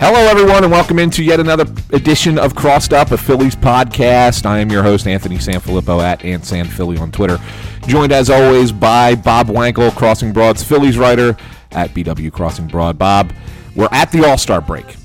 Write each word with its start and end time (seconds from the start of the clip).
Hello, 0.00 0.18
everyone, 0.18 0.64
and 0.64 0.72
welcome 0.72 0.98
into 0.98 1.22
yet 1.22 1.40
another 1.40 1.66
edition 1.90 2.38
of 2.38 2.54
Crossed 2.54 2.94
Up, 2.94 3.10
a 3.10 3.18
Phillies 3.18 3.54
podcast. 3.54 4.46
I 4.46 4.60
am 4.60 4.70
your 4.70 4.82
host, 4.82 5.06
Anthony 5.06 5.36
Sanfilippo 5.36 6.02
at 6.02 6.20
AntSanPhilly 6.20 6.98
on 6.98 7.12
Twitter. 7.12 7.38
Joined, 7.86 8.10
as 8.10 8.30
always, 8.30 8.72
by 8.72 9.14
Bob 9.14 9.48
Wankel, 9.48 9.94
Crossing 9.94 10.32
Broad's 10.32 10.64
Phillies 10.64 10.96
writer 10.96 11.36
at 11.72 11.90
BW 11.90 12.32
Crossing 12.32 12.66
Broad. 12.66 12.96
Bob, 12.96 13.34
we're 13.76 13.90
at 13.92 14.10
the 14.10 14.24
All 14.26 14.38
Star 14.38 14.62
break. 14.62 14.96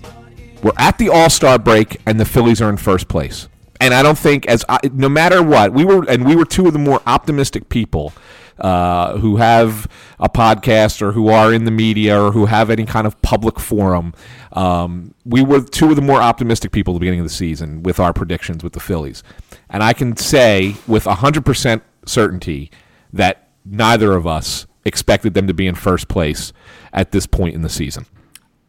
We're 0.64 0.72
at 0.78 0.98
the 0.98 1.10
All 1.10 1.30
Star 1.30 1.60
break, 1.60 2.00
and 2.06 2.18
the 2.18 2.26
Phillies 2.26 2.62
are 2.62 2.70
in 2.70 2.78
first 2.78 3.10
place. 3.10 3.50
And 3.82 3.94
I 3.94 4.02
don't 4.02 4.18
think, 4.18 4.46
as 4.46 4.64
I, 4.70 4.80
no 4.94 5.10
matter 5.10 5.44
what, 5.44 5.74
we 5.74 5.84
were, 5.84 6.10
and 6.10 6.26
we 6.26 6.38
were 6.38 6.46
two 6.46 6.68
of 6.68 6.74
the 6.74 6.80
more 6.80 7.02
optimistic 7.06 7.68
people 7.68 8.14
uh, 8.60 9.18
who 9.18 9.38
have 9.38 9.88
a 10.20 10.30
podcast 10.30 11.02
or 11.02 11.12
who 11.12 11.28
are 11.30 11.54
in 11.54 11.66
the 11.66 11.72
media 11.72 12.20
or 12.22 12.32
who 12.32 12.46
have 12.46 12.70
any 12.70 12.86
kind 12.86 13.06
of 13.06 13.22
public 13.22 13.60
forum. 13.60 14.14
Um, 14.54 15.14
we 15.26 15.44
were 15.44 15.62
two 15.62 15.90
of 15.90 15.96
the 15.96 16.02
more 16.02 16.22
optimistic 16.22 16.72
people 16.72 16.94
at 16.94 16.96
the 16.96 17.00
beginning 17.00 17.20
of 17.20 17.26
the 17.26 17.34
season 17.34 17.84
with 17.84 18.00
our 18.00 18.14
predictions 18.14 18.64
with 18.64 18.74
the 18.74 18.80
Phillies. 18.80 19.24
And 19.70 19.84
I 19.84 19.94
can 19.94 20.16
say 20.16 20.76
with 20.88 21.06
100% 21.06 21.82
certainty 22.06 22.72
that 23.12 23.50
neither 23.66 24.14
of 24.14 24.28
us 24.28 24.68
expected 24.86 25.34
them 25.34 25.48
to 25.48 25.54
be 25.54 25.68
in 25.68 25.76
first 25.76 26.08
place 26.08 26.54
at 26.94 27.12
this 27.12 27.26
point 27.26 27.56
in 27.56 27.62
the 27.62 27.70
season. 27.70 28.06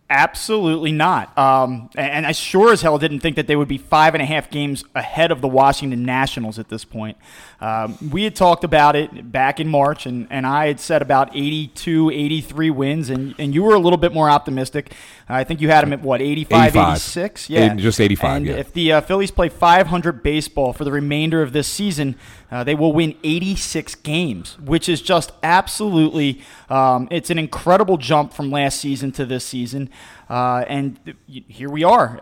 Absolutely 0.09 0.93
not. 0.93 1.37
Um, 1.37 1.91
and 1.97 2.27
I 2.27 2.33
sure 2.33 2.73
as 2.73 2.81
hell 2.81 2.97
didn't 2.97 3.21
think 3.21 3.35
that 3.37 3.49
they 3.49 3.57
would 3.57 3.67
be 3.67 3.79
five 3.79 4.15
and 4.15 4.23
a 4.23 4.25
half 4.25 4.51
games 4.51 4.85
ahead 4.95 5.33
of 5.33 5.41
the 5.41 5.49
Washington 5.49 6.05
Nationals 6.05 6.61
at 6.61 6.69
this 6.69 6.85
point. 6.85 7.17
Um, 7.61 7.97
we 8.11 8.25
had 8.25 8.37
talked 8.37 8.65
about 8.65 8.97
it 8.97 9.33
back 9.33 9.61
in 9.61 9.69
March, 9.69 10.05
and, 10.05 10.27
and 10.31 10.47
I 10.47 10.67
had 10.67 10.79
said 10.79 11.01
about 11.01 11.35
82, 11.35 12.11
83 12.11 12.71
wins, 12.71 13.11
and, 13.11 13.35
and 13.39 13.55
you 13.55 13.63
were 13.63 13.75
a 13.75 13.79
little 13.79 13.97
bit 13.97 14.13
more 14.13 14.29
optimistic. 14.29 14.93
I 15.29 15.43
think 15.45 15.61
you 15.61 15.69
had 15.69 15.83
them 15.83 15.93
at 15.93 16.03
what, 16.03 16.21
85, 16.21 16.69
85. 16.69 16.93
86? 16.93 17.51
Yeah. 17.51 17.75
Just 17.75 18.01
85, 18.01 18.37
And 18.37 18.47
yeah. 18.47 18.55
if 18.55 18.73
the 18.73 18.93
uh, 18.93 19.01
Phillies 19.01 19.31
play 19.31 19.49
500 19.49 20.23
baseball 20.23 20.73
for 20.73 20.85
the 20.85 20.93
remainder 20.93 21.41
of 21.41 21.53
this 21.53 21.67
season, 21.67 22.17
uh, 22.51 22.63
they 22.63 22.75
will 22.75 22.93
win 22.93 23.17
86 23.25 23.95
games, 23.97 24.59
which 24.61 24.89
is 24.89 25.01
just 25.01 25.33
absolutely, 25.43 26.43
um, 26.69 27.09
it's 27.11 27.31
an 27.31 27.39
incredible 27.39 27.97
jump 27.97 28.35
from 28.35 28.51
last 28.51 28.79
season 28.81 29.13
to 29.13 29.25
this 29.25 29.45
season. 29.45 29.89
Uh, 30.29 30.65
and 30.69 31.15
here 31.27 31.71
we 31.71 31.85
are. 31.85 32.21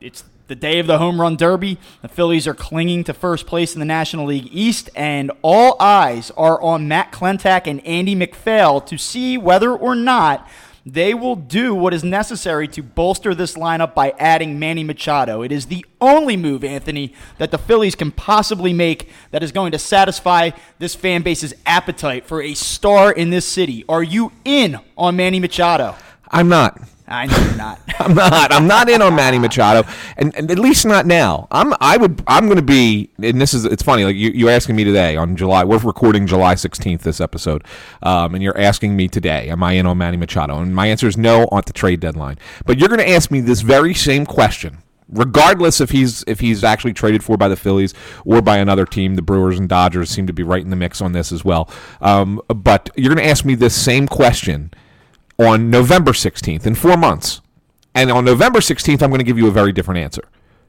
It's 0.00 0.24
the 0.48 0.56
day 0.56 0.78
of 0.78 0.86
the 0.86 0.98
home 0.98 1.20
run 1.20 1.36
derby. 1.36 1.78
The 2.02 2.08
Phillies 2.08 2.48
are 2.48 2.54
clinging 2.54 3.04
to 3.04 3.14
first 3.14 3.46
place 3.46 3.74
in 3.74 3.78
the 3.78 3.86
National 3.86 4.26
League 4.26 4.48
East, 4.50 4.90
and 4.96 5.30
all 5.42 5.76
eyes 5.78 6.32
are 6.36 6.60
on 6.60 6.88
Matt 6.88 7.12
Klentak 7.12 7.66
and 7.66 7.86
Andy 7.86 8.14
MacPhail 8.14 8.80
to 8.82 8.98
see 8.98 9.38
whether 9.38 9.72
or 9.72 9.94
not 9.94 10.48
they 10.86 11.12
will 11.12 11.36
do 11.36 11.74
what 11.74 11.92
is 11.92 12.02
necessary 12.02 12.66
to 12.68 12.82
bolster 12.82 13.34
this 13.34 13.54
lineup 13.56 13.94
by 13.94 14.14
adding 14.18 14.58
Manny 14.58 14.82
Machado. 14.82 15.42
It 15.42 15.52
is 15.52 15.66
the 15.66 15.84
only 16.00 16.34
move, 16.36 16.64
Anthony, 16.64 17.12
that 17.36 17.50
the 17.50 17.58
Phillies 17.58 17.94
can 17.94 18.10
possibly 18.10 18.72
make 18.72 19.10
that 19.30 19.42
is 19.42 19.52
going 19.52 19.72
to 19.72 19.78
satisfy 19.78 20.50
this 20.78 20.94
fan 20.94 21.20
base's 21.22 21.52
appetite 21.66 22.24
for 22.24 22.40
a 22.40 22.54
star 22.54 23.12
in 23.12 23.28
this 23.28 23.46
city. 23.46 23.84
Are 23.86 24.02
you 24.02 24.32
in 24.46 24.80
on 24.96 25.16
Manny 25.16 25.40
Machado? 25.40 25.94
I'm 26.30 26.48
not. 26.48 26.80
I 27.08 27.26
know 27.26 27.38
you're 27.38 27.56
not. 27.56 27.80
I'm 27.98 28.14
not. 28.14 28.52
I'm 28.52 28.66
not 28.66 28.88
in 28.88 29.02
on 29.02 29.14
Manny 29.14 29.38
Machado, 29.38 29.88
and, 30.16 30.34
and 30.36 30.50
at 30.50 30.58
least 30.58 30.84
not 30.84 31.06
now. 31.06 31.48
I'm. 31.50 31.74
I 31.80 31.96
would. 31.96 32.22
I'm 32.26 32.46
going 32.46 32.56
to 32.56 32.62
be. 32.62 33.10
And 33.22 33.40
this 33.40 33.54
is. 33.54 33.64
It's 33.64 33.82
funny. 33.82 34.04
Like 34.04 34.16
you, 34.16 34.30
you're 34.30 34.50
asking 34.50 34.76
me 34.76 34.84
today 34.84 35.16
on 35.16 35.36
July. 35.36 35.64
We're 35.64 35.78
recording 35.78 36.26
July 36.26 36.54
16th 36.54 37.00
this 37.00 37.20
episode, 37.20 37.64
um, 38.02 38.34
and 38.34 38.42
you're 38.42 38.58
asking 38.58 38.96
me 38.96 39.08
today, 39.08 39.48
am 39.48 39.62
I 39.62 39.72
in 39.72 39.86
on 39.86 39.98
Manny 39.98 40.16
Machado? 40.16 40.58
And 40.58 40.74
my 40.74 40.86
answer 40.86 41.08
is 41.08 41.16
no 41.16 41.48
on 41.50 41.62
the 41.66 41.72
trade 41.72 42.00
deadline. 42.00 42.38
But 42.66 42.78
you're 42.78 42.88
going 42.88 43.00
to 43.00 43.08
ask 43.08 43.30
me 43.30 43.40
this 43.40 43.62
very 43.62 43.94
same 43.94 44.26
question. 44.26 44.78
Regardless 45.10 45.80
if 45.80 45.88
he's 45.88 46.22
if 46.26 46.40
he's 46.40 46.62
actually 46.62 46.92
traded 46.92 47.24
for 47.24 47.38
by 47.38 47.48
the 47.48 47.56
Phillies 47.56 47.94
or 48.26 48.42
by 48.42 48.58
another 48.58 48.84
team, 48.84 49.14
the 49.14 49.22
Brewers 49.22 49.58
and 49.58 49.66
Dodgers 49.66 50.10
seem 50.10 50.26
to 50.26 50.34
be 50.34 50.42
right 50.42 50.62
in 50.62 50.68
the 50.68 50.76
mix 50.76 51.00
on 51.00 51.12
this 51.12 51.32
as 51.32 51.42
well. 51.42 51.70
Um, 52.02 52.42
but 52.48 52.90
you're 52.94 53.14
going 53.14 53.24
to 53.24 53.30
ask 53.30 53.46
me 53.46 53.54
this 53.54 53.74
same 53.74 54.06
question 54.06 54.70
on 55.38 55.70
November 55.70 56.12
16th 56.12 56.66
in 56.66 56.74
four 56.74 56.96
months. 56.96 57.40
And 57.94 58.10
on 58.10 58.24
November 58.24 58.60
16th, 58.60 59.02
I'm 59.02 59.10
going 59.10 59.20
to 59.20 59.24
give 59.24 59.38
you 59.38 59.48
a 59.48 59.52
very 59.52 59.72
different 59.72 59.98
answer. 59.98 60.22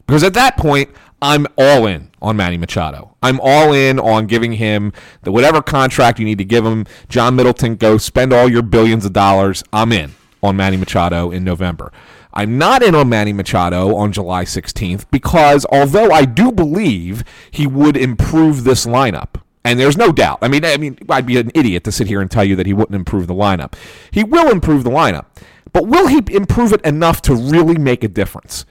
Because 0.06 0.24
at 0.24 0.34
that 0.36 0.58
point, 0.58 0.90
I'm 1.22 1.48
all 1.58 1.86
in 1.86 2.12
on 2.22 2.38
Manny 2.38 2.58
Machado. 2.58 3.16
I'm 3.22 3.40
all 3.42 3.74
in 3.74 4.00
on 4.00 4.28
giving 4.28 4.54
him 4.54 4.94
the 5.24 5.32
whatever 5.32 5.62
contract 5.62 6.20
you 6.20 6.26
need 6.26 6.38
to 6.38 6.46
give 6.46 6.66
him. 6.66 6.86
John 7.10 7.36
Middleton, 7.36 7.76
go 7.76 7.98
spend 7.98 8.32
all 8.34 8.50
your 8.50 8.62
billions 8.62 9.06
of 9.06 9.14
dollars. 9.14 9.64
I'm 9.74 9.92
in 9.92 10.16
on 10.42 10.56
Manny 10.56 10.78
Machado 10.78 11.32
in 11.32 11.44
November. 11.44 11.92
I'm 12.34 12.58
not 12.58 12.84
in 12.84 12.96
on 12.96 13.10
Manny 13.10 13.34
Machado 13.34 13.96
on 13.96 14.12
July 14.12 14.46
16th 14.46 15.06
because 15.12 15.66
although 15.72 16.12
I 16.12 16.26
do 16.26 16.52
believe 16.52 17.24
he 17.52 17.68
would 17.68 17.98
improve 17.98 18.64
this 18.64 18.86
lineup, 18.86 19.42
and 19.70 19.80
there's 19.80 19.98
no 19.98 20.12
doubt. 20.12 20.40
I 20.42 20.48
mean, 20.48 20.66
I 20.66 20.78
mean, 20.78 20.98
I'd 21.10 21.26
be 21.26 21.38
an 21.38 21.52
idiot 21.54 21.84
to 21.84 21.92
sit 21.92 22.08
here 22.08 22.22
and 22.22 22.30
tell 22.30 22.44
you 22.44 22.56
that 22.56 22.66
he 22.66 22.74
wouldn't 22.74 22.96
improve 22.96 23.28
the 23.28 23.36
lineup. 23.36 23.74
He 24.12 24.24
will 24.24 24.50
improve 24.52 24.84
the 24.84 24.90
lineup, 24.90 25.26
but 25.74 25.88
will 25.88 26.08
he 26.08 26.22
improve 26.32 26.74
it 26.74 26.82
enough 26.82 27.22
to 27.24 27.36
really 27.36 27.78
make 27.78 28.04
a 28.04 28.08
difference? 28.08 28.66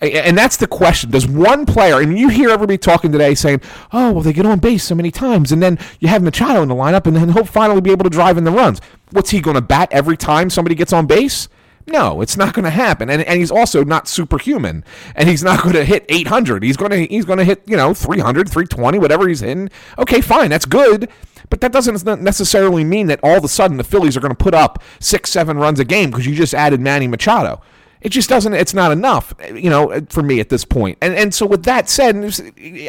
And 0.00 0.38
that's 0.38 0.56
the 0.56 0.66
question. 0.66 1.10
Does 1.10 1.28
one 1.28 1.66
player, 1.66 2.00
and 2.00 2.18
you 2.18 2.30
hear 2.30 2.48
everybody 2.48 2.78
talking 2.78 3.12
today 3.12 3.34
saying, 3.34 3.60
oh, 3.92 4.12
well, 4.12 4.22
they 4.22 4.32
get 4.32 4.46
on 4.46 4.58
base 4.58 4.82
so 4.82 4.94
many 4.94 5.10
times, 5.10 5.52
and 5.52 5.62
then 5.62 5.78
you 5.98 6.08
have 6.08 6.22
Machado 6.22 6.62
in 6.62 6.68
the 6.68 6.74
lineup, 6.74 7.06
and 7.06 7.14
then 7.14 7.28
he'll 7.28 7.44
finally 7.44 7.82
be 7.82 7.90
able 7.90 8.04
to 8.04 8.10
drive 8.10 8.38
in 8.38 8.44
the 8.44 8.50
runs. 8.50 8.80
What's 9.10 9.28
he 9.28 9.42
going 9.42 9.56
to 9.56 9.60
bat 9.60 9.90
every 9.92 10.16
time 10.16 10.48
somebody 10.48 10.74
gets 10.74 10.94
on 10.94 11.06
base? 11.06 11.50
No, 11.90 12.20
it's 12.20 12.36
not 12.36 12.54
going 12.54 12.64
to 12.64 12.70
happen. 12.70 13.10
And, 13.10 13.22
and 13.22 13.40
he's 13.40 13.50
also 13.50 13.82
not 13.82 14.06
superhuman. 14.06 14.84
And 15.16 15.28
he's 15.28 15.42
not 15.42 15.62
going 15.62 15.74
to 15.74 15.84
hit 15.84 16.06
800. 16.08 16.62
He's 16.62 16.76
going 16.76 16.92
to 16.92 17.06
he's 17.06 17.24
going 17.24 17.38
to 17.38 17.44
hit, 17.44 17.62
you 17.66 17.76
know, 17.76 17.92
300, 17.92 18.48
320, 18.48 18.98
whatever 18.98 19.28
he's 19.28 19.42
in. 19.42 19.70
Okay, 19.98 20.20
fine, 20.20 20.50
that's 20.50 20.66
good. 20.66 21.10
But 21.48 21.60
that 21.62 21.72
doesn't 21.72 22.22
necessarily 22.22 22.84
mean 22.84 23.08
that 23.08 23.18
all 23.24 23.36
of 23.36 23.42
a 23.42 23.48
sudden 23.48 23.76
the 23.76 23.84
Phillies 23.84 24.16
are 24.16 24.20
going 24.20 24.30
to 24.30 24.36
put 24.36 24.54
up 24.54 24.82
6 25.00 25.28
7 25.28 25.58
runs 25.58 25.80
a 25.80 25.84
game 25.84 26.10
because 26.10 26.26
you 26.26 26.34
just 26.34 26.54
added 26.54 26.80
Manny 26.80 27.08
Machado. 27.08 27.60
It 28.00 28.10
just 28.10 28.28
doesn't 28.28 28.54
it's 28.54 28.72
not 28.72 28.92
enough, 28.92 29.34
you 29.52 29.68
know, 29.68 30.00
for 30.08 30.22
me 30.22 30.38
at 30.38 30.48
this 30.48 30.64
point. 30.64 30.96
And 31.02 31.14
and 31.14 31.34
so 31.34 31.44
with 31.44 31.64
that 31.64 31.88
said, 31.88 32.14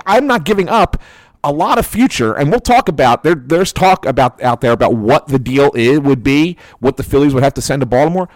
I'm 0.05 0.27
not 0.27 0.45
giving 0.45 0.69
up 0.69 1.01
a 1.43 1.51
lot 1.51 1.79
of 1.79 1.87
future, 1.87 2.33
and 2.33 2.51
we'll 2.51 2.59
talk 2.59 2.87
about 2.87 3.23
there. 3.23 3.33
There's 3.33 3.73
talk 3.73 4.05
about 4.05 4.41
out 4.43 4.61
there 4.61 4.71
about 4.71 4.93
what 4.93 5.27
the 5.27 5.39
deal 5.39 5.71
is 5.73 5.99
would 5.99 6.23
be, 6.23 6.55
what 6.79 6.97
the 6.97 7.03
Phillies 7.03 7.33
would 7.33 7.43
have 7.43 7.55
to 7.55 7.61
send 7.61 7.79
to 7.81 7.87
Baltimore. 7.87 8.29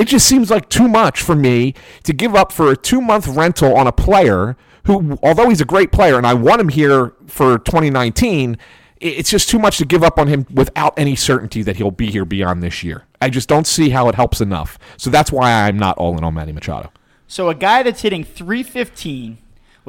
It 0.00 0.08
just 0.08 0.26
seems 0.26 0.50
like 0.50 0.70
too 0.70 0.88
much 0.88 1.20
for 1.20 1.36
me 1.36 1.74
to 2.04 2.14
give 2.14 2.34
up 2.34 2.52
for 2.52 2.70
a 2.72 2.76
two 2.76 3.02
month 3.02 3.28
rental 3.28 3.76
on 3.76 3.86
a 3.86 3.92
player 3.92 4.56
who, 4.86 5.18
although 5.22 5.50
he's 5.50 5.60
a 5.60 5.66
great 5.66 5.92
player 5.92 6.16
and 6.16 6.26
I 6.26 6.32
want 6.32 6.58
him 6.58 6.70
here 6.70 7.12
for 7.26 7.58
2019, 7.58 8.56
it's 9.02 9.28
just 9.28 9.50
too 9.50 9.58
much 9.58 9.76
to 9.76 9.84
give 9.84 10.02
up 10.02 10.18
on 10.18 10.26
him 10.26 10.46
without 10.50 10.94
any 10.98 11.16
certainty 11.16 11.62
that 11.64 11.76
he'll 11.76 11.90
be 11.90 12.10
here 12.10 12.24
beyond 12.24 12.62
this 12.62 12.82
year. 12.82 13.04
I 13.20 13.28
just 13.28 13.46
don't 13.46 13.66
see 13.66 13.90
how 13.90 14.08
it 14.08 14.14
helps 14.14 14.40
enough. 14.40 14.78
So 14.96 15.10
that's 15.10 15.30
why 15.30 15.52
I'm 15.52 15.78
not 15.78 15.98
all 15.98 16.16
in 16.16 16.24
on 16.24 16.32
Manny 16.32 16.52
Machado. 16.52 16.90
So 17.26 17.50
a 17.50 17.54
guy 17.54 17.82
that's 17.82 18.00
hitting 18.00 18.24
315 18.24 19.36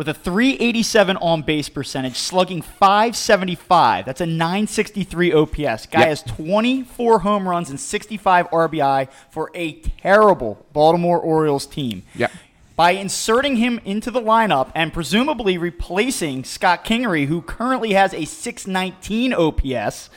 with 0.02 0.08
a 0.08 0.16
387 0.16 1.16
on 1.18 1.44
base 1.44 1.70
percentage, 1.70 2.16
slugging 2.18 2.60
575. 2.64 4.04
That's 4.04 4.20
a 4.20 4.26
963 4.26 5.32
OPS. 5.32 5.86
Guy 5.86 6.00
Yep. 6.00 6.08
has 6.08 6.24
24 6.24 7.20
home 7.20 7.48
runs 7.48 7.70
and 7.70 7.80
65 7.80 8.48
RBI 8.52 9.08
for 9.30 9.52
a 9.54 9.74
terrible 10.02 10.66
Baltimore 10.74 11.20
Orioles 11.20 11.68
team. 11.68 12.02
Yep. 12.16 12.32
By 12.76 12.92
inserting 12.94 13.58
him 13.58 13.80
into 13.86 14.10
the 14.10 14.20
lineup 14.20 14.72
and 14.74 14.92
presumably 14.92 15.60
replacing 15.60 16.46
Scott 16.46 16.84
Kingery, 16.84 17.28
who 17.28 17.44
currently 17.44 17.94
has 17.94 18.12
a 18.16 18.26
619 18.26 19.34
OPS, 19.36 20.10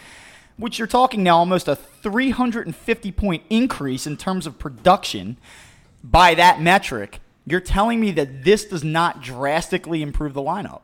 which 0.57 0.79
you're 0.79 0.89
talking 0.89 1.23
now 1.23 1.37
almost 1.37 1.69
a 1.69 1.77
350 1.77 3.13
point 3.13 3.43
increase 3.51 4.07
in 4.07 4.17
terms 4.17 4.47
of 4.47 4.59
production 4.59 5.37
by 6.03 6.33
that 6.37 6.63
metric, 6.63 7.21
you're 7.47 7.61
telling 7.61 8.01
me 8.01 8.11
that 8.13 8.45
this 8.45 8.65
does 8.65 8.85
not 8.85 9.23
drastically 9.23 10.03
improve 10.03 10.35
the 10.35 10.43
lineup. 10.43 10.83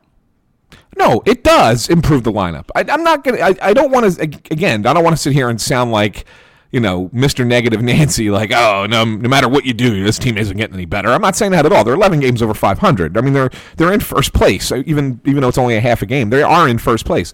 No, 0.97 1.23
it 1.25 1.43
does 1.43 1.89
improve 1.89 2.25
the 2.25 2.33
lineup. 2.33 2.69
I, 2.75 2.83
am 2.83 3.03
not 3.03 3.25
gonna. 3.25 3.39
I, 3.39 3.55
I 3.63 3.73
don't 3.73 3.91
want 3.91 4.13
to. 4.15 4.23
Again, 4.23 4.87
I 4.87 4.93
don't 4.93 5.05
want 5.05 5.17
to 5.17 5.23
sit 5.23 5.33
here 5.33 5.49
and 5.49 5.61
sound 5.61 5.93
like 5.93 6.25
you 6.71 6.81
know 6.81 7.09
Mr. 7.09 7.47
Negative 7.47 7.81
Nancy. 7.83 8.31
Like, 8.31 8.53
oh 8.53 8.87
no, 8.89 9.05
no 9.05 9.29
matter 9.29 9.49
what 9.49 9.65
you 9.65 9.73
do, 9.73 10.05
this 10.05 10.19
team 10.19 10.37
isn't 10.37 10.57
getting 10.57 10.75
any 10.75 10.85
better. 10.85 11.09
I'm 11.11 11.23
not 11.23 11.37
saying 11.37 11.53
that 11.53 11.67
at 11.67 11.73
all. 11.73 11.85
They're 11.85 11.95
11 11.95 12.21
games 12.21 12.43
over 12.43 12.55
500. 12.55 13.17
I 13.17 13.21
mean, 13.21 13.33
they're 13.33 13.51
they're 13.77 13.93
in 13.93 14.01
first 14.01 14.33
place. 14.33 14.71
Even 14.71 15.21
even 15.25 15.41
though 15.41 15.49
it's 15.49 15.59
only 15.59 15.77
a 15.77 15.81
half 15.81 16.03
a 16.03 16.07
game, 16.07 16.31
they 16.31 16.43
are 16.43 16.69
in 16.69 16.79
first 16.79 17.07
place. 17.07 17.33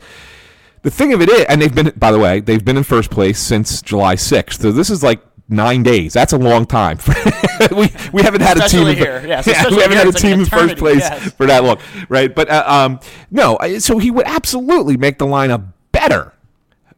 The 0.82 0.90
thing 0.90 1.12
of 1.12 1.20
it 1.20 1.28
is, 1.28 1.44
and 1.46 1.60
they've 1.60 1.74
been, 1.74 1.92
by 1.96 2.12
the 2.12 2.18
way, 2.18 2.38
they've 2.38 2.64
been 2.64 2.76
in 2.76 2.84
first 2.84 3.10
place 3.10 3.40
since 3.40 3.82
July 3.82 4.14
6th. 4.14 4.60
So 4.60 4.70
this 4.70 4.88
is 4.88 5.02
like 5.02 5.20
nine 5.48 5.82
days. 5.82 6.12
That's 6.12 6.32
a 6.32 6.38
long 6.38 6.66
time. 6.66 6.98
we 7.70 7.90
we 8.12 8.22
haven't 8.22 8.42
had 8.42 8.58
especially 8.58 8.92
a 8.92 8.94
team. 8.94 9.04
Here. 9.04 9.16
In, 9.18 9.28
yes, 9.28 9.46
yeah, 9.46 9.68
we 9.68 9.76
haven't 9.76 9.96
had 9.96 10.06
a 10.06 10.10
like 10.10 10.20
team 10.20 10.40
in 10.40 10.46
first 10.46 10.76
place 10.76 11.00
yes. 11.00 11.32
for 11.32 11.46
that 11.46 11.64
long, 11.64 11.78
right? 12.08 12.34
But 12.34 12.48
uh, 12.48 12.64
um, 12.66 13.00
no, 13.30 13.58
so 13.78 13.98
he 13.98 14.10
would 14.10 14.26
absolutely 14.26 14.96
make 14.96 15.18
the 15.18 15.26
lineup 15.26 15.72
better. 15.92 16.32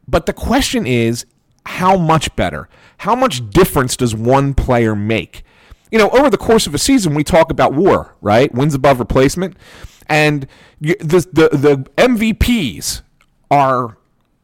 But 0.07 0.25
the 0.25 0.33
question 0.33 0.87
is, 0.87 1.25
how 1.65 1.95
much 1.95 2.35
better? 2.35 2.67
How 2.99 3.15
much 3.15 3.49
difference 3.51 3.95
does 3.95 4.15
one 4.15 4.53
player 4.53 4.95
make? 4.95 5.43
You 5.91 5.99
know, 5.99 6.09
over 6.09 6.29
the 6.29 6.37
course 6.37 6.67
of 6.67 6.75
a 6.75 6.77
season, 6.77 7.13
we 7.13 7.23
talk 7.23 7.51
about 7.51 7.73
WAR, 7.73 8.15
right? 8.21 8.53
Wins 8.53 8.75
above 8.75 8.99
replacement, 8.99 9.55
and 10.07 10.47
the 10.79 10.95
the 10.99 11.49
the 11.51 11.87
MVPs 11.97 13.01
are 13.51 13.97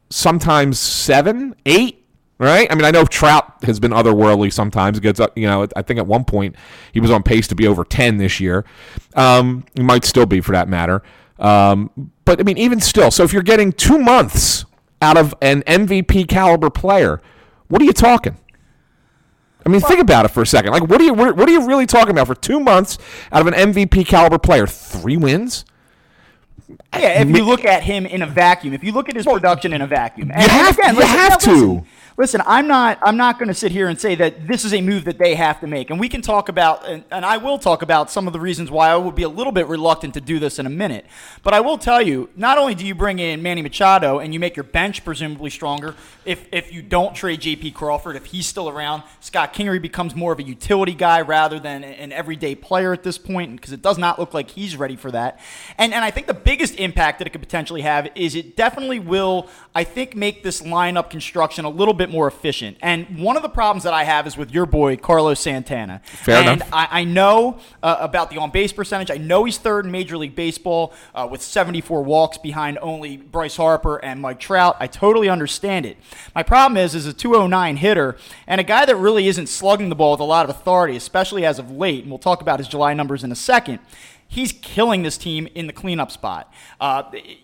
sometimes 0.10 0.80
seven, 0.80 1.56
eight, 1.66 2.05
right? 2.38 2.68
I 2.72 2.76
mean, 2.76 2.86
I 2.86 2.92
know 2.92 3.06
Trout 3.06 3.64
has 3.64 3.80
been 3.80 3.92
otherworldly 3.92 4.52
sometimes. 4.52 5.00
Gets 5.00 5.20
up, 5.20 5.38
you 5.38 5.48
know, 5.48 5.68
I 5.76 5.82
think 5.82 6.00
at 6.00 6.08
one 6.08 6.26
point 6.26 6.56
he 6.92 7.00
was 7.00 7.12
on 7.12 7.24
pace 7.24 7.48
to 7.50 7.56
be 7.56 7.68
over 7.68 7.84
ten 7.84 8.18
this 8.18 8.40
year. 8.40 8.66
Um, 9.16 9.66
he 9.76 9.84
might 9.84 10.06
still 10.06 10.26
be 10.26 10.42
for 10.42 10.52
that 10.54 10.68
matter. 10.68 11.02
Um, 11.40 12.12
but 12.24 12.40
I 12.40 12.44
mean, 12.44 12.58
even 12.58 12.80
still, 12.80 13.12
so 13.12 13.24
if 13.24 13.34
you're 13.34 13.44
getting 13.44 13.72
two 13.72 13.98
months 13.98 14.66
out 15.02 15.18
of 15.18 15.36
an 15.42 15.62
MVP 15.64 16.28
caliber 16.28 16.70
player, 16.70 17.22
what 17.68 17.82
are 17.82 17.86
you 17.86 17.94
talking? 17.94 18.38
I 19.66 19.70
mean, 19.70 19.82
think 19.82 20.00
about 20.00 20.26
it 20.26 20.28
for 20.30 20.44
a 20.44 20.46
second. 20.46 20.72
Like, 20.72 20.88
what 20.88 21.02
are 21.02 21.04
you 21.04 21.14
what 21.14 21.50
are 21.50 21.52
you 21.52 21.66
really 21.66 21.88
talking 21.88 22.12
about 22.12 22.28
for 22.28 22.36
two 22.36 22.60
months 22.60 23.00
out 23.32 23.42
of 23.42 23.48
an 23.48 23.74
MVP 23.74 24.06
caliber 24.06 24.38
player? 24.38 24.68
Three 24.68 25.18
wins. 25.18 25.66
Yeah, 27.00 27.22
if 27.22 27.30
you 27.30 27.44
look 27.44 27.66
at 27.66 27.84
him 27.84 28.06
in 28.06 28.22
a 28.22 28.28
vacuum, 28.28 28.74
if 28.74 28.84
you 28.84 28.92
look 28.92 29.10
at 29.10 29.16
his 29.16 29.26
production 29.26 29.74
in 29.74 29.82
a 29.82 29.88
vacuum, 29.88 30.32
and, 30.32 30.44
you 30.44 30.50
have, 30.50 30.78
again, 30.78 30.94
you 30.96 31.02
listen, 31.02 31.18
have 31.18 31.40
to. 31.40 31.52
Listen, 31.52 31.86
listen, 32.18 32.42
I'm 32.46 32.68
not 32.68 33.00
I'm 33.02 33.18
not 33.18 33.38
going 33.38 33.48
to 33.48 33.54
sit 33.54 33.72
here 33.72 33.88
and 33.88 34.00
say 34.00 34.16
that 34.16 34.48
this 34.48 34.64
is 34.64 34.74
a 34.74 34.82
move 34.82 35.06
that 35.06 35.18
they 35.18 35.36
have 35.36 35.60
to 35.60 35.68
make. 35.68 35.90
And 35.90 36.00
we 36.00 36.10
can 36.10 36.22
talk 36.22 36.50
about 36.50 36.88
and, 36.88 37.04
and, 37.12 37.26
I 37.26 37.38
will 37.38 37.58
talk 37.58 37.82
about 37.82 38.12
some 38.12 38.28
of 38.28 38.34
the 38.34 38.40
reasons 38.40 38.70
why 38.70 38.90
I 38.90 38.96
would 38.96 39.16
be 39.16 39.24
a 39.24 39.30
little 39.30 39.52
bit 39.52 39.68
reluctant 39.68 40.14
to 40.14 40.22
do 40.22 40.40
this 40.40 40.60
in 40.60 40.66
a 40.66 40.70
minute. 40.70 41.06
But 41.44 41.54
I 41.54 41.60
will 41.60 41.78
tell 41.78 42.02
you, 42.02 42.30
not 42.36 42.58
only 42.58 42.76
do 42.76 42.86
you 42.86 42.94
bring 42.94 43.20
in 43.20 43.42
Manny 43.42 43.62
Machado 43.62 44.20
and 44.20 44.34
you 44.34 44.40
make 44.40 44.56
your 44.56 44.64
bench 44.64 45.04
presumably 45.04 45.50
stronger 45.50 45.96
if 46.24 46.48
if 46.52 46.72
you 46.72 46.82
don't 46.82 47.16
trade 47.16 47.42
JP 47.42 47.74
Crawford, 47.74 48.16
if 48.16 48.26
he's 48.26 48.46
still 48.46 48.70
around, 48.70 49.04
Scott 49.20 49.54
Kingery 49.54 49.82
becomes 49.82 50.16
more 50.16 50.32
of 50.32 50.40
a 50.40 50.44
utility 50.44 50.94
guy 50.94 51.22
rather 51.22 51.60
than 51.60 51.84
an 51.84 52.12
everyday 52.12 52.56
player 52.56 52.94
at 52.94 53.04
this 53.04 53.18
point 53.18 53.56
because 53.56 53.72
it 53.72 53.82
does 53.82 53.98
not 53.98 54.20
look 54.20 54.34
like 54.34 54.52
he's 54.52 54.78
ready 54.78 54.96
for 54.96 55.12
that. 55.12 55.40
And 55.78 55.94
and 55.94 56.04
I 56.04 56.12
think 56.12 56.28
the 56.28 56.34
biggest 56.34 56.80
impact 56.86 57.20
that 57.20 57.28
it 57.28 57.32
could 57.32 57.42
potentially 57.42 57.82
have 57.82 58.08
is 58.16 58.36
it 58.36 58.56
definitely 58.56 59.00
will 59.00 59.50
I 59.74 59.84
think 59.84 60.16
make 60.16 60.42
this 60.42 60.62
lineup 60.62 61.10
construction 61.10 61.66
a 61.66 61.70
little 61.70 61.94
bit 61.94 62.10
more 62.10 62.28
efficient. 62.28 62.78
And 62.82 63.20
one 63.20 63.36
of 63.36 63.44
the 63.44 63.50
problems 63.50 63.84
that 63.84 63.94
I 63.94 64.06
have 64.06 64.26
is 64.26 64.38
with 64.38 64.52
your 64.52 64.66
boy 64.66 64.96
Carlos 64.96 65.42
Santana. 65.42 66.02
Fair 66.06 66.38
and 66.38 66.62
enough. 66.62 66.70
I, 66.72 66.88
I 67.02 67.04
know 67.04 67.60
uh, 67.84 67.98
about 68.00 68.30
the 68.30 68.38
on 68.38 68.52
base 68.52 68.72
percentage. 68.72 69.12
I 69.12 69.18
know 69.18 69.44
he's 69.44 69.58
third 69.58 69.86
in 69.86 69.92
Major 69.92 70.18
League 70.18 70.34
Baseball 70.34 70.94
uh, 71.14 71.28
with 71.30 71.42
74 71.42 72.04
walks 72.04 72.38
behind 72.38 72.80
only 72.82 73.18
Bryce 73.18 73.58
Harper 73.58 73.98
and 73.98 74.22
Mike 74.22 74.40
Trout. 74.40 74.78
I 74.80 74.88
totally 74.88 75.28
understand 75.28 75.86
it. 75.86 75.98
My 76.34 76.44
problem 76.44 76.78
is, 76.78 76.96
is 76.96 77.06
a 77.06 77.14
209 77.14 77.76
hitter 77.76 78.16
and 78.48 78.62
a 78.62 78.64
guy 78.64 78.86
that 78.86 78.96
really 78.96 79.28
isn't 79.28 79.48
slugging 79.48 79.90
the 79.90 79.96
ball 79.96 80.12
with 80.12 80.22
a 80.22 80.24
lot 80.24 80.46
of 80.46 80.50
authority, 80.50 80.96
especially 80.96 81.46
as 81.46 81.60
of 81.60 81.70
late. 81.70 82.04
And 82.04 82.12
we'll 82.12 82.20
talk 82.20 82.42
about 82.42 82.60
his 82.60 82.70
July 82.70 82.94
numbers 82.94 83.26
in 83.26 83.32
a 83.32 83.36
second 83.36 83.80
he's 84.36 84.52
killing 84.52 85.02
this 85.02 85.18
team 85.18 85.48
in 85.56 85.66
the 85.66 85.72
cleanup 85.72 86.12
spot. 86.12 86.54
Uh, 86.80 87.04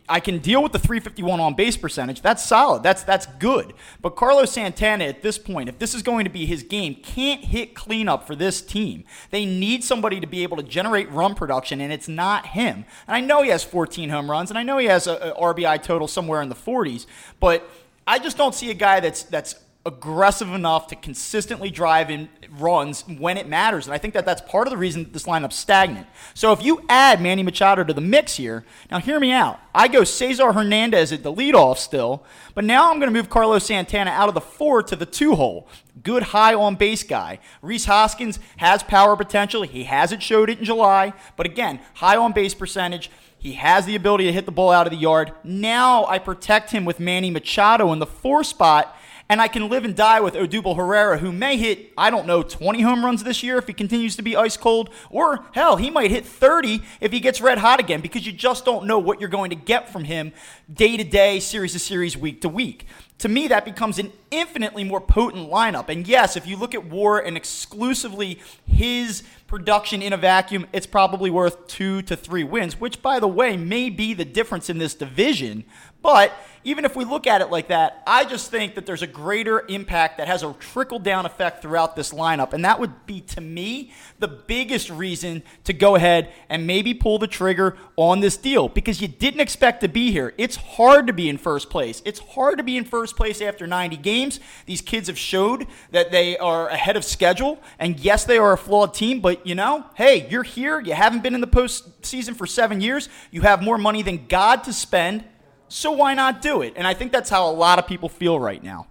I 0.09 0.19
can 0.19 0.39
deal 0.39 0.61
with 0.61 0.73
the 0.73 0.79
351 0.79 1.39
on 1.39 1.53
base 1.55 1.77
percentage. 1.77 2.21
That's 2.21 2.43
solid. 2.43 2.83
That's 2.83 3.03
that's 3.03 3.25
good. 3.39 3.73
But 4.01 4.11
Carlos 4.17 4.51
Santana 4.51 5.05
at 5.05 5.21
this 5.21 5.37
point, 5.37 5.69
if 5.69 5.79
this 5.79 5.95
is 5.95 6.03
going 6.03 6.25
to 6.25 6.29
be 6.29 6.45
his 6.45 6.63
game, 6.63 6.95
can't 6.95 7.45
hit 7.45 7.73
cleanup 7.73 8.27
for 8.27 8.35
this 8.35 8.61
team. 8.61 9.05
They 9.29 9.45
need 9.45 9.85
somebody 9.85 10.19
to 10.19 10.27
be 10.27 10.43
able 10.43 10.57
to 10.57 10.63
generate 10.63 11.09
run 11.11 11.33
production, 11.33 11.79
and 11.79 11.93
it's 11.93 12.09
not 12.09 12.47
him. 12.47 12.85
And 13.07 13.15
I 13.15 13.21
know 13.21 13.41
he 13.41 13.49
has 13.49 13.63
14 13.63 14.09
home 14.09 14.29
runs, 14.29 14.51
and 14.51 14.59
I 14.59 14.63
know 14.63 14.77
he 14.77 14.87
has 14.87 15.07
a, 15.07 15.13
a 15.15 15.41
RBI 15.41 15.81
total 15.81 16.09
somewhere 16.09 16.41
in 16.41 16.49
the 16.49 16.55
40s, 16.55 17.05
but 17.39 17.69
I 18.05 18.19
just 18.19 18.35
don't 18.35 18.53
see 18.53 18.69
a 18.69 18.75
guy 18.75 18.99
that's 18.99 19.23
that's 19.23 19.55
aggressive 19.85 20.49
enough 20.49 20.87
to 20.87 20.95
consistently 20.95 21.71
drive 21.71 22.11
in 22.11 22.29
runs 22.59 23.07
when 23.07 23.37
it 23.37 23.47
matters. 23.47 23.87
And 23.87 23.93
I 23.93 23.97
think 23.97 24.13
that 24.13 24.25
that's 24.25 24.41
part 24.41 24.67
of 24.67 24.71
the 24.71 24.77
reason 24.77 25.09
this 25.11 25.23
lineup's 25.23 25.55
stagnant. 25.55 26.07
So 26.33 26.51
if 26.51 26.63
you 26.63 26.83
add 26.89 27.21
Manny 27.21 27.43
Machado 27.43 27.83
to 27.83 27.93
the 27.93 28.01
mix 28.01 28.35
here, 28.35 28.65
now 28.89 28.99
hear 28.99 29.19
me 29.19 29.31
out. 29.31 29.59
I 29.73 29.87
go 29.87 30.03
Cesar 30.03 30.51
Hernandez 30.51 31.11
at 31.11 31.23
the 31.23 31.33
leadoff 31.33 31.77
still, 31.77 32.23
but 32.53 32.63
now 32.63 32.91
I'm 32.91 32.99
going 32.99 33.11
to 33.11 33.17
move 33.17 33.29
Carlos 33.29 33.65
Santana 33.65 34.11
out 34.11 34.27
of 34.27 34.35
the 34.35 34.41
four 34.41 34.83
to 34.83 34.95
the 34.95 35.05
two 35.05 35.35
hole. 35.35 35.67
Good 36.03 36.23
high 36.23 36.53
on 36.53 36.75
base 36.75 37.03
guy. 37.03 37.39
Rhys 37.61 37.85
Hoskins 37.85 38.39
has 38.57 38.83
power 38.83 39.15
potential. 39.15 39.63
He 39.63 39.85
hasn't 39.85 40.23
showed 40.23 40.49
it 40.49 40.59
in 40.59 40.65
July, 40.65 41.13
but 41.37 41.45
again, 41.45 41.79
high 41.95 42.17
on 42.17 42.33
base 42.33 42.53
percentage. 42.53 43.09
He 43.37 43.53
has 43.53 43.87
the 43.87 43.95
ability 43.95 44.25
to 44.25 44.33
hit 44.33 44.45
the 44.45 44.51
ball 44.51 44.69
out 44.71 44.85
of 44.85 44.91
the 44.91 44.99
yard. 44.99 45.31
Now 45.43 46.05
I 46.05 46.19
protect 46.19 46.71
him 46.71 46.85
with 46.85 46.99
Manny 46.99 47.31
Machado 47.31 47.91
in 47.91 47.97
the 47.99 48.05
four 48.05 48.43
spot 48.43 48.95
and 49.31 49.41
I 49.41 49.47
can 49.47 49.69
live 49.69 49.85
and 49.85 49.95
die 49.95 50.19
with 50.19 50.33
Odubel 50.33 50.75
Herrera, 50.75 51.19
who 51.19 51.31
may 51.31 51.55
hit, 51.55 51.93
I 51.97 52.09
don't 52.09 52.27
know, 52.27 52.43
20 52.43 52.81
home 52.81 53.05
runs 53.05 53.23
this 53.23 53.41
year 53.41 53.57
if 53.57 53.65
he 53.65 53.71
continues 53.71 54.17
to 54.17 54.21
be 54.21 54.35
ice 54.35 54.57
cold. 54.57 54.89
Or, 55.09 55.45
hell, 55.53 55.77
he 55.77 55.89
might 55.89 56.11
hit 56.11 56.25
30 56.25 56.81
if 56.99 57.13
he 57.13 57.21
gets 57.21 57.39
red 57.39 57.59
hot 57.59 57.79
again 57.79 58.01
because 58.01 58.25
you 58.25 58.33
just 58.33 58.65
don't 58.65 58.85
know 58.85 58.99
what 58.99 59.21
you're 59.21 59.29
going 59.29 59.51
to 59.51 59.55
get 59.55 59.87
from 59.87 60.03
him 60.03 60.33
day 60.71 60.97
to 60.97 61.05
day, 61.05 61.39
series 61.39 61.71
to 61.71 61.79
series, 61.79 62.17
week 62.17 62.41
to 62.41 62.49
week. 62.49 62.85
To 63.19 63.29
me, 63.29 63.47
that 63.47 63.63
becomes 63.63 63.99
an 63.99 64.11
infinitely 64.31 64.83
more 64.83 64.99
potent 64.99 65.49
lineup. 65.49 65.87
And 65.87 66.05
yes, 66.05 66.35
if 66.35 66.45
you 66.45 66.57
look 66.57 66.73
at 66.73 66.83
War 66.83 67.19
and 67.19 67.37
exclusively 67.37 68.41
his 68.65 69.23
production 69.47 70.01
in 70.01 70.11
a 70.11 70.17
vacuum, 70.17 70.65
it's 70.73 70.87
probably 70.87 71.29
worth 71.29 71.67
two 71.67 72.01
to 72.01 72.15
three 72.15 72.43
wins, 72.43 72.79
which, 72.79 73.01
by 73.01 73.19
the 73.19 73.27
way, 73.27 73.55
may 73.55 73.89
be 73.89 74.13
the 74.13 74.25
difference 74.25 74.69
in 74.69 74.79
this 74.79 74.95
division. 74.95 75.63
But 76.01 76.33
even 76.63 76.85
if 76.85 76.95
we 76.95 77.05
look 77.05 77.25
at 77.25 77.41
it 77.41 77.49
like 77.49 77.69
that, 77.69 78.03
I 78.05 78.23
just 78.23 78.51
think 78.51 78.75
that 78.75 78.85
there's 78.85 79.01
a 79.01 79.07
greater 79.07 79.65
impact 79.67 80.19
that 80.19 80.27
has 80.27 80.43
a 80.43 80.53
trickle 80.53 80.99
down 80.99 81.25
effect 81.25 81.61
throughout 81.61 81.95
this 81.95 82.11
lineup. 82.13 82.53
And 82.53 82.63
that 82.65 82.79
would 82.79 83.05
be, 83.07 83.21
to 83.21 83.41
me, 83.41 83.91
the 84.19 84.27
biggest 84.27 84.91
reason 84.91 85.41
to 85.63 85.73
go 85.73 85.95
ahead 85.95 86.31
and 86.49 86.67
maybe 86.67 86.93
pull 86.93 87.17
the 87.17 87.27
trigger 87.27 87.77
on 87.95 88.19
this 88.19 88.37
deal 88.37 88.69
because 88.69 89.01
you 89.01 89.07
didn't 89.07 89.39
expect 89.39 89.81
to 89.81 89.87
be 89.87 90.11
here. 90.11 90.35
It's 90.37 90.55
hard 90.55 91.07
to 91.07 91.13
be 91.13 91.29
in 91.29 91.39
first 91.39 91.71
place. 91.71 92.01
It's 92.05 92.19
hard 92.19 92.57
to 92.59 92.63
be 92.63 92.77
in 92.77 92.85
first 92.85 93.15
place 93.15 93.41
after 93.41 93.65
90 93.65 93.97
games. 93.97 94.39
These 94.67 94.81
kids 94.81 95.07
have 95.07 95.17
showed 95.17 95.65
that 95.89 96.11
they 96.11 96.37
are 96.37 96.69
ahead 96.69 96.95
of 96.95 97.03
schedule. 97.03 97.59
And 97.79 97.99
yes, 97.99 98.23
they 98.25 98.37
are 98.37 98.53
a 98.53 98.57
flawed 98.57 98.93
team, 98.93 99.19
but 99.19 99.45
you 99.47 99.55
know, 99.55 99.85
hey, 99.95 100.27
you're 100.29 100.43
here. 100.43 100.79
You 100.79 100.93
haven't 100.93 101.23
been 101.23 101.33
in 101.33 101.41
the 101.41 101.47
postseason 101.47 102.35
for 102.35 102.45
seven 102.45 102.81
years. 102.81 103.09
You 103.31 103.41
have 103.41 103.63
more 103.63 103.79
money 103.79 104.03
than 104.03 104.27
God 104.27 104.63
to 104.65 104.73
spend 104.73 105.23
so 105.71 105.91
why 105.91 106.13
not 106.13 106.41
do 106.41 106.61
it? 106.61 106.73
And 106.75 106.85
I 106.85 106.93
think 106.93 107.11
that's 107.11 107.29
how 107.29 107.49
a 107.49 107.53
lot 107.53 107.79
of 107.79 107.87
people 107.87 108.09
feel 108.09 108.39
right 108.39 108.63
now. 108.63 108.87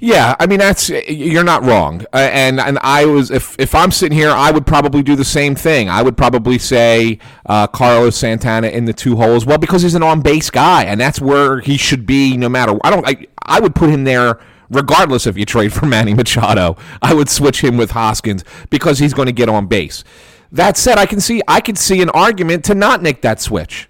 Yeah, 0.00 0.36
I 0.38 0.46
mean 0.46 0.60
that's 0.60 0.90
you're 0.90 1.42
not 1.42 1.64
wrong, 1.64 2.02
uh, 2.12 2.18
and 2.18 2.60
and 2.60 2.78
I 2.82 3.04
was 3.04 3.32
if 3.32 3.56
if 3.58 3.74
I'm 3.74 3.90
sitting 3.90 4.16
here, 4.16 4.30
I 4.30 4.52
would 4.52 4.64
probably 4.64 5.02
do 5.02 5.16
the 5.16 5.24
same 5.24 5.56
thing. 5.56 5.88
I 5.88 6.02
would 6.02 6.16
probably 6.16 6.56
say 6.56 7.18
uh, 7.46 7.66
Carlos 7.66 8.16
Santana 8.16 8.68
in 8.68 8.84
the 8.84 8.92
two 8.92 9.16
holes. 9.16 9.44
Well, 9.44 9.58
because 9.58 9.82
he's 9.82 9.96
an 9.96 10.04
on 10.04 10.20
base 10.20 10.50
guy, 10.50 10.84
and 10.84 11.00
that's 11.00 11.20
where 11.20 11.58
he 11.58 11.76
should 11.76 12.06
be. 12.06 12.36
No 12.36 12.48
matter 12.48 12.78
I 12.84 12.90
don't 12.90 13.08
I 13.08 13.26
I 13.42 13.58
would 13.58 13.74
put 13.74 13.90
him 13.90 14.04
there 14.04 14.38
regardless 14.70 15.26
if 15.26 15.36
you 15.36 15.44
trade 15.44 15.72
for 15.72 15.86
Manny 15.86 16.14
Machado. 16.14 16.76
I 17.02 17.12
would 17.12 17.28
switch 17.28 17.64
him 17.64 17.76
with 17.76 17.90
Hoskins 17.90 18.44
because 18.70 19.00
he's 19.00 19.14
going 19.14 19.26
to 19.26 19.32
get 19.32 19.48
on 19.48 19.66
base. 19.66 20.04
That 20.52 20.76
said, 20.76 20.96
I 20.96 21.06
can 21.06 21.20
see 21.20 21.42
I 21.48 21.60
could 21.60 21.76
see 21.76 22.00
an 22.02 22.10
argument 22.10 22.64
to 22.66 22.74
not 22.76 23.02
make 23.02 23.22
that 23.22 23.40
switch. 23.40 23.87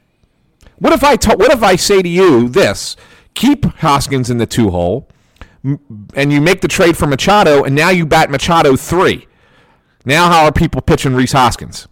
What 0.78 0.92
if 0.92 1.02
I 1.04 1.16
t- 1.16 1.34
what 1.34 1.52
if 1.52 1.62
I 1.62 1.76
say 1.76 2.02
to 2.02 2.08
you 2.08 2.48
this? 2.48 2.96
Keep 3.34 3.64
Hoskins 3.78 4.30
in 4.30 4.38
the 4.38 4.46
two 4.46 4.70
hole, 4.70 5.08
and 6.14 6.32
you 6.32 6.40
make 6.40 6.60
the 6.60 6.68
trade 6.68 6.96
for 6.96 7.06
Machado, 7.06 7.64
and 7.64 7.74
now 7.74 7.90
you 7.90 8.06
bat 8.06 8.30
Machado 8.30 8.76
three. 8.76 9.26
Now, 10.04 10.28
how 10.30 10.44
are 10.44 10.52
people 10.52 10.80
pitching 10.80 11.14
Rhys 11.14 11.32
Hoskins? 11.32 11.88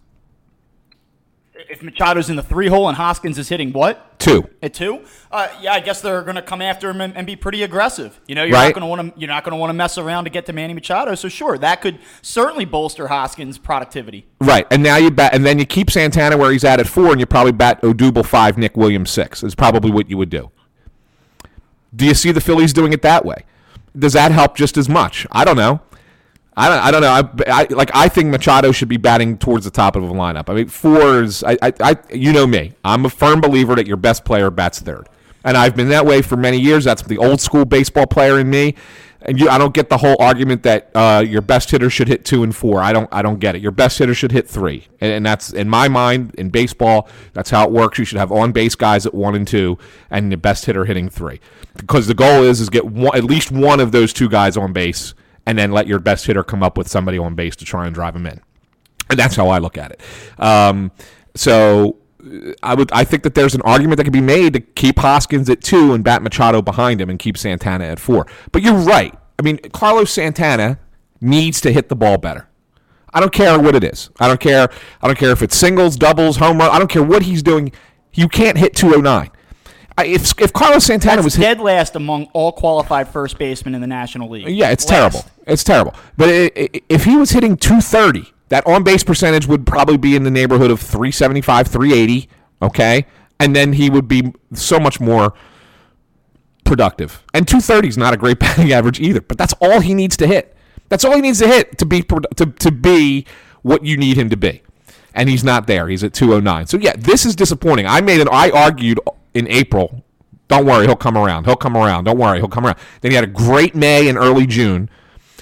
If 1.77 1.83
Machado's 1.83 2.29
in 2.29 2.35
the 2.35 2.43
three 2.43 2.67
hole 2.67 2.87
and 2.87 2.97
Hoskins 2.97 3.37
is 3.37 3.49
hitting 3.49 3.71
what? 3.71 4.19
Two. 4.19 4.49
At 4.61 4.73
two? 4.73 5.03
Uh, 5.31 5.47
yeah, 5.61 5.73
I 5.73 5.79
guess 5.79 6.01
they're 6.01 6.23
going 6.23 6.35
to 6.35 6.41
come 6.41 6.61
after 6.61 6.89
him 6.89 7.01
and, 7.01 7.15
and, 7.15 7.27
be 7.27 7.35
pretty 7.35 7.61
aggressive. 7.61 8.19
You 8.27 8.35
know, 8.35 8.43
you're 8.43 8.53
right. 8.53 8.65
not 8.65 8.73
going 8.73 8.81
to 8.81 8.87
want 8.87 9.15
to 9.15 9.19
you're 9.19 9.27
not 9.27 9.43
going 9.43 9.51
to 9.51 9.57
want 9.57 9.69
to 9.69 9.75
mess 9.75 9.97
around 9.97 10.23
to 10.23 10.29
get 10.29 10.45
to 10.47 10.53
Manny 10.53 10.73
Machado. 10.73 11.13
So 11.15 11.29
sure, 11.29 11.57
that 11.59 11.81
could 11.81 11.99
certainly 12.21 12.65
bolster 12.65 13.07
Hoskins' 13.07 13.57
productivity. 13.57 14.25
Right, 14.41 14.65
and 14.71 14.81
now 14.81 14.97
you 14.97 15.11
bat, 15.11 15.35
and 15.35 15.45
then 15.45 15.59
you 15.59 15.65
keep 15.65 15.91
Santana 15.91 16.37
where 16.37 16.51
he's 16.51 16.63
at 16.63 16.79
at 16.79 16.87
four, 16.87 17.11
and 17.11 17.19
you 17.19 17.25
probably 17.25 17.51
bat 17.51 17.81
Odubel 17.81 18.25
five, 18.25 18.57
Nick 18.57 18.75
Williams 18.75 19.11
six. 19.11 19.43
Is 19.43 19.55
probably 19.55 19.91
what 19.91 20.09
you 20.09 20.17
would 20.17 20.29
do. 20.29 20.51
Do 21.95 22.05
you 22.05 22.13
see 22.13 22.31
the 22.31 22.41
Phillies 22.41 22.73
doing 22.73 22.93
it 22.93 23.01
that 23.03 23.23
way? 23.23 23.43
Does 23.97 24.13
that 24.13 24.31
help 24.31 24.55
just 24.55 24.77
as 24.77 24.89
much? 24.89 25.27
I 25.31 25.45
don't 25.45 25.57
know. 25.57 25.81
I 26.59 26.69
don't, 26.69 26.79
I 26.79 26.91
don't 26.91 27.01
know. 27.01 27.45
I, 27.47 27.61
I, 27.61 27.67
like. 27.69 27.91
I 27.93 28.09
think 28.09 28.29
Machado 28.29 28.71
should 28.71 28.89
be 28.89 28.97
batting 28.97 29.37
towards 29.37 29.63
the 29.63 29.69
top 29.69 29.95
of 29.95 30.01
the 30.01 30.09
lineup. 30.09 30.49
I 30.49 30.55
mean, 30.55 30.67
fours. 30.67 31.43
I, 31.43 31.55
I, 31.61 31.73
I, 31.79 31.95
you 32.11 32.33
know 32.33 32.47
me. 32.47 32.73
I'm 32.83 33.05
a 33.05 33.11
firm 33.11 33.41
believer 33.41 33.75
that 33.75 33.85
your 33.85 33.95
best 33.95 34.25
player 34.25 34.49
bats 34.49 34.79
third, 34.79 35.07
and 35.43 35.55
I've 35.55 35.75
been 35.75 35.89
that 35.89 36.07
way 36.07 36.23
for 36.23 36.35
many 36.35 36.59
years. 36.59 36.83
That's 36.83 37.03
the 37.03 37.19
old 37.19 37.41
school 37.41 37.63
baseball 37.63 38.07
player 38.07 38.39
in 38.39 38.49
me. 38.49 38.73
And 39.21 39.39
you, 39.39 39.49
I 39.49 39.57
don't 39.57 39.73
get 39.73 39.89
the 39.89 39.97
whole 39.97 40.15
argument 40.19 40.63
that 40.63 40.89
uh, 40.95 41.23
your 41.27 41.41
best 41.41 41.69
hitter 41.69 41.89
should 41.89 42.07
hit 42.07 42.25
two 42.25 42.41
and 42.43 42.55
four. 42.55 42.81
I 42.81 42.93
don't, 42.93 43.09
I 43.11 43.21
don't 43.21 43.39
get 43.39 43.55
it. 43.55 43.61
Your 43.61 43.71
best 43.71 43.99
hitter 43.99 44.13
should 44.13 44.31
hit 44.31 44.47
three, 44.47 44.87
and, 44.99 45.11
and 45.11 45.25
that's 45.25 45.53
in 45.53 45.69
my 45.69 45.87
mind 45.87 46.33
in 46.39 46.49
baseball. 46.49 47.07
That's 47.33 47.51
how 47.51 47.65
it 47.65 47.71
works. 47.71 47.99
You 47.99 48.05
should 48.05 48.17
have 48.17 48.31
on 48.31 48.51
base 48.51 48.73
guys 48.73 49.05
at 49.05 49.13
one 49.13 49.35
and 49.35 49.47
two, 49.47 49.77
and 50.09 50.31
the 50.31 50.37
best 50.37 50.65
hitter 50.65 50.85
hitting 50.85 51.09
three, 51.09 51.39
because 51.75 52.07
the 52.07 52.15
goal 52.15 52.41
is 52.41 52.61
is 52.61 52.69
get 52.69 52.85
one, 52.85 53.15
at 53.15 53.23
least 53.23 53.51
one 53.51 53.79
of 53.79 53.91
those 53.91 54.11
two 54.11 54.27
guys 54.27 54.57
on 54.57 54.73
base 54.73 55.13
and 55.47 55.57
then 55.57 55.71
let 55.71 55.87
your 55.87 55.97
best 55.97 56.25
hitter 56.25 56.43
come 56.43 56.61
up 56.61 56.77
with 56.77 56.89
somebody 56.89 57.17
on 57.17 57.33
base 57.33 57.55
to 57.55 57.65
try 57.65 57.85
and 57.85 57.95
drive 57.95 58.13
him 58.13 58.27
in. 58.27 58.41
And 59.09 59.17
that's 59.17 59.37
how 59.37 59.47
I 59.47 59.59
look 59.59 59.77
at 59.77 59.91
it. 59.91 60.01
Um, 60.37 60.91
so 61.35 61.97
I 62.61 62.75
would 62.75 62.91
I 62.91 63.05
think 63.05 63.23
that 63.23 63.33
there's 63.33 63.55
an 63.55 63.61
argument 63.61 63.97
that 63.97 64.03
could 64.03 64.11
be 64.11 64.19
made 64.19 64.53
to 64.53 64.59
keep 64.59 64.99
Hoskins 64.99 65.49
at 65.49 65.61
two 65.61 65.93
and 65.93 66.03
bat 66.03 66.21
Machado 66.21 66.61
behind 66.61 66.99
him 66.99 67.09
and 67.09 67.17
keep 67.17 67.37
Santana 67.37 67.85
at 67.85 67.97
four. 67.97 68.27
But 68.51 68.61
you're 68.61 68.75
right. 68.75 69.17
I 69.39 69.41
mean, 69.41 69.57
Carlos 69.71 70.11
Santana 70.11 70.79
needs 71.21 71.61
to 71.61 71.71
hit 71.71 71.87
the 71.87 71.95
ball 71.95 72.17
better. 72.17 72.49
I 73.13 73.21
don't 73.21 73.31
care 73.31 73.57
what 73.57 73.73
it 73.73 73.85
is. 73.85 74.09
I 74.19 74.27
don't 74.27 74.41
care. 74.41 74.67
I 75.01 75.07
don't 75.07 75.17
care 75.17 75.31
if 75.31 75.41
it's 75.41 75.55
singles, 75.55 75.95
doubles, 75.95 76.35
home 76.35 76.57
run. 76.57 76.69
I 76.69 76.77
don't 76.77 76.89
care 76.89 77.03
what 77.03 77.23
he's 77.23 77.41
doing. 77.41 77.71
You 78.13 78.27
can't 78.27 78.57
hit 78.57 78.75
209 78.75 79.31
if 80.05 80.39
if 80.39 80.53
Carlos 80.53 80.85
Santana 80.85 81.17
That's 81.17 81.25
was 81.25 81.35
dead 81.35 81.59
last 81.59 81.95
among 81.95 82.25
all 82.33 82.51
qualified 82.51 83.07
first 83.07 83.37
basemen 83.37 83.75
in 83.75 83.81
the 83.81 83.87
National 83.87 84.29
League. 84.29 84.47
Yeah, 84.47 84.71
it's 84.71 84.87
last. 84.89 85.13
terrible. 85.13 85.31
It's 85.45 85.63
terrible. 85.63 85.95
But 86.17 86.29
it, 86.29 86.57
it, 86.57 86.83
if 86.89 87.05
he 87.05 87.15
was 87.15 87.31
hitting 87.31 87.57
230, 87.57 88.31
that 88.49 88.65
on 88.67 88.83
base 88.83 89.03
percentage 89.03 89.47
would 89.47 89.65
probably 89.65 89.97
be 89.97 90.15
in 90.15 90.23
the 90.23 90.31
neighborhood 90.31 90.71
of 90.71 90.79
375, 90.79 91.67
380. 91.67 92.29
Okay, 92.61 93.05
and 93.39 93.55
then 93.55 93.73
he 93.73 93.89
would 93.89 94.07
be 94.07 94.33
so 94.53 94.79
much 94.79 94.99
more 94.99 95.33
productive. 96.67 97.23
And 97.33 97.47
230 97.47 97.87
is 97.87 97.97
not 97.97 98.13
a 98.13 98.17
great 98.17 98.39
batting 98.39 98.71
average 98.71 98.99
either. 98.99 99.21
But 99.21 99.37
that's 99.37 99.53
all 99.61 99.79
he 99.79 99.93
needs 99.93 100.17
to 100.17 100.27
hit. 100.27 100.55
That's 100.89 101.03
all 101.03 101.15
he 101.15 101.21
needs 101.21 101.39
to 101.39 101.47
hit 101.47 101.77
to 101.79 101.85
be 101.85 102.03
to, 102.03 102.45
to 102.45 102.71
be 102.71 103.25
what 103.61 103.83
you 103.83 103.97
need 103.97 104.17
him 104.17 104.29
to 104.29 104.37
be. 104.37 104.61
And 105.13 105.29
he's 105.29 105.43
not 105.43 105.65
there. 105.65 105.87
He's 105.87 106.03
at 106.03 106.13
209. 106.13 106.67
So 106.67 106.77
yeah, 106.77 106.93
this 106.97 107.25
is 107.25 107.35
disappointing. 107.35 107.87
I 107.87 108.01
made 108.01 108.21
an 108.21 108.29
I 108.31 108.51
argued 108.51 108.99
in 109.37 109.47
April. 109.47 110.03
Don't 110.47 110.65
worry, 110.65 110.85
he'll 110.85 110.95
come 110.95 111.17
around. 111.17 111.45
He'll 111.45 111.55
come 111.55 111.75
around. 111.75 112.05
Don't 112.05 112.17
worry, 112.17 112.39
he'll 112.39 112.47
come 112.47 112.65
around. 112.65 112.77
Then 113.01 113.11
he 113.11 113.15
had 113.15 113.23
a 113.23 113.27
great 113.27 113.75
May 113.75 114.07
and 114.07 114.17
early 114.17 114.47
June. 114.47 114.89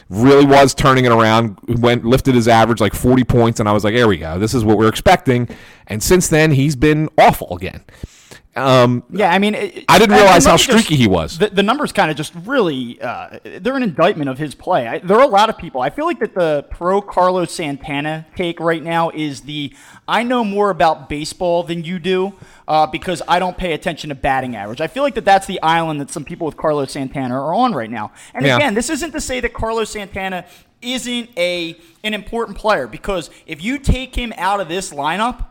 Really 0.09 0.45
was 0.45 0.75
turning 0.75 1.05
it 1.05 1.11
around. 1.11 1.57
Went 1.67 2.05
lifted 2.05 2.35
his 2.35 2.47
average 2.47 2.79
like 2.79 2.93
40 2.93 3.23
points, 3.23 3.59
and 3.59 3.67
I 3.67 3.71
was 3.71 3.83
like, 3.83 3.95
"There 3.95 4.07
we 4.07 4.17
go. 4.17 4.37
This 4.37 4.53
is 4.53 4.63
what 4.63 4.77
we're 4.77 4.87
expecting." 4.87 5.47
And 5.87 6.03
since 6.03 6.27
then, 6.27 6.51
he's 6.51 6.75
been 6.75 7.09
awful 7.17 7.55
again. 7.55 7.83
Um, 8.57 9.03
yeah, 9.09 9.33
I 9.33 9.39
mean, 9.39 9.53
it, 9.53 9.83
I 9.89 9.99
didn't 9.99 10.15
realize 10.15 10.45
how 10.45 10.55
streaky 10.55 10.95
just, 10.95 11.01
he 11.01 11.07
was. 11.07 11.37
The, 11.37 11.49
the 11.49 11.63
numbers 11.63 11.91
kind 11.91 12.09
of 12.09 12.15
just 12.15 12.33
really, 12.45 13.01
uh, 13.01 13.39
they're 13.43 13.75
an 13.75 13.83
indictment 13.83 14.29
of 14.29 14.37
his 14.37 14.55
play. 14.55 14.87
I, 14.87 14.99
there 14.99 15.17
are 15.17 15.23
a 15.23 15.27
lot 15.27 15.49
of 15.49 15.57
people. 15.57 15.81
I 15.81 15.89
feel 15.89 16.05
like 16.05 16.19
that 16.19 16.33
the 16.33 16.65
pro 16.69 17.01
Carlos 17.01 17.51
Santana 17.51 18.25
take 18.35 18.61
right 18.61 18.81
now 18.81 19.09
is 19.09 19.41
the 19.41 19.75
I 20.07 20.23
know 20.23 20.45
more 20.45 20.69
about 20.69 21.09
baseball 21.09 21.63
than 21.63 21.83
you 21.83 21.99
do 21.99 22.33
uh, 22.65 22.87
because 22.87 23.21
I 23.27 23.39
don't 23.39 23.57
pay 23.57 23.73
attention 23.73 24.07
to 24.07 24.15
batting 24.15 24.55
average. 24.55 24.79
I 24.79 24.87
feel 24.87 25.03
like 25.03 25.15
that 25.15 25.25
that's 25.25 25.47
the 25.47 25.61
island 25.61 25.99
that 25.99 26.09
some 26.09 26.23
people 26.23 26.45
with 26.45 26.55
Carlos 26.55 26.93
Santana 26.93 27.35
are 27.35 27.53
on 27.53 27.73
right 27.73 27.91
now. 27.91 28.13
And 28.33 28.45
yeah. 28.45 28.55
again, 28.55 28.73
this 28.73 28.89
isn't 28.89 29.11
to 29.11 29.21
say 29.21 29.41
that 29.41 29.53
Carlos 29.53 29.89
Santana 29.89 30.45
isn't 30.81 31.29
a 31.37 31.77
an 32.05 32.13
important 32.13 32.57
player 32.57 32.87
because 32.87 33.29
if 33.47 33.61
you 33.61 33.79
take 33.79 34.15
him 34.15 34.31
out 34.37 34.61
of 34.61 34.69
this 34.69 34.91
lineup, 34.91 35.45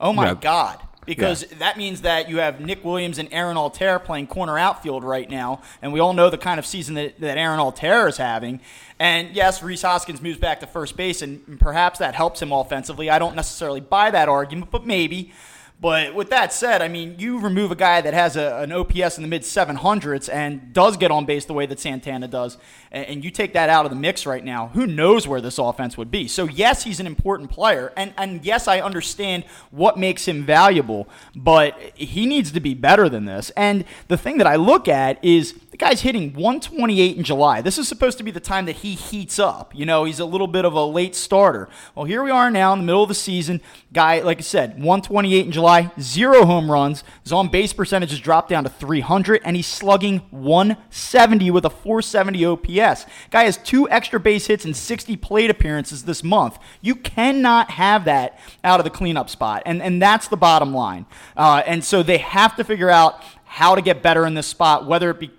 oh 0.00 0.12
my 0.12 0.28
yeah. 0.28 0.34
God 0.34 0.80
because 1.08 1.42
yeah. 1.42 1.58
that 1.58 1.78
means 1.78 2.02
that 2.02 2.28
you 2.28 2.36
have 2.36 2.60
Nick 2.60 2.84
Williams 2.84 3.18
and 3.18 3.28
Aaron 3.32 3.56
Altherr 3.56 4.04
playing 4.04 4.26
corner 4.26 4.58
outfield 4.58 5.02
right 5.02 5.28
now, 5.28 5.62
and 5.80 5.92
we 5.92 6.00
all 6.00 6.12
know 6.12 6.28
the 6.28 6.38
kind 6.38 6.58
of 6.58 6.66
season 6.66 6.94
that, 6.96 7.18
that 7.18 7.38
Aaron 7.38 7.58
Altherr 7.58 8.08
is 8.08 8.18
having. 8.18 8.60
And 8.98 9.34
yes, 9.34 9.62
Rhys 9.62 9.82
Hoskins 9.82 10.20
moves 10.20 10.38
back 10.38 10.60
to 10.60 10.66
first 10.66 10.96
base, 10.96 11.22
and 11.22 11.58
perhaps 11.58 11.98
that 11.98 12.14
helps 12.14 12.42
him 12.42 12.52
offensively. 12.52 13.08
I 13.08 13.18
don't 13.18 13.34
necessarily 13.34 13.80
buy 13.80 14.10
that 14.10 14.28
argument, 14.28 14.70
but 14.70 14.86
maybe. 14.86 15.32
But 15.80 16.12
with 16.12 16.30
that 16.30 16.52
said, 16.52 16.82
I 16.82 16.88
mean, 16.88 17.14
you 17.18 17.38
remove 17.38 17.70
a 17.70 17.76
guy 17.76 18.00
that 18.00 18.12
has 18.12 18.36
a, 18.36 18.56
an 18.56 18.72
OPS 18.72 19.16
in 19.16 19.22
the 19.22 19.28
mid 19.28 19.42
700s 19.42 20.28
and 20.32 20.72
does 20.72 20.96
get 20.96 21.12
on 21.12 21.24
base 21.24 21.44
the 21.44 21.54
way 21.54 21.66
that 21.66 21.78
Santana 21.78 22.26
does, 22.26 22.58
and, 22.90 23.06
and, 23.06 23.24
you 23.24 23.30
take 23.30 23.52
that 23.52 23.68
out 23.68 23.84
of 23.84 23.90
the 23.90 23.96
mix 23.96 24.26
right 24.26 24.44
now, 24.44 24.68
who 24.68 24.88
knows 24.88 25.28
where 25.28 25.40
this 25.40 25.56
offense 25.56 25.96
would 25.96 26.10
be? 26.10 26.26
So, 26.26 26.48
yes, 26.48 26.82
he's 26.82 26.98
an 26.98 27.06
important 27.06 27.50
player, 27.50 27.92
and, 27.96 28.12
and 28.16 28.44
yes, 28.44 28.66
I 28.66 28.80
understand 28.80 29.44
what 29.70 29.96
makes 29.96 30.26
him 30.26 30.44
valuable, 30.44 31.08
but 31.36 31.78
he 31.94 32.26
needs 32.26 32.50
to 32.52 32.60
be 32.60 32.74
better 32.74 33.08
than 33.08 33.26
this. 33.26 33.50
And 33.50 33.84
the 34.08 34.16
thing 34.16 34.38
that 34.38 34.48
I 34.48 34.56
look 34.56 34.88
at 34.88 35.24
is 35.24 35.54
guy's 35.78 36.00
hitting 36.00 36.32
128 36.34 37.16
in 37.16 37.22
July. 37.22 37.60
This 37.60 37.78
is 37.78 37.86
supposed 37.86 38.18
to 38.18 38.24
be 38.24 38.30
the 38.30 38.40
time 38.40 38.66
that 38.66 38.76
he 38.76 38.94
heats 38.94 39.38
up. 39.38 39.74
You 39.74 39.86
know, 39.86 40.04
he's 40.04 40.18
a 40.18 40.24
little 40.24 40.48
bit 40.48 40.64
of 40.64 40.72
a 40.72 40.84
late 40.84 41.14
starter. 41.14 41.68
Well, 41.94 42.04
here 42.04 42.22
we 42.22 42.30
are 42.30 42.50
now 42.50 42.72
in 42.72 42.80
the 42.80 42.84
middle 42.84 43.04
of 43.04 43.08
the 43.08 43.14
season. 43.14 43.60
Guy, 43.92 44.20
like 44.20 44.38
I 44.38 44.42
said, 44.42 44.70
128 44.72 45.46
in 45.46 45.52
July, 45.52 45.92
zero 46.00 46.44
home 46.44 46.70
runs. 46.70 47.04
His 47.22 47.32
on 47.32 47.48
base 47.48 47.72
percentage 47.72 48.10
has 48.10 48.18
dropped 48.18 48.48
down 48.48 48.64
to 48.64 48.70
300, 48.70 49.40
and 49.44 49.54
he's 49.54 49.68
slugging 49.68 50.18
170 50.30 51.50
with 51.52 51.64
a 51.64 51.70
470 51.70 52.44
OPS. 52.44 53.06
Guy 53.30 53.44
has 53.44 53.56
two 53.56 53.88
extra 53.88 54.18
base 54.18 54.46
hits 54.46 54.64
and 54.64 54.76
60 54.76 55.16
plate 55.16 55.48
appearances 55.48 56.04
this 56.04 56.24
month. 56.24 56.58
You 56.80 56.96
cannot 56.96 57.70
have 57.70 58.04
that 58.06 58.38
out 58.64 58.80
of 58.80 58.84
the 58.84 58.90
cleanup 58.90 59.30
spot, 59.30 59.62
and, 59.64 59.80
and 59.80 60.02
that's 60.02 60.26
the 60.26 60.36
bottom 60.36 60.74
line. 60.74 61.06
Uh, 61.36 61.62
and 61.64 61.84
so 61.84 62.02
they 62.02 62.18
have 62.18 62.56
to 62.56 62.64
figure 62.64 62.90
out 62.90 63.22
how 63.44 63.74
to 63.74 63.80
get 63.80 64.02
better 64.02 64.26
in 64.26 64.34
this 64.34 64.46
spot, 64.46 64.86
whether 64.86 65.10
it 65.10 65.18
be 65.18 65.30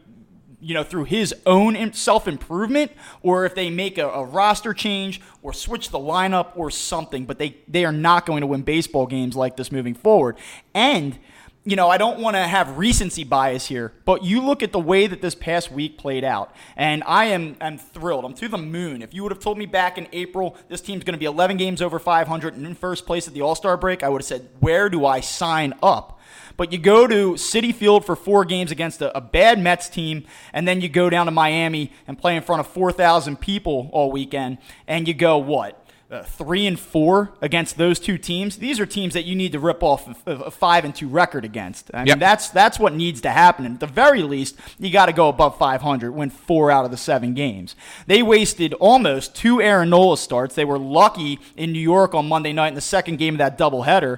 you 0.61 0.73
know, 0.73 0.83
through 0.83 1.05
his 1.05 1.33
own 1.45 1.93
self 1.93 2.27
improvement, 2.27 2.91
or 3.21 3.45
if 3.45 3.55
they 3.55 3.69
make 3.69 3.97
a, 3.97 4.07
a, 4.07 4.23
roster 4.23 4.73
change 4.73 5.21
or 5.41 5.53
switch 5.53 5.89
the 5.89 5.99
lineup 5.99 6.51
or 6.55 6.69
something. 6.69 7.25
But 7.25 7.39
they, 7.39 7.57
they 7.67 7.85
are 7.85 7.91
not 7.91 8.25
going 8.25 8.41
to 8.41 8.47
win 8.47 8.61
baseball 8.61 9.07
games 9.07 9.35
like 9.35 9.57
this 9.57 9.71
moving 9.71 9.93
forward. 9.93 10.37
And, 10.73 11.17
you 11.63 11.75
know, 11.75 11.89
I 11.89 11.97
don't 11.97 12.19
want 12.19 12.35
to 12.35 12.41
have 12.41 12.77
recency 12.77 13.23
bias 13.23 13.67
here, 13.67 13.93
but 14.05 14.23
you 14.23 14.41
look 14.41 14.63
at 14.63 14.71
the 14.71 14.79
way 14.79 15.07
that 15.07 15.21
this 15.21 15.35
past 15.35 15.71
week 15.71 15.97
played 15.97 16.23
out, 16.23 16.53
and 16.75 17.03
I 17.05 17.25
am 17.25 17.55
I'm 17.61 17.77
thrilled. 17.77 18.25
I'm 18.25 18.33
to 18.33 18.47
the 18.47 18.57
moon. 18.57 19.01
If 19.01 19.13
you 19.13 19.23
would 19.23 19.31
have 19.31 19.41
told 19.41 19.57
me 19.57 19.65
back 19.65 19.97
in 19.97 20.07
April 20.11 20.57
this 20.67 20.81
team's 20.81 21.03
going 21.03 21.13
to 21.13 21.19
be 21.19 21.25
11 21.25 21.57
games 21.57 21.81
over 21.81 21.99
500 21.99 22.55
and 22.55 22.65
in 22.65 22.75
first 22.75 23.05
place 23.05 23.27
at 23.27 23.33
the 23.33 23.41
All 23.41 23.55
Star 23.55 23.77
break, 23.77 24.03
I 24.03 24.09
would 24.09 24.21
have 24.21 24.27
said, 24.27 24.49
where 24.59 24.89
do 24.89 25.05
I 25.05 25.21
sign 25.21 25.73
up? 25.81 26.18
But 26.59 26.73
you 26.73 26.77
go 26.77 27.07
to 27.07 27.35
Citi 27.35 27.73
Field 27.73 28.03
for 28.03 28.17
four 28.17 28.43
games 28.43 28.69
against 28.69 29.01
a, 29.01 29.15
a 29.15 29.21
bad 29.21 29.59
Mets 29.59 29.87
team, 29.87 30.25
and 30.51 30.67
then 30.67 30.81
you 30.81 30.89
go 30.89 31.09
down 31.09 31.27
to 31.27 31.31
Miami 31.31 31.93
and 32.05 32.17
play 32.17 32.35
in 32.35 32.43
front 32.43 32.59
of 32.59 32.67
4,000 32.67 33.39
people 33.39 33.89
all 33.93 34.11
weekend, 34.11 34.57
and 34.85 35.07
you 35.07 35.13
go, 35.13 35.37
what? 35.37 35.85
Uh, 36.11 36.23
three 36.23 36.65
and 36.65 36.79
four 36.79 37.31
against 37.39 37.77
those 37.77 37.99
two 37.99 38.17
teams. 38.17 38.57
These 38.57 38.79
are 38.79 38.85
teams 38.87 39.13
that 39.13 39.25
you 39.25 39.35
need 39.35 39.51
to 39.51 39.59
rip 39.59 39.83
off 39.83 40.27
a, 40.27 40.31
a 40.31 40.51
five 40.51 40.83
and 40.83 40.93
two 40.93 41.07
record 41.07 41.45
against. 41.45 41.91
I 41.93 41.99
mean, 41.99 42.07
yep. 42.07 42.19
that's 42.19 42.49
that's 42.49 42.79
what 42.79 42.95
needs 42.95 43.21
to 43.21 43.29
happen. 43.29 43.63
And 43.63 43.75
at 43.75 43.79
the 43.79 43.85
very 43.85 44.23
least, 44.23 44.57
you 44.79 44.89
got 44.89 45.05
to 45.05 45.13
go 45.13 45.29
above 45.29 45.59
500, 45.59 46.11
win 46.11 46.31
four 46.31 46.71
out 46.71 46.83
of 46.83 46.89
the 46.89 46.97
seven 46.97 47.35
games. 47.35 47.75
They 48.07 48.23
wasted 48.23 48.73
almost 48.73 49.35
two 49.35 49.61
Aaron 49.61 49.91
Nola 49.91 50.17
starts. 50.17 50.55
They 50.55 50.65
were 50.65 50.79
lucky 50.79 51.39
in 51.55 51.71
New 51.71 51.79
York 51.79 52.15
on 52.15 52.27
Monday 52.27 52.53
night 52.53 52.69
in 52.69 52.73
the 52.73 52.81
second 52.81 53.17
game 53.17 53.35
of 53.35 53.37
that 53.37 53.59
doubleheader 53.59 54.17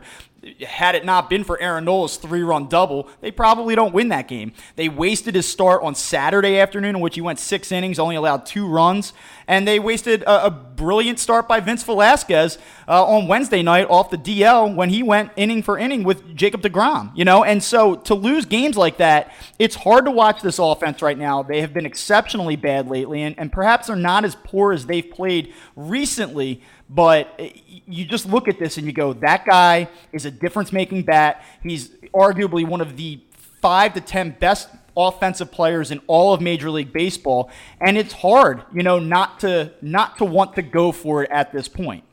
had 0.66 0.96
it 0.96 1.06
not 1.06 1.30
been 1.30 1.44
for 1.44 1.62
Aaron 1.62 1.86
Nola's 1.86 2.18
three 2.18 2.42
run 2.42 2.68
double, 2.68 3.08
they 3.22 3.30
probably 3.30 3.76
don't 3.76 3.94
win 3.94 4.10
that 4.10 4.28
game. 4.28 4.54
They 4.76 4.90
wasted 4.90 5.36
his 5.36 5.48
start 5.48 5.84
on 5.84 5.94
Saturday 5.94 6.58
afternoon, 6.58 6.96
in 6.96 7.02
which 7.02 7.16
he 7.16 7.22
went 7.22 7.40
six 7.40 7.72
innings, 7.72 8.00
only 8.00 8.16
allowed 8.16 8.46
two 8.46 8.68
runs. 8.68 9.14
And 9.48 9.68
they 9.68 9.78
wasted 9.78 10.24
a, 10.24 10.48
a 10.48 10.50
brilliant 10.50 11.20
start 11.20 11.48
by 11.48 11.60
Vince 11.60 11.84
Velasquez 11.84 12.58
uh, 12.88 13.06
on 13.06 13.28
Wednesday 13.28 13.62
night 13.62 13.86
off 13.90 14.10
the 14.10 14.18
DL 14.18 14.76
when 14.76 14.90
he 14.90 15.04
went 15.04 15.32
inning 15.36 15.62
for 15.62 15.78
inning 15.78 16.04
with 16.04 16.36
Jacob 16.36 16.62
DeGrom, 16.62 17.12
you 17.16 17.26
know? 17.26 17.44
And 17.44 17.62
so 17.62 17.96
to 17.96 18.16
lose 18.16 18.46
games 18.46 18.78
like 18.78 18.98
that, 18.98 19.32
it's 19.60 19.76
hard 19.76 20.06
to 20.06 20.12
watch 20.12 20.42
this 20.42 20.58
offense 20.58 21.04
right 21.04 21.18
now. 21.18 21.44
They 21.44 21.62
have 21.62 21.74
been 21.74 21.86
exceptionally 21.86 22.56
bad 22.56 22.90
lately, 22.90 23.22
and, 23.22 23.38
and 23.38 23.52
perhaps 23.52 23.88
they're 23.88 23.96
not 23.96 24.26
as 24.26 24.36
poor 24.36 24.74
as 24.74 24.88
they've 24.88 25.08
played 25.08 25.54
recently 25.76 26.64
but 26.94 27.34
eh, 27.40 27.52
you 27.88 28.06
just 28.06 28.26
look 28.26 28.48
at 28.48 28.60
this 28.60 28.78
and 28.78 28.86
you 28.86 28.94
go, 28.94 29.14
that 29.14 29.46
guy 29.46 29.90
is 30.12 30.26
a 30.26 30.32
difference 30.32 30.72
making 30.72 31.04
bat. 31.04 31.44
He's 31.64 31.90
arguably 32.14 32.68
one 32.68 32.82
of 32.82 32.98
the 32.98 33.22
five 33.62 33.94
to 33.94 34.02
10 34.02 34.38
best 34.40 34.70
offensive 34.96 35.52
players 35.52 35.90
in 35.90 36.02
all 36.08 36.34
of 36.34 36.42
Major 36.42 36.70
League 36.70 36.92
Baseball. 36.92 37.50
And 37.80 37.98
it's 37.98 38.14
hard, 38.14 38.64
you 38.74 38.84
know, 38.84 39.00
not 39.00 39.40
to 39.40 39.72
not 39.82 40.18
to 40.18 40.26
want 40.26 40.56
to 40.56 40.62
go 40.62 40.92
for 40.92 41.24
it 41.24 41.32
at 41.32 41.54
this 41.54 41.68
point. 41.68 42.04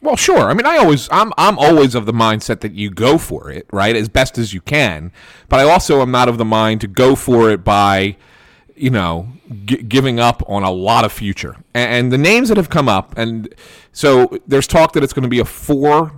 Well, 0.00 0.16
sure. 0.16 0.48
I 0.48 0.54
mean, 0.54 0.66
I 0.66 0.76
always, 0.76 1.08
I'm, 1.10 1.32
I'm 1.36 1.58
always 1.58 1.96
of 1.96 2.06
the 2.06 2.12
mindset 2.12 2.60
that 2.60 2.72
you 2.72 2.88
go 2.88 3.18
for 3.18 3.50
it, 3.50 3.66
right, 3.72 3.96
as 3.96 4.08
best 4.08 4.38
as 4.38 4.54
you 4.54 4.60
can. 4.60 5.10
But 5.48 5.58
I 5.58 5.64
also 5.64 6.02
am 6.02 6.12
not 6.12 6.28
of 6.28 6.38
the 6.38 6.44
mind 6.44 6.80
to 6.82 6.86
go 6.86 7.16
for 7.16 7.50
it 7.50 7.64
by, 7.64 8.16
you 8.80 8.90
know, 8.90 9.28
g- 9.64 9.82
giving 9.82 10.20
up 10.20 10.42
on 10.48 10.62
a 10.62 10.70
lot 10.70 11.04
of 11.04 11.12
future. 11.12 11.56
And, 11.74 11.92
and, 11.92 12.12
the 12.12 12.18
names 12.18 12.48
that 12.48 12.56
have 12.56 12.70
come 12.70 12.88
up, 12.88 13.16
and 13.16 13.54
so 13.92 14.38
there's 14.46 14.66
talk 14.66 14.92
that 14.92 15.02
it's 15.02 15.12
going 15.12 15.22
to 15.22 15.28
be 15.28 15.40
a 15.40 15.44
four 15.44 16.12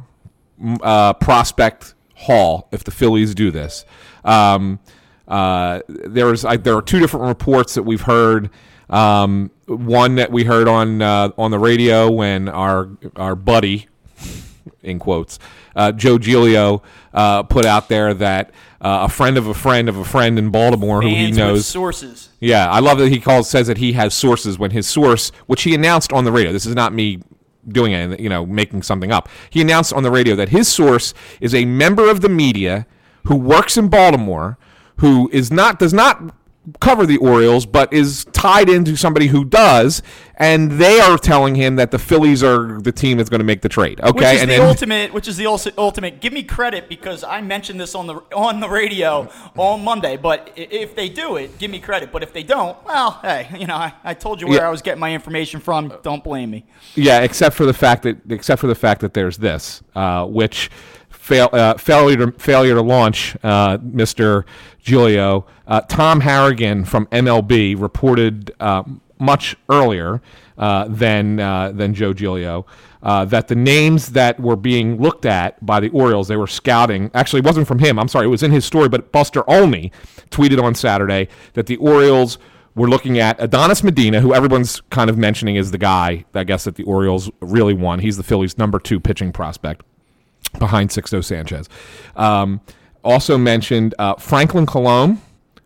uh, 0.83 1.15
prospect 1.15 1.95
haul 2.15 2.69
if 2.73 2.85
the 2.85 2.91
Phillies 2.91 3.35
do 3.35 3.51
this. 3.51 3.85
Um, 4.25 4.81
uh, 5.27 5.81
there's 5.89 6.45
I, 6.45 6.57
there 6.57 6.77
are 6.77 6.83
two 6.83 6.99
different 6.99 7.27
reports 7.27 7.75
that 7.75 7.85
we've 7.85 8.03
heard. 8.03 8.51
Um, 8.89 9.53
one 9.67 10.17
that 10.17 10.33
we 10.33 10.43
heard 10.43 10.67
on 10.67 11.01
uh, 11.01 11.31
on 11.39 11.53
the 11.53 11.59
radio 11.59 12.11
when 12.11 12.49
our 12.49 12.91
our 13.15 13.37
buddy, 13.37 13.89
in 14.83 14.99
quotes, 14.99 15.39
uh, 15.77 15.93
Joe 15.93 16.19
Giglio 16.19 16.83
uh, 17.13 17.43
put 17.43 17.65
out 17.65 17.89
there 17.89 18.15
that 18.15 18.51
uh, 18.81 19.01
a 19.03 19.09
friend 19.09 19.37
of 19.37 19.47
a 19.47 19.55
friend 19.55 19.89
of 19.89 19.97
a 19.97 20.05
friend 20.05 20.39
in 20.39 20.51
Baltimore 20.51 21.03
Fans 21.03 21.13
who 21.13 21.19
he 21.19 21.33
knows 21.33 21.67
sources. 21.67 22.31
Yeah, 22.41 22.71
I 22.71 22.81
love 22.81 22.99
that 22.99 23.09
he 23.09 23.21
calls 23.21 23.49
says 23.49 23.67
that 23.67 23.79
he 23.79 23.93
has 23.93 24.15
sources 24.15 24.59
when 24.59 24.71
his 24.71 24.87
source, 24.87 25.31
which 25.47 25.63
he 25.63 25.75
announced 25.75 26.13
on 26.13 26.25
the 26.25 26.33
radio. 26.33 26.53
This 26.53 26.67
is 26.67 26.75
not 26.75 26.95
me 26.95 27.21
doing 27.69 27.93
it, 27.93 28.21
you 28.21 28.29
know, 28.29 28.47
making 28.47 28.83
something 28.83 29.13
up. 29.13 29.29
He 29.51 29.61
announced 29.61 29.93
on 29.93 30.03
the 30.03 30.11
radio 30.11 30.35
that 30.37 30.49
his 30.49 30.69
source 30.69 31.13
is 31.41 31.55
a 31.55 31.65
member 31.65 32.09
of 32.09 32.23
the 32.23 32.29
media 32.29 32.87
who 33.27 33.37
works 33.37 33.77
in 33.77 33.89
Baltimore, 33.89 34.59
who 34.97 35.29
is 35.33 35.51
not 35.53 35.79
does 35.79 35.93
not 35.93 36.35
cover 36.81 37.07
the 37.07 37.17
Orioles, 37.19 37.67
but 37.67 37.93
is 37.93 38.25
tied 38.33 38.69
into 38.69 38.97
somebody 38.97 39.29
who 39.29 39.45
does, 39.45 40.03
and 40.37 40.73
they 40.73 41.01
are 41.01 41.19
telling 41.19 41.55
him 41.55 41.77
that 41.77 41.91
the 41.91 41.99
Phillies 41.99 42.43
are 42.43 42.81
the 42.81 42.93
team 42.93 43.19
that's 43.19 43.29
going 43.29 43.41
to 43.41 43.45
make 43.45 43.61
the 43.61 43.69
trade. 43.69 44.01
Okay, 44.01 44.11
which 44.13 44.25
is 44.25 44.43
and 44.43 44.51
the 44.51 44.57
then, 44.57 44.67
ultimate. 44.67 45.13
Which 45.13 45.29
is 45.29 45.37
the 45.37 45.47
ultimate. 45.47 46.21
Give 46.21 46.33
me 46.33 46.43
credit 46.43 46.89
because 46.89 47.25
I 47.25 47.41
mentioned 47.41 47.81
this 47.81 47.95
on 47.95 48.07
the 48.07 48.15
on 48.35 48.61
the 48.61 48.69
radio 48.69 49.31
on 49.57 49.85
Monday. 49.85 50.17
But 50.17 50.51
if 50.57 50.95
they 50.95 51.09
do 51.09 51.37
it, 51.37 51.59
give 51.59 51.71
me 51.71 51.79
credit. 51.79 52.11
But 52.13 52.23
if 52.23 52.33
they 52.33 52.43
don't, 52.43 52.83
well, 52.85 53.19
hey, 53.23 53.49
you 53.59 53.67
know, 53.67 53.77
I, 53.77 53.93
I 54.03 54.15
told 54.15 54.41
you 54.41 54.47
where 54.47 54.61
Yeah. 54.61 54.69
I 54.69 54.71
was 54.71 54.83
getting 54.83 55.01
my 55.01 55.13
information 55.13 55.61
from. 55.61 55.93
Don't 56.03 56.25
blame 56.25 56.51
me. 56.51 56.65
Yeah, 56.95 57.21
except 57.21 57.55
for 57.57 57.67
the 57.67 57.75
fact 57.75 58.03
that 58.05 58.19
except 58.31 58.61
for 58.61 58.67
the 58.67 58.75
fact 58.75 59.01
that 59.03 59.15
there's 59.15 59.39
this, 59.39 59.83
uh, 59.95 60.25
which 60.27 60.71
fail, 61.31 61.49
uh, 61.53 61.75
failure 61.75 62.17
to 62.17 62.33
failure 62.39 62.75
to 62.75 62.83
launch, 62.83 63.37
uh, 63.43 63.79
Mr. 63.79 64.45
Giglio. 64.81 65.47
Uh, 65.67 65.81
Tom 65.83 66.21
Harrigan 66.21 66.85
from 66.85 67.07
MLB 67.07 67.81
reported 67.81 68.53
uh, 68.59 68.83
much 69.19 69.57
earlier 69.71 70.21
uh, 70.59 70.87
than 70.89 71.37
than 71.37 71.95
Joe 71.95 72.13
Giglio. 72.13 72.67
That 73.03 73.49
the 73.49 73.55
names 73.55 74.09
that 74.09 74.41
were 74.41 74.57
being 74.57 75.01
looked 75.01 75.25
at 75.25 75.65
by 75.65 75.79
the 75.81 75.89
Orioles, 75.91 76.29
they 76.29 76.37
were 76.37 76.49
scouting. 76.49 77.11
Actually, 77.15 77.41
it 77.41 77.47
wasn't 77.47 77.69
from 77.69 77.79
him. 77.79 77.99
I'm 77.99 78.09
sorry, 78.09 78.27
it 78.27 78.31
was 78.31 78.43
in 78.43 78.51
his 78.51 78.65
story. 78.65 78.89
But 78.89 79.13
Buster 79.13 79.49
Olney 79.49 79.93
tweeted 80.31 80.63
on 80.63 80.75
Saturday 80.75 81.29
that 81.55 81.67
the 81.67 81.77
Orioles 81.77 82.39
we're 82.77 82.89
looking 82.89 83.19
at 83.19 83.37
Adonis 83.43 83.83
Medina, 83.83 84.21
who 84.21 84.33
everyone's 84.33 84.81
kind 84.91 85.11
of 85.11 85.19
mentioning 85.19 85.57
is 85.57 85.73
the 85.73 85.79
guy, 85.79 86.25
I 86.35 86.45
guess, 86.45 86.65
that 86.65 86.77
the 86.77 86.85
Orioles 86.85 87.29
really 87.41 87.75
won. 87.75 87.99
He's 87.99 88.17
the 88.17 88.23
Phillies' 88.23 88.57
number 88.59 88.79
two 88.79 89.01
pitching 89.01 89.33
prospect 89.33 89.83
behind 90.59 90.91
Sixto 90.91 91.25
Sanchez. 91.25 91.69
Um, 92.17 92.61
also 93.03 93.39
mentioned 93.39 93.95
uh, 93.99 94.15
Franklin 94.15 94.67
Kilome, 94.67 95.19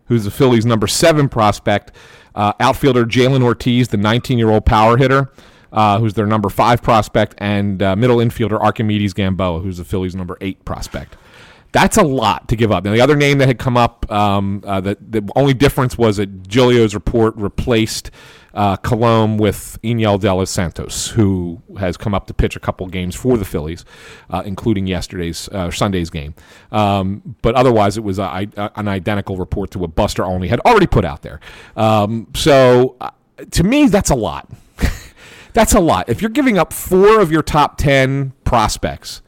who's 0.07 0.23
the 0.23 0.31
Phillies' 0.31 0.65
number 0.65 0.87
seven 0.87 1.29
prospect. 1.29 1.91
Uh, 2.33 2.51
outfielder 2.59 3.05
Jhailyn 3.05 3.41
Ortiz, 3.41 3.87
the 3.89 3.97
19 3.97 4.37
year 4.37 4.49
old 4.49 4.65
power 4.65 4.97
hitter, 4.97 5.31
uh, 5.71 5.99
who's 5.99 6.13
their 6.15 6.25
number 6.25 6.49
five 6.49 6.81
prospect, 6.81 7.33
and 7.37 7.81
uh, 7.81 7.95
middle 7.95 8.17
infielder 8.17 8.59
Arquimedes 8.59 9.13
Gamboa, 9.15 9.59
who's 9.59 9.77
the 9.77 9.85
Phillies' 9.85 10.15
number 10.15 10.37
eight 10.41 10.63
prospect. 10.65 11.15
That's 11.71 11.97
a 11.97 12.03
lot 12.03 12.47
to 12.49 12.55
give 12.55 12.71
up. 12.71 12.85
Now, 12.85 12.91
the 12.91 13.01
other 13.01 13.17
name 13.17 13.37
that 13.39 13.47
had 13.47 13.59
come 13.59 13.75
up, 13.75 14.09
um, 14.09 14.63
uh, 14.65 14.79
the, 14.79 14.97
the 15.01 15.29
only 15.35 15.53
difference 15.53 15.97
was 15.97 16.17
that 16.17 16.43
Giglio's 16.43 16.93
report 16.93 17.35
replaced 17.35 18.11
uh, 18.55 18.77
Kilome 18.77 19.37
with 19.37 19.77
Enyel 19.83 20.19
De 20.19 20.33
Los 20.33 20.49
Santos, 20.49 21.09
who 21.09 21.61
has 21.77 21.97
come 21.97 22.13
up 22.15 22.25
to 22.27 22.33
pitch 22.33 22.55
a 22.55 22.59
couple 22.59 22.87
games 22.87 23.13
for 23.15 23.37
the 23.37 23.43
Phillies, 23.45 23.83
uh, 24.29 24.41
including 24.45 24.87
yesterday's 24.87 25.49
uh, 25.49 25.69
Sunday's 25.69 26.09
game. 26.09 26.33
Um, 26.71 27.35
but 27.41 27.53
otherwise, 27.55 27.97
it 27.97 28.03
was 28.03 28.17
a, 28.17 28.47
a- 28.55 28.71
an 28.77 28.87
identical 28.87 29.37
report 29.37 29.71
to 29.71 29.79
what 29.79 29.93
Buster 29.95 30.23
Olney 30.23 30.47
had 30.47 30.61
already 30.61 30.87
put 30.87 31.03
out 31.03 31.21
there. 31.21 31.39
Um, 31.75 32.27
so, 32.33 32.95
uh, 33.01 33.11
to 33.51 33.63
me, 33.63 33.87
that's 33.87 34.09
a 34.09 34.15
lot. 34.15 34.49
that's 35.53 35.73
a 35.73 35.79
lot. 35.81 36.07
If 36.07 36.21
you're 36.21 36.29
giving 36.31 36.57
up 36.57 36.71
four 36.71 37.19
of 37.19 37.31
your 37.31 37.43
top 37.43 37.77
ten 37.77 38.31
prospects 38.45 39.21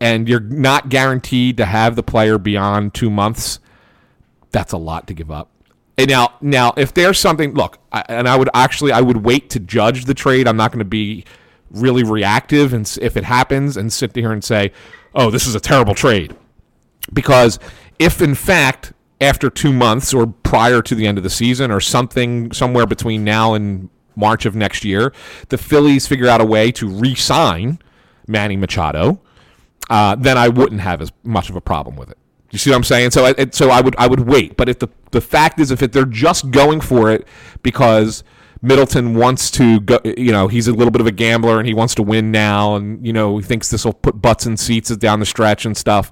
and 0.00 0.28
you're 0.28 0.40
not 0.40 0.88
guaranteed 0.88 1.56
to 1.58 1.66
have 1.66 1.94
the 1.94 2.02
player 2.02 2.38
beyond 2.38 2.94
two 2.94 3.10
months, 3.10 3.60
that's 4.50 4.72
a 4.72 4.78
lot 4.78 5.06
to 5.06 5.14
give 5.14 5.30
up. 5.30 5.49
And 6.00 6.10
now, 6.10 6.34
now, 6.40 6.72
if 6.76 6.94
there's 6.94 7.18
something, 7.18 7.52
look, 7.54 7.78
I, 7.92 8.04
and 8.08 8.26
I 8.26 8.36
would 8.36 8.48
actually, 8.54 8.92
I 8.92 9.00
would 9.00 9.18
wait 9.18 9.50
to 9.50 9.60
judge 9.60 10.06
the 10.06 10.14
trade. 10.14 10.48
I'm 10.48 10.56
not 10.56 10.72
going 10.72 10.78
to 10.78 10.84
be 10.84 11.24
really 11.70 12.02
reactive, 12.02 12.72
and 12.72 12.90
if 13.02 13.16
it 13.16 13.24
happens, 13.24 13.76
and 13.76 13.92
sit 13.92 14.14
here 14.14 14.32
and 14.32 14.42
say, 14.42 14.72
"Oh, 15.14 15.30
this 15.30 15.46
is 15.46 15.54
a 15.54 15.60
terrible 15.60 15.94
trade," 15.94 16.34
because 17.12 17.58
if 17.98 18.22
in 18.22 18.34
fact 18.34 18.92
after 19.20 19.50
two 19.50 19.72
months 19.72 20.14
or 20.14 20.26
prior 20.26 20.80
to 20.80 20.94
the 20.94 21.06
end 21.06 21.18
of 21.18 21.24
the 21.24 21.30
season 21.30 21.70
or 21.70 21.80
something 21.80 22.50
somewhere 22.52 22.86
between 22.86 23.22
now 23.22 23.52
and 23.52 23.90
March 24.16 24.46
of 24.46 24.56
next 24.56 24.84
year, 24.84 25.12
the 25.50 25.58
Phillies 25.58 26.06
figure 26.06 26.28
out 26.28 26.40
a 26.40 26.44
way 26.44 26.72
to 26.72 26.88
re-sign 26.88 27.78
Manny 28.26 28.56
Machado, 28.56 29.20
uh, 29.90 30.16
then 30.16 30.38
I 30.38 30.48
wouldn't 30.48 30.80
have 30.80 31.02
as 31.02 31.12
much 31.22 31.50
of 31.50 31.56
a 31.56 31.60
problem 31.60 31.96
with 31.96 32.10
it. 32.10 32.16
You 32.50 32.58
see 32.58 32.70
what 32.70 32.76
I'm 32.76 32.84
saying? 32.84 33.12
So, 33.12 33.26
I, 33.26 33.46
so 33.52 33.70
I 33.70 33.80
would 33.80 33.94
I 33.96 34.06
would 34.06 34.20
wait. 34.20 34.56
But 34.56 34.68
if 34.68 34.78
the 34.80 34.88
the 35.12 35.20
fact 35.20 35.60
is, 35.60 35.70
if 35.70 35.82
it, 35.82 35.92
they're 35.92 36.04
just 36.04 36.50
going 36.50 36.80
for 36.80 37.10
it 37.10 37.26
because 37.62 38.24
Middleton 38.62 39.14
wants 39.14 39.50
to 39.52 39.80
go, 39.80 40.00
you 40.04 40.32
know, 40.32 40.48
he's 40.48 40.68
a 40.68 40.72
little 40.72 40.90
bit 40.90 41.00
of 41.00 41.06
a 41.06 41.12
gambler 41.12 41.58
and 41.58 41.66
he 41.66 41.74
wants 41.74 41.94
to 41.96 42.02
win 42.02 42.30
now, 42.30 42.74
and 42.74 43.06
you 43.06 43.12
know, 43.12 43.38
he 43.38 43.44
thinks 43.44 43.70
this 43.70 43.84
will 43.84 43.92
put 43.92 44.20
butts 44.20 44.46
in 44.46 44.56
seats 44.56 44.94
down 44.96 45.20
the 45.20 45.26
stretch 45.26 45.64
and 45.64 45.76
stuff. 45.76 46.10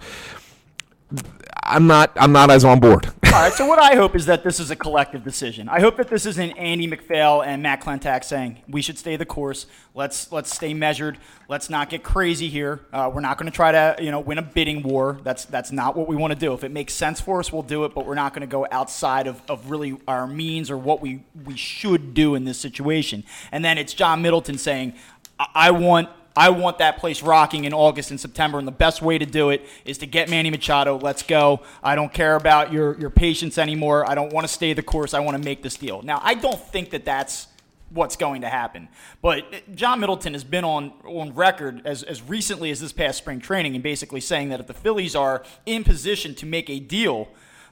I'm 1.69 1.87
not 1.87 2.13
I'm 2.17 2.33
not 2.33 2.51
as 2.51 2.65
on 2.65 2.81
board. 2.81 3.07
All 3.27 3.33
right. 3.33 3.53
So 3.53 3.67
what 3.67 3.79
I 3.79 3.95
hope 3.95 4.17
is 4.17 4.27
that 4.27 4.43
this 4.43 4.59
is 4.59 4.71
a 4.71 4.77
collective 4.77 5.23
decision. 5.23 5.69
I 5.69 5.81
hope 5.81 5.99
that 5.99 6.09
this 6.09 6.25
isn't 6.25 6.53
Andy 6.53 6.87
MacPhail 6.87 7.43
and 7.43 7.63
Matt 7.63 7.83
Klentak 7.83 8.25
saying 8.25 8.63
we 8.67 8.81
should 8.81 8.99
stay 8.99 9.17
the 9.17 9.27
course. 9.27 9.67
Let's 9.95 10.33
let's 10.33 10.55
stay 10.55 10.73
measured. 10.73 11.19
Let's 11.47 11.69
not 11.69 11.91
get 11.91 12.03
crazy 12.03 12.49
here. 12.49 12.81
Uh, 12.93 13.11
we're 13.13 13.21
not 13.21 13.37
going 13.37 13.51
to 13.51 13.55
try 13.55 13.73
to 13.73 14.03
you 14.03 14.11
know 14.11 14.21
win 14.21 14.39
a 14.39 14.43
bidding 14.43 14.83
war. 14.83 15.21
That's 15.23 15.45
that's 15.45 15.71
not 15.71 15.95
what 15.95 16.09
we 16.09 16.17
want 16.17 16.33
to 16.33 16.39
do. 16.39 16.55
If 16.55 16.65
it 16.65 16.71
makes 16.71 16.95
sense 16.95 17.21
for 17.21 17.39
us, 17.39 17.53
we'll 17.53 17.63
do 17.63 17.85
it. 17.85 17.95
But 17.95 18.07
we're 18.07 18.15
not 18.15 18.33
going 18.33 18.41
to 18.41 18.51
go 18.51 18.67
outside 18.71 19.27
of, 19.27 19.43
of 19.49 19.71
really 19.71 19.99
our 20.09 20.27
means 20.27 20.71
or 20.71 20.79
what 20.79 21.03
we 21.03 21.23
we 21.45 21.57
should 21.57 22.15
do 22.15 22.35
in 22.35 22.45
this 22.45 22.59
situation. 22.59 23.25
And 23.53 23.63
then 23.63 23.77
it's 23.77 23.93
John 23.93 24.23
Middleton 24.23 24.57
saying, 24.57 24.95
I, 25.39 25.47
I 25.55 25.71
want 25.73 26.09
I 26.39 26.51
want 26.51 26.79
that 26.79 26.99
place 26.99 27.21
rocking 27.21 27.65
in 27.65 27.73
August 27.73 28.13
and 28.13 28.21
September, 28.21 28.61
and 28.61 28.69
the 28.69 28.71
best 28.71 29.03
way 29.03 29.19
to 29.19 29.27
do 29.27 29.51
it 29.51 29.67
is 29.85 29.99
to 29.99 30.07
get 30.07 30.31
Manny 30.31 30.51
Machado. 30.51 30.97
Let's 30.97 31.25
go. 31.25 31.63
I 31.83 31.97
don't 31.97 32.13
care 32.13 32.37
about 32.37 32.73
your, 32.73 32.97
your 33.01 33.11
patience 33.11 33.59
anymore. 33.59 34.09
I 34.09 34.15
don't 34.15 34.33
want 34.33 34.47
to 34.47 34.53
stay 34.53 34.73
the 34.73 34.83
course. 34.83 35.15
I 35.15 35.19
want 35.19 35.37
to 35.37 35.43
make 35.43 35.65
this 35.65 35.75
deal. 35.75 36.01
Now, 36.03 36.21
I 36.23 36.35
don't 36.35 36.61
think 36.61 36.91
that 36.91 37.05
that's 37.05 37.49
what's 37.91 38.15
going 38.15 38.43
to 38.43 38.49
happen. 38.49 38.89
But 39.21 39.75
John 39.75 39.99
Middleton 39.99 40.33
has 40.35 40.45
been 40.45 40.63
on, 40.63 40.93
on 41.05 41.35
record 41.35 41.83
as, 41.85 42.05
as 42.05 42.23
recently 42.23 42.71
as 42.71 42.81
this 42.81 42.93
past 42.93 43.19
spring 43.19 43.41
training 43.41 43.75
and 43.75 43.83
basically 43.83 44.21
saying 44.21 44.51
that 44.51 44.61
if 44.61 44.69
the 44.69 44.75
Phillies 44.75 45.17
are 45.17 45.43
in 45.67 45.83
position 45.83 46.37
to 46.37 46.47
make 46.47 46.71
a 46.71 46.79
deal, 46.79 47.27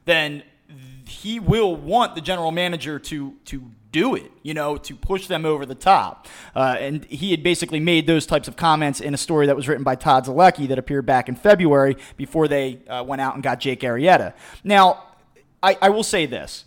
then 0.07 0.43
he 1.07 1.39
will 1.39 1.77
want 1.77 2.17
the 2.17 2.21
general 2.21 2.51
manager 2.51 2.99
to 2.99 3.37
to 3.45 3.71
do 3.93 4.15
it, 4.15 4.31
you 4.43 4.55
know, 4.55 4.77
to 4.77 4.95
push 4.95 5.27
them 5.27 5.45
over 5.45 5.65
the 5.65 5.75
top. 5.75 6.27
Uh, 6.55 6.77
and 6.79 7.05
he 7.07 7.31
had 7.31 7.43
basically 7.43 7.81
made 7.81 8.07
those 8.07 8.27
types 8.27 8.49
of 8.49 8.57
comments 8.57 9.01
in 9.01 9.15
a 9.15 9.17
story 9.17 9.47
that 9.47 9.57
was 9.57 9.69
written 9.69 9.85
by 9.85 9.95
Todd 9.95 10.27
Zolecki 10.27 10.69
that 10.69 10.79
appeared 10.79 11.07
back 11.07 11.29
in 11.29 11.37
February 11.37 11.97
before 12.17 12.49
they 12.49 12.81
uh, 12.89 13.03
went 13.03 13.21
out 13.21 13.35
and 13.35 13.43
got 13.43 13.61
Jake 13.61 13.81
Arrieta. 13.81 14.35
Now, 14.65 15.05
I, 15.63 15.79
I 15.81 15.89
will 15.91 16.03
say 16.03 16.27
this. 16.27 16.65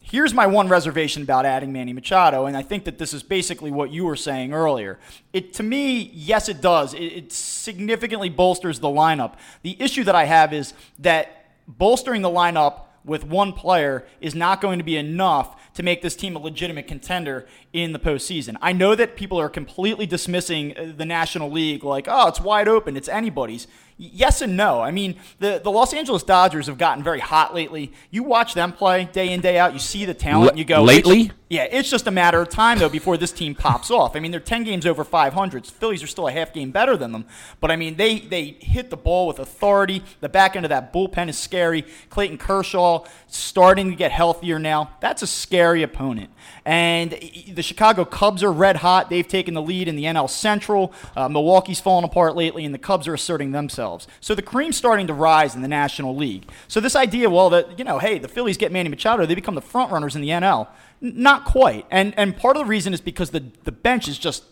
Here's 0.00 0.34
my 0.34 0.46
one 0.46 0.68
reservation 0.68 1.22
about 1.22 1.46
adding 1.46 1.72
Manny 1.72 1.94
Machado, 1.94 2.44
and 2.44 2.56
I 2.56 2.62
think 2.62 2.84
that 2.84 2.98
this 2.98 3.14
is 3.14 3.22
basically 3.22 3.70
what 3.70 3.90
you 3.90 4.04
were 4.04 4.16
saying 4.16 4.52
earlier. 4.52 4.98
It 5.32 5.54
to 5.54 5.62
me, 5.62 6.10
yes, 6.12 6.50
it 6.50 6.60
does. 6.60 6.92
It, 6.92 7.04
it 7.04 7.32
significantly 7.32 8.28
bolsters 8.28 8.80
the 8.80 8.88
lineup. 8.88 9.36
The 9.62 9.80
issue 9.80 10.04
that 10.04 10.14
I 10.14 10.24
have 10.24 10.52
is 10.52 10.74
that 10.98 11.46
bolstering 11.66 12.20
the 12.20 12.28
lineup 12.28 12.80
with 13.04 13.24
one 13.24 13.52
player 13.54 14.06
is 14.20 14.34
not 14.34 14.60
going 14.60 14.78
to 14.78 14.84
be 14.84 14.96
enough 14.96 15.60
to 15.74 15.82
make 15.82 16.02
this 16.02 16.16
team 16.16 16.36
a 16.36 16.38
legitimate 16.38 16.86
contender 16.86 17.46
in 17.72 17.92
the 17.92 17.98
postseason. 17.98 18.56
I 18.62 18.72
know 18.72 18.94
that 18.94 19.16
people 19.16 19.38
are 19.40 19.48
completely 19.48 20.06
dismissing 20.06 20.94
the 20.96 21.04
National 21.04 21.50
League 21.50 21.84
like, 21.84 22.06
oh, 22.08 22.28
it's 22.28 22.40
wide 22.40 22.68
open, 22.68 22.96
it's 22.96 23.08
anybody's. 23.08 23.66
Yes 23.96 24.42
and 24.42 24.56
no. 24.56 24.80
I 24.80 24.90
mean, 24.90 25.14
the, 25.38 25.60
the 25.62 25.70
Los 25.70 25.94
Angeles 25.94 26.24
Dodgers 26.24 26.66
have 26.66 26.78
gotten 26.78 27.04
very 27.04 27.20
hot 27.20 27.54
lately. 27.54 27.92
You 28.10 28.24
watch 28.24 28.54
them 28.54 28.72
play 28.72 29.04
day 29.04 29.32
in, 29.32 29.40
day 29.40 29.56
out, 29.56 29.72
you 29.72 29.78
see 29.78 30.04
the 30.04 30.14
talent, 30.14 30.50
and 30.50 30.58
you 30.58 30.64
go, 30.64 30.82
lately? 30.82 31.30
Yeah, 31.48 31.68
it's 31.70 31.88
just 31.88 32.08
a 32.08 32.10
matter 32.10 32.40
of 32.40 32.48
time, 32.48 32.80
though, 32.80 32.88
before 32.88 33.16
this 33.16 33.30
team 33.30 33.54
pops 33.54 33.92
off. 33.92 34.16
I 34.16 34.18
mean, 34.18 34.32
they're 34.32 34.40
10 34.40 34.64
games 34.64 34.84
over 34.84 35.04
500. 35.04 35.66
Phillies 35.68 36.02
are 36.02 36.08
still 36.08 36.26
a 36.26 36.32
half 36.32 36.52
game 36.52 36.72
better 36.72 36.96
than 36.96 37.12
them. 37.12 37.26
But, 37.60 37.70
I 37.70 37.76
mean, 37.76 37.94
they, 37.94 38.18
they 38.18 38.56
hit 38.58 38.90
the 38.90 38.96
ball 38.96 39.28
with 39.28 39.38
authority. 39.38 40.02
The 40.18 40.28
back 40.28 40.56
end 40.56 40.64
of 40.64 40.70
that 40.70 40.92
bullpen 40.92 41.28
is 41.28 41.38
scary. 41.38 41.84
Clayton 42.10 42.38
Kershaw 42.38 43.04
starting 43.28 43.90
to 43.90 43.96
get 43.96 44.10
healthier 44.10 44.58
now. 44.58 44.96
That's 45.00 45.22
a 45.22 45.28
scary 45.28 45.84
opponent. 45.84 46.30
And 46.64 47.12
the 47.52 47.62
Chicago 47.62 48.04
Cubs 48.04 48.42
are 48.42 48.52
red 48.52 48.76
hot. 48.76 49.10
They've 49.10 49.26
taken 49.26 49.54
the 49.54 49.62
lead 49.62 49.88
in 49.88 49.96
the 49.96 50.04
NL 50.04 50.28
Central. 50.28 50.92
Uh, 51.16 51.28
Milwaukee's 51.28 51.80
fallen 51.80 52.04
apart 52.04 52.36
lately, 52.36 52.64
and 52.64 52.74
the 52.74 52.78
Cubs 52.78 53.06
are 53.06 53.14
asserting 53.14 53.52
themselves. 53.52 54.06
So 54.20 54.34
the 54.34 54.42
cream's 54.42 54.76
starting 54.76 55.06
to 55.08 55.14
rise 55.14 55.54
in 55.54 55.62
the 55.62 55.68
National 55.68 56.16
League. 56.16 56.48
So 56.68 56.80
this 56.80 56.96
idea, 56.96 57.28
well, 57.28 57.50
that 57.50 57.78
you 57.78 57.84
know, 57.84 57.98
hey, 57.98 58.18
the 58.18 58.28
Phillies 58.28 58.56
get 58.56 58.72
Manny 58.72 58.88
Machado, 58.88 59.26
they 59.26 59.34
become 59.34 59.54
the 59.54 59.60
front 59.60 59.92
runners 59.92 60.16
in 60.16 60.22
the 60.22 60.30
NL. 60.30 60.68
Not 61.00 61.44
quite. 61.44 61.86
And 61.90 62.14
and 62.16 62.36
part 62.36 62.56
of 62.56 62.62
the 62.62 62.68
reason 62.68 62.94
is 62.94 63.00
because 63.00 63.30
the 63.30 63.44
the 63.64 63.72
bench 63.72 64.08
is 64.08 64.18
just 64.18 64.44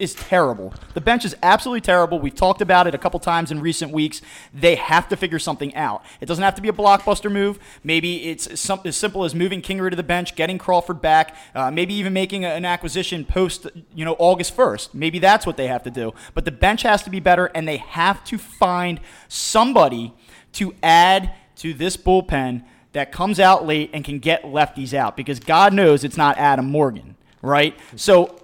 is 0.00 0.14
terrible. 0.14 0.72
The 0.94 1.00
bench 1.00 1.24
is 1.24 1.36
absolutely 1.42 1.82
terrible. 1.82 2.18
We've 2.18 2.34
talked 2.34 2.60
about 2.60 2.86
it 2.86 2.94
a 2.94 2.98
couple 2.98 3.20
times 3.20 3.52
in 3.52 3.60
recent 3.60 3.92
weeks. 3.92 4.22
They 4.52 4.74
have 4.74 5.08
to 5.10 5.16
figure 5.16 5.38
something 5.38 5.74
out. 5.74 6.02
It 6.20 6.26
doesn't 6.26 6.42
have 6.42 6.54
to 6.54 6.62
be 6.62 6.68
a 6.68 6.72
blockbuster 6.72 7.30
move. 7.30 7.58
Maybe 7.84 8.30
it's 8.30 8.58
some, 8.58 8.80
as 8.84 8.96
simple 8.96 9.24
as 9.24 9.34
moving 9.34 9.62
Kingery 9.62 9.90
to 9.90 9.96
the 9.96 10.02
bench, 10.02 10.34
getting 10.34 10.58
Crawford 10.58 11.00
back, 11.00 11.36
uh, 11.54 11.70
maybe 11.70 11.94
even 11.94 12.12
making 12.12 12.44
an 12.44 12.64
acquisition 12.64 13.24
post, 13.24 13.66
you 13.94 14.04
know, 14.04 14.16
August 14.18 14.56
1st. 14.56 14.94
Maybe 14.94 15.18
that's 15.18 15.46
what 15.46 15.56
they 15.56 15.66
have 15.66 15.82
to 15.84 15.90
do. 15.90 16.14
But 16.34 16.46
the 16.46 16.50
bench 16.50 16.82
has 16.82 17.02
to 17.02 17.10
be 17.10 17.20
better, 17.20 17.46
and 17.46 17.68
they 17.68 17.76
have 17.76 18.24
to 18.24 18.38
find 18.38 19.00
somebody 19.28 20.14
to 20.54 20.74
add 20.82 21.34
to 21.56 21.74
this 21.74 21.96
bullpen 21.96 22.64
that 22.92 23.12
comes 23.12 23.38
out 23.38 23.66
late 23.66 23.90
and 23.92 24.04
can 24.04 24.18
get 24.18 24.42
lefties 24.42 24.94
out 24.94 25.16
because 25.16 25.38
God 25.38 25.72
knows 25.72 26.02
it's 26.02 26.16
not 26.16 26.38
Adam 26.38 26.66
Morgan, 26.66 27.16
right? 27.42 27.76
So 27.94 28.39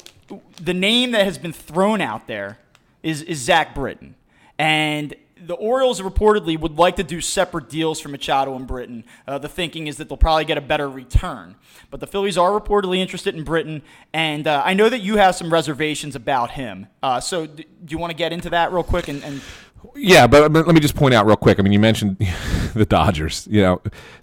the 0.60 0.74
name 0.74 1.12
that 1.12 1.24
has 1.24 1.38
been 1.38 1.52
thrown 1.52 2.00
out 2.00 2.26
there 2.26 2.58
is, 3.02 3.22
is 3.22 3.38
Zach 3.38 3.74
Britton. 3.74 4.14
And 4.58 5.14
the 5.46 5.54
Orioles 5.54 6.00
reportedly 6.00 6.58
would 6.58 6.76
like 6.76 6.96
to 6.96 7.04
do 7.04 7.20
separate 7.20 7.68
deals 7.68 8.00
for 8.00 8.08
Machado 8.08 8.56
and 8.56 8.66
Britton. 8.66 9.04
Uh, 9.26 9.38
the 9.38 9.48
thinking 9.48 9.86
is 9.86 9.96
that 9.98 10.08
they'll 10.08 10.16
probably 10.16 10.44
get 10.44 10.58
a 10.58 10.62
better 10.62 10.88
return. 10.88 11.56
But 11.90 12.00
the 12.00 12.06
Phillies 12.06 12.36
are 12.36 12.58
reportedly 12.58 12.98
interested 12.98 13.34
in 13.34 13.44
Britton, 13.44 13.82
and 14.12 14.46
uh, 14.46 14.62
I 14.64 14.74
know 14.74 14.88
that 14.88 15.00
you 15.00 15.18
have 15.18 15.36
some 15.36 15.52
reservations 15.52 16.16
about 16.16 16.52
him. 16.52 16.88
Uh, 17.02 17.20
so, 17.20 17.46
do 17.46 17.64
you 17.88 17.98
want 17.98 18.10
to 18.10 18.16
get 18.16 18.32
into 18.32 18.50
that 18.50 18.72
real 18.72 18.82
quick? 18.82 19.08
And, 19.08 19.22
and 19.22 19.40
yeah, 19.94 20.26
but 20.26 20.50
let 20.50 20.66
me 20.66 20.80
just 20.80 20.96
point 20.96 21.14
out 21.14 21.26
real 21.26 21.36
quick. 21.36 21.60
I 21.60 21.62
mean, 21.62 21.72
you 21.72 21.78
mentioned 21.78 22.16
the 22.74 22.86
Dodgers. 22.86 23.46
You 23.50 23.62
know, 23.62 23.82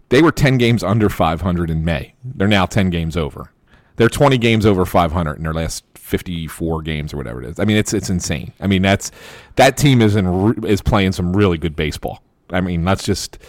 they 0.10 0.22
were 0.22 0.32
ten 0.32 0.58
games 0.58 0.84
under 0.84 1.10
500 1.10 1.70
in 1.70 1.86
May. 1.86 2.16
They're 2.24 2.48
now 2.48 2.66
ten 2.66 2.90
games 2.90 3.16
over. 3.16 3.52
They're 3.96 4.10
20 4.10 4.38
games 4.38 4.66
over 4.66 4.86
500 4.86 5.38
in 5.38 5.44
their 5.44 5.54
last 5.54 5.84
54 6.14 6.84
games 6.84 7.12
or 7.12 7.18
whatever 7.18 7.42
it 7.42 7.50
is. 7.50 7.60
I 7.60 7.66
mean, 7.66 7.76
it's 7.76 7.92
it's 7.92 8.08
insane. 8.08 8.54
I 8.60 8.68
mean, 8.68 8.84
that's 8.84 9.10
that 9.56 9.78
team 9.78 10.00
is 10.00 10.16
in 10.16 10.64
is 10.64 10.80
playing 10.80 11.14
some 11.14 11.36
really 11.36 11.58
good 11.58 11.76
baseball. 11.76 12.22
I 12.52 12.62
mean, 12.62 12.86
that's 12.86 13.04
just 13.04 13.40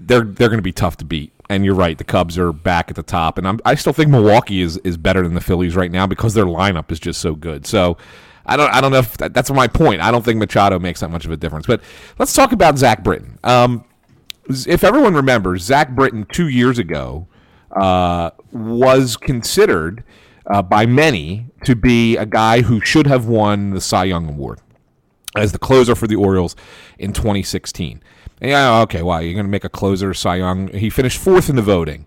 they're 0.00 0.22
they're 0.22 0.48
going 0.48 0.56
to 0.56 0.62
be 0.62 0.72
tough 0.72 0.96
to 0.98 1.04
beat. 1.04 1.30
And 1.50 1.62
you're 1.62 1.74
right, 1.74 1.98
the 1.98 2.04
Cubs 2.04 2.38
are 2.38 2.54
back 2.54 2.88
at 2.88 2.96
the 2.96 3.02
top, 3.02 3.36
and 3.36 3.46
I'm, 3.46 3.60
I 3.66 3.74
still 3.74 3.92
think 3.92 4.10
Milwaukee 4.10 4.62
is 4.62 4.78
is 4.78 4.96
better 4.96 5.22
than 5.22 5.34
the 5.34 5.42
Phillies 5.42 5.76
right 5.76 5.90
now 5.90 6.06
because 6.06 6.32
their 6.32 6.46
lineup 6.46 6.90
is 6.90 6.98
just 6.98 7.20
so 7.20 7.34
good. 7.34 7.66
So. 7.66 7.98
I 8.50 8.56
don't. 8.56 8.72
I 8.72 8.80
don't 8.80 8.92
know 8.92 9.00
if 9.00 9.18
that, 9.18 9.34
that's 9.34 9.50
my 9.50 9.68
point. 9.68 10.00
I 10.00 10.10
don't 10.10 10.24
think 10.24 10.38
Machado 10.38 10.78
makes 10.78 11.00
that 11.00 11.10
much 11.10 11.26
of 11.26 11.30
a 11.30 11.36
difference. 11.36 11.66
But 11.66 11.82
let's 12.18 12.32
talk 12.32 12.52
about 12.52 12.78
Zach 12.78 13.04
Britton. 13.04 13.38
Um, 13.44 13.84
if 14.48 14.84
everyone 14.84 15.12
remembers, 15.12 15.64
Zach 15.64 15.90
Britton 15.90 16.24
two 16.32 16.48
years 16.48 16.78
ago 16.78 17.26
uh, 17.72 18.30
was 18.50 19.18
considered 19.18 20.02
uh, 20.48 20.62
by 20.62 20.86
many 20.86 21.46
to 21.64 21.76
be 21.76 22.16
a 22.16 22.26
guy 22.26 22.62
who 22.62 22.80
should 22.80 23.06
have 23.06 23.26
won 23.26 23.70
the 23.70 23.80
Cy 23.80 24.04
Young 24.04 24.28
Award 24.28 24.60
as 25.36 25.52
the 25.52 25.58
closer 25.58 25.94
for 25.94 26.06
the 26.06 26.16
Orioles 26.16 26.56
in 26.98 27.12
2016. 27.12 28.02
Yeah, 28.40 28.80
okay, 28.82 29.02
wow, 29.02 29.18
you're 29.18 29.34
going 29.34 29.46
to 29.46 29.50
make 29.50 29.64
a 29.64 29.68
closer 29.68 30.14
Cy 30.14 30.36
Young. 30.36 30.68
He 30.68 30.90
finished 30.90 31.18
fourth 31.18 31.50
in 31.50 31.56
the 31.56 31.62
voting. 31.62 32.06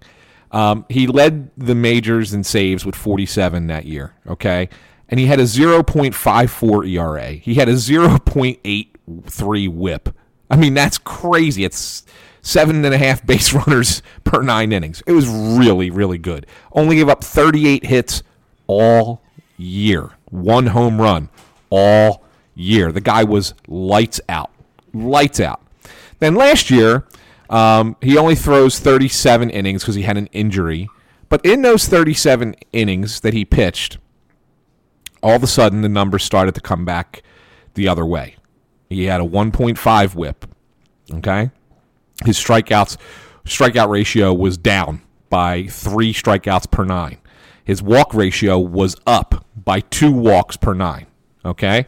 Um, 0.51 0.85
he 0.89 1.07
led 1.07 1.51
the 1.57 1.75
majors 1.75 2.33
in 2.33 2.43
saves 2.43 2.85
with 2.85 2.95
47 2.95 3.67
that 3.67 3.85
year, 3.85 4.15
okay? 4.27 4.69
And 5.07 5.19
he 5.19 5.25
had 5.27 5.39
a 5.39 5.43
0.54 5.43 6.89
ERA. 6.89 7.31
He 7.33 7.55
had 7.55 7.69
a 7.69 7.73
0.83 7.73 9.69
whip. 9.69 10.09
I 10.49 10.55
mean, 10.57 10.73
that's 10.73 10.97
crazy. 10.97 11.63
It's 11.63 12.03
seven 12.41 12.83
and 12.83 12.93
a 12.93 12.97
half 12.97 13.25
base 13.25 13.53
runners 13.67 14.01
per 14.23 14.41
nine 14.41 14.71
innings. 14.71 15.03
It 15.05 15.13
was 15.13 15.27
really, 15.27 15.89
really 15.89 16.17
good. 16.17 16.45
Only 16.73 16.97
gave 16.97 17.09
up 17.09 17.23
38 17.23 17.85
hits, 17.85 18.23
all 18.71 19.21
year. 19.57 20.11
One 20.29 20.67
home 20.67 21.01
run 21.01 21.27
all 21.69 22.23
year. 22.55 22.93
The 22.93 23.01
guy 23.01 23.25
was 23.25 23.53
lights 23.67 24.21
out. 24.29 24.49
Lights 24.93 25.41
out. 25.41 25.61
Then 26.19 26.35
last 26.35 26.71
year, 26.71 27.05
um, 27.49 27.97
he 28.01 28.17
only 28.17 28.35
throws 28.35 28.79
37 28.79 29.49
innings 29.49 29.83
because 29.83 29.95
he 29.95 30.03
had 30.03 30.17
an 30.17 30.27
injury. 30.27 30.87
But 31.27 31.45
in 31.45 31.63
those 31.63 31.87
37 31.87 32.55
innings 32.71 33.19
that 33.21 33.33
he 33.33 33.43
pitched, 33.43 33.97
all 35.21 35.35
of 35.35 35.43
a 35.43 35.47
sudden 35.47 35.81
the 35.81 35.89
numbers 35.89 36.23
started 36.23 36.55
to 36.55 36.61
come 36.61 36.85
back 36.85 37.23
the 37.73 37.89
other 37.89 38.05
way. 38.05 38.37
He 38.89 39.05
had 39.05 39.19
a 39.19 39.25
1.5 39.25 40.15
whip. 40.15 40.45
Okay? 41.13 41.51
His 42.23 42.37
strikeouts 42.37 42.95
strikeout 43.43 43.89
ratio 43.89 44.33
was 44.33 44.57
down 44.57 45.01
by 45.29 45.65
3 45.67 46.13
strikeouts 46.13 46.69
per 46.71 46.85
9 46.85 47.17
his 47.71 47.81
walk 47.81 48.13
ratio 48.13 48.59
was 48.59 48.97
up 49.07 49.45
by 49.55 49.79
two 49.79 50.11
walks 50.11 50.57
per 50.57 50.73
nine. 50.73 51.07
Okay. 51.45 51.87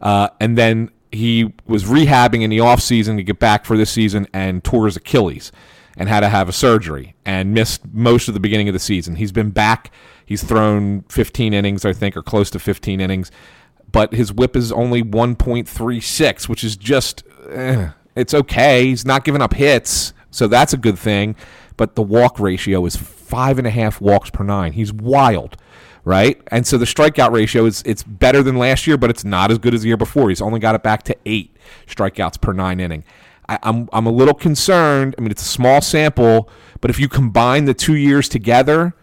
Uh, 0.00 0.28
and 0.40 0.56
then 0.56 0.90
he 1.12 1.52
was 1.66 1.84
rehabbing 1.84 2.40
in 2.40 2.48
the 2.48 2.56
offseason 2.56 3.16
to 3.16 3.22
get 3.22 3.38
back 3.38 3.66
for 3.66 3.76
this 3.76 3.90
season 3.90 4.26
and 4.32 4.64
tore 4.64 4.86
his 4.86 4.96
Achilles 4.96 5.52
and 5.98 6.08
had 6.08 6.20
to 6.20 6.30
have 6.30 6.48
a 6.48 6.52
surgery 6.52 7.14
and 7.26 7.52
missed 7.52 7.82
most 7.92 8.28
of 8.28 8.32
the 8.32 8.40
beginning 8.40 8.70
of 8.70 8.72
the 8.72 8.78
season. 8.78 9.16
He's 9.16 9.30
been 9.30 9.50
back. 9.50 9.92
He's 10.24 10.42
thrown 10.42 11.02
15 11.10 11.52
innings, 11.52 11.84
I 11.84 11.92
think, 11.92 12.16
or 12.16 12.22
close 12.22 12.48
to 12.52 12.58
15 12.58 12.98
innings, 12.98 13.30
but 13.92 14.14
his 14.14 14.32
whip 14.32 14.56
is 14.56 14.72
only 14.72 15.02
1.36, 15.02 16.48
which 16.48 16.64
is 16.64 16.74
just, 16.74 17.22
eh, 17.50 17.90
it's 18.16 18.32
okay. 18.32 18.86
He's 18.86 19.04
not 19.04 19.24
giving 19.24 19.42
up 19.42 19.52
hits, 19.52 20.14
so 20.30 20.48
that's 20.48 20.72
a 20.72 20.78
good 20.78 20.98
thing. 20.98 21.36
But 21.76 21.96
the 21.96 22.02
walk 22.02 22.40
ratio 22.40 22.86
is 22.86 22.96
five 23.28 23.58
and 23.58 23.66
a 23.66 23.70
half 23.70 24.00
walks 24.00 24.30
per 24.30 24.42
nine. 24.42 24.72
He's 24.72 24.92
wild, 24.92 25.56
right? 26.04 26.40
And 26.48 26.66
so 26.66 26.78
the 26.78 26.86
strikeout 26.86 27.32
ratio 27.32 27.66
is 27.66 27.82
it's 27.84 28.02
better 28.02 28.42
than 28.42 28.56
last 28.56 28.86
year, 28.86 28.96
but 28.96 29.10
it's 29.10 29.24
not 29.24 29.50
as 29.50 29.58
good 29.58 29.74
as 29.74 29.82
the 29.82 29.88
year 29.88 29.96
before. 29.96 30.30
He's 30.30 30.40
only 30.40 30.58
got 30.58 30.74
it 30.74 30.82
back 30.82 31.02
to 31.04 31.16
eight 31.26 31.54
strikeouts 31.86 32.40
per 32.40 32.52
nine 32.52 32.80
inning. 32.80 33.04
I, 33.48 33.58
I'm 33.62 33.88
I'm 33.92 34.06
a 34.06 34.10
little 34.10 34.34
concerned. 34.34 35.14
I 35.18 35.20
mean, 35.20 35.30
it's 35.30 35.42
a 35.42 35.48
small 35.48 35.80
sample, 35.80 36.48
but 36.80 36.90
if 36.90 36.98
you 36.98 37.08
combine 37.08 37.66
the 37.66 37.74
two 37.74 37.96
years 37.96 38.28
together, 38.28 38.94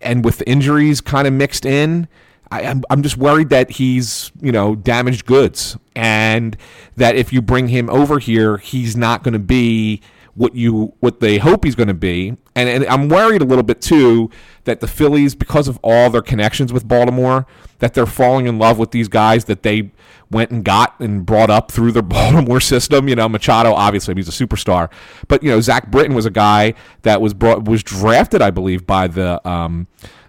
and 0.00 0.24
with 0.24 0.42
injuries 0.46 1.00
kind 1.00 1.26
of 1.26 1.32
mixed 1.32 1.66
in, 1.66 2.06
I, 2.50 2.62
am 2.62 2.78
I'm, 2.78 2.84
I'm 2.90 3.02
just 3.02 3.16
worried 3.16 3.48
that 3.48 3.72
he's 3.72 4.30
you 4.40 4.52
know 4.52 4.76
damaged 4.76 5.26
goods, 5.26 5.76
and 5.96 6.56
that 6.96 7.16
if 7.16 7.32
you 7.32 7.42
bring 7.42 7.68
him 7.68 7.90
over 7.90 8.20
here, 8.20 8.58
he's 8.58 8.96
not 8.96 9.24
going 9.24 9.32
to 9.32 9.40
be 9.40 10.00
what 10.38 10.54
you 10.54 10.94
what 11.00 11.18
they 11.18 11.38
hope 11.38 11.64
he's 11.64 11.74
going 11.74 11.88
to 11.88 11.94
be. 11.94 12.36
And, 12.54 12.68
and 12.68 12.86
I'm 12.86 13.08
worried 13.08 13.42
a 13.42 13.44
little 13.44 13.64
bit 13.64 13.82
too 13.82 14.30
that 14.64 14.80
the 14.80 14.86
Phillies, 14.86 15.34
because 15.34 15.66
of 15.66 15.78
all 15.82 16.10
their 16.10 16.22
connections 16.22 16.72
with 16.72 16.86
Baltimore, 16.86 17.44
that 17.80 17.94
they're 17.94 18.06
falling 18.06 18.46
in 18.46 18.56
love 18.56 18.78
with 18.78 18.92
these 18.92 19.08
guys 19.08 19.46
that 19.46 19.64
they 19.64 19.90
went 20.30 20.50
and 20.50 20.64
got 20.64 20.98
and 21.00 21.26
brought 21.26 21.50
up 21.50 21.72
through 21.72 21.90
their 21.90 22.02
Baltimore 22.18 22.60
system. 22.60 23.08
You 23.08 23.16
know, 23.16 23.28
Machado, 23.28 23.74
obviously, 23.74 24.14
he's 24.14 24.28
a 24.28 24.46
superstar, 24.46 24.90
but 25.26 25.42
you 25.42 25.50
know, 25.50 25.60
Zach 25.60 25.90
Britton 25.90 26.14
was 26.14 26.24
a 26.24 26.30
guy 26.30 26.74
that 27.02 27.20
was 27.20 27.34
brought 27.34 27.64
was 27.64 27.82
drafted, 27.82 28.40
I 28.40 28.50
believe, 28.50 28.86
by 28.86 29.08
the. 29.08 29.46
Um, 29.46 29.88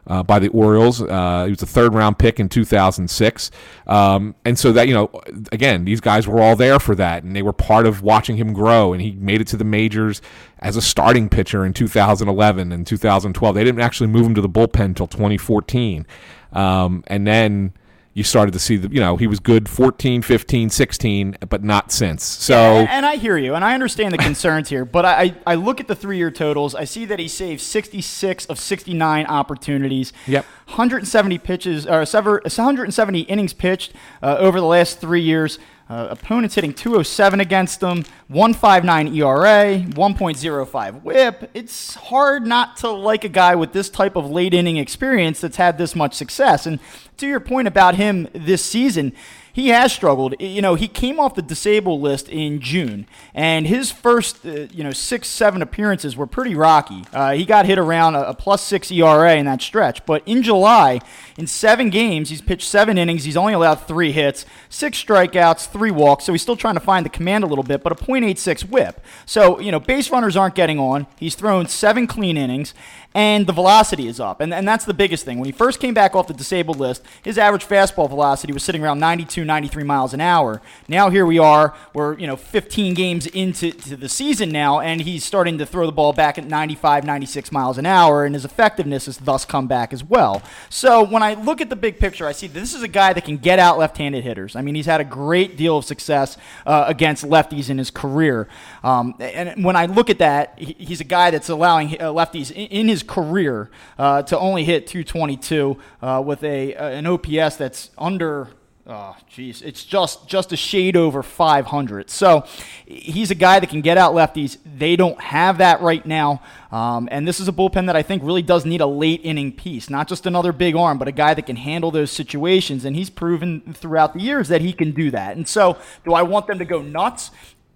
uh, 0.09 0.23
by 0.23 0.39
the 0.39 0.49
Orioles. 0.49 1.01
Uh, 1.01 1.45
he 1.45 1.51
was 1.51 1.61
a 1.61 1.67
third 1.67 1.93
round 1.93 2.17
pick 2.17 2.39
in 2.39 2.49
2006. 2.49 3.51
Um, 3.87 4.35
and 4.43 4.57
so 4.57 4.73
that, 4.73 4.87
you 4.87 4.93
know, 4.93 5.09
again, 5.51 5.85
these 5.85 6.01
guys 6.01 6.27
were 6.27 6.41
all 6.41 6.55
there 6.55 6.79
for 6.79 6.95
that 6.95 7.23
and 7.23 7.35
they 7.35 7.43
were 7.43 7.53
part 7.53 7.85
of 7.85 8.01
watching 8.01 8.35
him 8.35 8.51
grow. 8.51 8.91
And 8.91 9.01
he 9.01 9.11
made 9.11 9.39
it 9.39 9.47
to 9.47 9.57
the 9.57 9.63
majors 9.63 10.21
as 10.59 10.75
a 10.75 10.81
starting 10.81 11.29
pitcher 11.29 11.65
in 11.65 11.73
2011 11.73 12.71
and 12.71 12.85
2012. 12.85 13.55
They 13.55 13.63
didn't 13.63 13.81
actually 13.81 14.07
move 14.07 14.25
him 14.25 14.35
to 14.35 14.41
the 14.41 14.49
bullpen 14.49 14.85
until 14.85 15.07
2014. 15.07 16.05
Um, 16.51 17.03
and 17.07 17.27
then 17.27 17.73
you 18.13 18.23
started 18.23 18.51
to 18.51 18.59
see 18.59 18.75
the 18.77 18.89
you 18.89 18.99
know 18.99 19.17
he 19.17 19.27
was 19.27 19.39
good 19.39 19.69
14 19.69 20.21
15 20.21 20.69
16 20.69 21.37
but 21.47 21.63
not 21.63 21.91
since 21.91 22.23
so 22.23 22.55
and, 22.55 22.89
and 22.89 23.05
I 23.05 23.15
hear 23.15 23.37
you, 23.37 23.55
and 23.55 23.63
I 23.65 23.73
understand 23.73 24.13
the 24.13 24.17
concerns 24.17 24.69
here, 24.69 24.85
but 24.85 25.05
I, 25.05 25.35
I 25.45 25.55
look 25.55 25.79
at 25.79 25.87
the 25.87 25.95
three 25.95 26.17
year 26.17 26.31
totals. 26.31 26.75
I 26.75 26.83
see 26.83 27.05
that 27.05 27.19
he 27.19 27.27
saved 27.27 27.61
66 27.61 28.45
of 28.45 28.59
69 28.59 29.25
opportunities. 29.25 30.13
Yep. 30.27 30.45
170 30.67 31.37
pitches, 31.39 31.87
or 31.87 32.05
sever- 32.05 32.41
170 32.43 33.21
innings 33.21 33.53
pitched 33.53 33.93
uh, 34.21 34.37
over 34.37 34.59
the 34.59 34.65
last 34.65 34.99
three 34.99 35.21
years. 35.21 35.59
Uh, 35.89 36.09
opponents 36.11 36.53
hitting 36.53 36.71
207 36.71 37.39
against 37.39 37.79
them, 37.79 38.05
159 38.27 39.07
ERA, 39.15 39.79
1.05 39.79 41.01
whip. 41.01 41.49
It's 41.55 41.95
hard 41.95 42.45
not 42.45 42.77
to 42.77 42.91
like 42.91 43.23
a 43.23 43.29
guy 43.29 43.55
with 43.55 43.73
this 43.73 43.89
type 43.89 44.15
of 44.15 44.29
late 44.29 44.53
inning 44.53 44.77
experience 44.77 45.41
that's 45.41 45.57
had 45.57 45.79
this 45.79 45.95
much 45.95 46.13
success. 46.13 46.67
And 46.67 46.79
to 47.17 47.25
your 47.25 47.39
point 47.39 47.67
about 47.67 47.95
him 47.95 48.27
this 48.33 48.63
season, 48.63 49.13
he 49.51 49.69
has 49.69 49.91
struggled. 49.91 50.35
You 50.39 50.61
know, 50.61 50.75
he 50.75 50.87
came 50.87 51.19
off 51.19 51.35
the 51.35 51.41
disabled 51.41 52.01
list 52.01 52.29
in 52.29 52.59
June, 52.59 53.07
and 53.33 53.67
his 53.67 53.91
first, 53.91 54.45
uh, 54.45 54.67
you 54.71 54.83
know, 54.83 54.91
six, 54.91 55.27
seven 55.27 55.61
appearances 55.61 56.15
were 56.15 56.27
pretty 56.27 56.55
rocky. 56.55 57.03
Uh, 57.13 57.33
he 57.33 57.45
got 57.45 57.65
hit 57.65 57.77
around 57.77 58.15
a, 58.15 58.29
a 58.29 58.33
plus 58.33 58.61
six 58.61 58.91
ERA 58.91 59.35
in 59.35 59.45
that 59.45 59.61
stretch. 59.61 60.05
But 60.05 60.23
in 60.25 60.43
July, 60.43 60.99
in 61.37 61.47
seven 61.47 61.89
games, 61.89 62.29
he's 62.29 62.41
pitched 62.41 62.67
seven 62.67 62.97
innings. 62.97 63.23
He's 63.23 63.37
only 63.37 63.53
allowed 63.53 63.75
three 63.75 64.11
hits, 64.11 64.45
six 64.69 65.03
strikeouts, 65.03 65.67
three 65.67 65.91
walks. 65.91 66.25
So 66.25 66.31
he's 66.31 66.41
still 66.41 66.57
trying 66.57 66.75
to 66.75 66.79
find 66.79 67.05
the 67.05 67.09
command 67.09 67.43
a 67.43 67.47
little 67.47 67.63
bit, 67.63 67.83
but 67.83 67.91
a 67.91 67.95
.86 67.95 68.69
whip. 68.69 69.01
So, 69.25 69.59
you 69.59 69.71
know, 69.71 69.79
base 69.79 70.09
runners 70.09 70.35
aren't 70.37 70.55
getting 70.55 70.79
on. 70.79 71.07
He's 71.17 71.35
thrown 71.35 71.67
seven 71.67 72.07
clean 72.07 72.37
innings, 72.37 72.73
and 73.15 73.47
the 73.47 73.53
velocity 73.53 74.07
is 74.07 74.19
up. 74.19 74.39
And, 74.39 74.53
and 74.53 74.67
that's 74.67 74.85
the 74.85 74.93
biggest 74.93 75.25
thing. 75.25 75.39
When 75.39 75.45
he 75.45 75.51
first 75.51 75.79
came 75.79 75.93
back 75.93 76.15
off 76.15 76.27
the 76.27 76.33
disabled 76.33 76.77
list, 76.77 77.03
his 77.23 77.37
average 77.37 77.65
fastball 77.65 78.07
velocity 78.07 78.53
was 78.53 78.63
sitting 78.63 78.83
around 78.83 78.99
92, 78.99 79.43
93 79.43 79.83
miles 79.83 80.13
an 80.13 80.21
hour. 80.21 80.61
Now 80.87 81.09
here 81.09 81.25
we 81.25 81.39
are, 81.39 81.75
we're, 81.93 82.17
you 82.19 82.27
know, 82.27 82.35
15 82.35 82.93
games 82.93 83.25
into 83.27 83.71
to 83.71 83.97
the 83.97 84.09
season 84.09 84.49
now, 84.49 84.79
and 84.79 85.01
he's 85.01 85.25
starting 85.25 85.57
to 85.57 85.65
throw 85.65 85.87
the 85.87 85.91
ball 85.91 86.13
back 86.13 86.37
at 86.37 86.45
95, 86.45 87.03
96 87.03 87.51
miles 87.51 87.77
an 87.79 87.85
hour, 87.85 88.25
and 88.25 88.35
his 88.35 88.45
effectiveness 88.45 89.07
has 89.07 89.17
thus 89.17 89.43
come 89.43 89.67
back 89.67 89.91
as 89.91 90.03
well. 90.03 90.43
So 90.69 91.03
when 91.03 91.23
I 91.23 91.33
look 91.33 91.61
at 91.61 91.69
the 91.69 91.75
big 91.75 91.97
picture, 91.97 92.27
I 92.27 92.31
see 92.31 92.47
this 92.47 92.75
is 92.75 92.83
a 92.83 92.87
guy 92.87 93.13
that 93.13 93.25
can 93.25 93.37
get 93.37 93.57
out 93.57 93.79
left-handed 93.79 94.23
hitters. 94.23 94.55
I 94.55 94.61
mean, 94.61 94.75
he's 94.75 94.85
had 94.85 95.01
a 95.01 95.05
great 95.05 95.57
deal 95.57 95.77
of 95.77 95.85
success 95.85 96.37
uh, 96.65 96.85
against 96.87 97.25
lefties 97.25 97.69
in 97.69 97.79
his 97.79 97.89
career. 97.89 98.47
Um, 98.83 99.15
and 99.19 99.63
when 99.63 99.75
I 99.75 99.87
look 99.87 100.09
at 100.09 100.19
that, 100.19 100.59
he's 100.59 101.01
a 101.01 101.05
guy 101.05 101.31
that's 101.31 101.49
allowing 101.49 101.99
uh, 101.99 102.13
lefties 102.13 102.51
in 102.51 102.87
his 102.87 102.98
career 103.03 103.69
uh, 103.97 104.23
to 104.23 104.37
only 104.37 104.63
hit 104.63 104.87
222 104.87 105.77
uh, 106.01 106.23
with 106.25 106.43
a 106.43 106.75
uh, 106.75 106.89
an 106.89 107.05
OPS 107.05 107.57
that's 107.57 107.91
under 107.97 108.49
Oh, 108.91 109.15
jeez, 109.31 109.61
it's 109.61 109.85
just 109.85 110.27
just 110.27 110.51
a 110.51 110.57
shade 110.57 110.97
over 110.97 111.21
500. 111.21 112.09
So 112.09 112.43
he's 112.87 113.29
a 113.29 113.35
guy 113.35 113.59
that 113.59 113.69
can 113.69 113.81
get 113.81 113.99
out 113.99 114.15
lefties. 114.15 114.57
They 114.65 114.95
don't 114.95 115.21
have 115.21 115.59
that 115.59 115.81
right 115.81 116.03
now, 116.07 116.41
um, 116.71 117.07
and 117.11 117.27
this 117.27 117.39
is 117.39 117.47
a 117.47 117.51
bullpen 117.51 117.85
that 117.85 117.95
I 117.95 118.01
think 118.01 118.23
really 118.23 118.41
does 118.41 118.65
need 118.65 118.81
a 118.81 118.87
late 118.87 119.21
inning 119.23 119.51
piece, 119.51 119.91
not 119.91 120.07
just 120.07 120.25
another 120.25 120.51
big 120.51 120.75
arm, 120.75 120.97
but 120.97 121.07
a 121.07 121.11
guy 121.11 121.35
that 121.35 121.45
can 121.45 121.57
handle 121.57 121.91
those 121.91 122.09
situations. 122.09 122.83
And 122.83 122.95
he's 122.95 123.11
proven 123.11 123.75
throughout 123.75 124.15
the 124.15 124.21
years 124.21 124.47
that 124.47 124.61
he 124.61 124.73
can 124.73 124.89
do 124.89 125.11
that. 125.11 125.37
And 125.37 125.47
so, 125.47 125.77
do 126.03 126.15
I 126.15 126.23
want 126.23 126.47
them 126.47 126.57
to 126.57 126.65
go 126.65 126.81
nuts? 126.81 127.29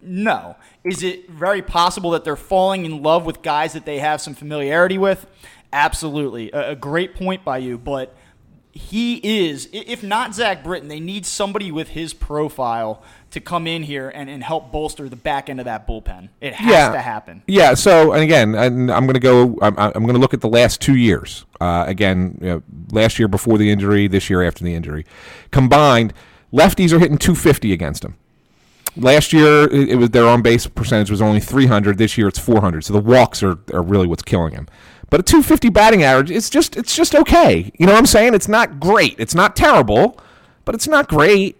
No. 0.03 0.55
Is 0.83 1.01
it 1.03 1.29
very 1.29 1.61
possible 1.61 2.11
that 2.11 2.23
they're 2.23 2.35
falling 2.35 2.85
in 2.85 3.01
love 3.01 3.25
with 3.25 3.41
guys 3.41 3.73
that 3.73 3.85
they 3.85 3.99
have 3.99 4.21
some 4.21 4.33
familiarity 4.33 4.97
with? 4.97 5.25
Absolutely. 5.71 6.51
A, 6.51 6.71
a 6.71 6.75
great 6.75 7.15
point 7.15 7.43
by 7.43 7.57
you, 7.59 7.77
but 7.77 8.15
he 8.71 9.17
is, 9.45 9.69
if 9.71 10.01
not 10.03 10.33
Zach 10.33 10.63
Britton, 10.63 10.87
they 10.87 10.99
need 10.99 11.25
somebody 11.27 11.71
with 11.71 11.89
his 11.89 12.11
profile 12.13 13.03
to 13.29 13.39
come 13.39 13.67
in 13.67 13.83
here 13.83 14.09
and, 14.13 14.29
and 14.29 14.43
help 14.43 14.71
bolster 14.71 15.07
the 15.09 15.15
back 15.15 15.47
end 15.47 15.59
of 15.59 15.65
that 15.65 15.87
bullpen. 15.87 16.29
It 16.41 16.53
has 16.55 16.71
Yeah. 16.71 16.91
to 16.91 16.99
happen. 16.99 17.43
Yeah. 17.47 17.75
So, 17.75 18.13
and 18.13 18.23
again, 18.23 18.55
and 18.55 18.91
I'm 18.91 19.05
going 19.05 19.13
to 19.13 19.19
go. 19.19 19.57
I'm, 19.61 19.77
I'm 19.77 19.91
going 20.03 20.13
to 20.15 20.19
look 20.19 20.33
at 20.33 20.41
the 20.41 20.49
last 20.49 20.81
two 20.81 20.95
years. 20.95 21.45
Uh, 21.61 21.85
again, 21.87 22.37
you 22.41 22.47
know, 22.47 22.63
last 22.91 23.19
year 23.19 23.27
before 23.27 23.57
the 23.59 23.69
injury, 23.71 24.07
this 24.07 24.27
year 24.29 24.43
after 24.43 24.63
the 24.63 24.73
injury, 24.73 25.05
combined, 25.51 26.13
lefties 26.51 26.91
are 26.93 26.99
hitting 26.99 27.17
250 27.19 27.73
against 27.73 28.03
him. 28.03 28.15
Last 28.95 29.33
year, 29.33 29.67
it, 29.71 29.97
was 29.97 30.11
their 30.11 30.27
on 30.27 30.41
base 30.41 30.67
percentage 30.67 31.09
was 31.09 31.21
only 31.21 31.39
300. 31.39 31.97
This 31.97 32.17
year, 32.17 32.27
it's 32.27 32.37
400. 32.39 32.83
So 32.83 32.93
the 32.93 32.99
walks 32.99 33.41
are, 33.41 33.57
are 33.73 33.81
really 33.81 34.05
what's 34.05 34.21
killing 34.21 34.53
him. 34.53 34.67
But 35.09 35.19
a 35.19 35.23
250 35.23 35.69
batting 35.69 36.03
average, 36.03 36.31
it's 36.31 36.49
just 36.49 36.75
it's 36.75 36.95
just 36.95 37.13
okay. 37.13 37.71
You 37.77 37.85
know 37.85 37.93
what 37.93 37.99
I'm 37.99 38.05
saying? 38.05 38.33
It's 38.33 38.47
not 38.47 38.79
great. 38.79 39.15
It's 39.19 39.35
not 39.35 39.55
terrible, 39.55 40.19
but 40.65 40.73
it's 40.75 40.87
not 40.87 41.07
great. 41.07 41.57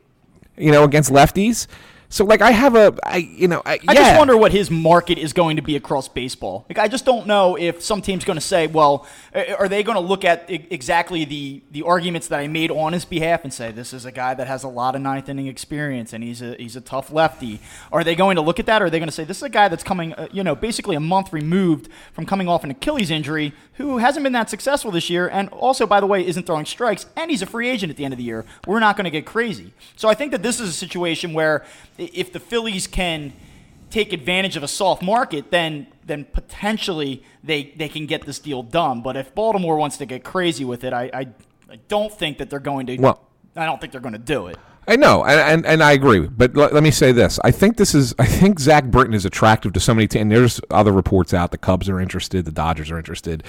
You 0.57 0.71
know, 0.71 0.83
against 0.83 1.11
lefties. 1.11 1.67
So 2.13 2.25
like 2.25 2.43
I 2.43 2.51
have 2.51 2.75
a, 2.75 2.93
I 3.03 3.17
you 3.17 3.47
know, 3.47 3.63
I, 3.65 3.79
I 3.87 3.93
yeah. 3.93 3.93
just 3.95 4.19
wonder 4.19 4.37
what 4.37 4.51
his 4.51 4.69
market 4.69 5.17
is 5.17 5.33
going 5.33 5.55
to 5.55 5.63
be 5.63 5.75
across 5.75 6.07
baseball. 6.07 6.63
Like 6.69 6.77
I 6.77 6.87
just 6.87 7.05
don't 7.05 7.25
know 7.25 7.57
if 7.57 7.81
some 7.81 8.03
team's 8.03 8.23
going 8.23 8.37
to 8.37 8.45
say, 8.45 8.67
well, 8.67 9.07
are 9.33 9.67
they 9.67 9.81
going 9.81 9.95
to 9.95 9.99
look 9.99 10.23
at 10.23 10.45
exactly 10.47 11.25
the 11.25 11.63
the 11.71 11.81
arguments 11.81 12.27
that 12.27 12.39
I 12.39 12.47
made 12.47 12.69
on 12.69 12.93
his 12.93 13.03
behalf 13.03 13.43
and 13.43 13.51
say 13.51 13.71
this 13.71 13.93
is 13.93 14.05
a 14.05 14.11
guy 14.11 14.35
that 14.35 14.45
has 14.45 14.63
a 14.63 14.67
lot 14.67 14.93
of 14.93 15.01
ninth 15.01 15.27
inning 15.27 15.47
experience 15.47 16.13
and 16.13 16.23
he's 16.23 16.39
a 16.43 16.53
he's 16.53 16.75
a 16.75 16.81
tough 16.81 17.11
lefty? 17.11 17.59
Are 17.91 18.03
they 18.03 18.13
going 18.13 18.35
to 18.35 18.43
look 18.43 18.59
at 18.59 18.67
that 18.67 18.83
or 18.83 18.85
are 18.85 18.89
they 18.91 18.99
going 18.99 19.09
to 19.09 19.15
say 19.15 19.23
this 19.23 19.37
is 19.37 19.43
a 19.43 19.49
guy 19.49 19.67
that's 19.67 19.83
coming, 19.83 20.13
uh, 20.13 20.27
you 20.31 20.43
know, 20.43 20.53
basically 20.53 20.95
a 20.95 20.99
month 20.99 21.33
removed 21.33 21.89
from 22.11 22.27
coming 22.27 22.47
off 22.47 22.63
an 22.63 22.69
Achilles 22.69 23.09
injury 23.09 23.53
who 23.77 23.97
hasn't 23.97 24.23
been 24.23 24.33
that 24.33 24.51
successful 24.51 24.91
this 24.91 25.09
year 25.09 25.27
and 25.27 25.49
also 25.49 25.87
by 25.87 25.99
the 25.99 26.05
way 26.05 26.23
isn't 26.23 26.45
throwing 26.45 26.67
strikes 26.67 27.07
and 27.15 27.31
he's 27.31 27.41
a 27.41 27.47
free 27.47 27.67
agent 27.67 27.89
at 27.89 27.97
the 27.97 28.05
end 28.05 28.13
of 28.13 28.19
the 28.19 28.23
year. 28.23 28.45
We're 28.67 28.79
not 28.79 28.97
going 28.97 29.05
to 29.05 29.09
get 29.09 29.25
crazy. 29.25 29.73
So 29.95 30.09
I 30.09 30.13
think 30.13 30.31
that 30.31 30.43
this 30.43 30.59
is 30.59 30.69
a 30.69 30.73
situation 30.73 31.33
where 31.33 31.65
if 32.13 32.31
the 32.31 32.39
Phillies 32.39 32.87
can 32.87 33.33
take 33.89 34.11
advantage 34.13 34.55
of 34.57 34.63
a 34.63 34.67
soft 34.67 35.01
market, 35.01 35.51
then 35.51 35.87
then 36.05 36.25
potentially 36.25 37.23
they 37.43 37.73
they 37.77 37.87
can 37.89 38.05
get 38.05 38.25
this 38.25 38.39
deal 38.39 38.63
done. 38.63 39.01
But 39.01 39.15
if 39.15 39.33
Baltimore 39.35 39.77
wants 39.77 39.97
to 39.97 40.05
get 40.05 40.23
crazy 40.23 40.65
with 40.65 40.83
it, 40.83 40.93
I 40.93 41.03
I, 41.13 41.27
I 41.71 41.75
don't 41.87 42.11
think 42.11 42.37
that 42.39 42.49
they're 42.49 42.59
going 42.59 42.87
to. 42.87 42.97
Well- 42.97 43.21
I 43.55 43.65
don't 43.67 43.79
think 43.79 43.91
they're 43.91 44.01
going 44.01 44.13
to 44.13 44.19
do 44.19 44.47
it. 44.47 44.57
I 44.85 44.97
know, 44.97 45.23
and, 45.23 45.65
and, 45.65 45.81
I 45.81 45.93
agree. 45.93 46.27
But 46.27 46.55
let, 46.55 46.73
let 46.73 46.83
me 46.83 46.91
say 46.91 47.13
this: 47.13 47.39
I 47.43 47.51
think 47.51 47.77
this 47.77 47.95
is. 47.95 48.13
I 48.19 48.25
think 48.25 48.59
Zach 48.59 48.85
Britton 48.85 49.13
is 49.13 49.23
attractive 49.23 49.71
to 49.73 49.79
so 49.79 49.93
many 49.93 50.07
teams. 50.07 50.29
There's 50.29 50.59
other 50.69 50.91
reports 50.91 51.33
out. 51.33 51.51
The 51.51 51.57
Cubs 51.57 51.87
are 51.87 52.01
interested. 52.01 52.43
The 52.43 52.51
Dodgers 52.51 52.91
are 52.91 52.97
interested. 52.97 53.43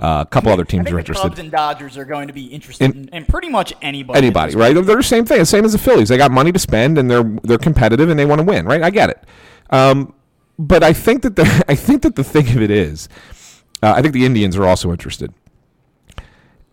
Uh, 0.00 0.24
a 0.26 0.30
couple 0.30 0.50
other 0.50 0.62
I 0.62 0.66
teams 0.66 0.84
think 0.84 0.88
are 0.88 0.96
the 0.96 1.00
interested. 1.00 1.28
Cubs 1.28 1.38
and 1.40 1.50
Dodgers 1.50 1.98
are 1.98 2.06
going 2.06 2.28
to 2.28 2.32
be 2.32 2.46
interested 2.46 2.96
in, 2.96 3.08
in 3.10 3.26
pretty 3.26 3.50
much 3.50 3.74
anybody. 3.82 4.16
Anybody, 4.18 4.56
right? 4.56 4.72
They're 4.74 4.96
the 4.96 5.02
same 5.02 5.26
thing. 5.26 5.44
Same 5.44 5.66
as 5.66 5.72
the 5.72 5.78
Phillies. 5.78 6.08
They 6.08 6.16
got 6.16 6.30
money 6.30 6.52
to 6.52 6.58
spend, 6.58 6.96
and 6.96 7.10
they're 7.10 7.24
they're 7.42 7.58
competitive, 7.58 8.08
and 8.08 8.18
they 8.18 8.26
want 8.26 8.38
to 8.40 8.46
win, 8.46 8.64
right? 8.64 8.82
I 8.82 8.88
get 8.88 9.10
it. 9.10 9.22
Um, 9.68 10.14
but 10.58 10.82
I 10.82 10.94
think 10.94 11.22
that 11.22 11.36
the 11.36 11.64
I 11.68 11.74
think 11.74 12.02
that 12.02 12.16
the 12.16 12.24
thing 12.24 12.48
of 12.48 12.62
it 12.62 12.70
is, 12.70 13.10
uh, 13.82 13.92
I 13.94 14.00
think 14.00 14.14
the 14.14 14.24
Indians 14.24 14.56
are 14.56 14.64
also 14.64 14.90
interested. 14.90 15.34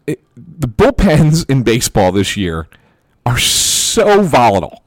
It, 0.07 0.23
the 0.37 0.67
bullpens 0.67 1.49
in 1.49 1.63
baseball 1.63 2.13
this 2.13 2.37
year 2.37 2.69
are 3.25 3.39
so 3.39 3.64
volatile. 4.03 4.83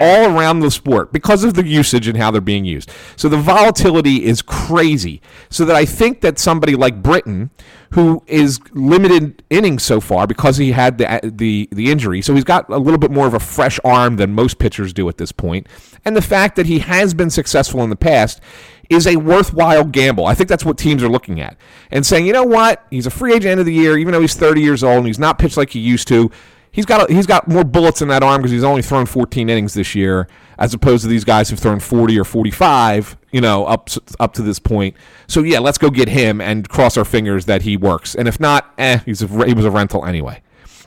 all 0.00 0.36
around 0.36 0.60
the 0.60 0.70
sport 0.70 1.12
because 1.12 1.44
of 1.44 1.54
the 1.54 1.66
usage 1.66 2.06
and 2.06 2.16
how 2.16 2.30
they're 2.30 2.40
being 2.40 2.64
used. 2.64 2.90
So 3.16 3.28
the 3.28 3.36
volatility 3.36 4.24
is 4.24 4.42
crazy. 4.42 5.20
So 5.48 5.64
that 5.64 5.76
I 5.76 5.84
think 5.84 6.20
that 6.20 6.38
somebody 6.38 6.76
like 6.76 7.02
Britton, 7.02 7.50
who 7.90 8.22
is 8.26 8.60
limited 8.72 9.42
innings 9.50 9.82
so 9.82 10.00
far 10.00 10.26
because 10.26 10.56
he 10.56 10.72
had 10.72 10.98
the 10.98 11.20
the 11.24 11.68
the 11.72 11.90
injury, 11.90 12.22
so 12.22 12.34
he's 12.34 12.44
got 12.44 12.68
a 12.70 12.78
little 12.78 12.98
bit 12.98 13.10
more 13.10 13.26
of 13.26 13.34
a 13.34 13.40
fresh 13.40 13.80
arm 13.84 14.16
than 14.16 14.32
most 14.32 14.58
pitchers 14.58 14.92
do 14.92 15.08
at 15.08 15.18
this 15.18 15.32
point, 15.32 15.66
and 16.04 16.16
the 16.16 16.22
fact 16.22 16.56
that 16.56 16.66
he 16.66 16.78
has 16.80 17.14
been 17.14 17.30
successful 17.30 17.82
in 17.82 17.90
the 17.90 17.96
past 17.96 18.40
is 18.88 19.06
a 19.06 19.16
worthwhile 19.16 19.84
gamble. 19.84 20.26
I 20.26 20.34
think 20.34 20.48
that's 20.48 20.64
what 20.64 20.76
teams 20.76 21.02
are 21.04 21.08
looking 21.08 21.40
at 21.40 21.56
and 21.92 22.04
saying, 22.04 22.26
you 22.26 22.32
know 22.32 22.42
what, 22.42 22.84
he's 22.90 23.06
a 23.06 23.10
free 23.10 23.32
agent 23.32 23.46
end 23.46 23.60
of 23.60 23.66
the 23.66 23.72
year, 23.72 23.96
even 23.96 24.12
though 24.12 24.20
he's 24.20 24.34
30 24.34 24.60
years 24.60 24.82
old 24.82 24.98
and 24.98 25.06
he's 25.06 25.18
not 25.18 25.38
pitched 25.38 25.56
like 25.56 25.70
he 25.70 25.78
used 25.78 26.08
to 26.08 26.28
he's 26.72 26.86
got 26.86 27.08
a, 27.08 27.12
he's 27.12 27.26
got 27.26 27.48
more 27.48 27.64
bullets 27.64 28.02
in 28.02 28.08
that 28.08 28.22
arm 28.22 28.40
because 28.40 28.50
he's 28.50 28.64
only 28.64 28.82
thrown 28.82 29.06
14 29.06 29.48
innings 29.48 29.74
this 29.74 29.94
year, 29.94 30.28
as 30.58 30.74
opposed 30.74 31.02
to 31.02 31.08
these 31.08 31.24
guys 31.24 31.50
who've 31.50 31.58
thrown 31.58 31.80
40 31.80 32.18
or 32.18 32.24
45, 32.24 33.16
you 33.32 33.40
know, 33.40 33.64
up 33.64 33.88
up 34.18 34.34
to 34.34 34.42
this 34.42 34.58
point. 34.58 34.94
So 35.26 35.42
yeah, 35.42 35.58
let's 35.58 35.78
go 35.78 35.90
get 35.90 36.08
him 36.08 36.40
and 36.40 36.68
cross 36.68 36.96
our 36.96 37.04
fingers 37.04 37.46
that 37.46 37.62
he 37.62 37.76
works. 37.76 38.14
And 38.14 38.28
if 38.28 38.40
not, 38.40 38.72
eh, 38.78 38.98
he's 39.04 39.22
a, 39.22 39.46
he 39.46 39.54
was 39.54 39.64
a 39.64 39.70
rental 39.70 40.04
anyway. 40.04 40.42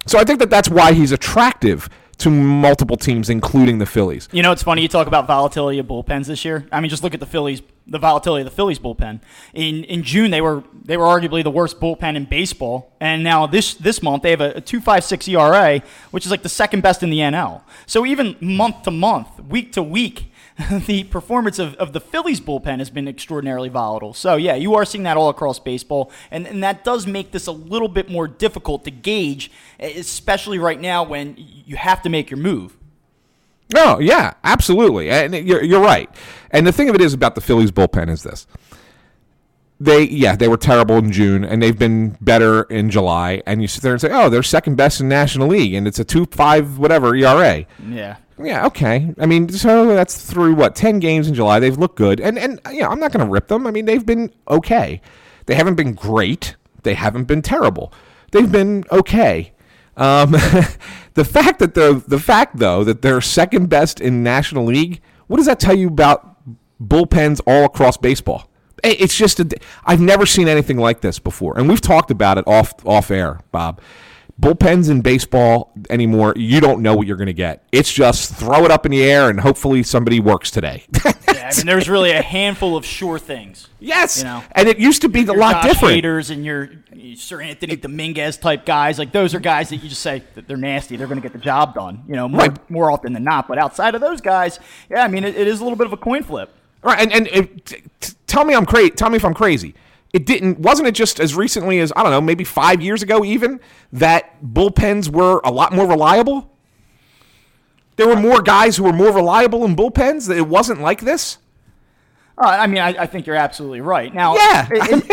So 0.05 0.19
I 0.19 0.23
think 0.23 0.39
that 0.39 0.49
that's 0.49 0.69
why 0.69 0.93
he's 0.93 1.11
attractive 1.11 1.89
to 2.23 2.29
multiple 2.29 2.95
teams, 2.95 3.29
including 3.29 3.79
the 3.79 3.85
Phillies. 3.85 4.29
You 4.31 4.41
know, 4.41 4.53
it's 4.53 4.63
funny 4.63 4.81
you 4.81 4.87
talk 4.87 5.07
about 5.07 5.27
volatility 5.27 5.77
of 5.79 5.87
bullpens 5.87 6.27
this 6.27 6.45
year. 6.45 6.65
I 6.71 6.79
mean, 6.79 6.89
just 6.89 7.03
look 7.03 7.13
at 7.13 7.19
the 7.19 7.25
Phillies, 7.25 7.61
the 7.85 7.99
volatility 7.99 8.41
of 8.41 8.45
the 8.45 8.55
Phillies 8.55 8.79
bullpen. 8.79 9.19
In 9.53 9.83
in 9.83 10.03
June, 10.03 10.31
they 10.31 10.39
were 10.39 10.63
they 10.85 10.95
were 10.95 11.05
arguably 11.05 11.43
the 11.43 11.51
worst 11.51 11.81
bullpen 11.81 12.15
in 12.15 12.23
baseball, 12.23 12.93
and 13.01 13.25
now 13.25 13.45
this 13.45 13.73
this 13.73 14.01
month 14.01 14.23
they 14.23 14.31
have 14.31 14.39
a, 14.39 14.51
a 14.51 14.61
two 14.61 14.79
five 14.79 15.03
six 15.03 15.27
ERA, 15.27 15.81
which 16.11 16.25
is 16.25 16.31
like 16.31 16.43
the 16.43 16.49
second 16.49 16.81
best 16.81 17.03
in 17.03 17.09
the 17.09 17.19
NL. 17.19 17.61
So 17.85 18.05
even 18.05 18.37
month 18.39 18.83
to 18.83 18.91
month, 18.91 19.39
week 19.41 19.73
to 19.73 19.83
week. 19.83 20.29
the 20.87 21.03
performance 21.05 21.59
of, 21.59 21.75
of 21.75 21.93
the 21.93 21.99
Phillies 21.99 22.39
bullpen 22.39 22.79
has 22.79 22.89
been 22.89 23.07
extraordinarily 23.07 23.69
volatile. 23.69 24.13
So, 24.13 24.35
yeah, 24.35 24.55
you 24.55 24.75
are 24.75 24.85
seeing 24.85 25.03
that 25.03 25.17
all 25.17 25.29
across 25.29 25.59
baseball. 25.59 26.11
And, 26.29 26.45
and 26.45 26.63
that 26.63 26.83
does 26.83 27.07
make 27.07 27.31
this 27.31 27.47
a 27.47 27.51
little 27.51 27.87
bit 27.87 28.09
more 28.09 28.27
difficult 28.27 28.83
to 28.85 28.91
gauge, 28.91 29.51
especially 29.79 30.59
right 30.59 30.79
now 30.79 31.03
when 31.03 31.35
you 31.37 31.75
have 31.75 32.01
to 32.03 32.09
make 32.09 32.29
your 32.29 32.39
move. 32.39 32.77
Oh, 33.75 33.99
yeah, 33.99 34.33
absolutely. 34.43 35.09
And 35.09 35.33
you're, 35.33 35.63
you're 35.63 35.81
right. 35.81 36.09
And 36.51 36.67
the 36.67 36.71
thing 36.71 36.89
of 36.89 36.95
it 36.95 37.01
is 37.01 37.13
about 37.13 37.35
the 37.35 37.41
Phillies 37.41 37.71
bullpen 37.71 38.09
is 38.09 38.21
this 38.21 38.45
they 39.79 40.03
yeah 40.03 40.35
they 40.35 40.47
were 40.47 40.57
terrible 40.57 40.97
in 40.97 41.11
June 41.11 41.43
and 41.43 41.61
they've 41.61 41.77
been 41.77 42.15
better 42.21 42.63
in 42.63 42.89
July 42.89 43.41
and 43.45 43.61
you 43.61 43.67
sit 43.67 43.81
there 43.81 43.91
and 43.91 43.99
say 43.99 44.09
oh 44.11 44.29
they're 44.29 44.43
second 44.43 44.75
best 44.75 45.01
in 45.01 45.09
National 45.09 45.47
League 45.47 45.73
and 45.73 45.87
it's 45.87 45.99
a 45.99 46.05
two 46.05 46.25
five 46.27 46.77
whatever 46.77 47.15
ERA 47.15 47.65
yeah 47.89 48.17
yeah 48.39 48.65
okay. 48.67 49.13
I 49.19 49.25
mean 49.25 49.49
so 49.49 49.87
that's 49.87 50.29
through 50.29 50.55
what 50.55 50.75
ten 50.75 50.99
games 50.99 51.27
in 51.27 51.33
July. 51.33 51.59
They've 51.59 51.77
looked 51.77 51.97
good. 51.97 52.19
And 52.19 52.37
and 52.37 52.59
know 52.65 52.89
I'm 52.89 52.99
not 52.99 53.11
going 53.11 53.25
to 53.25 53.31
rip 53.31 53.47
them. 53.47 53.67
I 53.67 53.71
mean 53.71 53.85
they've 53.85 54.05
been 54.05 54.33
okay. 54.47 55.01
They 55.45 55.55
haven't 55.55 55.75
been 55.75 55.93
great. 55.93 56.55
They 56.83 56.93
haven't 56.93 57.25
been 57.25 57.41
terrible. 57.41 57.93
They've 58.31 58.51
been 58.51 58.83
okay. 58.91 59.53
Um, 59.95 60.31
the 61.13 61.25
fact 61.25 61.59
that 61.59 61.73
the 61.75 62.03
the 62.07 62.19
fact 62.19 62.57
though 62.57 62.83
that 62.83 63.01
they're 63.01 63.21
second 63.21 63.69
best 63.69 64.01
in 64.01 64.23
National 64.23 64.65
League 64.65 65.01
what 65.27 65.37
does 65.37 65.45
that 65.45 65.59
tell 65.59 65.75
you 65.75 65.87
about 65.87 66.37
bullpens 66.79 67.41
all 67.47 67.65
across 67.65 67.97
baseball? 67.97 68.49
It's 68.83 69.15
just 69.15 69.39
a, 69.39 69.49
I've 69.85 70.01
never 70.01 70.25
seen 70.25 70.47
anything 70.47 70.77
like 70.77 71.01
this 71.01 71.17
before, 71.17 71.57
and 71.57 71.69
we've 71.69 71.81
talked 71.81 72.11
about 72.11 72.37
it 72.37 72.43
off 72.45 72.73
off 72.85 73.09
air, 73.09 73.39
Bob. 73.51 73.81
Bullpens 74.41 74.89
in 74.89 75.01
baseball 75.01 75.71
anymore, 75.91 76.33
you 76.35 76.59
don't 76.59 76.81
know 76.81 76.95
what 76.95 77.05
you're 77.05 77.17
going 77.17 77.27
to 77.27 77.33
get. 77.33 77.63
It's 77.71 77.91
just 77.91 78.33
throw 78.33 78.65
it 78.65 78.71
up 78.71 78.85
in 78.85 78.91
the 78.91 79.03
air 79.03 79.29
and 79.29 79.39
hopefully 79.39 79.83
somebody 79.83 80.19
works 80.19 80.49
today. 80.49 80.85
yeah, 81.05 81.13
I 81.27 81.55
mean, 81.55 81.67
there's 81.67 81.87
really 81.87 82.11
a 82.11 82.21
handful 82.21 82.75
of 82.75 82.83
sure 82.83 83.19
things. 83.19 83.67
Yes, 83.79 84.17
you 84.17 84.23
know, 84.23 84.43
and 84.53 84.67
it 84.67 84.79
used 84.79 85.03
to 85.03 85.09
be 85.09 85.23
a 85.25 85.33
lot 85.33 85.61
Josh 85.61 85.73
different. 85.73 85.95
Haters 85.95 86.31
and 86.31 86.43
your, 86.43 86.71
your 86.93 87.15
Seranthony 87.15 87.79
Dominguez 87.79 88.37
type 88.37 88.65
guys, 88.65 88.97
like 88.97 89.11
those 89.11 89.35
are 89.35 89.39
guys 89.39 89.69
that 89.69 89.77
you 89.77 89.89
just 89.89 90.01
say 90.01 90.23
that 90.33 90.47
they're 90.47 90.57
nasty. 90.57 90.97
They're 90.97 91.07
going 91.07 91.21
to 91.21 91.27
get 91.27 91.33
the 91.33 91.43
job 91.43 91.75
done. 91.75 92.03
You 92.07 92.15
know, 92.15 92.27
more, 92.27 92.41
right. 92.41 92.69
more 92.71 92.91
often 92.91 93.13
than 93.13 93.23
not. 93.23 93.47
But 93.47 93.59
outside 93.59 93.93
of 93.93 94.01
those 94.01 94.19
guys, 94.19 94.59
yeah, 94.89 95.03
I 95.03 95.09
mean, 95.09 95.23
it, 95.25 95.35
it 95.35 95.47
is 95.47 95.59
a 95.59 95.63
little 95.63 95.77
bit 95.77 95.85
of 95.85 95.93
a 95.93 95.97
coin 95.97 96.23
flip. 96.23 96.49
Right, 96.81 96.99
and 96.99 97.13
and 97.13 97.27
it, 97.27 97.65
t- 97.65 98.13
tell 98.25 98.45
me 98.45 98.55
I'm 98.55 98.65
crazy. 98.65 98.89
Tell 98.89 99.09
me 99.09 99.17
if 99.17 99.25
I'm 99.25 99.35
crazy. 99.35 99.75
It 100.13 100.27
didn't. 100.27 100.59
Wasn't 100.59 100.87
it 100.87 100.93
just 100.93 101.19
as 101.19 101.35
recently 101.35 101.79
as 101.79 101.91
I 101.95 102.03
don't 102.03 102.11
know, 102.11 102.21
maybe 102.21 102.43
five 102.43 102.81
years 102.81 103.01
ago, 103.01 103.25
even 103.25 103.59
that 103.91 104.41
bullpens 104.43 105.09
were 105.09 105.41
a 105.43 105.51
lot 105.51 105.73
more 105.73 105.87
reliable. 105.87 106.51
There 107.95 108.07
were 108.07 108.15
more 108.15 108.41
guys 108.41 108.77
who 108.77 108.83
were 108.83 108.93
more 108.93 109.11
reliable 109.11 109.65
in 109.65 109.75
bullpens. 109.75 110.27
That 110.27 110.37
it 110.37 110.47
wasn't 110.47 110.81
like 110.81 111.01
this. 111.01 111.39
Uh, 112.37 112.45
I 112.47 112.67
mean, 112.67 112.79
I, 112.79 112.89
I, 112.89 113.05
think 113.05 113.27
you're 113.27 113.35
absolutely 113.35 113.81
right. 113.81 114.11
Now, 114.11 114.35
yeah. 114.35 114.67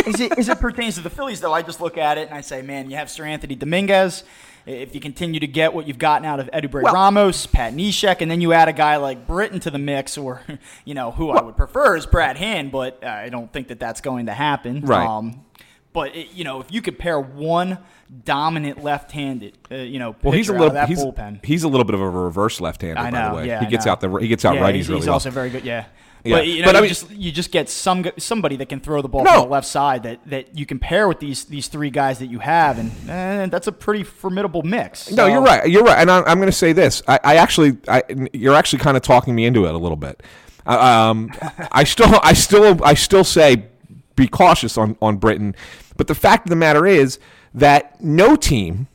as, 0.06 0.20
it, 0.20 0.38
as 0.38 0.48
it 0.48 0.58
pertains 0.58 0.94
to 0.94 1.02
the 1.02 1.10
Phillies, 1.10 1.38
though, 1.38 1.52
I 1.52 1.60
just 1.60 1.78
look 1.78 1.98
at 1.98 2.16
it 2.16 2.28
and 2.28 2.36
I 2.36 2.40
say, 2.40 2.62
man, 2.62 2.88
you 2.88 2.96
have 2.96 3.08
Seranthony 3.08 3.58
Dominguez 3.58 4.24
if 4.66 4.94
you 4.94 5.00
continue 5.00 5.40
to 5.40 5.46
get 5.46 5.72
what 5.72 5.86
you've 5.86 5.98
gotten 5.98 6.24
out 6.26 6.40
of 6.40 6.48
Edubray 6.52 6.82
well, 6.82 6.94
Ramos, 6.94 7.46
Pat 7.46 7.74
Neshek, 7.74 8.20
and 8.20 8.30
then 8.30 8.40
you 8.40 8.52
add 8.52 8.68
a 8.68 8.72
guy 8.72 8.96
like 8.96 9.26
Britton 9.26 9.60
to 9.60 9.70
the 9.70 9.78
mix, 9.78 10.18
or 10.18 10.42
you 10.84 10.94
know 10.94 11.10
who 11.10 11.26
well, 11.26 11.38
I 11.38 11.42
would 11.42 11.56
prefer 11.56 11.96
is 11.96 12.06
Brad 12.06 12.36
Hand, 12.36 12.72
but 12.72 13.04
I 13.04 13.28
don't 13.28 13.52
think 13.52 13.68
that 13.68 13.80
that's 13.80 14.00
going 14.00 14.26
to 14.26 14.32
happen. 14.32 14.82
Right. 14.82 15.06
Um, 15.06 15.44
but 15.92 16.14
it, 16.14 16.32
you 16.32 16.44
know, 16.44 16.60
if 16.60 16.70
you 16.72 16.82
could 16.82 16.98
pair 16.98 17.18
one 17.20 17.78
dominant 18.24 18.82
left-handed, 18.82 19.58
uh, 19.70 19.76
you 19.76 19.98
know, 19.98 20.14
well, 20.22 20.32
he's 20.32 20.48
a 20.48 20.52
little 20.52 20.86
he's, 20.86 21.02
bullpen. 21.02 21.44
he's 21.44 21.64
a 21.64 21.68
little 21.68 21.84
bit 21.84 21.94
of 21.94 22.00
a 22.00 22.08
reverse 22.08 22.60
left-hander. 22.60 23.00
I 23.00 23.10
know, 23.10 23.18
by 23.18 23.28
the 23.28 23.36
way, 23.36 23.46
yeah, 23.48 23.60
he 23.60 23.66
I 23.66 23.70
gets 23.70 23.86
know. 23.86 23.92
out 23.92 24.00
the 24.00 24.10
he 24.16 24.28
gets 24.28 24.44
out 24.44 24.54
yeah, 24.54 24.62
righties 24.62 24.74
he's, 24.74 24.88
really 24.88 25.00
he's 25.00 25.06
well. 25.06 25.14
also 25.14 25.30
very 25.30 25.50
good. 25.50 25.64
Yeah. 25.64 25.86
Yeah. 26.24 26.36
But 26.36 26.46
you 26.46 26.60
know, 26.60 26.66
but, 26.66 26.72
you 26.72 26.78
I 26.78 26.80
mean, 26.82 26.88
just 26.88 27.10
you 27.10 27.32
just 27.32 27.50
get 27.50 27.68
some 27.68 28.04
somebody 28.18 28.56
that 28.56 28.68
can 28.68 28.80
throw 28.80 29.00
the 29.00 29.08
ball 29.08 29.24
no. 29.24 29.32
from 29.32 29.42
the 29.44 29.48
left 29.48 29.66
side 29.66 30.02
that, 30.02 30.20
that 30.26 30.56
you 30.56 30.66
can 30.66 30.78
pair 30.78 31.08
with 31.08 31.18
these 31.18 31.44
these 31.44 31.68
three 31.68 31.90
guys 31.90 32.18
that 32.18 32.26
you 32.26 32.40
have, 32.40 32.78
and 32.78 32.90
eh, 33.08 33.46
that's 33.46 33.66
a 33.66 33.72
pretty 33.72 34.04
formidable 34.04 34.62
mix. 34.62 35.00
So. 35.00 35.14
No, 35.14 35.26
you're 35.26 35.42
right. 35.42 35.68
You're 35.68 35.84
right, 35.84 35.98
and 35.98 36.10
I, 36.10 36.30
am 36.30 36.38
going 36.38 36.50
to 36.50 36.52
say 36.52 36.72
this. 36.72 37.02
I, 37.08 37.20
I 37.24 37.36
actually, 37.36 37.78
I, 37.88 38.02
you're 38.32 38.54
actually 38.54 38.80
kind 38.80 38.96
of 38.96 39.02
talking 39.02 39.34
me 39.34 39.46
into 39.46 39.66
it 39.66 39.74
a 39.74 39.78
little 39.78 39.96
bit. 39.96 40.22
Uh, 40.66 40.78
um, 40.78 41.30
I 41.72 41.84
still, 41.84 42.20
I 42.22 42.34
still, 42.34 42.84
I 42.84 42.94
still 42.94 43.24
say 43.24 43.66
be 44.14 44.28
cautious 44.28 44.76
on 44.76 44.96
on 45.00 45.16
Britton, 45.16 45.54
but 45.96 46.06
the 46.06 46.14
fact 46.14 46.46
of 46.46 46.50
the 46.50 46.56
matter 46.56 46.86
is 46.86 47.18
that 47.54 48.00
no 48.00 48.36
team 48.36 48.88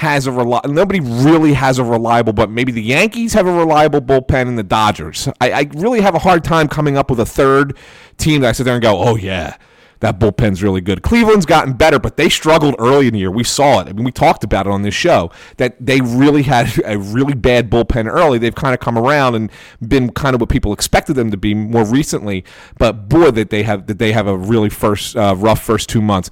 has 0.00 0.26
a 0.26 0.30
reli- 0.30 0.64
nobody 0.64 0.98
really 0.98 1.52
has 1.52 1.78
a 1.78 1.84
reliable, 1.84 2.32
but 2.32 2.48
maybe 2.50 2.72
the 2.72 2.82
Yankees 2.82 3.34
have 3.34 3.46
a 3.46 3.52
reliable 3.52 4.00
bullpen 4.00 4.48
and 4.48 4.56
the 4.56 4.62
Dodgers. 4.62 5.28
I, 5.42 5.52
I 5.52 5.70
really 5.74 6.00
have 6.00 6.14
a 6.14 6.18
hard 6.18 6.42
time 6.42 6.68
coming 6.68 6.96
up 6.96 7.10
with 7.10 7.20
a 7.20 7.26
third 7.26 7.76
team 8.16 8.40
that 8.40 8.48
I 8.48 8.52
sit 8.52 8.64
there 8.64 8.72
and 8.72 8.82
go, 8.82 8.98
oh 8.98 9.16
yeah, 9.16 9.58
that 10.00 10.18
bullpen's 10.18 10.62
really 10.62 10.80
good. 10.80 11.02
Cleveland's 11.02 11.44
gotten 11.44 11.74
better, 11.74 11.98
but 11.98 12.16
they 12.16 12.30
struggled 12.30 12.76
early 12.78 13.08
in 13.08 13.12
the 13.12 13.18
year. 13.18 13.30
We 13.30 13.44
saw 13.44 13.80
it. 13.80 13.88
I 13.88 13.92
mean, 13.92 14.04
we 14.04 14.10
talked 14.10 14.42
about 14.42 14.66
it 14.66 14.72
on 14.72 14.80
this 14.80 14.94
show 14.94 15.30
that 15.58 15.76
they 15.78 16.00
really 16.00 16.44
had 16.44 16.72
a 16.86 16.96
really 16.96 17.34
bad 17.34 17.68
bullpen 17.68 18.06
early. 18.06 18.38
They've 18.38 18.54
kind 18.54 18.72
of 18.72 18.80
come 18.80 18.96
around 18.96 19.34
and 19.34 19.52
been 19.86 20.12
kind 20.12 20.34
of 20.34 20.40
what 20.40 20.48
people 20.48 20.72
expected 20.72 21.12
them 21.12 21.30
to 21.30 21.36
be 21.36 21.52
more 21.52 21.84
recently. 21.84 22.42
But 22.78 23.10
boy, 23.10 23.32
that 23.32 23.50
they 23.50 23.64
have 23.64 23.86
that 23.86 23.98
they 23.98 24.12
have 24.12 24.26
a 24.26 24.36
really 24.36 24.70
first 24.70 25.14
uh, 25.14 25.34
rough 25.36 25.62
first 25.62 25.90
two 25.90 26.00
months 26.00 26.30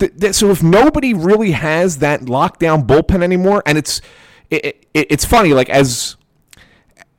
th- 0.00 0.18
th- 0.18 0.34
so 0.34 0.50
if 0.50 0.62
nobody 0.62 1.14
really 1.14 1.52
has 1.52 1.98
that 1.98 2.22
lockdown 2.22 2.86
bullpen 2.86 3.22
anymore, 3.22 3.62
and 3.66 3.78
it's 3.78 4.00
it, 4.50 4.86
it, 4.94 5.06
it's 5.10 5.24
funny, 5.24 5.52
like 5.52 5.70
as 5.70 6.16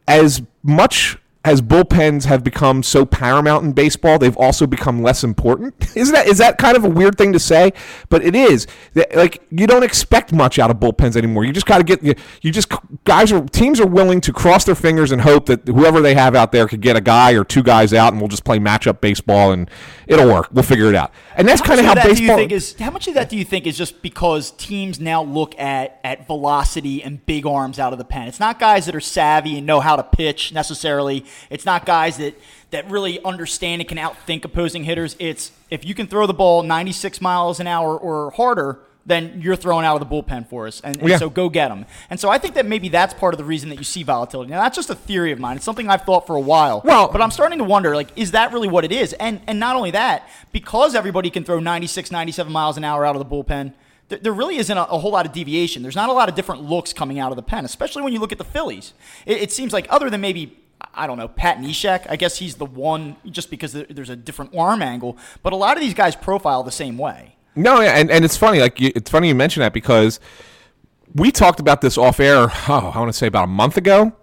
as 0.08 0.42
much 0.64 1.18
as 1.44 1.60
bullpens 1.60 2.26
have 2.26 2.44
become 2.44 2.84
so 2.84 3.04
paramount 3.04 3.66
in 3.66 3.72
baseball, 3.72 4.20
they've 4.20 4.38
also 4.38 4.68
become 4.68 5.02
less 5.02 5.24
important. 5.24 5.74
Isn't 5.96 6.14
that 6.14 6.28
is 6.28 6.38
that 6.38 6.60
kind 6.60 6.78
of 6.78 6.86
a 6.86 6.90
weird 6.90 7.18
thing 7.18 7.34
to 7.34 7.40
say? 7.40 7.74
But 8.10 8.24
it 8.24 8.36
is. 8.36 8.68
Like 9.16 9.42
you 9.50 9.66
don't 9.66 9.84
expect 9.84 10.32
much 10.34 10.60
out 10.60 10.70
of 10.70 10.78
bullpens 10.78 11.16
anymore. 11.16 11.44
You 11.44 11.52
just 11.52 11.66
got 11.66 11.80
to 11.80 11.84
get 11.84 12.04
you, 12.04 12.14
you 12.42 12.52
just 12.52 12.72
guys 13.06 13.32
are 13.32 13.42
teams 13.42 13.80
are 13.80 13.88
willing 13.88 14.22
to 14.22 14.32
cross 14.32 14.66
their 14.66 14.76
fingers 14.76 15.12
and 15.12 15.22
hope 15.22 15.48
that 15.48 15.68
whoever 15.68 16.00
they 16.00 16.14
have 16.14 16.36
out 16.36 16.52
there 16.52 16.68
could 16.68 16.82
get 16.82 16.96
a 16.96 17.02
guy 17.02 17.32
or 17.32 17.44
two 17.44 17.64
guys 17.64 17.92
out, 17.92 18.14
and 18.14 18.22
we'll 18.22 18.28
just 18.28 18.44
play 18.44 18.60
matchup 18.60 19.02
baseball 19.02 19.52
and 19.52 19.70
it'll 20.06 20.28
work. 20.28 20.50
We'll 20.52 20.64
figure 20.64 20.90
it 20.90 20.96
out. 20.96 21.12
And 21.36 21.48
that's 21.48 21.62
kind 21.62 21.80
of 21.80 21.86
how 21.86 21.96
baseball. 21.96 22.16
Do 22.16 22.24
you 22.24 22.36
think 22.36 22.52
is, 22.52 22.76
how 22.80 22.92
much 22.92 23.08
of 23.08 23.16
that 23.16 23.30
do 23.30 23.38
you 23.38 23.46
think 23.46 23.66
is 23.66 23.78
just 23.78 24.02
because 24.04 24.52
teams 24.52 25.00
now 25.00 25.24
look 25.24 25.58
at 25.58 26.00
at 26.04 26.28
velocity 26.28 27.02
and 27.02 27.26
big 27.26 27.48
arms 27.48 27.80
out 27.80 27.94
of 27.94 28.00
the 28.00 28.06
pen? 28.06 28.28
It's 28.28 28.40
not 28.40 28.60
guys 28.60 28.86
that 28.86 28.96
are 28.96 29.02
savvy 29.02 29.58
and 29.58 29.66
know 29.66 29.80
how 29.80 29.96
to 29.96 30.04
pitch 30.04 30.54
necessarily 30.54 31.26
it's 31.50 31.66
not 31.66 31.86
guys 31.86 32.18
that 32.18 32.40
that 32.72 32.90
really 32.90 33.22
understand 33.24 33.82
and 33.82 33.90
can 33.90 33.98
outthink 33.98 34.46
opposing 34.46 34.84
hitters. 34.84 35.16
It's 35.20 35.52
if 35.70 35.86
you 35.86 35.94
can 35.94 36.08
throw 36.08 36.26
the 36.26 36.34
ball 36.34 36.64
96 36.64 37.22
miles 37.22 37.60
an 37.60 37.68
hour 37.68 37.98
or 37.98 38.32
harder, 38.32 38.80
then 39.06 39.42
you're 39.42 39.56
throwing 39.56 39.86
out 39.86 40.00
of 40.00 40.08
the 40.08 40.16
bullpen 40.16 40.48
for 40.48 40.68
us. 40.68 40.80
And, 40.82 40.98
and 40.98 41.10
yeah. 41.10 41.18
so 41.18 41.30
go 41.30 41.50
get 41.50 41.70
them. 41.70 41.86
And 42.10 42.20
so 42.20 42.30
I 42.30 42.38
think 42.38 42.56
that 42.56 42.66
maybe 42.66 42.90
that's 42.90 43.14
part 43.14 43.34
of 43.34 43.38
the 43.40 43.44
reason 43.44 43.70
that 43.70 43.78
you 43.78 43.84
see 43.84 44.04
volatility. 44.04 44.52
Now, 44.52 44.62
that's 44.62 44.76
just 44.76 44.90
a 44.90 44.96
theory 44.96 45.32
of 45.32 45.40
mine. 45.40 45.56
It's 45.56 45.66
something 45.66 45.90
I've 45.90 46.04
thought 46.04 46.28
for 46.28 46.36
a 46.36 46.42
while. 46.42 46.82
Well, 46.84 47.10
but 47.12 47.22
I'm 47.22 47.32
starting 47.32 47.58
to 47.60 47.64
wonder, 47.64 47.96
like, 47.96 48.10
is 48.16 48.32
that 48.32 48.54
really 48.54 48.68
what 48.68 48.86
it 48.86 48.92
is? 48.92 49.14
And, 49.14 49.42
and 49.48 49.60
not 49.60 49.76
only 49.76 49.92
that, 49.92 50.28
because 50.52 50.94
everybody 50.94 51.30
can 51.30 51.44
throw 51.44 51.60
96, 51.60 52.12
97 52.12 52.52
miles 52.52 52.78
an 52.78 52.84
hour 52.84 53.06
out 53.06 53.16
of 53.16 53.28
the 53.28 53.36
bullpen, 53.36 53.74
there 54.10 54.34
really 54.34 54.58
isn't 54.58 54.78
a, 54.78 54.84
a, 54.84 55.00
whole 55.00 55.12
lot 55.12 55.26
of 55.26 55.32
deviation. 55.32 55.82
There's 55.84 55.96
not 55.96 56.10
a 56.10 56.14
lot 56.14 56.28
of 56.28 56.36
different 56.36 56.64
looks 56.64 56.92
coming 56.92 57.18
out 57.18 57.32
of 57.32 57.38
the 57.38 57.44
pen, 57.44 57.64
especially 57.64 58.02
when 58.02 58.12
you 58.12 58.20
look 58.20 58.34
at 58.34 58.38
the 58.38 58.44
Phillies. 58.44 58.94
It, 59.26 59.44
it 59.44 59.52
seems 59.54 59.72
like, 59.72 59.88
other 59.90 60.10
than 60.10 60.20
maybe 60.20 60.58
I 60.94 61.08
don't 61.08 61.18
know, 61.18 61.28
Pat 61.28 61.58
Neshek. 61.58 62.06
I 62.10 62.16
guess 62.16 62.38
he's 62.38 62.56
the 62.56 62.66
one 62.66 63.16
just 63.26 63.50
because 63.50 63.74
there's 63.74 64.10
a 64.10 64.16
different 64.16 64.56
arm 64.56 64.82
angle. 64.82 65.18
But 65.44 65.54
a 65.54 65.56
lot 65.56 65.78
of 65.78 65.82
these 65.82 65.94
guys 65.94 66.16
profile 66.16 66.64
the 66.64 66.72
same 66.72 66.98
way. 66.98 67.36
No, 67.56 67.82
and, 67.82 68.10
and 68.10 68.24
it's 68.24 68.38
funny. 68.38 68.60
Like 68.60 68.82
it's 68.82 69.10
funny 69.10 69.28
you 69.28 69.36
mention 69.36 69.62
that 69.62 69.74
because 69.74 70.20
we 71.14 71.32
talked 71.32 71.60
about 71.60 71.82
this 71.82 71.98
off 71.98 72.20
air. 72.20 72.48
Oh, 72.68 72.92
I 72.94 73.00
want 73.00 73.12
to 73.12 73.18
say 73.18 73.28
about 73.28 73.46
a 73.46 73.48
month 73.48 73.78
ago, 73.78 74.14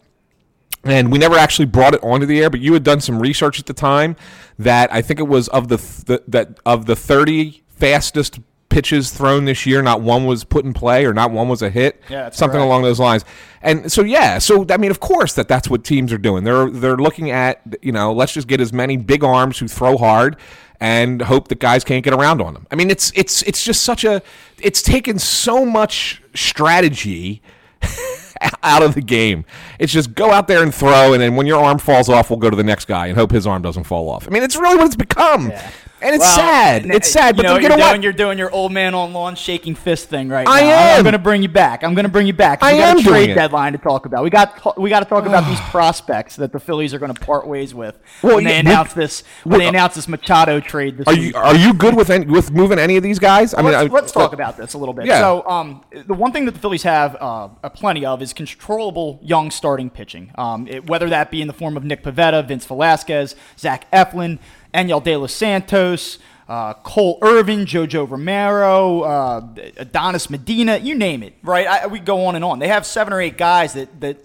and 0.85 1.13
we 1.13 1.19
never 1.19 1.37
actually 1.37 1.67
brought 1.67 1.95
it 1.95 2.03
onto 2.03 2.27
the 2.27 2.41
air. 2.41 2.51
But 2.51 2.61
you 2.61 2.73
had 2.73 2.85
done 2.85 3.01
some 3.01 3.19
research 3.19 3.59
at 3.59 3.67
the 3.67 3.75
time 3.75 4.17
that 4.59 4.93
I 4.93 5.03
think 5.03 5.21
it 5.21 5.29
was 5.29 5.49
of 5.49 5.69
the, 5.69 5.77
the 5.77 6.23
that 6.29 6.59
of 6.65 6.87
the 6.87 6.97
30 6.97 7.63
fastest 7.69 8.41
pitches 8.69 9.11
thrown 9.11 9.45
this 9.45 9.67
year, 9.67 9.83
not 9.83 10.01
one 10.03 10.27
was 10.27 10.45
put 10.45 10.65
in 10.65 10.73
play 10.73 11.07
or 11.07 11.13
not 11.15 11.31
one 11.31 11.49
was 11.49 11.63
a 11.63 11.71
hit. 11.71 12.01
Yeah, 12.09 12.31
something 12.31 12.59
correct. 12.59 12.67
along 12.67 12.83
those 12.83 13.01
lines. 13.01 13.25
And 13.63 13.91
so 13.91 14.03
yeah, 14.03 14.39
so 14.39 14.67
I 14.71 14.77
mean, 14.77 14.91
of 14.91 15.01
course 15.01 15.35
that 15.35 15.49
that's 15.49 15.69
what 15.69 15.85
teams 15.85 16.13
are 16.13 16.19
doing. 16.19 16.45
They're 16.45 16.71
they're 16.71 16.97
looking 16.97 17.31
at 17.31 17.63
you 17.83 17.93
know 17.93 18.13
let's 18.13 18.33
just 18.33 18.49
get 18.49 18.61
as 18.61 18.73
many 18.73 18.97
big 18.97 19.25
arms 19.25 19.59
who 19.59 19.69
throw 19.69 19.97
hard 19.97 20.37
and 20.81 21.23
hope 21.23 21.49
that 21.49 21.59
guys 21.59 21.83
can't 21.83 22.05
get 22.05 22.15
around 22.15 22.41
on 22.41 22.55
them. 22.55 22.67
I 22.71 22.77
mean, 22.77 22.91
it's 22.91 23.13
it's 23.15 23.43
it's 23.43 23.65
just 23.65 23.83
such 23.83 24.05
a 24.05 24.23
it's 24.61 24.83
taken 24.83 25.19
so 25.19 25.65
much 25.65 26.23
strategy. 26.35 27.43
out 28.63 28.83
of 28.83 28.95
the 28.95 29.01
game. 29.01 29.45
It's 29.79 29.93
just 29.93 30.15
go 30.15 30.31
out 30.31 30.47
there 30.49 30.63
and 30.63 30.75
throw, 30.75 31.13
and 31.13 31.23
then 31.23 31.37
when 31.37 31.47
your 31.47 31.63
arm 31.63 31.79
falls 31.79 32.09
off, 32.09 32.31
we'll 32.31 32.39
go 32.39 32.51
to 32.51 32.57
the 32.57 32.65
next 32.65 32.87
guy 32.87 33.07
and 33.07 33.17
hope 33.17 33.31
his 33.31 33.47
arm 33.47 33.63
doesn't 33.63 33.85
fall 33.85 34.09
off. 34.09 34.27
I 34.29 34.31
mean, 34.31 34.43
it's 34.43 34.57
really 34.57 34.77
what 34.77 34.87
it's 34.87 34.97
become. 34.97 35.51
Yeah. 35.51 35.71
And 36.01 36.15
it's 36.15 36.25
Well, 36.25 36.37
sad. 36.37 36.85
n- 36.85 36.91
It's 36.93 37.11
sad, 37.11 37.37
You 37.37 37.43
but 37.43 37.49
know, 37.49 37.55
you 37.57 37.61
you're 37.63 37.71
know 37.71 37.77
what? 37.77 37.91
doing, 37.91 38.03
You're 38.03 38.13
doing 38.13 38.39
your 38.39 38.51
old 38.53 38.73
man 38.73 38.95
on 38.95 39.13
lawn 39.13 39.35
shaking 39.35 39.75
fist 39.75 40.09
thing 40.09 40.29
right 40.29 40.47
I 40.49 40.61
now. 40.61 40.67
am. 40.69 40.97
I'm 40.99 41.03
going 41.03 41.13
to 41.13 41.19
bring 41.19 41.43
you 41.43 41.49
back. 41.49 41.83
I'm 41.83 41.95
going 41.95 42.05
to 42.05 42.11
bring 42.11 42.27
you 42.27 42.33
back. 42.33 42.63
I 42.63 42.73
we 42.75 42.79
got 42.79 42.89
am 42.91 42.99
a 42.99 43.03
trade 43.03 43.35
deadline 43.35 43.73
to 43.73 43.79
talk 43.79 44.07
about. 44.07 44.23
We 44.23 44.31
got 44.31 44.79
we 44.79 44.91
got 44.91 45.01
to 45.01 45.07
talk 45.07 45.27
about 45.27 45.47
these 45.49 45.61
prospects 45.71 46.37
that 46.37 46.53
the 46.53 46.61
Phillies 46.61 46.95
are 46.95 46.99
going 46.99 47.13
to 47.13 47.21
part 47.21 47.47
ways 47.47 47.75
with 47.75 47.99
Well, 48.23 48.37
when 48.37 48.45
they 48.45 48.59
announce 48.59 48.95
we- 48.95 49.03
this 49.03 49.25
when 49.45 49.59
they 49.59 49.67
announce 49.67 49.95
this 49.97 50.07
Machado 50.09 50.61
trade 50.61 50.99
this 50.99 51.07
Are 51.09 51.15
week. 51.15 51.35
you 51.35 51.41
are 51.41 51.57
you 51.57 51.75
good 51.75 51.97
with 51.97 52.11
any, 52.11 52.27
with 52.27 52.51
moving 52.53 52.79
any 52.79 52.97
of 52.97 53.03
these 53.03 53.19
guys? 53.19 53.53
I 53.55 53.63
let's, 53.63 53.77
I- 53.77 53.83
let's 53.95 54.13
talk 54.13 54.33
about 54.33 54.57
this 54.57 54.75
a 54.75 54.79
little 54.79 54.95
bit. 54.95 55.07
Yeah. 55.07 55.21
So, 55.21 55.49
um, 55.49 55.83
the 56.07 56.15
one 56.15 56.33
thing 56.33 56.45
that 56.45 56.53
the 56.53 56.61
Phillies 56.61 56.85
have 56.85 57.17
uh, 57.21 57.49
a 57.65 57.71
plenty 57.71 58.05
of 58.07 58.23
is 58.23 58.33
controllable 58.33 59.19
young 59.23 59.51
starting 59.51 59.91
pitching. 59.91 60.31
Um, 60.37 60.67
it- 60.69 60.87
whether 60.89 61.09
that 61.11 61.31
be 61.31 61.41
in 61.43 61.49
the 61.49 61.55
form 61.55 61.77
of 61.77 61.85
Nick 61.85 62.05
Pivetta, 62.05 62.47
Vince 62.47 62.65
Velasquez, 62.67 63.35
Zach 63.59 63.91
Eflin, 63.93 64.39
Daniel 64.73 65.01
De 65.01 65.17
Los 65.17 65.33
Santos. 65.33 66.19
Uh, 66.49 66.73
Cole 66.73 67.19
Irvin, 67.21 67.67
JoJo 67.67 68.09
Romero, 68.09 69.03
uh, 69.03 69.47
Adonis 69.77 70.31
Medina, 70.31 70.79
you 70.79 70.95
name 70.95 71.23
it, 71.23 71.35
right? 71.43 71.67
I, 71.67 71.87
we 71.89 71.99
go 71.99 72.25
on 72.25 72.37
and 72.37 72.45
on. 72.45 72.59
They 72.59 72.69
have 72.69 72.87
seven 72.87 73.13
or 73.13 73.21
eight 73.21 73.37
guys 73.37 73.75
that, 73.75 74.01
that 74.01 74.17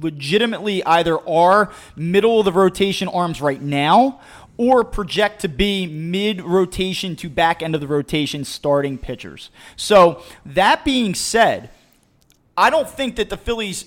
legitimately 0.00 0.84
either 0.84 1.18
are 1.28 1.72
middle 1.96 2.38
of 2.38 2.44
the 2.44 2.52
rotation 2.52 3.08
arms 3.08 3.40
right 3.40 3.60
now 3.60 4.20
or 4.56 4.84
project 4.84 5.40
to 5.40 5.48
be 5.48 5.86
mid 5.86 6.40
rotation 6.42 7.16
to 7.16 7.28
back 7.28 7.62
end 7.62 7.74
of 7.74 7.80
the 7.80 7.88
rotation 7.88 8.44
starting 8.44 8.96
pitchers. 8.96 9.50
So, 9.76 10.22
that 10.46 10.84
being 10.84 11.14
said, 11.14 11.70
I 12.56 12.70
don't 12.70 12.88
think 12.88 13.16
that 13.16 13.30
the 13.30 13.36
Phillies 13.36 13.84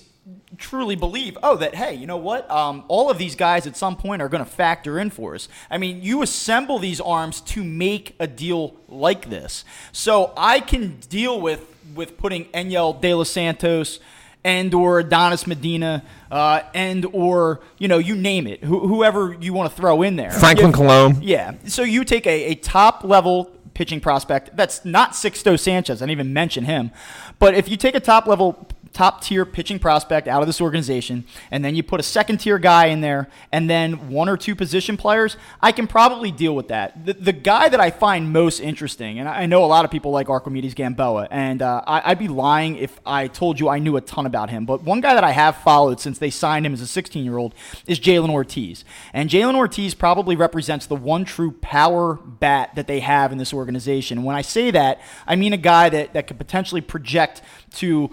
truly 0.56 0.96
believe, 0.96 1.36
oh, 1.42 1.56
that, 1.56 1.74
hey, 1.74 1.94
you 1.94 2.06
know 2.06 2.16
what? 2.16 2.50
Um, 2.50 2.84
all 2.88 3.10
of 3.10 3.18
these 3.18 3.34
guys 3.34 3.66
at 3.66 3.76
some 3.76 3.96
point 3.96 4.22
are 4.22 4.28
going 4.28 4.44
to 4.44 4.50
factor 4.50 4.98
in 4.98 5.10
for 5.10 5.34
us. 5.34 5.48
I 5.70 5.78
mean, 5.78 6.02
you 6.02 6.22
assemble 6.22 6.78
these 6.78 7.00
arms 7.00 7.40
to 7.42 7.62
make 7.62 8.16
a 8.18 8.26
deal 8.26 8.74
like 8.88 9.30
this. 9.30 9.64
So 9.92 10.32
I 10.36 10.60
can 10.60 10.98
deal 11.08 11.40
with, 11.40 11.64
with 11.94 12.16
putting 12.18 12.46
Enyel 12.46 13.00
De 13.00 13.14
Los 13.14 13.30
Santos 13.30 14.00
and 14.44 14.72
or 14.72 15.00
Adonis 15.00 15.46
Medina 15.46 16.04
uh, 16.30 16.62
and 16.72 17.04
or, 17.12 17.60
you 17.78 17.88
know, 17.88 17.98
you 17.98 18.14
name 18.14 18.46
it, 18.46 18.64
who, 18.64 18.86
whoever 18.86 19.36
you 19.40 19.52
want 19.52 19.70
to 19.70 19.76
throw 19.76 20.02
in 20.02 20.16
there. 20.16 20.30
Franklin 20.30 20.72
Kilome. 20.72 21.18
yeah. 21.22 21.54
So 21.66 21.82
you 21.82 22.04
take 22.04 22.26
a, 22.26 22.52
a 22.52 22.54
top 22.54 23.04
level 23.04 23.52
pitching 23.74 24.00
prospect 24.00 24.56
that's 24.56 24.84
not 24.84 25.12
Sixto 25.12 25.58
Sanchez. 25.58 26.02
I 26.02 26.06
didn't 26.06 26.10
even 26.10 26.32
mention 26.32 26.64
him. 26.64 26.90
But 27.38 27.54
if 27.54 27.68
you 27.68 27.76
take 27.76 27.94
a 27.94 28.00
top 28.00 28.26
level, 28.26 28.66
top 28.98 29.22
tier 29.22 29.44
pitching 29.44 29.78
prospect 29.78 30.26
out 30.26 30.42
of 30.42 30.48
this 30.48 30.60
organization, 30.60 31.24
and 31.52 31.64
then 31.64 31.76
you 31.76 31.84
put 31.84 32.00
a 32.00 32.02
second 32.02 32.38
tier 32.38 32.58
guy 32.58 32.86
in 32.86 33.00
there, 33.00 33.28
and 33.52 33.70
then 33.70 34.10
one 34.10 34.28
or 34.28 34.36
two 34.36 34.56
position 34.56 34.96
players, 34.96 35.36
I 35.62 35.70
can 35.70 35.86
probably 35.86 36.32
deal 36.32 36.56
with 36.56 36.66
that. 36.66 37.06
The, 37.06 37.12
the 37.12 37.32
guy 37.32 37.68
that 37.68 37.78
I 37.78 37.92
find 37.92 38.32
most 38.32 38.58
interesting, 38.58 39.20
and 39.20 39.28
I 39.28 39.46
know 39.46 39.64
a 39.64 39.66
lot 39.66 39.84
of 39.84 39.92
people 39.92 40.10
like 40.10 40.26
Arquimedes 40.26 40.74
Gamboa, 40.74 41.28
and 41.30 41.62
uh, 41.62 41.80
I, 41.86 42.10
I'd 42.10 42.18
be 42.18 42.26
lying 42.26 42.74
if 42.74 42.98
I 43.06 43.28
told 43.28 43.60
you 43.60 43.68
I 43.68 43.78
knew 43.78 43.96
a 43.96 44.00
ton 44.00 44.26
about 44.26 44.50
him. 44.50 44.66
But 44.66 44.82
one 44.82 45.00
guy 45.00 45.14
that 45.14 45.22
I 45.22 45.30
have 45.30 45.58
followed 45.58 46.00
since 46.00 46.18
they 46.18 46.30
signed 46.30 46.66
him 46.66 46.74
as 46.74 46.80
a 46.80 46.86
16 46.88 47.24
year 47.24 47.38
old 47.38 47.54
is 47.86 48.00
Jhailyn 48.00 48.30
Ortiz. 48.30 48.84
And 49.12 49.30
Jhailyn 49.30 49.54
Ortiz 49.54 49.94
probably 49.94 50.34
represents 50.34 50.86
the 50.86 50.96
one 50.96 51.24
true 51.24 51.52
power 51.52 52.14
bat 52.14 52.74
that 52.74 52.88
they 52.88 52.98
have 52.98 53.30
in 53.30 53.38
this 53.38 53.54
organization. 53.54 54.24
When 54.24 54.34
I 54.34 54.42
say 54.42 54.72
that, 54.72 55.00
I 55.24 55.36
mean 55.36 55.52
a 55.52 55.56
guy 55.56 55.88
that, 55.88 56.14
that 56.14 56.26
could 56.26 56.38
potentially 56.38 56.80
project 56.80 57.42
to 57.74 58.10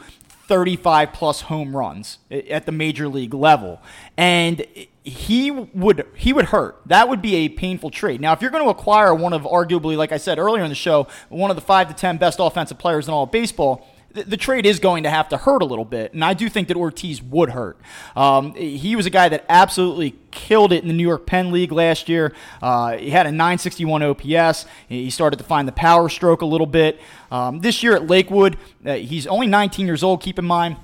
35 0.48 1.14
plus 1.14 1.42
home 1.42 1.76
runs 1.76 2.20
at 2.32 2.66
the 2.66 2.72
major 2.72 3.08
league 3.08 3.34
level. 3.34 3.82
And 4.18 4.66
he 5.04 5.52
would 5.52 6.08
he 6.16 6.34
would 6.34 6.46
hurt. 6.46 6.82
That 6.86 7.08
would 7.10 7.22
be 7.22 7.36
a 7.36 7.50
painful 7.50 7.92
trade. 7.92 8.22
Now, 8.22 8.34
if 8.34 8.42
you're 8.42 8.52
going 8.52 8.64
to 8.64 8.70
acquire 8.70 9.14
one 9.14 9.34
of 9.34 9.44
arguably, 9.44 9.96
like 9.96 10.12
I 10.12 10.18
said 10.18 10.40
earlier 10.40 10.64
in 10.64 10.70
the 10.70 10.76
show, 10.76 11.08
one 11.30 11.52
of 11.52 11.56
the 11.56 11.62
five 11.62 11.88
to 11.90 11.94
ten 11.94 12.18
best 12.18 12.40
offensive 12.40 12.78
players 12.78 13.08
in 13.08 13.14
all 13.14 13.24
of 13.24 13.32
baseball, 13.32 13.88
the, 14.24 14.38
trade 14.38 14.66
is 14.66 14.80
going 14.80 15.04
to 15.04 15.10
have 15.10 15.30
to 15.30 15.38
hurt 15.38 15.62
a 15.62 15.66
little 15.66 15.86
bit, 15.86 16.14
and 16.14 16.24
I 16.24 16.34
do 16.34 16.50
think 16.50 16.68
that 16.70 16.78
Ortiz 16.78 17.22
would 17.22 17.50
hurt. 17.50 17.78
Um, 18.16 18.54
he 18.54 18.96
was 18.96 19.06
a 19.06 19.10
guy 19.10 19.30
that 19.30 19.46
absolutely 19.50 20.16
killed 20.32 20.72
it 20.72 20.82
in 20.82 20.88
the 20.88 20.94
New 20.94 21.08
York 21.08 21.26
Penn 21.26 21.52
League 21.52 21.72
last 21.72 22.10
year. 22.10 22.34
Uh, 22.62 22.98
he 22.98 23.10
had 23.10 23.26
a 23.26 23.32
961 23.32 24.04
OPS. 24.04 24.66
He 24.88 25.10
started 25.10 25.38
to 25.38 25.44
find 25.44 25.68
the 25.68 25.74
power 25.74 26.10
stroke 26.10 26.42
a 26.42 26.46
little 26.46 26.68
bit. 26.68 27.00
Um, 27.32 27.60
this 27.60 27.84
year 27.84 27.96
at 27.96 28.08
Lakewood, 28.08 28.58
uh, 28.86 28.94
he's 28.94 29.28
only 29.28 29.48
19 29.48 29.86
years 29.86 30.04
old. 30.04 30.22
Keep 30.22 30.40
in 30.40 30.46
mind. 30.46 30.78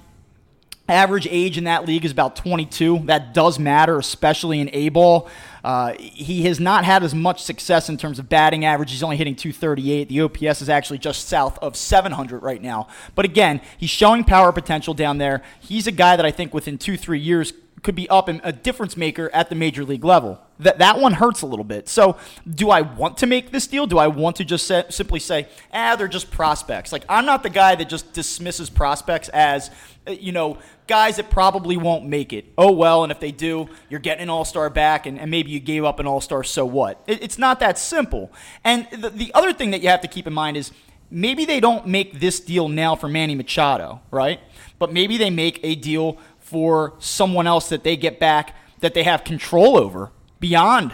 Average 0.90 1.28
age 1.30 1.58
in 1.58 1.64
that 1.66 1.86
league 1.86 2.04
is 2.04 2.12
about 2.12 2.36
22. 2.36 3.04
That 3.06 3.34
does 3.34 3.58
matter, 3.60 3.98
especially 3.98 4.60
in 4.60 4.70
A 4.74 4.90
ball. 4.90 5.30
Uh, 5.64 5.94
he 5.98 6.44
has 6.44 6.60
not 6.60 6.84
had 6.84 7.04
as 7.04 7.14
much 7.14 7.44
success 7.44 7.88
in 7.88 7.98
terms 7.98 8.20
of 8.20 8.28
batting 8.28 8.66
average. 8.66 8.92
He's 8.92 9.04
only 9.04 9.16
hitting 9.16 9.36
238. 9.36 10.10
The 10.10 10.22
OPS 10.22 10.62
is 10.62 10.70
actually 10.70 10.98
just 10.98 11.28
south 11.28 11.58
of 11.60 11.76
700 11.76 12.42
right 12.42 12.62
now. 12.62 12.88
But 13.16 13.26
again, 13.26 13.62
he's 13.78 13.92
showing 13.92 14.24
power 14.24 14.52
potential 14.52 14.94
down 14.94 15.18
there. 15.18 15.44
He's 15.60 15.88
a 15.88 15.92
guy 15.92 16.16
that 16.16 16.26
I 16.26 16.32
think 16.32 16.54
within 16.54 16.78
two, 16.78 16.98
three 16.98 17.20
years 17.20 17.54
could 17.84 17.96
be 17.96 18.08
up 18.10 18.28
and 18.28 18.42
a 18.44 18.52
difference 18.52 18.96
maker 18.96 19.30
at 19.34 19.50
the 19.50 19.56
major 19.56 19.84
league 19.84 20.04
level. 20.04 20.40
That 20.60 20.78
that 20.78 21.00
one 21.00 21.14
hurts 21.14 21.42
a 21.42 21.48
little 21.48 21.66
bit. 21.66 21.90
So, 21.90 22.18
do 22.48 22.70
I 22.70 22.82
want 22.82 23.18
to 23.18 23.26
make 23.26 23.52
this 23.52 23.66
deal? 23.66 23.88
Do 23.88 23.98
I 23.98 24.08
want 24.08 24.36
to 24.36 24.46
just 24.46 24.68
simply 24.94 25.20
say, 25.20 25.48
"Ah, 25.74 25.96
they're 25.96 26.08
just 26.08 26.30
prospects"? 26.30 26.92
Like 26.92 27.04
I'm 27.10 27.26
not 27.26 27.42
the 27.44 27.50
guy 27.50 27.76
that 27.76 27.90
just 27.90 28.14
dismisses 28.14 28.70
prospects 28.70 29.30
as, 29.30 29.72
uh, 30.08 30.12
you 30.12 30.32
know, 30.32 30.60
guys 30.88 31.16
that 31.16 31.32
probably 31.32 31.78
won't 31.78 32.06
make 32.06 32.34
it. 32.34 32.46
Oh 32.58 32.72
well, 32.72 33.04
and 33.04 33.12
if 33.12 33.20
they 33.20 33.32
do, 33.32 33.70
you're 33.90 34.00
getting 34.00 34.24
an 34.24 34.30
all-star 34.30 34.70
back, 34.70 35.06
and, 35.08 35.20
and 35.20 35.32
maybe 35.32 35.50
you 35.50 35.60
gave 35.60 35.84
up 35.84 36.00
an 36.00 36.06
all-star. 36.06 36.44
So 36.44 36.66
what? 36.66 37.02
It, 37.08 37.24
it's 37.24 37.40
not 37.40 37.60
that 37.62 37.80
simple. 37.80 38.32
And 38.64 38.88
the, 38.92 39.10
the 39.10 39.34
other 39.34 39.54
thing 39.54 39.72
that 39.72 39.82
you 39.82 39.90
have 39.90 40.02
to 40.02 40.08
keep 40.08 40.28
in 40.28 40.34
mind 40.34 40.58
is 40.58 40.72
maybe 41.10 41.46
they 41.46 41.60
don't 41.60 41.88
make 41.88 42.20
this 42.20 42.40
deal 42.40 42.70
now 42.70 42.96
for 42.96 43.08
Manny 43.08 43.36
Machado, 43.36 44.02
right? 44.12 44.40
But 44.80 44.94
maybe 44.94 45.18
they 45.18 45.30
make 45.30 45.60
a 45.64 45.76
deal 45.76 46.18
for 46.52 46.94
someone 47.00 47.48
else 47.48 47.70
that 47.70 47.84
they 47.84 47.96
get 47.96 48.20
back 48.20 48.56
that 48.82 48.94
they 48.94 49.04
have 49.04 49.24
control 49.24 49.78
over 49.78 50.12
beyond 50.42 50.92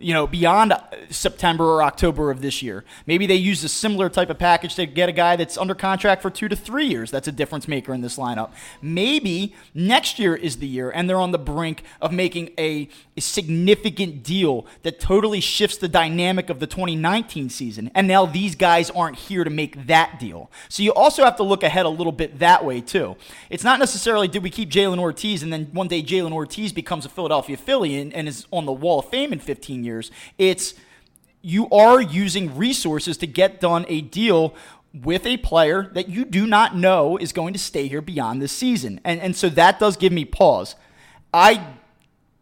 you 0.00 0.14
know, 0.14 0.28
beyond 0.28 0.72
September 1.10 1.64
or 1.64 1.82
October 1.82 2.30
of 2.30 2.40
this 2.40 2.62
year. 2.62 2.84
Maybe 3.06 3.26
they 3.26 3.34
use 3.34 3.64
a 3.64 3.68
similar 3.68 4.08
type 4.08 4.30
of 4.30 4.38
package 4.38 4.76
to 4.76 4.86
get 4.86 5.08
a 5.08 5.12
guy 5.12 5.34
that's 5.34 5.58
under 5.58 5.74
contract 5.74 6.22
for 6.22 6.30
two 6.30 6.48
to 6.48 6.54
three 6.54 6.86
years. 6.86 7.10
That's 7.10 7.26
a 7.26 7.32
difference 7.32 7.66
maker 7.66 7.92
in 7.92 8.00
this 8.00 8.16
lineup. 8.16 8.52
Maybe 8.80 9.56
next 9.74 10.20
year 10.20 10.36
is 10.36 10.58
the 10.58 10.68
year, 10.68 10.90
and 10.90 11.10
they're 11.10 11.18
on 11.18 11.32
the 11.32 11.38
brink 11.38 11.82
of 12.00 12.12
making 12.12 12.50
a, 12.56 12.88
a 13.16 13.20
significant 13.20 14.22
deal 14.22 14.66
that 14.84 15.00
totally 15.00 15.40
shifts 15.40 15.78
the 15.78 15.88
dynamic 15.88 16.48
of 16.48 16.60
the 16.60 16.68
2019 16.68 17.50
season. 17.50 17.90
And 17.92 18.06
now 18.06 18.24
these 18.24 18.54
guys 18.54 18.90
aren't 18.90 19.16
here 19.16 19.42
to 19.42 19.50
make 19.50 19.88
that 19.88 20.20
deal. 20.20 20.48
So 20.68 20.84
you 20.84 20.92
also 20.94 21.24
have 21.24 21.36
to 21.38 21.42
look 21.42 21.64
ahead 21.64 21.86
a 21.86 21.90
little 21.90 22.12
bit 22.12 22.38
that 22.38 22.64
way, 22.64 22.80
too. 22.80 23.16
It's 23.50 23.64
not 23.64 23.80
necessarily 23.80 24.28
did 24.28 24.44
we 24.44 24.50
keep 24.50 24.70
Jhailyn 24.70 25.00
Ortiz 25.00 25.42
and 25.42 25.52
then 25.52 25.68
one 25.72 25.88
day 25.88 26.04
Jhailyn 26.04 26.32
Ortiz 26.32 26.72
becomes 26.72 27.04
a 27.04 27.08
Philadelphia 27.08 27.56
Philly 27.56 27.98
and, 27.98 28.14
and 28.14 28.28
is 28.28 28.46
on 28.52 28.64
the 28.64 28.72
wall 28.72 29.00
of 29.00 29.08
fame 29.08 29.32
in 29.32 29.40
15 29.40 29.82
years 29.82 29.87
years. 29.88 30.10
It's 30.36 30.74
you 31.42 31.68
are 31.70 32.00
using 32.00 32.56
resources 32.56 33.16
to 33.18 33.26
get 33.26 33.60
done 33.60 33.84
a 33.88 34.00
deal 34.00 34.54
with 34.92 35.26
a 35.26 35.36
player 35.38 35.90
that 35.94 36.08
you 36.08 36.24
do 36.24 36.46
not 36.46 36.76
know 36.76 37.16
is 37.16 37.32
going 37.32 37.52
to 37.52 37.58
stay 37.58 37.88
here 37.88 38.00
beyond 38.00 38.42
this 38.42 38.52
season. 38.52 39.00
And 39.04 39.20
and 39.20 39.34
so 39.36 39.48
that 39.50 39.78
does 39.78 39.96
give 39.96 40.12
me 40.12 40.24
pause. 40.24 40.76
I 41.32 41.64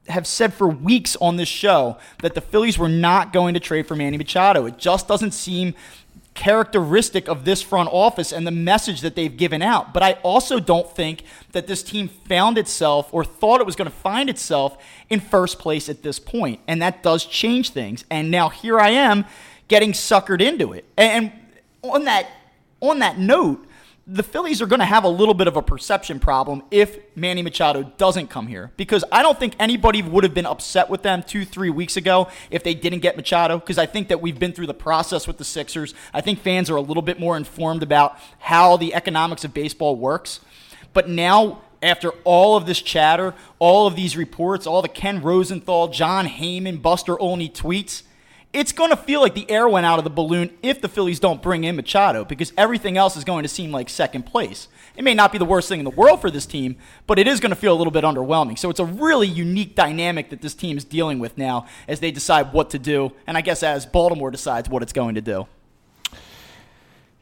have 0.09 0.27
said 0.27 0.55
for 0.55 0.69
weeks 0.69 1.17
on 1.21 1.37
this 1.37 1.49
show 1.49 1.99
that 2.23 2.35
the 2.35 2.41
Phillies 2.41 2.79
were 2.79 2.89
not 2.89 3.33
going 3.33 3.55
to 3.55 3.61
trade 3.61 3.87
for 3.87 3.97
Manny 3.97 4.17
Machado. 4.17 4.67
It 4.67 4.79
just 4.79 5.09
doesn't 5.09 5.33
seem 5.33 5.75
characteristic 6.37 7.29
of 7.29 7.45
this 7.45 7.63
front 7.63 7.89
office 7.91 8.31
and 8.33 8.47
the 8.47 8.53
message 8.53 9.01
that 9.01 9.17
they've 9.17 9.37
given 9.37 9.63
out. 9.63 9.93
But 9.93 10.05
I 10.05 10.13
also 10.23 10.61
don't 10.61 10.89
think 10.95 11.25
that 11.53 11.67
this 11.67 11.83
team 11.83 12.09
found 12.09 12.59
itself 12.59 13.09
or 13.13 13.25
thought 13.25 13.61
it 13.61 13.67
was 13.67 13.75
going 13.75 13.91
to 13.91 13.97
find 13.97 14.31
itself 14.31 14.79
in 15.11 15.19
first 15.19 15.59
place 15.59 15.89
at 15.89 16.03
this 16.03 16.21
point. 16.21 16.61
And 16.69 16.81
that 16.83 17.03
does 17.03 17.25
change 17.25 17.71
things. 17.71 18.05
And 18.11 18.31
now 18.31 18.51
here 18.51 18.79
I 18.79 18.91
am 18.91 19.25
getting 19.67 19.93
suckered 19.93 20.41
into 20.41 20.73
it. 20.73 20.85
And 20.97 21.33
on 21.83 22.05
that 22.05 22.29
on 22.81 22.99
that 22.99 23.19
note, 23.19 23.66
the 24.09 24.23
Phillies 24.23 24.63
are 24.63 24.67
going 24.67 24.79
to 24.79 24.87
have 24.87 25.03
a 25.03 25.09
little 25.09 25.35
bit 25.35 25.49
of 25.49 25.57
a 25.57 25.63
perception 25.63 26.21
problem 26.21 26.63
if 26.71 26.97
Manny 27.17 27.43
Machado 27.43 27.83
doesn't 27.99 28.29
come 28.29 28.47
here 28.47 28.71
because 28.77 29.05
I 29.11 29.21
don't 29.23 29.39
think 29.39 29.55
anybody 29.59 30.01
would 30.01 30.23
have 30.23 30.33
been 30.33 30.47
upset 30.47 30.89
with 30.89 31.03
them 31.03 31.25
two, 31.25 31.45
three 31.45 31.71
weeks 31.71 31.97
ago 31.97 32.29
if 32.49 32.63
they 32.63 32.73
didn't 32.73 33.01
get 33.01 33.17
Machado 33.17 33.59
because 33.59 33.79
I 33.79 33.87
think 33.87 34.07
that 34.09 34.21
we've 34.21 34.39
been 34.39 34.53
through 34.53 34.69
the 34.69 34.75
process 34.75 35.27
with 35.27 35.39
the 35.39 35.45
Sixers. 35.45 35.93
I 36.15 36.21
think 36.21 36.39
fans 36.39 36.71
are 36.71 36.77
a 36.77 36.81
little 36.81 37.03
bit 37.03 37.19
more 37.19 37.37
informed 37.37 37.83
about 37.83 38.17
how 38.39 38.77
the 38.77 38.95
economics 38.95 39.45
of 39.45 39.53
baseball 39.53 39.97
works. 39.97 40.39
But 40.93 41.09
now, 41.09 41.63
after 41.83 42.11
all 42.23 42.57
of 42.57 42.65
this 42.65 42.81
chatter, 42.81 43.35
all 43.59 43.89
of 43.89 43.97
these 43.97 44.17
reports, 44.17 44.69
all 44.69 44.83
the 44.83 44.89
Ken 44.89 45.21
Rosenthal, 45.21 45.89
Jon 45.89 46.27
Heyman, 46.29 46.81
Buster 46.81 47.19
Olney 47.19 47.49
tweets, 47.49 48.05
it's 48.53 48.73
going 48.73 48.91
to 48.91 48.97
feel 48.97 49.21
like 49.21 49.35
the 49.35 49.51
air 49.51 49.69
went 49.69 49.85
out 49.85 49.99
of 49.99 50.05
the 50.05 50.11
balloon 50.11 50.51
if 50.63 50.81
the 50.81 50.89
Phillies 50.89 51.21
don't 51.21 51.43
bring 51.43 51.65
in 51.65 51.77
Machado 51.77 52.25
because 52.25 52.53
everything 52.57 52.97
else 52.97 53.17
is 53.17 53.25
going 53.25 53.43
to 53.43 53.49
seem 53.49 53.71
like 53.71 53.89
second 53.89 54.25
place. 54.25 54.69
It 54.97 55.05
may 55.05 55.15
not 55.15 55.31
be 55.31 55.39
the 55.39 55.45
worst 55.45 55.69
thing 55.69 55.79
in 55.79 55.85
the 55.85 55.91
world 55.91 56.21
for 56.23 56.31
this 56.31 56.47
team, 56.47 56.77
but 57.07 57.19
it 57.19 57.29
is 57.29 57.39
going 57.39 57.51
to 57.51 57.57
feel 57.57 57.75
a 57.75 57.77
little 57.77 57.91
bit 57.91 58.03
underwhelming. 58.03 58.59
So 58.59 58.71
it's 58.71 58.81
a 58.81 58.85
really 58.85 59.29
unique 59.29 59.75
dynamic 59.75 60.31
that 60.31 60.41
this 60.41 60.55
team 60.55 60.79
is 60.79 60.85
dealing 60.85 61.19
with 61.19 61.37
now 61.37 61.67
as 61.87 62.01
they 62.01 62.11
decide 62.11 62.53
what 62.53 62.71
to 62.71 62.79
do, 62.79 63.13
and 63.27 63.37
I 63.37 63.43
guess 63.43 63.63
as 63.63 63.85
Baltimore 63.85 64.31
decides 64.31 64.71
what 64.71 64.83
it's 64.83 64.93
going 64.93 65.17
to 65.17 65.21
do. 65.21 65.47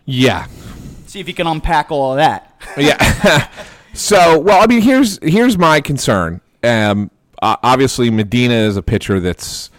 Yeah. 0.04 0.46
See 1.06 1.18
if 1.18 1.26
you 1.26 1.34
can 1.34 1.46
unpack 1.46 1.90
all 1.90 2.12
of 2.12 2.18
that. 2.18 2.60
yeah. 2.76 3.50
so, 3.92 4.38
well, 4.38 4.62
I 4.62 4.66
mean, 4.66 4.82
here's 4.82 5.18
here's 5.22 5.58
my 5.58 5.80
concern. 5.80 6.40
Um, 6.62 7.10
obviously, 7.42 8.10
Medina 8.10 8.54
is 8.54 8.76
a 8.76 8.82
pitcher 8.82 9.18
that's 9.20 9.70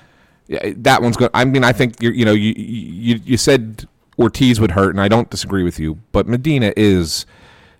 that 0.48 1.02
one's 1.02 1.18
good. 1.18 1.32
I 1.34 1.46
mean, 1.46 1.64
I 1.64 1.74
think 1.74 2.02
you 2.02 2.12
you 2.12 2.26
know 2.26 2.34
you 2.34 2.54
you 2.56 3.20
you 3.24 3.38
said 3.38 3.88
Ortiz 4.20 4.60
would 4.60 4.72
hurt, 4.72 4.91
and 4.91 5.02
I 5.02 5.08
don't 5.08 5.30
disagree 5.30 5.64
with 5.64 5.80
you, 5.80 6.00
but 6.12 6.28
Medina 6.28 6.74
is. 6.76 7.26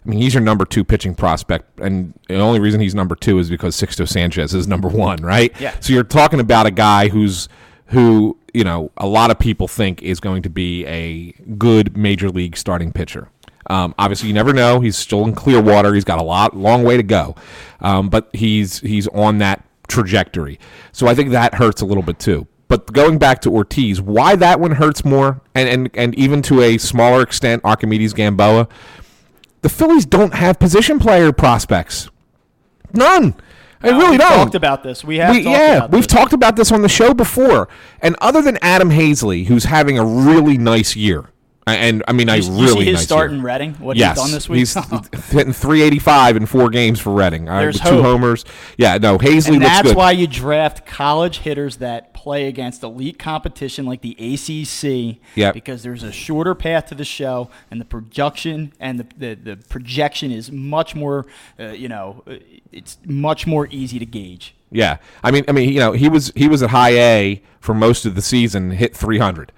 I 0.06 0.10
mean, 0.10 0.20
he's 0.22 0.36
your 0.36 0.44
number 0.44 0.66
two 0.66 0.84
pitching 0.84 1.16
prospect, 1.16 1.80
and 1.80 2.14
the 2.28 2.38
only 2.38 2.60
reason 2.60 2.80
he's 2.80 2.94
number 2.94 3.16
two 3.16 3.40
is 3.40 3.50
because 3.50 3.76
Sixto 3.76 4.08
Sanchez 4.08 4.54
is 4.54 4.68
number 4.68 4.88
one, 4.88 5.18
right? 5.24 5.52
Yeah. 5.60 5.76
So 5.80 5.94
you're 5.94 6.04
talking 6.04 6.40
about 6.40 6.68
a 6.68 6.72
guy 6.72 7.08
who's 7.08 7.50
who 7.88 8.38
you 8.54 8.64
know 8.64 8.92
a 8.98 9.08
lot 9.08 9.32
of 9.32 9.40
people 9.40 9.68
think 9.68 10.04
is 10.04 10.20
going 10.20 10.44
to 10.44 10.50
be 10.50 10.86
a 10.86 11.32
good 11.58 11.98
major 11.98 12.30
league 12.30 12.56
starting 12.56 12.92
pitcher. 12.92 13.30
Um, 13.68 13.96
obviously, 13.98 14.28
you 14.28 14.34
never 14.36 14.54
know. 14.54 14.80
He's 14.80 14.96
still 14.96 15.24
in 15.24 15.34
Clearwater. 15.34 15.94
He's 15.96 16.04
got 16.04 16.20
a 16.20 16.24
lot, 16.24 16.56
long 16.56 16.84
way 16.84 16.98
to 16.98 17.04
go, 17.04 17.36
um, 17.82 18.10
but 18.10 18.30
he's 18.34 18.80
he's 18.82 19.08
on 19.08 19.40
that 19.40 19.66
trajectory. 19.88 20.60
So 20.92 21.08
I 21.08 21.16
think 21.16 21.32
that 21.32 21.56
hurts 21.56 21.82
a 21.82 21.86
little 21.86 22.04
bit 22.04 22.20
too. 22.20 22.48
But 22.76 22.92
going 22.92 23.18
back 23.18 23.40
to 23.44 23.52
Ortiz, 23.54 24.02
why 24.02 24.36
that 24.36 24.60
one 24.60 24.72
hurts 24.72 25.06
more, 25.06 25.40
and 25.54 25.70
and, 25.70 25.90
and 25.94 26.14
even 26.16 26.42
to 26.44 26.62
a 26.62 26.78
smaller 26.78 27.22
extent, 27.22 27.64
Arquimedes 27.64 28.14
Gamboa, 28.14 28.68
the 29.62 29.70
Phillies 29.70 30.06
don't 30.06 30.34
have 30.34 30.60
position 30.60 31.00
player 31.00 31.32
prospects. 31.32 32.10
None. 32.94 33.34
I 33.82 33.90
Uh, 33.90 33.98
really 33.98 34.10
we've 34.12 34.20
don't. 34.20 34.30
talked 34.38 34.56
about 34.56 34.84
this. 34.84 35.06
We 35.06 35.18
have 35.20 35.34
We- 35.36 35.44
yeah, 35.44 35.86
we've 35.86 36.02
this. 36.04 36.08
talked 36.08 36.34
about 36.34 36.58
this 36.58 36.70
on 36.72 36.82
the 36.82 36.90
show 36.90 37.14
before. 37.14 37.70
And 38.02 38.18
other 38.20 38.42
than 38.42 38.58
Adam 38.62 38.90
Haseley, 38.90 39.46
who's 39.46 39.66
having 39.66 39.98
a 39.98 40.04
really 40.06 40.58
nice 40.58 40.96
year, 40.98 41.30
and 41.74 42.04
I 42.08 42.14
mean, 42.14 42.28
You, 42.28 42.36
you 42.36 42.52
really 42.52 42.68
see 42.82 42.86
his 42.86 42.94
nice 42.96 43.04
start 43.04 43.32
year. 43.32 43.40
in 43.40 43.44
Reading? 43.46 43.74
What 43.76 43.98
yes, 43.98 44.16
he's 44.18 44.24
done 44.24 44.32
this 44.32 44.48
week? 44.50 44.60
he's 44.60 44.74
hitting 45.32 45.54
385 45.54 46.38
in 46.38 46.46
four 46.46 46.70
games 46.70 47.00
for 47.00 47.12
Reading. 47.14 47.50
All 47.50 47.56
right, 47.56 47.62
There's 47.64 47.82
with 47.82 47.90
two 47.92 48.04
homers. 48.04 48.46
Yeah, 48.78 48.98
no, 49.00 49.18
Haseley 49.18 49.56
and 49.56 49.64
that's 49.64 49.88
good. 49.90 49.98
why 49.98 50.12
you 50.12 50.28
draft 50.28 50.86
college 50.86 51.40
hitters 51.40 51.78
that 51.78 52.14
play 52.14 52.48
against 52.48 52.84
elite 52.84 53.18
competition 53.18 53.86
like 53.86 54.02
the 54.02 54.12
ACC. 54.14 55.18
Yep. 55.36 55.54
Because 55.56 55.82
there's 55.84 56.04
a 56.04 56.12
shorter 56.12 56.54
path 56.56 56.86
to 56.88 56.96
the 56.96 57.06
show, 57.06 57.50
and 57.72 57.82
the 57.82 57.86
projection 57.86 58.72
and 58.80 59.00
the, 59.00 59.08
the, 59.18 59.34
the 59.36 59.56
projection 59.68 60.32
is 60.32 60.52
much 60.52 60.94
more, 60.96 61.26
uh, 61.60 61.70
you 61.70 61.88
know, 61.90 62.24
uh, 62.28 62.36
it's 62.72 62.98
much 63.06 63.48
more 63.48 63.68
easy 63.72 63.98
to 64.00 64.06
gauge. 64.06 64.56
Yeah, 64.72 64.98
I 65.24 65.32
mean, 65.32 65.46
I 65.48 65.52
mean, 65.52 65.70
you 65.70 65.80
know, 65.80 65.94
he 65.94 66.10
was 66.10 66.32
he 66.36 66.48
was 66.48 66.62
at 66.62 66.72
high 66.72 66.92
A 66.98 67.42
for 67.60 67.74
most 67.74 68.06
of 68.06 68.14
the 68.16 68.22
season, 68.22 68.72
hit 68.72 68.96
300. 68.96 69.52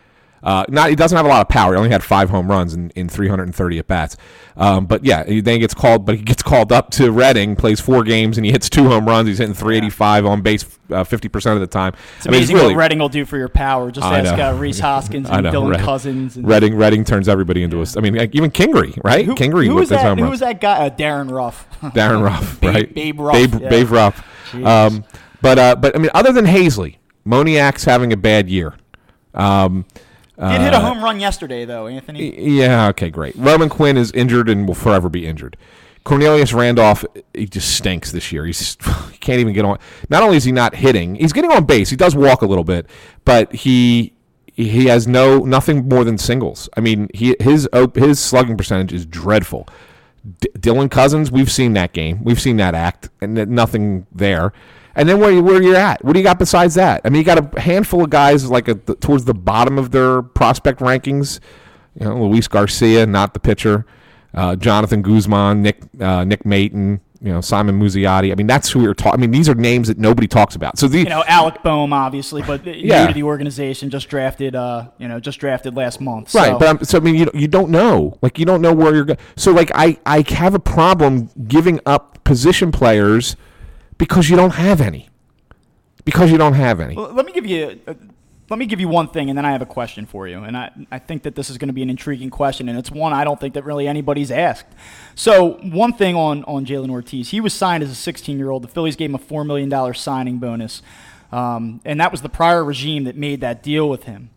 Uh, 0.47 0.63
not 0.69 0.89
he 0.89 0.95
doesn't 0.95 1.17
have 1.17 1.25
a 1.25 1.29
lot 1.29 1.41
of 1.41 1.49
power. 1.49 1.73
He 1.73 1.77
only 1.77 1.89
had 1.89 2.01
five 2.01 2.29
home 2.29 2.49
runs 2.49 2.73
in, 2.73 2.89
in 2.91 3.09
330 3.09 3.79
at 3.79 3.87
bats. 3.87 4.15
Um, 4.55 4.85
but 4.85 5.03
yeah, 5.03 5.25
he 5.25 5.41
then 5.41 5.59
gets 5.59 5.73
called, 5.73 6.05
but 6.05 6.15
he 6.15 6.21
gets 6.21 6.41
called 6.41 6.71
up 6.71 6.89
to 6.91 7.11
Reading, 7.11 7.57
plays 7.57 7.81
four 7.81 8.01
games, 8.05 8.37
and 8.37 8.45
he 8.45 8.53
hits 8.53 8.69
two 8.69 8.85
home 8.85 9.05
runs. 9.05 9.27
He's 9.27 9.39
hitting 9.39 9.53
385 9.53 10.25
on 10.25 10.41
base 10.41 10.65
uh, 10.89 11.03
50 11.03 11.27
percent 11.27 11.55
of 11.55 11.59
the 11.59 11.67
time. 11.67 11.93
It's 12.15 12.27
I 12.27 12.29
mean, 12.29 12.37
amazing 12.39 12.55
really, 12.55 12.75
what 12.75 12.79
Reading 12.79 12.99
will 12.99 13.09
do 13.09 13.25
for 13.25 13.37
your 13.37 13.49
power. 13.49 13.91
Just 13.91 14.07
I 14.07 14.19
ask 14.21 14.37
know. 14.37 14.51
uh, 14.51 14.53
Rhys 14.53 14.79
Hoskins 14.79 15.29
and 15.29 15.43
know, 15.43 15.51
Dylan 15.51 15.83
Cozens. 15.83 16.37
And 16.37 16.47
Reading 16.47 16.75
Reading 16.77 17.03
turns 17.03 17.27
everybody 17.27 17.61
into 17.61 17.81
a. 17.81 17.85
I 17.97 17.99
mean, 17.99 18.15
like, 18.15 18.33
even 18.33 18.49
Kingery, 18.49 18.97
right? 19.03 19.25
who, 19.25 19.35
Kingery 19.35 19.67
who 19.67 19.75
with 19.75 19.81
his 19.81 19.89
that? 19.89 20.05
home 20.05 20.17
Who 20.17 20.29
was 20.29 20.39
that 20.39 20.61
guy? 20.61 20.85
Uh, 20.85 20.89
Darin 20.89 21.27
Ruf. 21.29 21.67
Darin 21.93 22.21
Ruf, 22.21 22.61
Babe- 22.61 22.73
right? 22.73 22.93
Babe 22.95 23.19
Ruff, 23.19 23.33
Babe, 23.33 23.61
yeah. 23.61 23.69
Babe 23.69 23.89
Ruff. 23.91 24.55
Um, 24.63 25.03
but 25.41 25.59
uh, 25.59 25.75
but 25.75 25.93
I 25.93 25.99
mean, 25.99 26.11
other 26.13 26.31
than 26.31 26.45
Haseley, 26.45 26.99
Moniak's 27.27 27.83
having 27.83 28.13
a 28.13 28.17
bad 28.17 28.49
year. 28.49 28.75
Um, 29.33 29.83
Did 30.39 30.61
hit 30.61 30.73
a 30.73 30.79
home 30.79 31.03
run 31.03 31.19
yesterday, 31.19 31.65
though, 31.65 31.87
Anthony. 31.87 32.57
yeah, 32.59 32.89
okay, 32.89 33.09
great. 33.09 33.35
Roman 33.35 33.69
Quinn 33.69 33.97
is 33.97 34.11
injured 34.11 34.49
and 34.49 34.67
will 34.67 34.75
forever 34.75 35.09
be 35.09 35.25
injured. 35.25 35.57
Cornelius 36.03 36.53
Randolph, 36.53 37.03
he 37.33 37.47
just 37.47 37.75
stinks 37.75 38.11
this 38.11 38.31
year. 38.31 38.45
He's 38.45 38.77
he 39.11 39.17
can't 39.17 39.39
even 39.39 39.53
get 39.53 39.65
on. 39.65 39.77
Not 40.09 40.23
only 40.23 40.37
is 40.37 40.43
he 40.43 40.51
not 40.51 40.75
hitting, 40.75 41.15
he's 41.15 41.33
getting 41.33 41.51
on 41.51 41.65
base. 41.65 41.89
He 41.89 41.95
does 41.95 42.15
walk 42.15 42.41
a 42.43 42.45
little 42.45 42.63
bit, 42.63 42.87
but 43.25 43.51
he 43.53 44.13
he 44.45 44.85
has 44.85 45.07
no 45.07 45.39
nothing 45.39 45.87
more 45.89 46.03
than 46.03 46.17
singles. 46.17 46.69
I 46.77 46.81
mean, 46.81 47.09
he 47.13 47.35
his 47.39 47.67
his 47.95 48.19
slugging 48.19 48.55
percentage 48.57 48.93
is 48.93 49.05
dreadful. 49.05 49.67
D- 50.39 50.49
Dylan 50.57 50.89
Cozens, 50.89 51.31
we've 51.31 51.51
seen 51.51 51.73
that 51.73 51.93
game. 51.93 52.23
We've 52.23 52.39
seen 52.39 52.57
that 52.57 52.73
act, 52.73 53.09
and 53.21 53.35
nothing 53.49 54.07
there. 54.11 54.53
And 54.97 55.07
then 55.07 55.19
where 55.19 55.31
you, 55.31 55.43
where 55.43 55.61
you're 55.61 55.75
at? 55.75 56.03
What 56.03 56.13
do 56.13 56.19
you 56.19 56.23
got 56.23 56.39
besides 56.39 56.73
that? 56.73 57.01
I 57.05 57.09
mean, 57.09 57.19
you 57.19 57.23
got 57.23 57.55
a 57.55 57.61
handful 57.61 58.03
of 58.03 58.09
guys 58.09 58.49
like 58.49 58.67
at 58.67 58.87
the, 58.87 58.95
towards 58.95 59.25
the 59.25 59.33
bottom 59.35 59.77
of 59.77 59.91
their 59.91 60.23
prospect 60.23 60.79
rankings. 60.79 61.39
You 61.99 62.07
know, 62.07 62.25
Luis 62.25 62.47
Garcia, 62.47 63.05
not 63.05 63.35
the 63.35 63.39
pitcher. 63.39 63.85
Uh, 64.33 64.55
Jonathan 64.55 65.03
Guzman, 65.03 65.61
Nick 65.61 65.81
uh, 66.01 66.23
Nick 66.23 66.43
Maton, 66.43 66.99
you 67.21 67.31
know 67.31 67.41
Simon 67.41 67.79
Muzziotti. 67.79 68.31
I 68.31 68.35
mean, 68.35 68.47
that's 68.47 68.71
who 68.71 68.79
we 68.79 68.87
were 68.87 68.93
talking. 68.95 69.19
I 69.19 69.21
mean, 69.21 69.31
these 69.31 69.47
are 69.47 69.55
names 69.55 69.87
that 69.87 69.97
nobody 69.99 70.27
talks 70.27 70.55
about. 70.55 70.77
So 70.79 70.87
the 70.87 70.99
you 70.99 71.05
know 71.05 71.23
Alec 71.27 71.61
Bohm, 71.63 71.93
obviously, 71.93 72.41
but 72.41 72.65
Yeah. 72.65 73.03
new 73.03 73.07
to 73.09 73.13
the 73.13 73.23
organization, 73.23 73.89
just 73.89 74.09
drafted. 74.09 74.55
Uh, 74.55 74.89
you 74.97 75.07
know, 75.07 75.19
just 75.19 75.39
drafted 75.39 75.75
last 75.75 76.01
month. 76.01 76.33
Right, 76.33 76.51
so. 76.51 76.59
but 76.59 76.67
I'm, 76.67 76.83
so 76.83 76.97
I 76.97 77.01
mean, 77.01 77.15
you 77.15 77.31
you 77.33 77.47
don't 77.47 77.69
know, 77.69 78.17
like 78.21 78.37
you 78.39 78.45
don't 78.45 78.61
know 78.61 78.73
where 78.73 78.93
you're 78.93 79.05
going. 79.05 79.19
So 79.35 79.51
like 79.51 79.71
I 79.75 79.97
I 80.05 80.23
have 80.29 80.53
a 80.55 80.59
problem 80.59 81.29
giving 81.47 81.79
up 81.85 82.23
position 82.23 82.71
players 82.71 83.35
because 83.97 84.29
you 84.29 84.35
don't 84.35 84.53
have 84.53 84.81
any. 84.81 85.09
Because 86.05 86.31
you 86.31 86.37
don't 86.37 86.53
have 86.53 86.79
any. 86.79 86.95
Well, 86.95 87.11
let 87.11 87.25
me 87.25 87.33
give 87.33 87.45
you 87.45 87.79
uh, 87.87 87.93
let 88.49 88.59
me 88.59 88.65
give 88.65 88.79
you 88.79 88.87
one 88.87 89.09
thing, 89.09 89.29
and 89.29 89.37
then 89.37 89.45
I 89.45 89.51
have 89.51 89.61
a 89.61 89.65
question 89.65 90.05
for 90.05 90.27
you. 90.27 90.43
And 90.43 90.55
I 90.55 90.71
I 90.91 90.99
think 90.99 91.23
that 91.23 91.35
this 91.35 91.49
is 91.49 91.57
going 91.57 91.67
to 91.67 91.73
be 91.73 91.83
an 91.83 91.89
intriguing 91.89 92.29
question, 92.29 92.69
and 92.69 92.77
it's 92.77 92.91
one 92.91 93.13
I 93.13 93.23
don't 93.23 93.39
think 93.39 93.53
that 93.55 93.65
really 93.65 93.87
anybody's 93.87 94.31
asked. 94.31 94.67
So 95.15 95.59
one 95.63 95.93
thing 95.93 96.15
on 96.15 96.43
on 96.45 96.65
Jhailyn 96.65 96.89
Ortiz, 96.89 97.29
he 97.29 97.41
was 97.41 97.53
signed 97.53 97.83
as 97.83 97.91
a 97.91 97.95
16 97.95 98.37
year 98.37 98.49
old. 98.49 98.63
The 98.63 98.67
Phillies 98.67 98.95
gave 98.95 99.09
him 99.09 99.15
a 99.15 99.19
four 99.19 99.43
million 99.43 99.69
dollar 99.69 99.93
signing 99.93 100.37
bonus, 100.37 100.81
um, 101.31 101.81
and 101.83 101.99
that 101.99 102.11
was 102.11 102.21
the 102.21 102.29
prior 102.29 102.63
regime 102.63 103.03
that 103.03 103.17
made 103.17 103.41
that 103.41 103.61
deal 103.61 103.89
with 103.89 104.03
him. 104.03 104.29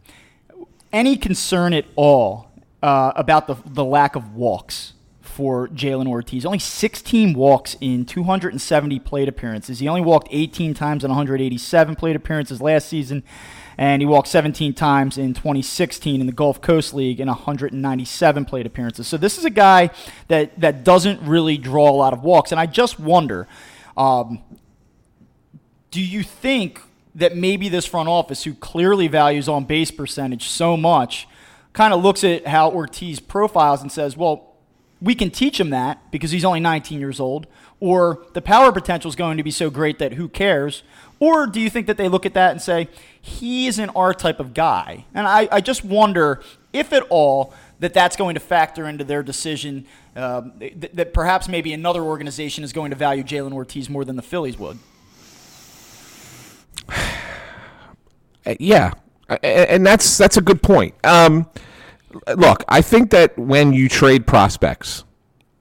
Any 0.92 1.16
concern 1.16 1.72
at 1.72 1.84
all 1.94 2.50
uh, 2.82 3.12
about 3.14 3.46
the 3.46 3.56
the 3.64 3.84
lack 3.84 4.16
of 4.16 4.34
walks? 4.34 4.94
For 5.40 5.68
Jhailyn 5.68 6.06
Ortiz. 6.06 6.44
Only 6.44 6.58
16 6.58 7.32
walks 7.32 7.74
in 7.80 8.04
270 8.04 8.98
plate 8.98 9.26
appearances. 9.26 9.78
He 9.78 9.88
only 9.88 10.02
walked 10.02 10.28
18 10.30 10.74
times 10.74 11.02
in 11.02 11.08
187 11.08 11.96
plate 11.96 12.14
appearances 12.14 12.60
last 12.60 12.90
season, 12.90 13.22
and 13.78 14.02
he 14.02 14.06
walked 14.06 14.28
17 14.28 14.74
times 14.74 15.16
in 15.16 15.32
2016 15.32 16.20
in 16.20 16.26
the 16.26 16.32
Gulf 16.34 16.60
Coast 16.60 16.92
League 16.92 17.20
in 17.20 17.28
197 17.28 18.44
plate 18.44 18.66
appearances. 18.66 19.08
So 19.08 19.16
this 19.16 19.38
is 19.38 19.46
a 19.46 19.50
guy 19.50 19.88
that 20.28 20.60
that 20.60 20.84
doesn't 20.84 21.22
really 21.22 21.56
draw 21.56 21.88
a 21.88 21.96
lot 21.96 22.12
of 22.12 22.22
walks, 22.22 22.52
and 22.52 22.60
I 22.60 22.66
just 22.66 23.00
wonder. 23.00 23.48
Um, 23.96 24.42
do 25.90 26.02
you 26.02 26.22
think 26.22 26.82
that 27.14 27.34
maybe 27.34 27.70
this 27.70 27.86
front 27.86 28.10
office, 28.10 28.44
who 28.44 28.52
clearly 28.52 29.08
values 29.08 29.48
on 29.48 29.64
base 29.64 29.90
percentage 29.90 30.48
so 30.48 30.76
much, 30.76 31.26
kind 31.72 31.94
of 31.94 32.02
looks 32.02 32.24
at 32.24 32.46
how 32.46 32.70
Ortiz 32.70 33.20
profiles 33.20 33.80
and 33.80 33.90
says, 33.90 34.18
well, 34.18 34.49
we 35.00 35.14
can 35.14 35.30
teach 35.30 35.58
him 35.58 35.70
that 35.70 36.10
because 36.10 36.30
he's 36.30 36.44
only 36.44 36.60
19 36.60 37.00
years 37.00 37.20
old, 37.20 37.46
or 37.80 38.24
the 38.34 38.42
power 38.42 38.72
potential 38.72 39.08
is 39.08 39.16
going 39.16 39.36
to 39.38 39.42
be 39.42 39.50
so 39.50 39.70
great 39.70 39.98
that 39.98 40.14
who 40.14 40.28
cares? 40.28 40.82
Or 41.18 41.46
do 41.46 41.60
you 41.60 41.70
think 41.70 41.86
that 41.86 41.96
they 41.96 42.08
look 42.08 42.24
at 42.26 42.34
that 42.34 42.52
and 42.52 42.62
say, 42.62 42.88
he 43.20 43.66
isn't 43.66 43.90
our 43.90 44.14
type 44.14 44.40
of 44.40 44.54
guy? 44.54 45.04
And 45.14 45.26
I, 45.26 45.48
I 45.50 45.60
just 45.60 45.84
wonder 45.84 46.42
if 46.72 46.92
at 46.92 47.02
all 47.10 47.54
that 47.80 47.94
that's 47.94 48.16
going 48.16 48.34
to 48.34 48.40
factor 48.40 48.86
into 48.86 49.04
their 49.04 49.22
decision 49.22 49.86
um, 50.16 50.52
that, 50.58 50.94
that 50.96 51.14
perhaps 51.14 51.48
maybe 51.48 51.72
another 51.72 52.02
organization 52.02 52.64
is 52.64 52.72
going 52.72 52.90
to 52.90 52.96
value 52.96 53.22
Jhailyn 53.22 53.52
Ortiz 53.52 53.88
more 53.88 54.04
than 54.04 54.16
the 54.16 54.22
Phillies 54.22 54.58
would. 54.58 54.78
Yeah, 58.58 58.94
and 59.42 59.86
that's 59.86 60.16
that's 60.16 60.38
a 60.38 60.40
good 60.40 60.62
point. 60.62 60.94
Um, 61.04 61.46
look, 62.36 62.64
I 62.68 62.82
think 62.82 63.10
that 63.10 63.38
when 63.38 63.72
you 63.72 63.88
trade 63.88 64.26
prospects, 64.26 65.04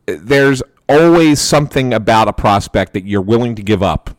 there's 0.06 0.62
always 0.88 1.40
something 1.40 1.94
about 1.94 2.28
a 2.28 2.34
prospect 2.34 2.94
that 2.94 3.06
you're 3.06 3.22
willing 3.22 3.56
to 3.56 3.64
give 3.64 3.84
up 3.84 4.12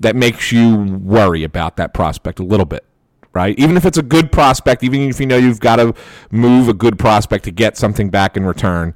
that 0.00 0.14
makes 0.14 0.52
you 0.52 0.76
worry 1.02 1.42
about 1.42 1.76
that 1.76 1.92
prospect 1.92 2.38
a 2.38 2.44
little 2.44 2.66
bit, 2.66 2.84
right? 3.32 3.58
Even 3.58 3.76
if 3.76 3.84
it's 3.84 3.98
a 3.98 4.02
good 4.02 4.30
prospect, 4.30 4.84
even 4.84 5.00
if 5.02 5.18
you 5.18 5.26
know 5.26 5.36
you've 5.36 5.60
got 5.60 5.76
to 5.76 5.92
move 6.30 6.68
a 6.68 6.74
good 6.74 6.98
prospect 6.98 7.44
to 7.44 7.50
get 7.50 7.76
something 7.76 8.08
back 8.08 8.36
in 8.36 8.46
return, 8.46 8.94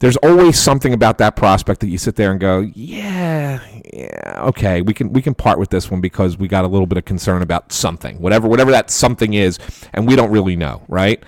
there's 0.00 0.16
always 0.18 0.58
something 0.58 0.92
about 0.92 1.16
that 1.18 1.34
prospect 1.34 1.80
that 1.80 1.88
you 1.88 1.96
sit 1.96 2.16
there 2.16 2.30
and 2.30 2.38
go, 2.38 2.60
yeah, 2.74 3.64
yeah, 3.92 4.42
okay, 4.48 4.82
we 4.82 4.92
can 4.92 5.12
we 5.14 5.22
can 5.22 5.34
part 5.34 5.58
with 5.58 5.70
this 5.70 5.90
one 5.90 6.02
because 6.02 6.36
we 6.36 6.46
got 6.46 6.64
a 6.64 6.68
little 6.68 6.86
bit 6.86 6.98
of 6.98 7.06
concern 7.06 7.40
about 7.40 7.72
something, 7.72 8.20
whatever 8.20 8.46
whatever 8.46 8.70
that 8.70 8.90
something 8.90 9.32
is, 9.32 9.58
and 9.94 10.06
we 10.06 10.14
don't 10.14 10.30
really 10.30 10.56
know, 10.56 10.82
right? 10.88 11.22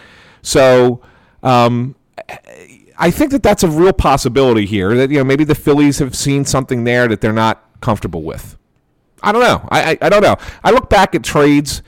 So. 0.46 1.00
Um, 1.42 1.94
I 2.98 3.10
think 3.10 3.30
that 3.32 3.42
that's 3.42 3.62
a 3.62 3.68
real 3.68 3.92
possibility 3.92 4.64
here. 4.64 4.94
That 4.96 5.10
you 5.10 5.18
know 5.18 5.24
maybe 5.24 5.44
the 5.44 5.54
Phillies 5.54 5.98
have 5.98 6.14
seen 6.14 6.44
something 6.44 6.84
there 6.84 7.06
that 7.08 7.20
they're 7.20 7.32
not 7.32 7.62
comfortable 7.80 8.22
with. 8.22 8.56
I 9.22 9.32
don't 9.32 9.42
know. 9.42 9.68
I 9.70 9.92
I, 9.92 9.98
I 10.02 10.08
don't 10.08 10.22
know. 10.22 10.36
I 10.64 10.70
look 10.70 10.88
back 10.88 11.14
at 11.14 11.22
trades 11.22 11.82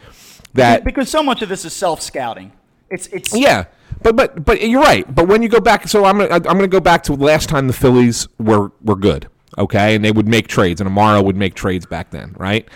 that 0.55 0.85
because 0.85 1.09
so 1.09 1.23
much 1.23 1.43
of 1.43 1.49
this 1.49 1.65
is 1.65 1.73
self 1.73 2.03
scouting. 2.03 2.53
It's 2.91 3.07
it's 3.09 3.35
yeah. 3.35 3.65
But 4.03 4.17
but 4.17 4.45
but 4.45 4.61
you're 4.63 4.83
right. 4.83 5.13
But 5.13 5.29
when 5.29 5.43
you 5.43 5.49
go 5.49 5.61
back, 5.61 5.89
so 5.89 6.05
I'm 6.05 6.19
gonna 6.19 6.35
I'm 6.35 6.43
gonna 6.43 6.69
go 6.69 6.81
back 6.81 7.03
to 7.05 7.15
last 7.15 7.49
time 7.49 7.67
the 7.67 7.73
Phillies 7.73 8.29
were 8.39 8.71
were 8.83 8.97
good, 8.97 9.29
okay, 9.57 9.95
and 9.95 10.05
they 10.05 10.13
would 10.13 10.29
make 10.29 10.47
trades, 10.47 10.81
and 10.81 10.89
Amaro 10.89 11.25
would 11.25 11.37
make 11.37 11.55
trades 11.55 11.87
back 11.87 12.11
then, 12.11 12.35
right? 12.39 12.69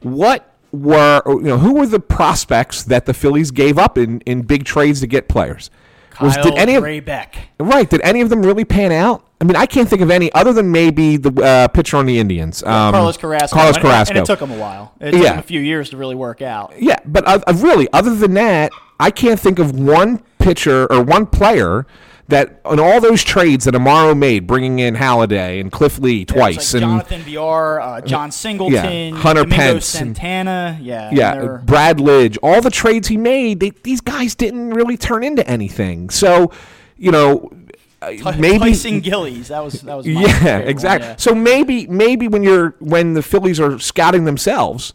What 0.00 0.51
were 0.72 1.22
you 1.26 1.42
know 1.42 1.58
who 1.58 1.74
were 1.74 1.86
the 1.86 2.00
prospects 2.00 2.82
that 2.84 3.06
the 3.06 3.14
Phillies 3.14 3.50
gave 3.50 3.78
up 3.78 3.96
in 3.98 4.20
in 4.22 4.42
big 4.42 4.64
trades 4.64 5.00
to 5.00 5.06
get 5.06 5.28
players? 5.28 5.70
Was 6.20 6.36
did 6.36 6.54
any 6.54 6.74
of 6.76 7.04
Beck. 7.04 7.36
right? 7.58 7.88
Did 7.88 8.00
any 8.02 8.20
of 8.20 8.28
them 8.28 8.42
really 8.42 8.64
pan 8.64 8.92
out? 8.92 9.26
I 9.40 9.44
mean, 9.44 9.56
I 9.56 9.66
can't 9.66 9.88
think 9.88 10.02
of 10.02 10.10
any 10.10 10.32
other 10.34 10.52
than 10.52 10.70
maybe 10.70 11.16
the 11.16 11.32
uh, 11.42 11.68
pitcher 11.68 11.96
on 11.96 12.06
the 12.06 12.18
Indians, 12.18 12.62
um, 12.62 12.92
Carlos 12.92 13.16
Carrasco. 13.16 13.56
Carlos 13.56 13.74
and, 13.76 13.82
Carrasco. 13.82 14.14
and 14.14 14.18
it 14.22 14.26
took 14.26 14.40
him 14.40 14.52
a 14.52 14.58
while. 14.58 14.94
It 15.00 15.12
took 15.12 15.22
Yeah. 15.22 15.32
him 15.32 15.38
a 15.40 15.42
few 15.42 15.58
years 15.60 15.90
to 15.90 15.96
really 15.96 16.14
work 16.14 16.40
out. 16.42 16.74
Yeah, 16.78 16.98
but 17.04 17.26
uh, 17.26 17.40
really, 17.56 17.88
other 17.92 18.14
than 18.14 18.34
that, 18.34 18.70
I 19.00 19.10
can't 19.10 19.40
think 19.40 19.58
of 19.58 19.72
one 19.76 20.22
pitcher 20.38 20.86
or 20.92 21.02
one 21.02 21.26
player 21.26 21.86
that 22.28 22.60
on 22.64 22.78
all 22.80 23.00
those 23.00 23.22
trades 23.22 23.64
that 23.64 23.74
Amaro 23.74 24.16
made, 24.16 24.46
bringing 24.46 24.78
in 24.78 24.94
Halladay 24.94 25.60
and 25.60 25.70
Cliff 25.70 25.98
Lee 25.98 26.24
twice, 26.24 26.72
like 26.72 26.82
and 26.82 26.90
Jonathan 26.90 27.20
Villar, 27.22 27.80
uh, 27.80 28.00
Jon 28.00 28.30
Singleton, 28.30 29.14
Hunter 29.14 29.42
Domingo 29.42 29.56
Pence 29.64 29.94
and- 29.96 30.16
Santana. 30.16 30.78
Yeah, 30.80 31.08
and 31.08 31.16
yeah, 31.18 31.34
they're- 31.34 31.58
Brad 31.64 31.98
Lidge, 31.98 32.38
all 32.42 32.60
the 32.60 32.70
trades 32.70 33.08
he 33.08 33.16
made, 33.16 33.60
they, 33.60 33.70
these 33.82 34.00
guys 34.00 34.34
didn't 34.34 34.70
really 34.70 34.96
turn 34.96 35.24
into 35.24 35.46
anything. 35.48 36.10
So, 36.10 36.50
you 36.96 37.10
know, 37.10 37.50
uh, 38.00 38.12
maybe 38.38 38.58
Tyson 38.58 39.00
Gillies. 39.00 39.48
That 39.48 39.62
was 39.62 39.80
that 39.82 39.94
was 39.96 40.06
yeah, 40.08 40.26
favorite 40.26 40.60
one, 40.60 40.68
exactly. 40.68 41.08
yeah. 41.08 41.16
So 41.16 41.34
maybe 41.34 41.86
maybe 41.86 42.28
when 42.28 42.42
you're 42.42 42.74
when 42.80 43.14
the 43.14 43.22
Phillies 43.22 43.60
are 43.60 43.78
scouting 43.78 44.24
themselves, 44.24 44.92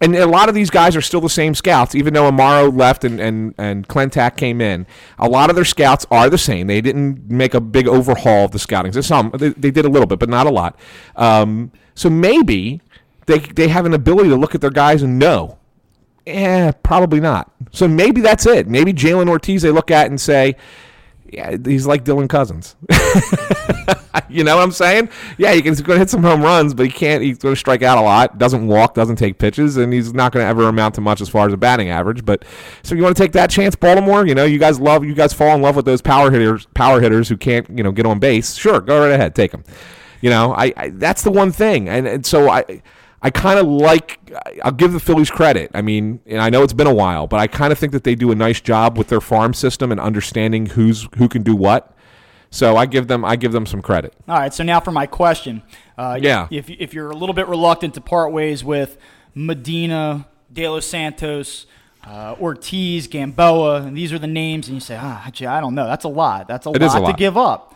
and 0.00 0.14
a 0.14 0.26
lot 0.26 0.48
of 0.48 0.54
these 0.54 0.70
guys 0.70 0.94
are 0.94 1.00
still 1.00 1.20
the 1.20 1.30
same 1.30 1.54
scouts, 1.54 1.94
even 1.94 2.12
though 2.14 2.30
Amaro 2.30 2.76
left 2.76 3.04
and 3.04 3.18
and 3.20 3.54
and 3.56 3.88
Klentak 3.88 4.36
came 4.36 4.60
in. 4.60 4.86
A 5.18 5.28
lot 5.28 5.50
of 5.50 5.56
their 5.56 5.64
scouts 5.64 6.06
are 6.10 6.28
the 6.28 6.38
same. 6.38 6.66
They 6.66 6.80
didn't 6.80 7.30
make 7.30 7.54
a 7.54 7.60
big 7.60 7.88
overhaul 7.88 8.44
of 8.46 8.50
the 8.50 8.58
scouting. 8.58 8.92
Some 9.02 9.30
they, 9.38 9.50
they 9.50 9.70
did 9.70 9.84
a 9.84 9.88
little 9.88 10.06
bit, 10.06 10.18
but 10.18 10.28
not 10.28 10.46
a 10.46 10.50
lot. 10.50 10.78
Um, 11.16 11.72
so 11.94 12.10
maybe 12.10 12.80
they 13.26 13.38
they 13.38 13.68
have 13.68 13.86
an 13.86 13.94
ability 13.94 14.28
to 14.28 14.36
look 14.36 14.54
at 14.54 14.60
their 14.60 14.70
guys 14.70 15.02
and 15.02 15.18
know. 15.18 15.58
Yeah, 16.26 16.72
probably 16.82 17.20
not. 17.20 17.52
So 17.70 17.86
maybe 17.86 18.20
that's 18.20 18.46
it. 18.46 18.66
Maybe 18.68 18.92
Jhailyn 18.92 19.28
Ortiz 19.28 19.62
they 19.62 19.70
look 19.70 19.90
at 19.90 20.08
and 20.08 20.20
say, 20.20 20.56
yeah, 21.32 21.56
he's 21.64 21.86
like 21.86 22.04
Dylan 22.04 22.28
Cozens. 22.28 22.76
you 24.28 24.44
know 24.44 24.56
what 24.56 24.62
I'm 24.62 24.72
saying? 24.72 25.08
Yeah, 25.38 25.52
he 25.52 25.62
can, 25.62 25.72
he's 25.72 25.80
going 25.80 25.96
to 25.96 25.98
hit 26.00 26.10
some 26.10 26.22
home 26.22 26.42
runs, 26.42 26.74
but 26.74 26.86
he 26.86 26.92
can't. 26.92 27.22
He's 27.22 27.38
going 27.38 27.54
to 27.54 27.58
strike 27.58 27.82
out 27.82 27.98
a 27.98 28.00
lot. 28.00 28.38
Doesn't 28.38 28.66
walk. 28.66 28.94
Doesn't 28.94 29.16
take 29.16 29.38
pitches, 29.38 29.76
and 29.76 29.92
he's 29.92 30.12
not 30.12 30.32
going 30.32 30.44
to 30.44 30.48
ever 30.48 30.68
amount 30.68 30.94
to 30.96 31.00
much 31.00 31.20
as 31.20 31.28
far 31.28 31.46
as 31.46 31.52
a 31.52 31.56
batting 31.56 31.88
average. 31.90 32.24
But 32.24 32.44
so 32.82 32.94
you 32.94 33.02
want 33.02 33.16
to 33.16 33.22
take 33.22 33.32
that 33.32 33.50
chance, 33.50 33.74
Baltimore? 33.74 34.26
You 34.26 34.34
know, 34.34 34.44
you 34.44 34.58
guys 34.58 34.80
love. 34.80 35.04
You 35.04 35.14
guys 35.14 35.32
fall 35.32 35.54
in 35.54 35.62
love 35.62 35.76
with 35.76 35.84
those 35.84 36.02
power 36.02 36.30
hitters. 36.30 36.66
Power 36.74 37.00
hitters 37.00 37.28
who 37.28 37.36
can't, 37.36 37.68
you 37.70 37.82
know, 37.82 37.92
get 37.92 38.06
on 38.06 38.18
base. 38.18 38.54
Sure, 38.54 38.80
go 38.80 39.00
right 39.00 39.12
ahead, 39.12 39.34
take 39.34 39.52
them. 39.52 39.64
You 40.20 40.30
know, 40.30 40.54
I, 40.54 40.72
I 40.76 40.88
that's 40.90 41.22
the 41.22 41.30
one 41.30 41.52
thing, 41.52 41.88
and, 41.88 42.06
and 42.06 42.26
so 42.26 42.48
I. 42.48 42.82
I 43.26 43.30
kind 43.30 43.58
of 43.58 43.66
like. 43.66 44.20
I'll 44.62 44.70
give 44.70 44.92
the 44.92 45.00
Phillies 45.00 45.30
credit. 45.30 45.72
I 45.74 45.82
mean, 45.82 46.20
and 46.26 46.40
I 46.40 46.48
know 46.48 46.62
it's 46.62 46.72
been 46.72 46.86
a 46.86 46.94
while, 46.94 47.26
but 47.26 47.40
I 47.40 47.48
kind 47.48 47.72
of 47.72 47.78
think 47.78 47.90
that 47.90 48.04
they 48.04 48.14
do 48.14 48.30
a 48.30 48.36
nice 48.36 48.60
job 48.60 48.96
with 48.96 49.08
their 49.08 49.20
farm 49.20 49.52
system 49.52 49.90
and 49.90 50.00
understanding 50.00 50.66
who's 50.66 51.08
who 51.16 51.28
can 51.28 51.42
do 51.42 51.56
what. 51.56 51.92
So 52.50 52.76
I 52.76 52.86
give 52.86 53.08
them. 53.08 53.24
I 53.24 53.34
give 53.34 53.50
them 53.50 53.66
some 53.66 53.82
credit. 53.82 54.14
All 54.28 54.38
right, 54.38 54.54
so 54.54 54.62
now 54.62 54.78
for 54.78 54.92
my 54.92 55.06
question. 55.06 55.64
Uh, 55.98 56.20
Yeah. 56.22 56.46
If, 56.52 56.70
if 56.70 56.94
you're 56.94 57.10
a 57.10 57.16
little 57.16 57.34
bit 57.34 57.48
reluctant 57.48 57.94
to 57.94 58.00
part 58.00 58.30
ways 58.30 58.62
with 58.62 58.96
Medina, 59.34 60.28
De 60.52 60.68
Los 60.68 60.86
Santos, 60.86 61.66
uh, 62.04 62.36
Ortiz, 62.40 63.08
Gamboa, 63.08 63.82
and 63.82 63.96
these 63.96 64.12
are 64.12 64.20
the 64.20 64.28
names, 64.28 64.68
and 64.68 64.76
you 64.76 64.80
say, 64.80 64.96
ah, 65.00 65.28
gee, 65.32 65.46
I 65.46 65.60
don't 65.60 65.74
know. 65.74 65.86
That's 65.86 66.04
a 66.04 66.08
lot. 66.08 66.46
That's 66.46 66.66
a, 66.66 66.70
lot, 66.70 66.80
a 67.02 67.12
to 67.12 67.18
give 67.18 67.36
up. 67.36 67.74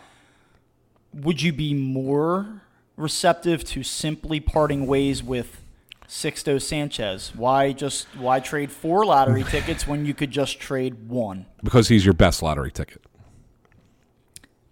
Would 1.13 1.43
you 1.43 1.53
be 1.53 1.75
more 1.75 2.63
receptive 3.01 3.65
to 3.65 3.83
simply 3.83 4.39
parting 4.41 4.87
ways 4.87 5.23
with 5.23 5.61
Sixto 6.07 6.61
Sanchez? 6.61 7.33
Why 7.35 7.73
just 7.73 8.07
why 8.17 8.41
trade 8.41 8.71
four 8.71 9.05
lottery 9.07 9.43
tickets 9.49 9.87
when 9.87 10.05
you 10.07 10.15
could 10.15 10.31
just 10.31 10.61
trade 10.61 11.09
one? 11.09 11.47
because 11.65 11.89
he's 11.89 12.05
your 12.05 12.15
best 12.15 12.43
lottery 12.43 12.71
ticket. 12.71 13.03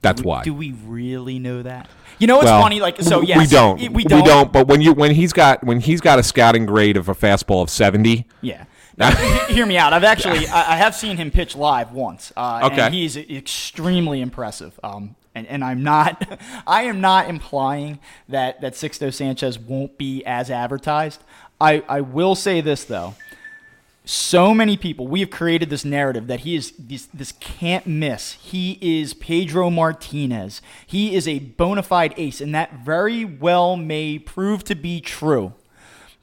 That's 0.00 0.22
why. 0.22 0.44
Do 0.44 0.54
we 0.54 0.72
really 0.72 1.40
know 1.40 1.62
that? 1.62 1.88
You 2.20 2.28
know, 2.28 2.36
it's 2.36 2.44
Well, 2.44 2.62
funny. 2.62 2.80
Like, 2.80 3.00
so 3.02 3.20
we- 3.20 3.26
yes, 3.26 3.38
we 3.38 3.46
don't. 3.46 3.92
We 3.92 4.04
don't. 4.04 4.52
But 4.52 4.68
when 4.68 4.80
you 4.80 4.92
when 4.92 5.12
he's 5.14 5.32
got 5.32 5.64
when 5.64 5.80
he's 5.80 6.00
got 6.00 6.18
a 6.18 6.22
scouting 6.22 6.66
grade 6.66 6.96
of 6.96 7.08
a 7.08 7.14
fastball 7.14 7.62
of 7.62 7.70
seventy, 7.70 8.26
Yeah. 8.40 8.64
Now, 8.98 9.12
hear 9.46 9.64
me 9.64 9.78
out. 9.78 9.92
I've 9.92 10.02
actually 10.02 10.48
I, 10.48 10.72
I 10.72 10.76
have 10.76 10.92
seen 10.92 11.16
him 11.18 11.30
pitch 11.30 11.54
live 11.54 11.92
once. 11.92 12.32
Uh, 12.36 12.62
Okay. 12.64 12.80
And 12.80 12.92
he's 12.94 13.16
extremely 13.16 14.20
impressive. 14.20 14.78
Um, 14.82 15.14
and, 15.38 15.46
and 15.46 15.64
I'm 15.64 15.82
not 15.82 16.40
I 16.66 16.82
am 16.82 17.00
not 17.00 17.28
implying 17.28 18.00
that 18.28 18.60
that 18.60 18.74
Sixto 18.74 19.12
Sanchez 19.12 19.58
won't 19.58 19.96
be 19.96 20.24
as 20.24 20.50
advertised. 20.50 21.22
I, 21.60 21.82
I 21.88 22.00
will 22.02 22.34
say 22.34 22.60
this 22.60 22.84
though. 22.84 23.14
So 24.04 24.54
many 24.54 24.78
people, 24.78 25.06
we 25.06 25.20
have 25.20 25.28
created 25.28 25.68
this 25.68 25.84
narrative 25.84 26.28
that 26.28 26.40
he 26.40 26.54
is 26.54 26.72
this, 26.78 27.06
this 27.12 27.32
can't 27.32 27.86
miss. 27.86 28.32
He 28.32 28.78
is 28.80 29.12
Pedro 29.12 29.68
Martinez. 29.68 30.62
He 30.86 31.14
is 31.14 31.28
a 31.28 31.40
bona 31.40 31.82
fide 31.82 32.14
ace, 32.16 32.40
and 32.40 32.54
that 32.54 32.72
very 32.82 33.26
well 33.26 33.76
may 33.76 34.18
prove 34.18 34.64
to 34.64 34.74
be 34.74 35.02
true. 35.02 35.52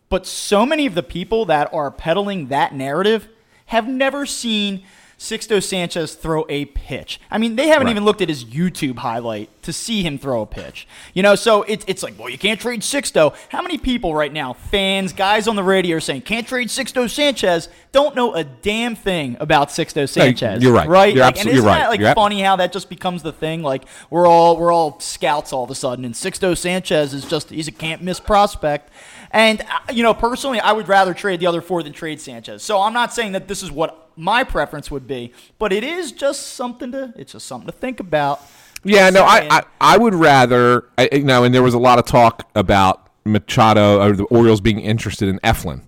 But 0.10 0.26
so 0.26 0.66
many 0.66 0.88
of 0.88 0.96
the 0.96 1.04
people 1.04 1.46
that 1.46 1.72
are 1.72 1.92
peddling 1.92 2.48
that 2.48 2.74
narrative 2.74 3.28
have 3.68 3.88
never 3.88 4.26
seen 4.26 4.84
Sixto 5.18 5.64
Sanchez 5.64 6.14
throw 6.14 6.46
a 6.50 6.66
pitch. 6.66 7.20
I 7.32 7.38
mean, 7.38 7.56
they 7.56 7.68
haven't 7.68 7.86
Right. 7.88 7.92
even 7.92 8.04
looked 8.04 8.22
at 8.22 8.30
his 8.30 8.44
YouTube 8.46 8.98
highlight 9.00 9.50
to 9.64 9.72
see 9.74 10.04
him 10.04 10.18
throw 10.20 10.42
a 10.42 10.46
pitch. 10.46 10.88
You 11.14 11.24
know, 11.24 11.36
so 11.36 11.64
it's 11.64 11.86
it's 11.88 12.04
like, 12.04 12.20
well, 12.20 12.30
you 12.30 12.38
can't 12.38 12.60
trade 12.60 12.82
Sixto. 12.82 13.34
How 13.50 13.62
many 13.62 13.78
people 13.78 14.14
right 14.14 14.32
now, 14.32 14.54
fans, 14.54 15.14
guys 15.14 15.48
on 15.48 15.56
the 15.56 15.64
radio, 15.64 15.98
are 15.98 16.00
saying 16.02 16.22
can't 16.24 16.46
trade 16.48 16.68
Sixto 16.68 17.10
Sanchez? 17.10 17.70
Don't 17.94 18.16
know 18.16 18.36
a 18.36 18.44
damn 18.44 18.96
thing 18.96 19.38
about 19.40 19.70
Sixto 19.70 20.08
Sanchez. 20.08 20.62
you're 20.62 20.74
right. 20.74 20.88
Right? 20.88 21.16
You're 21.16 21.24
Like, 21.24 21.36
absolutely 21.38 21.52
and 21.52 21.58
isn't 21.60 21.68
right. 21.70 21.80
That, 21.80 21.90
like 21.90 22.00
You're 22.02 22.14
funny 22.14 22.42
how 22.42 22.58
that 22.58 22.74
just 22.74 22.90
becomes 22.90 23.24
the 23.24 23.32
thing. 23.32 23.64
Like 23.64 23.86
we're 24.10 24.28
all 24.28 24.58
we're 24.58 24.72
all 24.74 25.00
scouts 25.00 25.54
all 25.54 25.64
of 25.64 25.72
a 25.72 25.76
sudden, 25.76 26.04
and 26.04 26.14
Sixto 26.14 26.58
Sanchez 26.58 27.14
is 27.14 27.26
just 27.26 27.50
he's 27.52 27.68
a 27.70 27.72
can't 27.72 28.02
miss 28.02 28.20
prospect. 28.20 28.90
And 29.36 29.62
uh, 29.62 29.92
you 29.92 30.02
know, 30.02 30.14
personally, 30.14 30.62
I 30.62 30.72
would 30.72 30.88
rather 30.88 31.14
trade 31.14 31.42
the 31.42 31.48
other 31.48 31.62
four 31.62 31.84
than 31.84 31.92
trade 31.92 32.22
Sanchez. 32.22 32.64
So 32.64 32.82
I'm 32.82 32.94
not 32.94 33.14
saying 33.14 33.34
that 33.34 33.50
this 33.50 33.62
is 33.62 33.70
what 33.70 34.10
my 34.16 34.46
preference 34.46 34.90
would 34.90 35.08
be, 35.08 35.34
but 35.60 35.74
it 35.74 35.84
is 35.84 36.14
just 36.14 36.54
something 36.54 36.94
to 36.94 37.14
it's 37.18 37.34
just 37.34 37.46
something 37.46 37.68
to 37.68 37.74
think 37.74 38.00
about. 38.00 38.42
Yeah, 38.86 39.10
no, 39.10 39.24
I, 39.24 39.48
I, 39.50 39.64
I 39.82 39.98
would 39.98 40.14
rather, 40.14 40.86
I, 40.98 41.10
you 41.12 41.24
know, 41.24 41.44
and 41.44 41.54
there 41.54 41.64
was 41.64 41.74
a 41.74 41.80
lot 41.80 41.98
of 41.98 42.06
talk 42.06 42.48
about 42.54 43.10
Machado 43.26 44.00
or 44.00 44.14
the 44.14 44.26
Orioles 44.26 44.62
being 44.62 44.80
interested 44.80 45.28
in 45.28 45.40
Eflin. 45.40 45.82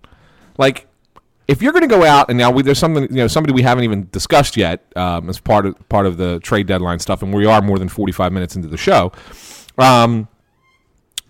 Like, 0.58 0.88
if 1.48 1.62
you're 1.62 1.74
going 1.74 1.88
to 1.88 1.95
go 1.95 2.04
out 2.04 2.30
and 2.30 2.39
now 2.39 2.50
we, 2.50 2.64
there's 2.64 2.80
something, 2.80 3.04
you 3.04 3.18
know, 3.18 3.28
somebody 3.28 3.54
we 3.54 3.62
haven't 3.62 3.84
even 3.84 4.10
discussed 4.12 4.58
yet 4.58 4.84
um, 4.95 5.30
as 5.30 5.39
part 5.39 5.68
of 5.68 5.89
part 5.89 6.08
of 6.08 6.18
the 6.18 6.39
trade 6.39 6.66
deadline 6.66 6.98
stuff, 6.98 7.22
and 7.22 7.32
we 7.32 7.45
are 7.45 7.62
more 7.62 7.78
than 7.78 7.88
45 7.88 8.34
minutes 8.34 8.56
into 8.56 8.68
the 8.68 8.78
show. 8.78 9.12
Um, 9.78 10.28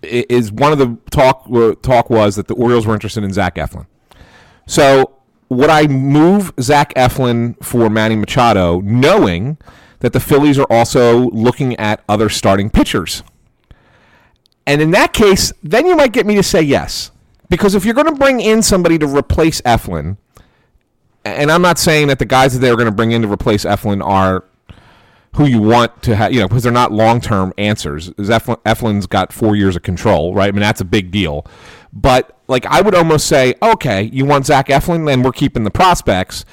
is 0.02 0.52
one 0.52 0.72
of 0.72 0.78
the 0.78 0.96
talk 1.10 1.46
uh, 1.52 1.74
talk 1.82 2.10
was 2.10 2.36
that 2.36 2.48
the 2.48 2.54
Orioles 2.54 2.86
were 2.86 2.94
interested 2.94 3.24
in 3.24 3.32
Zach 3.32 3.56
Eflin. 3.56 3.86
So 4.66 5.18
would 5.48 5.70
I 5.70 5.86
move 5.86 6.52
Zach 6.60 6.94
Eflin 6.94 7.62
for 7.64 7.88
Manny 7.88 8.16
Machado, 8.16 8.80
knowing 8.80 9.58
that 10.00 10.12
the 10.12 10.20
Phillies 10.20 10.58
are 10.58 10.66
also 10.70 11.30
looking 11.30 11.74
at 11.76 12.02
other 12.08 12.28
starting 12.28 12.70
pitchers? 12.70 13.22
And 14.66 14.82
in 14.82 14.90
that 14.90 15.14
case, 15.14 15.52
then 15.62 15.86
you 15.86 15.96
might 15.96 16.12
get 16.12 16.26
me 16.26 16.34
to 16.34 16.42
say 16.42 16.60
yes. 16.60 17.10
Because 17.48 17.74
if 17.74 17.86
you're 17.86 17.94
going 17.94 18.06
to 18.06 18.14
bring 18.14 18.40
in 18.40 18.62
somebody 18.62 18.98
to 18.98 19.06
replace 19.06 19.62
Eflin, 19.62 20.18
and 21.24 21.50
I'm 21.50 21.62
not 21.62 21.78
saying 21.78 22.08
that 22.08 22.18
the 22.18 22.26
guys 22.26 22.52
that 22.52 22.58
they're 22.60 22.76
going 22.76 22.86
to 22.86 22.92
bring 22.92 23.12
in 23.12 23.22
to 23.22 23.32
replace 23.32 23.64
Eflin 23.64 24.04
are 24.04 24.44
who 25.38 25.46
you 25.46 25.60
want 25.60 26.02
to 26.02 26.16
have, 26.16 26.32
you 26.32 26.40
know, 26.40 26.48
because 26.48 26.64
they're 26.64 26.72
not 26.72 26.90
long 26.90 27.20
term 27.20 27.52
answers. 27.56 28.10
Eflin, 28.10 28.56
Eflin's 28.64 29.06
got 29.06 29.32
four 29.32 29.54
years 29.54 29.76
of 29.76 29.82
control, 29.82 30.34
right? 30.34 30.48
I 30.48 30.50
mean, 30.50 30.62
that's 30.62 30.80
a 30.80 30.84
big 30.84 31.12
deal. 31.12 31.46
But, 31.92 32.36
like, 32.48 32.66
I 32.66 32.80
would 32.80 32.94
almost 32.94 33.26
say, 33.28 33.54
okay, 33.62 34.10
you 34.12 34.24
want 34.24 34.46
Zach 34.46 34.66
Eflin, 34.66 35.06
then 35.06 35.22
we're 35.22 35.30
keeping 35.30 35.62
the 35.62 35.70
prospects. 35.70 36.44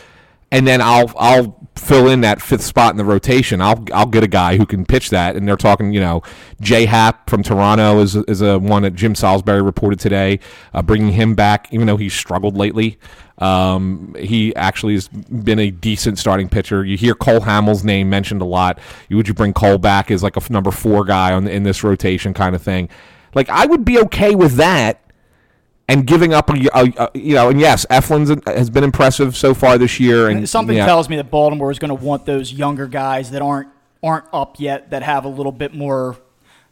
And 0.55 0.65
then 0.65 0.79
I'll 0.79 1.11
I'll 1.17 1.67
fill 1.75 2.07
in 2.07 2.21
that 2.21 2.41
fifth 2.41 2.61
spot 2.61 2.91
in 2.91 2.97
the 2.97 3.03
rotation. 3.03 3.59
I'll 3.59 3.83
I'll 3.93 4.05
get 4.05 4.23
a 4.23 4.27
guy 4.27 4.55
who 4.55 4.65
can 4.65 4.85
pitch 4.85 5.09
that, 5.09 5.35
and 5.35 5.45
they're 5.45 5.57
talking, 5.57 5.91
you 5.91 5.99
know, 5.99 6.23
J 6.61 6.85
Happ 6.85 7.29
from 7.29 7.43
Toronto 7.43 7.99
is 7.99 8.15
is 8.15 8.41
a 8.41 8.57
one 8.57 8.83
that 8.83 8.95
Jim 8.95 9.15
Salisbury 9.15 9.61
reported 9.61 9.99
today, 9.99 10.39
uh, 10.73 10.81
bringing 10.81 11.11
him 11.11 11.35
back, 11.35 11.67
even 11.73 11.87
though 11.87 11.97
he's 11.97 12.13
struggled 12.13 12.55
lately. 12.55 12.97
Um, 13.39 14.15
he 14.17 14.55
actually 14.55 14.93
has 14.93 15.09
been 15.09 15.59
a 15.59 15.71
decent 15.71 16.19
starting 16.19 16.47
pitcher. 16.47 16.85
You 16.85 16.95
hear 16.95 17.15
Cole 17.15 17.41
Hamels' 17.41 17.83
name 17.83 18.09
mentioned 18.09 18.41
a 18.41 18.45
lot. 18.45 18.79
Would 19.09 19.27
you 19.27 19.33
bring 19.33 19.51
Cole 19.51 19.77
back 19.77 20.09
as 20.09 20.23
like 20.23 20.37
a 20.37 20.53
number 20.53 20.71
four 20.71 21.03
guy 21.03 21.33
on 21.33 21.49
in 21.49 21.63
this 21.63 21.83
rotation 21.83 22.33
kind 22.33 22.55
of 22.55 22.61
thing? 22.61 22.87
Like 23.33 23.49
I 23.49 23.65
would 23.65 23.83
be 23.83 23.99
okay 23.99 24.35
with 24.35 24.53
that 24.53 25.01
and 25.87 26.07
giving 26.07 26.33
up 26.33 26.49
a, 26.49 26.67
a, 26.73 26.93
a, 26.97 27.11
you 27.13 27.35
know 27.35 27.49
and 27.49 27.59
yes 27.59 27.85
Eflin 27.89 28.45
has 28.47 28.69
been 28.69 28.83
impressive 28.83 29.35
so 29.35 29.53
far 29.53 29.77
this 29.77 29.99
year 29.99 30.29
and 30.29 30.47
something 30.49 30.77
yeah. 30.77 30.85
tells 30.85 31.09
me 31.09 31.15
that 31.17 31.29
Baltimore 31.29 31.71
is 31.71 31.79
going 31.79 31.89
to 31.89 31.95
want 31.95 32.25
those 32.25 32.51
younger 32.51 32.87
guys 32.87 33.31
that 33.31 33.41
aren't 33.41 33.69
aren't 34.03 34.25
up 34.33 34.59
yet 34.59 34.89
that 34.91 35.03
have 35.03 35.25
a 35.25 35.29
little 35.29 35.51
bit 35.51 35.73
more 35.73 36.17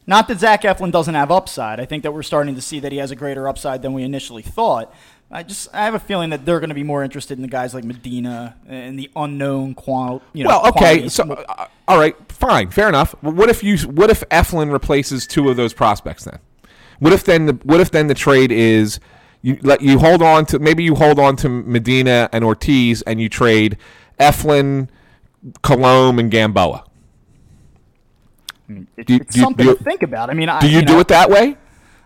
not 0.05 0.27
that 0.27 0.39
Zach 0.39 0.63
Eflin 0.63 0.91
doesn't 0.91 1.15
have 1.15 1.31
upside. 1.31 1.79
I 1.79 1.85
think 1.85 2.03
that 2.03 2.11
we're 2.11 2.23
starting 2.23 2.55
to 2.55 2.61
see 2.61 2.81
that 2.81 2.91
he 2.91 2.97
has 2.97 3.11
a 3.11 3.15
greater 3.15 3.47
upside 3.47 3.81
than 3.81 3.93
we 3.93 4.03
initially 4.03 4.41
thought. 4.41 4.93
I 5.31 5.43
just 5.43 5.73
I 5.73 5.85
have 5.85 5.95
a 5.95 5.99
feeling 5.99 6.29
that 6.29 6.45
they're 6.45 6.59
going 6.59 6.69
to 6.69 6.75
be 6.75 6.83
more 6.83 7.03
interested 7.03 7.37
in 7.37 7.41
the 7.41 7.47
guys 7.47 7.73
like 7.73 7.83
Medina 7.83 8.55
and 8.67 8.99
the 8.99 9.09
unknown 9.15 9.73
qual 9.73 10.21
you 10.33 10.43
know 10.43 10.49
well 10.49 10.67
okay 10.67 11.09
so 11.09 11.23
uh, 11.23 11.67
all 11.87 11.97
right 11.97 12.15
fine 12.31 12.69
fair 12.69 12.87
enough. 12.87 13.15
What 13.21 13.49
if 13.49 13.63
you 13.63 13.77
what 13.79 14.11
if 14.11 14.21
Eflin 14.29 14.71
replaces 14.71 15.25
two 15.25 15.49
of 15.49 15.57
those 15.57 15.73
prospects 15.73 16.25
then 16.25 16.39
what 16.99 17.13
if 17.13 17.23
then 17.23 17.45
the 17.45 17.53
what 17.63 17.79
if 17.79 17.91
then 17.91 18.07
the 18.07 18.13
trade 18.13 18.51
is 18.51 18.99
you 19.41 19.59
let 19.61 19.81
you 19.81 19.99
hold 19.99 20.21
on 20.21 20.45
to 20.47 20.59
maybe 20.59 20.83
you 20.83 20.95
hold 20.95 21.19
on 21.19 21.35
to 21.37 21.49
Medina 21.49 22.29
and 22.31 22.43
Ortiz 22.43 23.01
and 23.03 23.21
you 23.21 23.29
trade 23.29 23.77
Eflin, 24.19 24.87
Kilome, 25.61 26.19
and 26.19 26.31
Gamboa. 26.31 26.85
It's, 28.97 29.07
do, 29.07 29.15
it's 29.15 29.35
do, 29.35 29.41
something 29.41 29.65
do, 29.65 29.75
to 29.75 29.83
think 29.83 30.01
about. 30.01 30.29
I 30.29 30.33
mean, 30.33 30.49
do 30.61 30.69
you, 30.69 30.79
you 30.79 30.85
do 30.85 30.93
know, 30.93 30.99
it 30.99 31.09
that 31.09 31.29
way? 31.29 31.57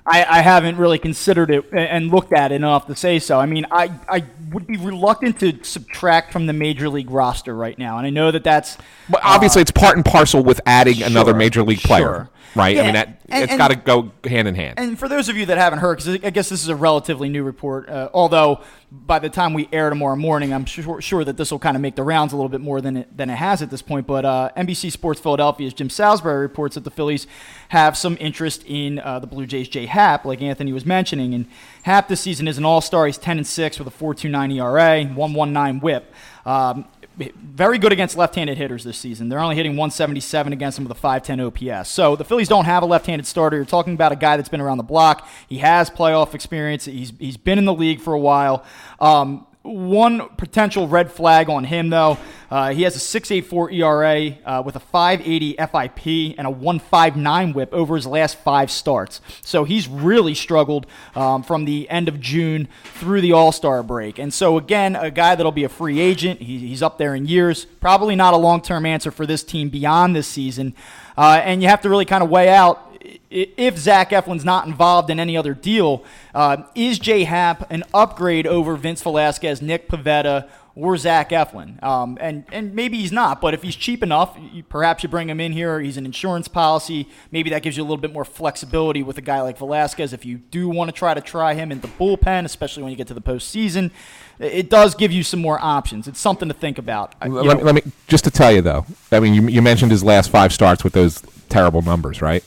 I, 0.05 0.23
I, 0.23 0.41
haven't 0.41 0.77
really 0.77 0.97
considered 0.97 1.51
it 1.51 1.65
and 1.73 2.09
looked 2.09 2.33
at 2.33 2.51
it 2.51 2.55
enough 2.55 2.87
to 2.87 2.95
say 2.95 3.19
so. 3.19 3.39
I 3.39 3.45
mean, 3.45 3.65
I, 3.69 3.91
I 4.09 4.23
would 4.51 4.65
be 4.65 4.77
reluctant 4.77 5.39
to 5.41 5.63
subtract 5.63 6.31
from 6.31 6.47
the 6.47 6.53
major 6.53 6.87
league 6.87 7.11
roster 7.11 7.53
right 7.53 7.77
now, 7.77 7.97
and 7.97 8.07
I 8.07 8.09
know 8.09 8.31
that 8.31 8.43
that's. 8.43 8.77
But 9.09 9.21
obviously, 9.23 9.59
uh, 9.59 9.63
it's 9.63 9.71
part 9.71 9.97
and 9.97 10.05
parcel 10.05 10.41
with 10.41 10.61
adding 10.65 10.95
sure, 10.95 11.07
another 11.07 11.33
major 11.33 11.61
league 11.61 11.81
player. 11.81 11.99
Sure 11.99 12.29
right? 12.57 12.75
Yeah, 12.75 12.81
I 12.81 12.85
mean, 12.85 12.93
that, 12.93 13.21
and, 13.29 13.43
it's 13.43 13.57
got 13.57 13.69
to 13.69 13.75
go 13.75 14.11
hand 14.23 14.47
in 14.47 14.55
hand. 14.55 14.79
And 14.79 14.97
for 14.97 15.07
those 15.07 15.29
of 15.29 15.37
you 15.37 15.45
that 15.47 15.57
haven't 15.57 15.79
heard, 15.79 15.97
because 15.97 16.15
I 16.23 16.29
guess 16.29 16.49
this 16.49 16.63
is 16.63 16.69
a 16.69 16.75
relatively 16.75 17.29
new 17.29 17.43
report, 17.43 17.89
uh, 17.89 18.09
although 18.13 18.61
by 18.91 19.19
the 19.19 19.29
time 19.29 19.53
we 19.53 19.67
air 19.73 19.89
tomorrow 19.89 20.15
morning, 20.15 20.53
I'm 20.53 20.65
sure, 20.65 21.01
sure 21.01 21.23
that 21.25 21.35
this 21.35 21.51
will 21.51 21.59
kind 21.59 21.75
of 21.75 21.81
make 21.81 21.95
the 21.95 22.03
rounds 22.03 22.31
a 22.31 22.37
little 22.37 22.49
bit 22.49 22.61
more 22.61 22.79
than 22.79 22.97
it, 22.97 23.17
than 23.17 23.29
it 23.29 23.35
has 23.35 23.61
at 23.61 23.69
this 23.69 23.81
point. 23.81 24.07
But 24.07 24.23
uh, 24.23 24.49
NBC 24.55 24.91
Sports 24.91 25.19
Philadelphia's 25.19 25.73
Jim 25.73 25.89
Salisbury 25.89 26.39
reports 26.39 26.75
that 26.75 26.83
the 26.83 26.91
Phillies 26.91 27.27
have 27.69 27.97
some 27.97 28.17
interest 28.19 28.63
in 28.65 28.99
uh, 28.99 29.19
the 29.19 29.27
Blue 29.27 29.45
Jays' 29.45 29.67
J 29.67 29.85
Happ, 29.87 30.23
like 30.23 30.41
Anthony 30.41 30.71
was 30.71 30.85
mentioning. 30.85 31.33
And 31.33 31.47
Happ 31.83 32.07
this 32.07 32.21
season 32.21 32.47
is 32.47 32.57
an 32.57 32.65
all 32.65 32.81
star. 32.81 33.05
He's 33.05 33.17
10 33.17 33.37
and 33.37 33.47
6 33.47 33.79
with 33.79 33.87
a 33.87 33.91
4.29 33.91 34.55
ERA, 34.55 35.03
119 35.05 35.81
whip. 35.81 36.13
Um, 36.45 36.85
very 37.17 37.79
good 37.79 37.91
against 37.91 38.15
left-handed 38.15 38.57
hitters 38.57 38.83
this 38.83 38.97
season. 38.97 39.29
They're 39.29 39.39
only 39.39 39.55
hitting 39.55 39.71
177 39.71 40.53
against 40.53 40.77
them 40.77 40.85
with 40.85 40.95
a 40.95 40.99
510 40.99 41.71
OPS. 41.71 41.89
So 41.89 42.15
the 42.15 42.23
Phillies 42.23 42.47
don't 42.47 42.65
have 42.65 42.83
a 42.83 42.85
left-handed 42.85 43.25
starter. 43.25 43.57
You're 43.57 43.65
talking 43.65 43.93
about 43.93 44.11
a 44.11 44.15
guy 44.15 44.37
that's 44.37 44.49
been 44.49 44.61
around 44.61 44.77
the 44.77 44.83
block. 44.83 45.27
He 45.49 45.57
has 45.59 45.89
playoff 45.89 46.33
experience. 46.33 46.85
He's 46.85 47.13
he's 47.19 47.37
been 47.37 47.57
in 47.57 47.65
the 47.65 47.73
league 47.73 48.01
for 48.01 48.13
a 48.13 48.19
while. 48.19 48.63
Um, 48.99 49.47
one 49.67 50.29
potential 50.37 50.87
red 50.87 51.11
flag 51.11 51.49
on 51.49 51.63
him, 51.63 51.89
though, 51.89 52.17
uh, 52.49 52.71
he 52.71 52.83
has 52.83 52.95
a 52.95 53.19
6.84 53.19 53.73
ERA 53.73 54.37
uh, 54.45 54.61
with 54.63 54.75
a 54.75 54.79
5.80 54.79 55.57
FIP 55.57 56.35
and 56.37 56.47
a 56.47 56.51
1.59 56.51 57.53
WHIP 57.53 57.73
over 57.73 57.95
his 57.95 58.07
last 58.07 58.37
five 58.37 58.71
starts. 58.71 59.19
So 59.41 59.65
he's 59.65 59.87
really 59.87 60.33
struggled 60.33 60.87
um, 61.15 61.43
from 61.43 61.65
the 61.65 61.89
end 61.89 62.07
of 62.07 62.21
June 62.21 62.69
through 62.95 63.21
the 63.21 63.33
All 63.33 63.51
Star 63.51 63.83
break. 63.83 64.17
And 64.17 64.33
so 64.33 64.57
again, 64.57 64.95
a 64.95 65.11
guy 65.11 65.35
that'll 65.35 65.51
be 65.51 65.65
a 65.65 65.69
free 65.69 65.99
agent. 65.99 66.41
He, 66.41 66.59
he's 66.59 66.81
up 66.81 66.97
there 66.97 67.15
in 67.15 67.25
years. 67.25 67.65
Probably 67.65 68.15
not 68.15 68.33
a 68.33 68.37
long 68.37 68.61
term 68.61 68.85
answer 68.85 69.11
for 69.11 69.25
this 69.25 69.43
team 69.43 69.69
beyond 69.69 70.15
this 70.15 70.27
season. 70.27 70.73
Uh, 71.17 71.41
and 71.43 71.61
you 71.61 71.67
have 71.67 71.81
to 71.81 71.89
really 71.89 72.05
kind 72.05 72.23
of 72.23 72.29
weigh 72.29 72.49
out 72.49 72.86
if 73.29 73.77
Zach 73.77 74.11
Eflin's 74.11 74.45
not 74.45 74.67
involved 74.67 75.09
in 75.09 75.19
any 75.19 75.37
other 75.37 75.53
deal, 75.53 76.03
uh, 76.33 76.63
is 76.75 76.99
Jay 76.99 77.23
Happ 77.23 77.69
an 77.71 77.83
upgrade 77.93 78.47
over 78.47 78.75
Vince 78.75 79.01
Velasquez, 79.01 79.61
Nick 79.61 79.89
Pivetta, 79.89 80.49
or 80.75 80.95
Zach 80.95 81.31
Eflin? 81.31 81.81
Um, 81.83 82.17
and 82.21 82.45
and 82.51 82.73
maybe 82.73 82.97
he's 82.97 83.11
not, 83.11 83.41
but 83.41 83.53
if 83.53 83.63
he's 83.63 83.75
cheap 83.75 84.03
enough, 84.03 84.37
you, 84.53 84.63
perhaps 84.63 85.03
you 85.03 85.09
bring 85.09 85.29
him 85.29 85.39
in 85.39 85.51
here. 85.51 85.79
He's 85.79 85.97
an 85.97 86.05
insurance 86.05 86.47
policy. 86.47 87.07
Maybe 87.31 87.49
that 87.49 87.63
gives 87.63 87.77
you 87.77 87.83
a 87.83 87.85
little 87.85 87.97
bit 87.97 88.13
more 88.13 88.25
flexibility 88.25 89.03
with 89.03 89.17
a 89.17 89.21
guy 89.21 89.41
like 89.41 89.57
Velasquez. 89.57 90.13
If 90.13 90.25
you 90.25 90.37
do 90.37 90.69
want 90.69 90.89
to 90.89 90.91
try 90.91 91.13
to 91.13 91.21
try 91.21 91.53
him 91.55 91.71
in 91.71 91.81
the 91.81 91.87
bullpen, 91.87 92.45
especially 92.45 92.83
when 92.83 92.91
you 92.91 92.97
get 92.97 93.07
to 93.07 93.13
the 93.13 93.21
postseason, 93.21 93.91
it 94.39 94.69
does 94.69 94.95
give 94.95 95.11
you 95.11 95.23
some 95.23 95.41
more 95.41 95.59
options. 95.61 96.07
It's 96.07 96.19
something 96.19 96.47
to 96.47 96.53
think 96.53 96.77
about. 96.77 97.15
Let, 97.27 97.63
let, 97.63 97.75
me 97.75 97.81
just 98.07 98.23
to 98.25 98.31
tell 98.31 98.51
you 98.51 98.61
though. 98.61 98.85
I 99.11 99.19
mean, 99.19 99.33
you, 99.33 99.47
you 99.47 99.61
mentioned 99.61 99.91
his 99.91 100.03
last 100.03 100.29
five 100.29 100.53
starts 100.53 100.83
with 100.83 100.93
those 100.93 101.21
terrible 101.49 101.81
numbers, 101.81 102.21
right? 102.21 102.43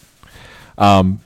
Um, 0.78 1.20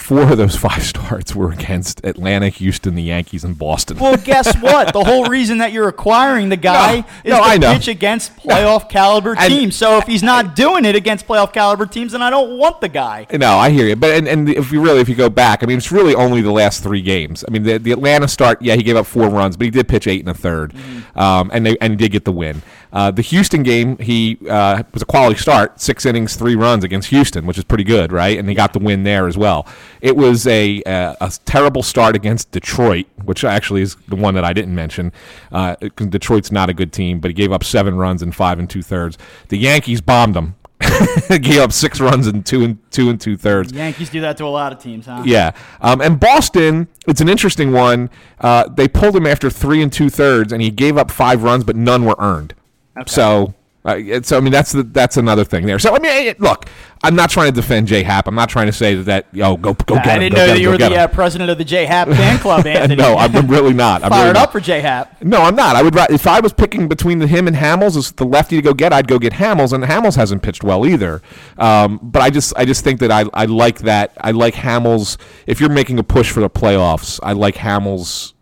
four 0.00 0.22
of 0.22 0.38
those 0.38 0.56
five 0.66 0.82
starts 0.82 1.34
were 1.34 1.52
against 1.52 2.04
Atlanta, 2.04 2.48
Houston, 2.48 2.94
the 2.94 3.02
Yankees, 3.02 3.44
and 3.44 3.56
Boston. 3.56 3.98
Well, 3.98 4.16
guess 4.16 4.54
what? 4.60 4.92
The 4.92 5.04
whole 5.04 5.26
reason 5.26 5.58
that 5.58 5.72
you're 5.72 5.88
acquiring 5.88 6.48
the 6.48 6.56
guy 6.56 7.04
no, 7.24 7.44
is 7.44 7.58
no, 7.58 7.72
to 7.72 7.78
pitch 7.78 7.88
against 7.88 8.36
playoff 8.36 8.88
caliber 8.88 9.36
and, 9.38 9.52
teams. 9.52 9.76
So 9.76 9.98
if 9.98 10.06
he's 10.06 10.22
not 10.22 10.56
doing 10.56 10.84
it 10.84 10.96
against 10.96 11.26
playoff 11.26 11.52
caliber 11.52 11.86
teams, 11.86 12.12
then 12.12 12.22
I 12.22 12.30
don't 12.30 12.58
want 12.58 12.80
the 12.80 12.88
guy. 12.88 13.26
No, 13.32 13.56
I 13.56 13.70
hear 13.70 13.86
you. 13.86 13.96
But 13.96 14.10
and, 14.10 14.26
and 14.26 14.48
if 14.48 14.72
you 14.72 14.80
really, 14.80 15.00
if 15.00 15.08
you 15.08 15.14
go 15.14 15.28
back, 15.28 15.62
I 15.62 15.66
mean, 15.66 15.78
it's 15.78 15.92
really 15.92 16.14
only 16.14 16.40
the 16.40 16.52
last 16.52 16.82
three 16.82 17.02
games. 17.02 17.44
I 17.46 17.50
mean, 17.50 17.62
the, 17.62 17.78
the 17.78 17.92
Atlanta 17.92 18.28
start, 18.28 18.62
yeah, 18.62 18.74
he 18.74 18.82
gave 18.82 18.96
up 18.96 19.06
four 19.06 19.28
runs, 19.28 19.56
but 19.56 19.64
he 19.64 19.70
did 19.70 19.88
pitch 19.88 20.06
eight 20.06 20.26
and 20.26 20.28
a 20.28 20.38
3rd 20.38 20.72
mm-hmm. 20.72 21.18
um, 21.18 21.50
and 21.52 21.66
they 21.66 21.76
and 21.80 21.92
he 21.92 21.96
did 21.96 22.12
get 22.12 22.24
the 22.24 22.32
win. 22.32 22.62
Uh, 22.92 23.10
the 23.10 23.22
Houston 23.22 23.62
game, 23.62 23.96
he 23.98 24.38
uh, 24.48 24.82
was 24.92 25.02
a 25.02 25.06
quality 25.06 25.38
start, 25.38 25.80
six 25.80 26.04
innings, 26.04 26.36
three 26.36 26.56
runs 26.56 26.84
against 26.84 27.08
Houston, 27.10 27.46
which 27.46 27.58
is 27.58 27.64
pretty 27.64 27.84
good, 27.84 28.12
right? 28.12 28.38
And 28.38 28.48
he 28.48 28.54
got 28.54 28.72
the 28.72 28.78
win 28.78 29.04
there 29.04 29.26
as 29.28 29.36
well. 29.36 29.66
It 30.00 30.16
was 30.16 30.46
a, 30.46 30.82
a, 30.86 31.16
a 31.20 31.32
terrible 31.44 31.82
start 31.82 32.16
against 32.16 32.50
Detroit, 32.50 33.06
which 33.24 33.44
actually 33.44 33.82
is 33.82 33.96
the 34.08 34.16
one 34.16 34.34
that 34.34 34.44
I 34.44 34.52
didn't 34.52 34.74
mention. 34.74 35.12
Uh, 35.52 35.76
Detroit's 35.76 36.50
not 36.50 36.68
a 36.68 36.74
good 36.74 36.92
team, 36.92 37.20
but 37.20 37.28
he 37.28 37.34
gave 37.34 37.52
up 37.52 37.64
seven 37.64 37.96
runs 37.96 38.22
in 38.22 38.32
five 38.32 38.58
and 38.58 38.68
two 38.68 38.82
thirds. 38.82 39.18
The 39.48 39.58
Yankees 39.58 40.00
bombed 40.00 40.36
him. 40.36 40.56
gave 41.28 41.58
up 41.58 41.72
six 41.72 42.00
runs 42.00 42.26
in 42.26 42.42
two 42.42 42.64
and 42.64 42.78
two 42.90 43.10
and 43.10 43.20
two 43.20 43.36
thirds. 43.36 43.70
Yankees 43.70 44.08
do 44.08 44.22
that 44.22 44.38
to 44.38 44.44
a 44.44 44.48
lot 44.48 44.72
of 44.72 44.78
teams, 44.78 45.04
huh? 45.04 45.22
Yeah, 45.26 45.52
um, 45.82 46.00
and 46.00 46.18
Boston, 46.18 46.88
it's 47.06 47.20
an 47.20 47.28
interesting 47.28 47.70
one. 47.72 48.08
Uh, 48.40 48.66
they 48.66 48.88
pulled 48.88 49.14
him 49.14 49.26
after 49.26 49.50
three 49.50 49.82
and 49.82 49.92
two 49.92 50.08
thirds, 50.08 50.54
and 50.54 50.62
he 50.62 50.70
gave 50.70 50.96
up 50.96 51.10
five 51.10 51.42
runs, 51.42 51.64
but 51.64 51.76
none 51.76 52.06
were 52.06 52.16
earned. 52.18 52.54
Okay. 53.00 53.10
So, 53.10 53.54
uh, 53.84 54.20
so 54.22 54.36
I 54.36 54.40
mean 54.40 54.52
that's 54.52 54.72
the, 54.72 54.82
that's 54.82 55.16
another 55.16 55.44
thing 55.44 55.64
there. 55.64 55.78
So 55.78 55.96
I 55.96 55.98
mean, 55.98 56.34
look, 56.38 56.66
I'm 57.02 57.14
not 57.14 57.30
trying 57.30 57.50
to 57.50 57.58
defend 57.58 57.88
J 57.88 58.02
Happ. 58.02 58.28
I'm 58.28 58.34
not 58.34 58.50
trying 58.50 58.66
to 58.66 58.72
say 58.72 58.94
that 58.94 59.26
yo 59.32 59.56
go 59.56 59.72
go 59.72 59.94
get 59.94 60.06
I 60.06 60.10
him. 60.10 60.16
I 60.16 60.18
didn't 60.18 60.36
know 60.36 60.46
that 60.48 60.60
you 60.60 60.68
were 60.68 60.76
the 60.76 60.94
uh, 60.94 61.06
president 61.08 61.48
of 61.48 61.56
the 61.56 61.64
J 61.64 61.86
Happ 61.86 62.08
fan 62.20 62.38
club, 62.40 62.66
Anthony. 62.66 62.96
no, 62.96 63.16
I'm 63.16 63.32
really 63.46 63.72
not. 63.72 64.04
I'm 64.04 64.10
Fired 64.10 64.20
really 64.24 64.30
up 64.32 64.34
not. 64.48 64.52
for 64.52 64.60
J 64.60 64.80
Happ. 64.82 65.22
No, 65.22 65.40
I'm 65.40 65.54
not. 65.56 65.76
I 65.76 65.82
would 65.82 65.96
if 66.10 66.26
I 66.26 66.40
was 66.40 66.52
picking 66.52 66.88
between 66.88 67.22
him 67.22 67.46
and 67.46 67.56
Hamels 67.56 67.96
as 67.96 68.12
the 68.12 68.26
lefty 68.26 68.56
to 68.56 68.62
go 68.62 68.74
get, 68.74 68.92
I'd 68.92 69.08
go 69.08 69.18
get 69.18 69.32
Hamels, 69.32 69.72
and 69.72 69.82
Hamels 69.84 70.14
hasn't 70.16 70.42
pitched 70.42 70.62
well 70.62 70.84
either. 70.84 71.22
Um, 71.56 72.00
but 72.02 72.20
I 72.20 72.28
just 72.28 72.52
I 72.58 72.66
just 72.66 72.84
think 72.84 73.00
that 73.00 73.10
I 73.10 73.24
I 73.32 73.46
like 73.46 73.78
that. 73.80 74.12
I 74.20 74.32
like 74.32 74.54
Hamels. 74.54 75.16
If 75.46 75.58
you're 75.58 75.70
making 75.70 75.98
a 75.98 76.04
push 76.04 76.30
for 76.30 76.40
the 76.40 76.50
playoffs, 76.50 77.18
I 77.22 77.32
like 77.32 77.54
Hamels 77.54 78.34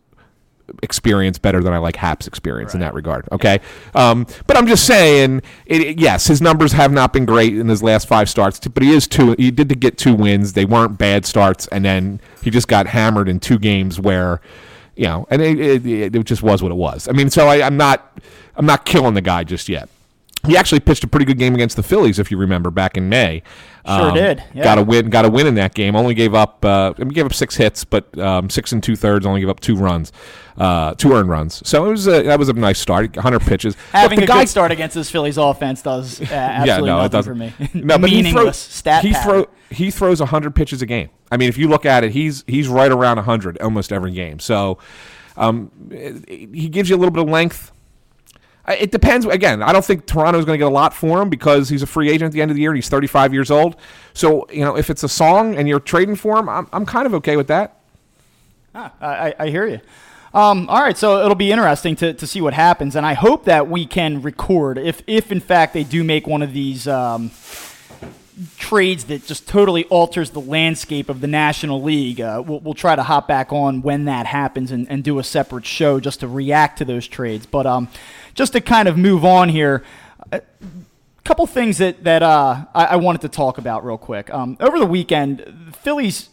experience 0.83 1.39
better 1.39 1.63
than 1.63 1.73
I 1.73 1.79
like 1.79 1.97
Happ's 1.97 2.27
experience 2.27 2.71
right. 2.71 2.77
in 2.77 2.81
that 2.81 2.95
regard. 2.95 3.29
Okay, 3.33 3.61
um, 3.95 4.27
but 4.47 4.57
I'm 4.57 4.67
just 4.67 4.87
saying, 4.87 5.43
it, 5.67 5.81
it, 5.81 5.99
yes, 5.99 6.27
his 6.27 6.41
numbers 6.41 6.73
have 6.73 6.93
not 6.93 7.13
been 7.13 7.25
great 7.25 7.57
in 7.57 7.69
his 7.69 7.83
last 7.83 8.09
five 8.09 8.29
starts, 8.29 8.61
but 8.61 8.83
he 8.83 8.93
is 8.93 9.07
two. 9.07 9.35
He 9.39 9.51
did 9.51 9.69
to 9.69 9.75
get 9.75 9.99
two 9.99 10.15
wins. 10.15 10.53
They 10.53 10.65
weren't 10.65 10.99
bad 10.99 11.27
starts, 11.27 11.67
and 11.69 11.85
then 11.85 12.21
he 12.43 12.51
just 12.51 12.69
got 12.69 12.87
hammered 12.87 13.29
in 13.29 13.41
two 13.41 13.59
games 13.59 14.01
where, 14.01 14.41
you 14.97 15.05
know, 15.05 15.27
and 15.31 15.43
it, 15.43 15.87
it 15.87 16.25
just 16.25 16.43
was 16.43 16.63
what 16.63 16.73
it 16.73 16.77
was. 16.77 17.09
I 17.09 17.13
mean, 17.13 17.31
so 17.31 17.49
I, 17.49 17.65
I'm 17.65 17.77
not, 17.77 18.21
I'm 18.57 18.67
not 18.67 18.85
killing 18.85 19.15
the 19.15 19.21
guy 19.21 19.45
just 19.45 19.69
yet. 19.69 19.89
He 20.47 20.57
actually 20.57 20.81
pitched 20.81 21.03
a 21.03 21.09
pretty 21.09 21.27
good 21.27 21.39
game 21.39 21.55
against 21.55 21.77
the 21.77 21.83
Phillies, 21.83 22.19
if 22.19 22.31
you 22.31 22.39
remember, 22.39 22.71
back 22.71 22.97
in 22.97 23.09
May. 23.09 23.43
Sure 23.85 24.11
um, 24.11 24.15
did. 24.15 24.45
Yeah. 24.55 24.65
Got 24.65 24.79
a 24.79 24.83
win. 24.83 25.11
Got 25.11 25.25
a 25.25 25.31
win 25.31 25.47
in 25.47 25.55
that 25.57 25.75
game. 25.75 25.97
Only 25.97 26.15
gave 26.15 26.35
up. 26.35 26.65
Uh, 26.65 26.93
gave 26.93 27.27
up 27.27 27.35
six 27.35 27.57
hits, 27.57 27.85
but 27.85 28.17
um, 28.19 28.49
six 28.49 28.71
and 28.73 28.83
two 28.83 28.95
thirds. 28.95 29.27
Only 29.27 29.41
gave 29.41 29.49
up 29.49 29.61
two 29.61 29.75
runs, 29.75 30.13
uh, 30.59 30.95
two 30.95 31.13
earned 31.13 31.29
runs. 31.29 31.67
So 31.67 31.87
it 31.87 31.91
was 31.91 32.07
a, 32.07 32.23
that 32.23 32.39
was 32.39 32.49
a 32.49 32.53
nice 32.53 32.79
start. 32.79 33.17
Hundred 33.17 33.41
pitches. 33.41 33.77
Having 33.93 34.21
Look, 34.21 34.25
a 34.25 34.33
guy, 34.33 34.41
good 34.43 34.49
start 34.49 34.71
against 34.71 34.95
this 34.95 35.11
Phillies 35.11 35.39
offense 35.39 35.83
does 35.83 36.21
uh, 36.21 36.25
absolutely 36.35 36.89
yeah, 36.89 36.97
no, 36.97 37.03
nothing 37.03 37.23
for 37.23 37.35
me. 37.35 37.53
no, 37.75 37.99
but 37.99 38.11
Meaningless 38.11 38.25
he 38.25 38.33
throws, 38.33 38.57
stat. 38.57 39.05
He 39.05 39.15
throw 39.15 39.49
he 39.71 39.91
throws 39.91 40.21
hundred 40.21 40.55
pitches 40.55 40.83
a 40.83 40.87
game. 40.87 41.09
I 41.33 41.37
mean, 41.37 41.49
if 41.49 41.59
you 41.59 41.69
look 41.69 41.87
at 41.87 42.05
it, 42.05 42.13
he's 42.13 42.45
he's 42.47 42.69
right 42.69 42.93
around 42.93 43.19
hundred 43.19 43.59
almost 43.59 43.93
every 43.93 44.13
game. 44.13 44.39
So 44.39 44.79
um, 45.37 45.71
he 46.29 46.69
gives 46.69 46.91
you 46.91 46.97
a 46.97 46.99
little 46.99 47.13
bit 47.13 47.23
of 47.23 47.31
length. 47.31 47.73
It 48.73 48.91
depends. 48.93 49.25
Again, 49.27 49.63
I 49.63 49.73
don't 49.73 49.85
think 49.85 50.07
Toronto 50.07 50.39
is 50.39 50.45
going 50.45 50.59
to 50.59 50.63
get 50.65 50.71
a 50.71 50.75
lot 50.75 50.93
for 50.95 51.23
him 51.23 51.29
because 51.31 51.69
he's 51.69 51.83
a 51.83 51.87
free 51.87 52.09
agent 52.11 52.27
at 52.27 52.33
the 52.33 52.43
end 52.43 52.51
of 52.51 52.55
the 52.57 52.61
year. 52.63 52.75
He's 52.75 52.89
35 52.89 53.33
years 53.33 53.51
old. 53.51 53.77
So, 54.15 54.47
you 54.51 54.61
know, 54.61 54.77
if 54.77 54.91
it's 54.91 55.03
a 55.03 55.09
song 55.09 55.57
and 55.57 55.69
you're 55.69 55.81
trading 55.81 56.17
for 56.17 56.39
him, 56.39 56.49
I'm, 56.49 56.67
I'm 56.73 56.85
kind 56.87 57.07
of 57.07 57.15
okay 57.15 57.37
with 57.37 57.47
that. 57.49 57.77
Ah, 58.75 58.93
I, 59.01 59.07
I- 59.29 59.35
I 59.45 59.49
hear 59.51 59.67
you. 59.67 59.81
Um, 60.35 60.69
all 60.69 60.83
right, 60.83 60.97
so 60.97 61.25
it'll 61.25 61.35
be 61.35 61.51
interesting 61.51 61.97
to, 61.97 62.13
to 62.13 62.27
see 62.27 62.43
what 62.43 62.53
happens, 62.53 62.95
and 62.95 63.07
I 63.07 63.15
hope 63.15 63.47
that 63.47 63.67
we 63.69 63.87
can 63.87 64.21
record 64.21 64.77
if 64.77 65.01
if 65.07 65.33
in 65.33 65.41
fact 65.41 65.73
they 65.73 65.85
do 65.85 66.05
make 66.05 66.27
one 66.27 66.43
of 66.43 66.53
these 66.53 66.87
um, 66.87 67.31
trades 68.59 69.05
that 69.05 69.25
just 69.27 69.49
totally 69.49 69.85
alters 69.87 70.31
the 70.31 70.41
landscape 70.41 71.09
of 71.09 71.21
the 71.23 71.27
National 71.27 71.83
League. 71.83 72.21
Uh, 72.21 72.43
we'll, 72.47 72.61
we'll 72.61 72.75
try 72.75 72.95
to 72.95 73.03
hop 73.03 73.27
back 73.27 73.53
on 73.53 73.83
when 73.83 74.05
that 74.05 74.27
happens 74.27 74.71
and, 74.71 74.89
and 74.91 75.03
do 75.03 75.19
a 75.19 75.25
separate 75.25 75.65
show 75.67 75.99
just 75.99 76.21
to 76.21 76.29
react 76.29 76.79
to 76.79 76.85
those 76.85 77.09
trades. 77.09 77.47
But 77.47 77.67
um, 77.67 77.89
just 78.39 78.53
to 78.53 78.61
kind 78.61 78.87
of 78.87 78.97
move 78.97 79.25
on 79.25 79.49
here. 79.49 79.83
A 80.31 80.41
couple 81.25 81.45
things 81.49 81.79
that 81.79 82.05
that 82.05 82.23
uh, 82.23 82.67
I, 82.73 82.85
I 82.85 82.97
wanted 82.97 83.23
to 83.23 83.29
talk 83.29 83.59
about 83.59 83.85
real 83.85 83.99
quick. 83.99 84.33
Um, 84.33 84.57
over 84.61 84.79
the 84.79 84.87
weekend, 84.87 85.41
the 85.41 85.73
Phillies 85.73 86.31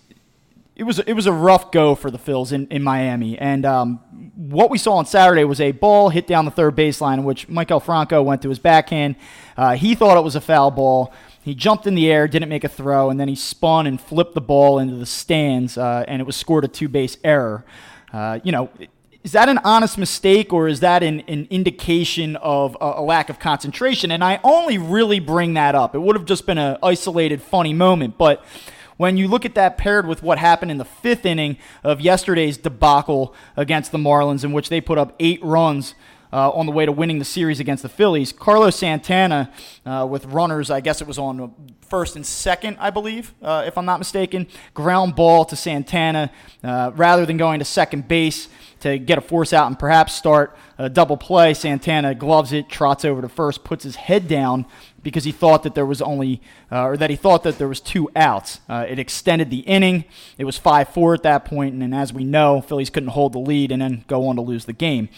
it 0.76 0.84
was 0.84 0.99
it 0.99 1.14
was 1.14 1.26
a 1.26 1.34
rough 1.34 1.72
go 1.72 1.95
for 1.95 2.12
the 2.12 2.20
Phils 2.20 2.51
in, 2.51 2.68
in 2.68 2.84
Miami, 2.84 3.39
and 3.39 3.66
um, 3.66 3.95
what 4.36 4.70
we 4.70 4.78
saw 4.78 4.93
on 4.97 5.08
Saturday 5.08 5.45
was 5.45 5.60
a 5.60 5.72
ball 5.72 6.10
hit 6.10 6.28
down 6.28 6.45
the 6.45 6.51
third 6.51 6.76
baseline 6.76 7.24
which 7.24 7.47
Maikel 7.47 7.82
Franco 7.82 8.22
went 8.22 8.43
to 8.43 8.49
his 8.49 8.60
backhand. 8.60 9.16
Uh, 9.58 9.76
he 9.76 9.95
thought 9.95 10.16
it 10.16 10.24
was 10.24 10.36
a 10.36 10.41
foul 10.41 10.70
ball. 10.70 11.12
He 11.41 11.56
jumped 11.56 11.88
in 11.88 11.95
the 11.95 12.12
air, 12.12 12.28
didn't 12.28 12.49
make 12.49 12.64
a 12.64 12.70
throw, 12.70 13.10
and 13.10 13.20
then 13.20 13.30
he 13.30 13.36
spun 13.36 13.88
and 13.88 13.99
flipped 13.99 14.36
the 14.36 14.41
ball 14.41 14.78
into 14.78 14.95
the 14.95 15.08
stands, 15.08 15.76
uh, 15.76 16.06
and 16.08 16.22
it 16.22 16.26
was 16.26 16.36
scored 16.36 16.66
a 16.66 16.68
two 16.68 16.88
base 16.88 17.18
error. 17.24 17.66
Uh, 18.14 18.39
you 18.43 18.51
know. 18.51 18.70
Is 19.26 19.32
that 19.32 19.49
an 19.49 19.57
honest 19.63 19.97
mistake 19.97 20.53
or 20.53 20.67
is 20.67 20.82
that 20.82 21.01
an, 21.01 21.21
an 21.21 21.47
indication 21.49 22.36
of 22.36 22.78
a, 22.80 22.86
a 22.97 23.01
lack 23.01 23.32
of 23.32 23.39
concentration? 23.39 24.11
And 24.11 24.23
I 24.23 24.39
only 24.43 24.78
really 24.78 25.19
bring 25.19 25.55
that 25.55 25.73
up. 25.73 25.95
It 25.95 25.99
would 25.99 26.15
have 26.15 26.26
just 26.26 26.45
been 26.45 26.59
an 26.59 26.78
isolated, 26.84 27.41
funny 27.41 27.73
moment. 27.73 28.19
But 28.19 28.45
when 28.97 29.17
you 29.17 29.28
look 29.28 29.43
at 29.43 29.55
that 29.55 29.80
paired 29.80 30.05
with 30.05 30.21
what 30.21 30.38
happened 30.38 30.69
in 30.69 30.78
the 30.78 30.86
fifth 30.86 31.26
inning 31.26 31.57
of 31.84 32.01
yesterday's 32.01 32.55
debacle 32.55 33.34
against 33.57 33.91
the 33.91 33.97
Marlins, 33.97 34.43
in 34.43 34.51
which 34.51 34.69
they 34.69 34.80
put 34.80 34.99
up 34.99 35.15
eight 35.19 35.43
runs 35.43 35.95
uh, 36.32 36.51
on 36.51 36.67
the 36.67 36.71
way 36.71 36.86
to 36.86 36.91
winning 36.91 37.17
the 37.17 37.26
series 37.26 37.59
against 37.59 37.82
the 37.82 37.89
Phillies, 37.89 38.32
Carlos 38.32 38.76
Santana, 38.76 39.51
uh, 39.88 40.05
with 40.07 40.26
runners, 40.26 40.69
I 40.69 40.82
guess 40.82 41.01
it 41.01 41.07
was 41.07 41.17
on 41.17 41.51
first 41.82 42.15
and 42.15 42.23
second, 42.23 42.78
I 42.80 42.91
believe, 42.91 43.34
uh, 43.41 43.63
if 43.65 43.76
I'm 43.76 43.86
not 43.86 43.97
mistaken, 43.97 44.45
ground 44.76 45.15
ball 45.15 45.45
to 45.45 45.55
Santana 45.55 46.32
uh, 46.63 46.91
rather 46.93 47.26
than 47.26 47.38
going 47.38 47.57
to 47.57 47.65
second 47.65 48.07
base 48.07 48.49
to 48.86 48.99
get 48.99 49.17
a 49.17 49.21
force 49.21 49.51
out 49.51 49.65
and 49.65 49.77
perhaps 49.77 50.13
start 50.13 50.55
a 50.77 50.89
double 50.89 51.17
play. 51.17 51.55
Santana 51.55 52.13
gloves 52.13 52.53
it, 52.53 52.69
trots 52.69 53.03
over 53.03 53.21
to 53.21 53.27
first, 53.27 53.63
puts 53.63 53.83
his 53.83 53.95
head 53.95 54.27
down 54.27 54.65
because 55.01 55.23
he 55.23 55.31
thought 55.31 55.63
that 55.63 55.73
there 55.73 55.86
was 55.86 56.03
only, 56.03 56.39
uh, 56.71 56.83
or 56.83 56.97
that 56.97 57.09
he 57.09 57.15
thought 57.15 57.41
that 57.43 57.57
there 57.57 57.67
was 57.67 57.79
two 57.79 58.09
outs. 58.15 58.59
Uh, 58.69 58.86
it 58.88 58.99
extended 58.99 59.49
the 59.49 59.59
inning. 59.59 60.05
It 60.38 60.45
was 60.45 60.59
5-4 60.59 61.15
at 61.15 61.23
that 61.23 61.45
point, 61.45 61.73
and 61.73 61.81
then 61.81 61.93
as 61.93 62.13
we 62.13 62.23
know, 62.23 62.61
Phillies 62.61 62.91
couldn't 62.91 63.09
hold 63.09 63.33
the 63.33 63.39
lead 63.39 63.71
and 63.71 63.81
then 63.81 64.05
go 64.07 64.27
on 64.27 64.36
to 64.36 64.41
lose 64.43 64.65
the 64.65 64.73
game. 64.73 65.09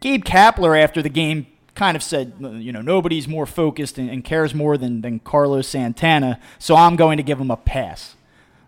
Gabe 0.00 0.24
Kapler 0.24 0.80
after 0.80 1.02
the 1.02 1.08
game 1.08 1.46
kind 1.74 1.96
of 1.96 2.04
said, 2.04 2.34
you 2.38 2.72
know, 2.72 2.82
nobody's 2.82 3.26
more 3.26 3.46
focused 3.46 3.98
and, 3.98 4.08
and 4.08 4.24
cares 4.24 4.54
more 4.54 4.78
than, 4.78 5.00
than 5.00 5.18
Carlos 5.18 5.66
Santana, 5.66 6.38
so 6.58 6.76
I'm 6.76 6.94
going 6.94 7.16
to 7.16 7.24
give 7.24 7.40
him 7.40 7.50
a 7.50 7.56
pass. 7.56 8.14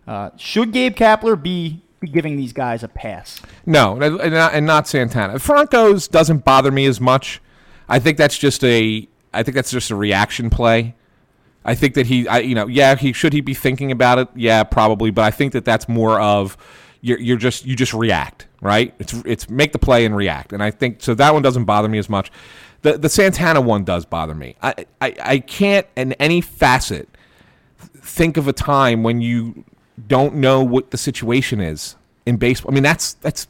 Uh, 0.05 0.31
should 0.35 0.73
Gabe 0.73 0.95
Kapler 0.95 1.41
be 1.41 1.81
giving 2.11 2.37
these 2.37 2.53
guys 2.53 2.83
a 2.83 2.87
pass. 2.87 3.41
No, 3.65 3.99
and 4.01 4.33
not, 4.33 4.53
and 4.53 4.65
not 4.65 4.87
Santana. 4.87 5.39
Franco's 5.39 6.07
doesn't 6.07 6.45
bother 6.45 6.71
me 6.71 6.85
as 6.85 6.99
much. 6.99 7.41
I 7.87 7.99
think 7.99 8.17
that's 8.17 8.37
just 8.37 8.63
a. 8.63 9.07
I 9.33 9.43
think 9.43 9.55
that's 9.55 9.71
just 9.71 9.89
a 9.89 9.95
reaction 9.95 10.49
play. 10.49 10.95
I 11.65 11.75
think 11.75 11.95
that 11.95 12.07
he, 12.07 12.27
I, 12.27 12.39
you 12.39 12.55
know, 12.55 12.67
yeah, 12.67 12.95
he 12.95 13.13
should 13.13 13.33
he 13.33 13.41
be 13.41 13.53
thinking 13.53 13.91
about 13.91 14.19
it? 14.19 14.27
Yeah, 14.35 14.63
probably. 14.63 15.11
But 15.11 15.23
I 15.23 15.31
think 15.31 15.53
that 15.53 15.65
that's 15.65 15.87
more 15.87 16.19
of 16.19 16.57
you're, 17.01 17.19
you're 17.19 17.37
just 17.37 17.65
you 17.65 17.75
just 17.75 17.93
react, 17.93 18.47
right? 18.61 18.93
It's 18.99 19.13
it's 19.25 19.49
make 19.49 19.71
the 19.71 19.79
play 19.79 20.05
and 20.05 20.15
react, 20.15 20.53
and 20.53 20.61
I 20.61 20.71
think 20.71 21.01
so 21.01 21.13
that 21.15 21.33
one 21.33 21.41
doesn't 21.41 21.65
bother 21.65 21.87
me 21.87 21.97
as 21.97 22.09
much. 22.09 22.31
The 22.81 22.97
the 22.97 23.09
Santana 23.09 23.61
one 23.61 23.83
does 23.83 24.05
bother 24.05 24.35
me. 24.35 24.55
I 24.61 24.85
I, 25.01 25.15
I 25.21 25.39
can't 25.39 25.87
in 25.95 26.13
any 26.13 26.41
facet 26.41 27.09
think 27.77 28.37
of 28.37 28.47
a 28.47 28.53
time 28.53 29.03
when 29.03 29.21
you 29.21 29.63
don't 30.07 30.35
know 30.35 30.63
what 30.63 30.91
the 30.91 30.97
situation 30.97 31.59
is 31.59 31.95
in 32.25 32.37
baseball. 32.37 32.71
I 32.71 32.73
mean, 32.73 32.83
that's 32.83 33.13
that's 33.15 33.47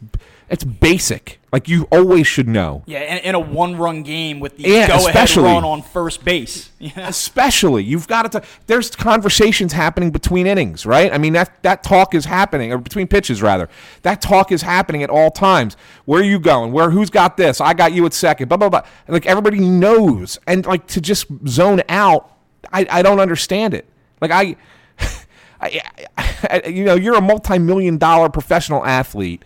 it's 0.49 0.63
basic. 0.63 1.39
Like 1.51 1.67
you 1.67 1.87
always 1.91 2.27
should 2.27 2.47
know. 2.47 2.83
Yeah, 2.85 2.99
in, 2.99 3.17
in 3.19 3.35
a 3.35 3.39
one-run 3.39 4.03
game 4.03 4.39
with 4.39 4.57
the 4.57 4.63
Yeah, 4.63 4.87
go-ahead 4.87 5.35
run 5.37 5.63
on 5.63 5.81
first 5.81 6.23
base. 6.25 6.69
Yeah. 6.83 7.07
Especially, 7.07 7.81
you've 7.81 8.09
got 8.09 8.29
to. 8.33 8.43
There's 8.67 8.89
conversations 8.93 9.71
happening 9.71 10.11
between 10.11 10.47
innings, 10.47 10.85
right? 10.85 11.13
I 11.13 11.17
mean, 11.17 11.31
that 11.31 11.63
that 11.63 11.81
talk 11.81 12.13
is 12.13 12.25
happening, 12.25 12.73
or 12.73 12.77
between 12.77 13.07
pitches 13.07 13.41
rather. 13.41 13.69
That 14.01 14.21
talk 14.21 14.51
is 14.51 14.63
happening 14.63 15.01
at 15.01 15.09
all 15.09 15.31
times. 15.31 15.77
Where 16.03 16.19
are 16.19 16.25
you 16.25 16.39
going? 16.39 16.73
Where? 16.73 16.89
Who's 16.89 17.09
got 17.09 17.37
this? 17.37 17.61
I 17.61 17.73
got 17.73 17.93
you 17.93 18.05
at 18.05 18.13
second. 18.13 18.49
Blah 18.49 18.57
blah 18.57 18.67
blah. 18.67 18.81
And, 19.07 19.13
like 19.13 19.25
everybody 19.25 19.59
knows, 19.59 20.39
and 20.45 20.65
like 20.65 20.87
to 20.87 20.99
just 20.99 21.27
zone 21.47 21.81
out, 21.87 22.35
I 22.73 22.85
I 22.89 23.01
don't 23.01 23.21
understand 23.21 23.73
it. 23.73 23.87
Like 24.19 24.31
I. 24.31 24.57
I, 25.63 25.81
I, 26.49 26.67
you 26.67 26.83
know, 26.83 26.95
you're 26.95 27.15
a 27.15 27.21
multi-million 27.21 27.97
dollar 27.97 28.29
professional 28.29 28.85
athlete, 28.85 29.43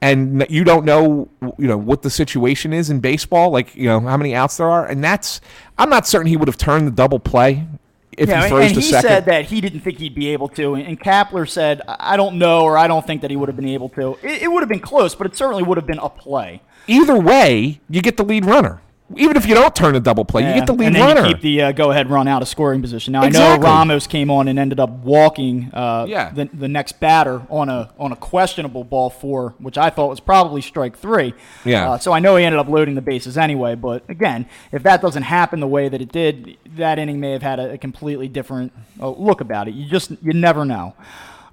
and 0.00 0.44
you 0.50 0.64
don't 0.64 0.84
know, 0.84 1.28
you 1.58 1.66
know, 1.66 1.78
what 1.78 2.02
the 2.02 2.10
situation 2.10 2.72
is 2.72 2.90
in 2.90 3.00
baseball. 3.00 3.50
Like, 3.50 3.74
you 3.74 3.86
know, 3.86 4.00
how 4.00 4.16
many 4.16 4.34
outs 4.34 4.58
there 4.58 4.68
are, 4.68 4.86
and 4.86 5.02
that's. 5.02 5.40
I'm 5.78 5.90
not 5.90 6.06
certain 6.06 6.26
he 6.26 6.36
would 6.36 6.48
have 6.48 6.58
turned 6.58 6.86
the 6.86 6.90
double 6.92 7.18
play 7.18 7.66
if 8.12 8.28
Yeah, 8.28 8.42
he 8.44 8.48
throws 8.48 8.66
and 8.66 8.76
he 8.76 8.82
second. 8.82 9.08
said 9.08 9.24
that 9.26 9.44
he 9.46 9.60
didn't 9.60 9.80
think 9.80 9.98
he'd 9.98 10.14
be 10.14 10.28
able 10.28 10.48
to, 10.50 10.74
and 10.74 10.98
Kapler 11.00 11.48
said, 11.48 11.82
"I 11.88 12.14
I 12.14 12.16
don't 12.16 12.38
know, 12.38 12.62
or 12.62 12.78
I 12.78 12.86
don't 12.88 13.06
think 13.06 13.22
that 13.22 13.30
he 13.30 13.36
would 13.36 13.48
have 13.48 13.56
been 13.56 13.68
able 13.68 13.88
to." 13.90 14.18
It, 14.22 14.42
it 14.42 14.48
would 14.52 14.60
have 14.60 14.68
been 14.68 14.80
close, 14.80 15.14
but 15.14 15.26
it 15.26 15.36
certainly 15.36 15.62
would 15.62 15.76
have 15.78 15.86
been 15.86 15.98
a 15.98 16.08
play. 16.08 16.62
Either 16.86 17.18
way, 17.18 17.80
you 17.90 18.00
get 18.00 18.16
the 18.16 18.24
lead 18.24 18.44
runner. 18.44 18.80
Even 19.14 19.36
if 19.36 19.46
you 19.46 19.54
don't 19.54 19.72
turn 19.74 19.94
a 19.94 20.00
double 20.00 20.24
play, 20.24 20.42
you 20.48 20.52
get 20.54 20.66
the 20.66 20.72
lead 20.72 20.86
and 20.88 20.96
then 20.96 21.06
runner. 21.16 21.28
You 21.28 21.34
keep 21.34 21.40
the 21.42 21.62
uh, 21.62 21.72
go-ahead 21.72 22.10
run 22.10 22.26
out 22.26 22.42
of 22.42 22.48
scoring 22.48 22.82
position. 22.82 23.12
Now 23.12 23.22
I 23.22 23.28
know 23.28 23.56
Ramos 23.56 24.08
came 24.08 24.32
on 24.32 24.48
and 24.48 24.58
ended 24.58 24.80
up 24.80 24.90
walking 24.90 25.70
uh, 25.72 26.06
Yeah. 26.08 26.30
the, 26.32 26.46
the 26.52 26.66
next 26.66 26.98
batter 26.98 27.42
on 27.48 27.68
a 27.68 27.92
on 28.00 28.10
a 28.10 28.16
questionable 28.16 28.82
ball 28.82 29.08
four, 29.10 29.54
which 29.58 29.78
I 29.78 29.90
thought 29.90 30.08
was 30.08 30.18
probably 30.18 30.60
strike 30.60 30.96
three. 30.98 31.34
Yeah. 31.64 31.92
Uh, 31.92 31.98
so 31.98 32.12
I 32.12 32.18
know 32.18 32.34
he 32.34 32.44
ended 32.44 32.58
up 32.58 32.66
loading 32.68 32.96
the 32.96 33.00
bases 33.00 33.38
anyway. 33.38 33.76
But 33.76 34.02
again, 34.10 34.46
if 34.72 34.82
that 34.82 35.02
doesn't 35.02 35.22
happen 35.22 35.60
the 35.60 35.68
way 35.68 35.88
that 35.88 36.00
it 36.02 36.10
did, 36.10 36.56
that 36.76 36.98
inning 36.98 37.20
may 37.20 37.30
have 37.30 37.42
had 37.42 37.60
a, 37.60 37.74
a 37.74 37.78
completely 37.78 38.26
different 38.26 38.72
uh, 39.00 39.08
look 39.10 39.40
about 39.40 39.68
it. 39.68 39.74
You 39.74 39.88
just 39.88 40.10
you 40.20 40.32
never 40.32 40.64
know. 40.64 40.94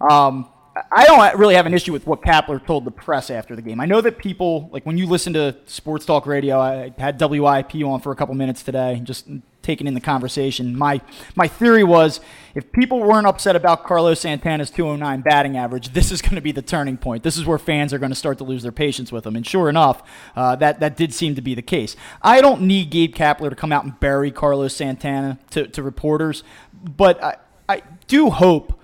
Um, 0.02 0.48
I 0.92 1.06
don't 1.06 1.38
really 1.38 1.54
have 1.56 1.68
an 1.68 1.74
issue 1.74 1.94
with 1.94 2.08
what 2.08 2.22
Kapler 2.22 2.66
told 2.66 2.86
the 2.86 2.92
press 2.92 3.30
after 3.30 3.56
the 3.56 3.62
game. 3.62 3.80
I 3.80 3.86
know 3.86 4.02
that 4.02 4.18
people, 4.18 4.70
like 4.72 4.86
when 4.86 4.98
you 4.98 5.06
listen 5.06 5.34
to 5.34 5.56
sports 5.68 6.04
talk 6.06 6.26
radio, 6.26 6.60
I 6.60 6.94
had 6.98 7.20
WIP 7.22 7.76
on 7.76 8.02
for 8.02 8.12
a 8.12 8.16
couple 8.16 8.34
minutes 8.34 8.64
today, 8.64 9.00
just 9.04 9.28
taking 9.62 9.86
in 9.86 9.94
the 9.94 10.02
conversation. 10.02 10.76
My 10.76 11.00
my 11.36 11.48
theory 11.48 11.84
was 11.84 12.22
if 12.56 12.72
people 12.72 13.00
weren't 13.00 13.28
upset 13.28 13.56
about 13.56 13.84
Carlos 13.84 14.20
Santana's 14.20 14.72
209 14.72 15.22
batting 15.22 15.58
average, 15.58 15.94
this 15.94 16.12
is 16.12 16.22
going 16.24 16.36
to 16.36 16.42
be 16.42 16.52
the 16.52 16.64
turning 16.64 16.98
point. 16.98 17.22
This 17.22 17.38
is 17.38 17.46
where 17.46 17.60
fans 17.60 17.94
are 17.94 18.00
going 18.00 18.12
to 18.12 18.16
start 18.16 18.40
to 18.40 18.44
lose 18.44 18.64
their 18.64 18.72
patience 18.72 19.12
with 19.12 19.28
him. 19.28 19.36
And 19.36 19.46
sure 19.46 19.70
enough, 19.70 20.02
uh, 20.36 20.56
that 20.56 20.80
that 20.80 20.98
did 20.98 21.14
seem 21.14 21.36
to 21.36 21.42
be 21.42 21.54
the 21.54 21.62
case. 21.62 21.96
I 22.22 22.42
don't 22.42 22.64
need 22.64 22.90
Gabe 22.90 23.14
Kapler 23.14 23.52
to 23.52 23.56
come 23.56 23.72
out 23.72 23.84
and 23.84 24.00
bury 24.00 24.32
Carlos 24.32 24.76
Santana 24.76 25.38
to, 25.52 25.68
to 25.68 25.84
reporters, 25.84 26.44
but 26.74 27.24
I, 27.24 27.38
I 27.70 27.84
do 28.08 28.32
hope 28.32 28.80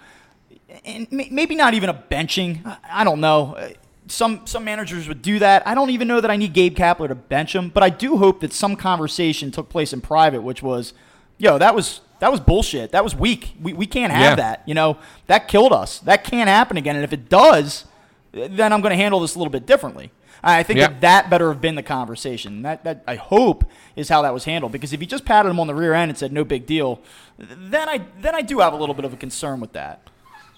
and 1.11 1.31
maybe 1.31 1.55
not 1.55 1.73
even 1.73 1.89
a 1.89 1.93
benching. 1.93 2.59
I- 2.89 3.03
don't 3.03 3.19
know. 3.21 3.55
Uh, 3.55 3.69
Some 4.07 4.41
some 4.45 4.63
managers 4.63 5.07
would 5.07 5.21
do 5.21 5.37
that. 5.39 5.67
I 5.67 5.75
don't 5.75 5.91
even 5.91 6.07
know 6.07 6.19
that 6.19 6.31
I 6.31 6.35
need 6.37 6.53
Gabe 6.53 6.75
Kapler 6.75 7.07
to 7.09 7.15
bench 7.15 7.53
him, 7.55 7.69
but 7.69 7.83
I 7.83 7.89
do 7.91 8.17
hope 8.17 8.39
that 8.41 8.51
some 8.53 8.75
conversation 8.75 9.51
took 9.51 9.69
place 9.69 9.93
in 9.93 10.01
private, 10.01 10.41
which 10.41 10.63
was, 10.63 10.93
yo, 11.37 11.59
that 11.59 11.75
was 11.75 12.01
that 12.19 12.31
was 12.31 12.39
bullshit. 12.39 12.91
That 12.91 13.03
was 13.03 13.15
weak. 13.15 13.53
We, 13.61 13.71
we 13.73 13.85
can't 13.85 14.11
have 14.11 14.31
Yeah. 14.31 14.35
that. 14.45 14.63
You 14.65 14.73
know, 14.73 14.97
that 15.27 15.47
killed 15.47 15.71
us. 15.71 15.99
That 15.99 16.23
can't 16.23 16.49
happen 16.49 16.75
again. 16.75 16.95
And 16.95 17.03
if 17.05 17.13
it 17.13 17.29
does, 17.29 17.85
then 18.31 18.73
I'm 18.73 18.81
going 18.81 18.91
to 18.97 18.97
handle 19.03 19.19
this 19.21 19.35
a 19.35 19.37
little 19.37 19.51
bit 19.51 19.65
differently. 19.67 20.11
I 20.43 20.63
think 20.63 20.79
Yeah. 20.79 20.87
that 20.87 21.01
that 21.01 21.29
better 21.29 21.49
have 21.51 21.61
been 21.61 21.75
the 21.75 21.83
conversation. 21.83 22.63
That 22.63 22.83
that 22.85 23.03
I 23.07 23.15
hope 23.15 23.63
is 23.95 24.09
how 24.09 24.23
that 24.23 24.33
was 24.33 24.45
handled. 24.45 24.71
Because 24.71 24.91
if 24.91 24.99
he 24.99 25.05
just 25.05 25.23
patted 25.23 25.49
him 25.49 25.59
on 25.59 25.67
the 25.67 25.75
rear 25.75 25.93
end 25.93 26.09
and 26.09 26.17
said 26.17 26.31
no 26.33 26.43
big 26.43 26.65
deal, 26.65 26.99
then 27.37 27.87
I 27.87 28.01
then 28.21 28.33
I 28.33 28.41
do 28.41 28.59
have 28.59 28.73
a 28.73 28.77
little 28.77 28.95
bit 28.95 29.05
of 29.05 29.13
a 29.13 29.17
concern 29.17 29.59
with 29.59 29.73
that. 29.73 30.01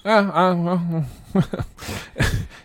Uh, 0.04 0.10
uh, 0.10 0.56
well, 0.56 1.06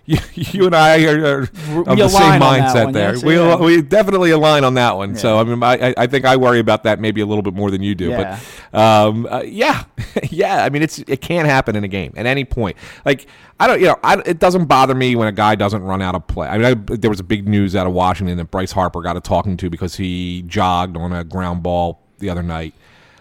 you, 0.06 0.18
you 0.34 0.66
and 0.66 0.74
I 0.74 1.04
are, 1.04 1.24
are 1.24 1.42
of 1.42 1.98
the 1.98 2.08
same 2.08 2.22
align 2.22 2.40
on 2.40 2.40
that 2.40 2.74
mindset 2.74 2.84
one, 2.84 2.92
there. 2.94 3.12
yes, 3.14 3.22
we 3.22 3.36
yeah. 3.36 3.56
we 3.56 3.82
definitely 3.82 4.30
align 4.30 4.64
on 4.64 4.74
that 4.74 4.96
one. 4.96 5.16
So 5.16 5.38
I 5.38 5.44
mean, 5.44 5.62
I, 5.62 5.94
I 5.96 6.06
think 6.06 6.24
I 6.24 6.36
worry 6.36 6.60
about 6.60 6.84
that 6.84 6.98
maybe 6.98 7.20
a 7.20 7.26
little 7.26 7.42
bit 7.42 7.52
more 7.52 7.70
than 7.70 7.82
you 7.82 7.94
do. 7.94 8.08
Yeah. 8.08 8.40
But 8.72 8.78
um, 8.78 9.26
uh, 9.30 9.42
yeah, 9.42 9.84
yeah. 10.30 10.64
I 10.64 10.70
mean, 10.70 10.82
it's 10.82 10.98
it 11.00 11.20
can 11.20 11.44
happen 11.44 11.76
in 11.76 11.84
a 11.84 11.88
game 11.88 12.14
at 12.16 12.24
any 12.24 12.44
point. 12.44 12.76
Like 13.04 13.26
I 13.60 13.66
don't, 13.66 13.80
you 13.80 13.86
know, 13.86 13.98
I, 14.02 14.22
it 14.24 14.38
doesn't 14.38 14.64
bother 14.64 14.94
me 14.94 15.14
when 15.16 15.28
a 15.28 15.32
guy 15.32 15.54
doesn't 15.56 15.82
run 15.82 16.00
out 16.00 16.14
of 16.14 16.26
play. 16.26 16.48
I 16.48 16.56
mean, 16.56 16.66
I, 16.66 16.96
there 16.96 17.10
was 17.10 17.20
a 17.20 17.24
big 17.24 17.46
news 17.46 17.76
out 17.76 17.86
of 17.86 17.92
Washington 17.92 18.36
that 18.38 18.50
Bryce 18.50 18.72
Harper 18.72 19.02
got 19.02 19.16
a 19.16 19.20
talking 19.20 19.56
to 19.58 19.68
because 19.68 19.96
he 19.96 20.42
jogged 20.46 20.96
on 20.96 21.12
a 21.12 21.24
ground 21.24 21.62
ball 21.62 22.00
the 22.18 22.30
other 22.30 22.42
night. 22.42 22.74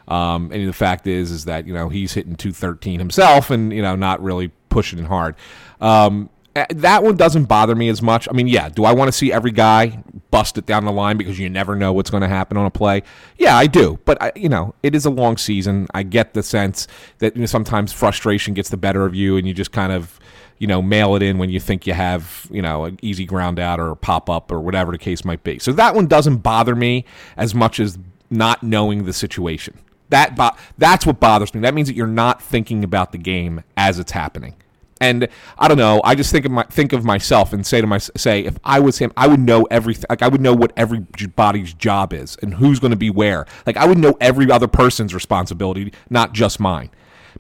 Um, 0.08 0.52
and 0.52 0.68
the 0.68 0.74
fact 0.74 1.08
is, 1.08 1.32
is 1.32 1.46
that 1.46 1.68
you 1.68 1.74
know 1.74 1.90
he's 1.90 2.14
hitting 2.14 2.36
213 2.36 3.00
himself, 3.00 3.50
and 3.50 3.74
you 3.74 3.82
know 3.82 3.96
not 3.96 4.22
really 4.22 4.50
pushing 4.70 5.00
it 5.00 5.06
hard. 5.06 5.36
Um, 5.82 6.30
that 6.70 7.04
one 7.04 7.18
doesn't 7.18 7.46
bother 7.46 7.76
me 7.76 7.90
as 7.90 8.02
much. 8.02 8.30
I 8.30 8.34
mean, 8.34 8.48
yeah, 8.48 8.70
do 8.70 8.86
I 8.86 8.94
want 8.94 9.10
to 9.10 9.12
see 9.12 9.32
every 9.32 9.52
guy 9.52 10.02
bust 10.32 10.58
it 10.58 10.66
down 10.66 10.86
the 10.86 10.92
line 10.92 11.18
because 11.18 11.38
you 11.38 11.50
never 11.50 11.76
know 11.76 11.92
what's 11.92 12.10
going 12.10 12.22
to 12.22 12.30
happen 12.30 12.56
on 12.56 12.66
a 12.66 12.72
play? 12.72 13.04
Yeah, 13.38 13.58
I 13.58 13.68
do. 13.68 14.00
But 14.06 14.22
I, 14.22 14.32
you 14.38 14.48
know, 14.48 14.74
it 14.82 14.96
is 14.96 15.06
a 15.06 15.10
long 15.10 15.36
season. 15.36 15.88
I 15.94 16.04
get 16.04 16.34
the 16.34 16.44
sense 16.44 16.88
that 17.18 17.36
you 17.36 17.42
know, 17.42 17.46
sometimes 17.46 17.92
frustration 17.92 18.54
gets 18.54 18.70
the 18.70 18.78
better 18.78 19.06
of 19.06 19.14
you, 19.14 19.36
and 19.36 19.46
you 19.46 19.54
just 19.54 19.74
kind 19.74 19.92
of 19.92 20.18
you 20.58 20.68
know 20.68 20.82
mail 20.82 21.16
it 21.16 21.22
in 21.22 21.38
when 21.38 21.50
you 21.50 21.60
think 21.60 21.86
you 21.86 21.94
have 21.94 22.48
you 22.50 22.62
know 22.62 22.86
an 22.86 23.00
easy 23.02 23.26
ground 23.26 23.60
out 23.60 23.82
or 23.82 23.90
a 23.90 23.96
pop 23.96 24.30
up 24.30 24.50
or 24.50 24.62
whatever 24.62 24.94
the 24.94 24.98
case 24.98 25.26
might 25.26 25.44
be. 25.44 25.60
So 25.60 25.74
that 25.74 25.94
one 25.94 26.08
doesn't 26.08 26.38
bother 26.38 26.76
me 26.76 27.04
as 27.36 27.54
much 27.54 27.82
as 27.82 27.98
not 28.30 28.64
knowing 28.64 29.04
the 29.04 29.14
situation. 29.14 29.78
That 30.10 30.36
bo- 30.36 30.56
that's 30.78 31.06
what 31.06 31.20
bothers 31.20 31.54
me. 31.54 31.62
That 31.62 31.74
means 31.74 31.88
that 31.88 31.96
you're 31.96 32.08
not 32.08 32.42
thinking 32.42 32.84
about 32.84 33.12
the 33.12 33.18
game 33.18 33.64
as 33.76 34.00
it's 34.00 34.12
happening. 34.12 34.56
And 35.02 35.28
I 35.60 35.68
don't 35.68 35.78
know. 35.78 36.00
I 36.06 36.16
just 36.16 36.32
think 36.32 36.46
of 36.46 36.52
my 36.52 36.64
think 36.64 36.94
of 36.94 37.04
myself 37.04 37.52
and 37.52 37.66
say 37.66 37.82
to 37.82 37.88
my 37.88 37.98
say 37.98 38.46
if 38.46 38.58
I 38.64 38.80
was 38.80 38.98
him, 39.00 39.12
I 39.18 39.28
would 39.28 39.42
know 39.42 39.64
everything. 39.70 40.06
Like 40.10 40.22
I 40.22 40.28
would 40.30 40.40
know 40.42 40.54
what 40.54 40.72
everybody's 40.78 41.74
job 41.74 42.14
is 42.14 42.38
and 42.42 42.54
who's 42.54 42.80
going 42.80 42.92
to 42.92 42.98
be 42.98 43.10
where. 43.10 43.46
Like 43.66 43.76
I 43.78 43.86
would 43.86 43.98
know 43.98 44.16
every 44.22 44.50
other 44.50 44.68
person's 44.68 45.14
responsibility, 45.14 45.92
not 46.10 46.34
just 46.34 46.60
mine. 46.60 46.92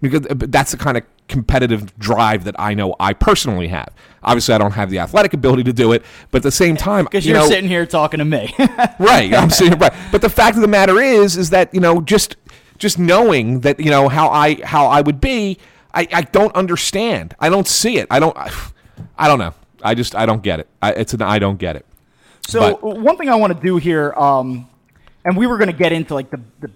Because 0.01 0.25
uh, 0.25 0.33
that's 0.37 0.71
the 0.71 0.77
kind 0.77 0.97
of 0.97 1.03
competitive 1.29 1.97
drive 1.97 2.43
that 2.43 2.55
I 2.59 2.73
know 2.73 2.95
I 2.99 3.13
personally 3.13 3.69
have. 3.69 3.87
Obviously, 4.21 4.53
I 4.53 4.57
don't 4.57 4.73
have 4.73 4.89
the 4.89 4.99
athletic 4.99 5.33
ability 5.33 5.63
to 5.63 5.73
do 5.73 5.93
it, 5.93 6.03
but 6.31 6.39
at 6.39 6.43
the 6.43 6.51
same 6.51 6.75
time, 6.75 7.05
Because 7.05 7.25
you 7.25 7.31
you're 7.33 7.41
know, 7.41 7.47
sitting 7.47 7.69
here 7.69 7.85
talking 7.85 8.17
to 8.17 8.25
me. 8.25 8.53
right 8.99 9.33
i'm 9.33 9.49
saying 9.49 9.71
right 9.79 9.93
but 10.11 10.21
the 10.21 10.29
fact 10.29 10.55
of 10.55 10.61
the 10.61 10.67
matter 10.67 10.99
is 10.99 11.37
is 11.37 11.49
that 11.51 11.73
you 11.73 11.79
know 11.79 12.01
just 12.01 12.35
just 12.77 12.99
knowing 12.99 13.61
that 13.61 13.79
you 13.79 13.89
know 13.89 14.07
how 14.09 14.29
i 14.29 14.55
how 14.63 14.87
i 14.87 15.01
would 15.01 15.19
be 15.21 15.57
i 15.93 16.07
i 16.13 16.21
don't 16.21 16.53
understand 16.55 17.35
i 17.39 17.49
don't 17.49 17.67
see 17.67 17.97
it 17.97 18.07
i 18.11 18.19
don't 18.19 18.35
i 19.17 19.27
don't 19.27 19.39
know 19.39 19.53
i 19.83 19.93
just 19.95 20.15
i 20.15 20.25
don't 20.25 20.43
get 20.43 20.59
it 20.59 20.67
I, 20.81 20.91
it's 20.93 21.13
an 21.13 21.21
i 21.21 21.39
don't 21.39 21.57
get 21.57 21.75
it 21.75 21.85
So 22.47 22.59
But- 22.59 22.83
one 22.99 23.17
thing 23.17 23.29
I 23.29 23.35
want 23.35 23.53
to 23.55 23.59
do 23.59 23.77
here, 23.77 24.13
um, 24.13 24.67
and 25.25 25.35
we 25.35 25.47
were 25.47 25.57
going 25.57 25.71
to 25.71 25.77
get 25.77 25.91
into 25.91 26.13
like 26.13 26.29
the, 26.29 26.39
the 26.59 26.69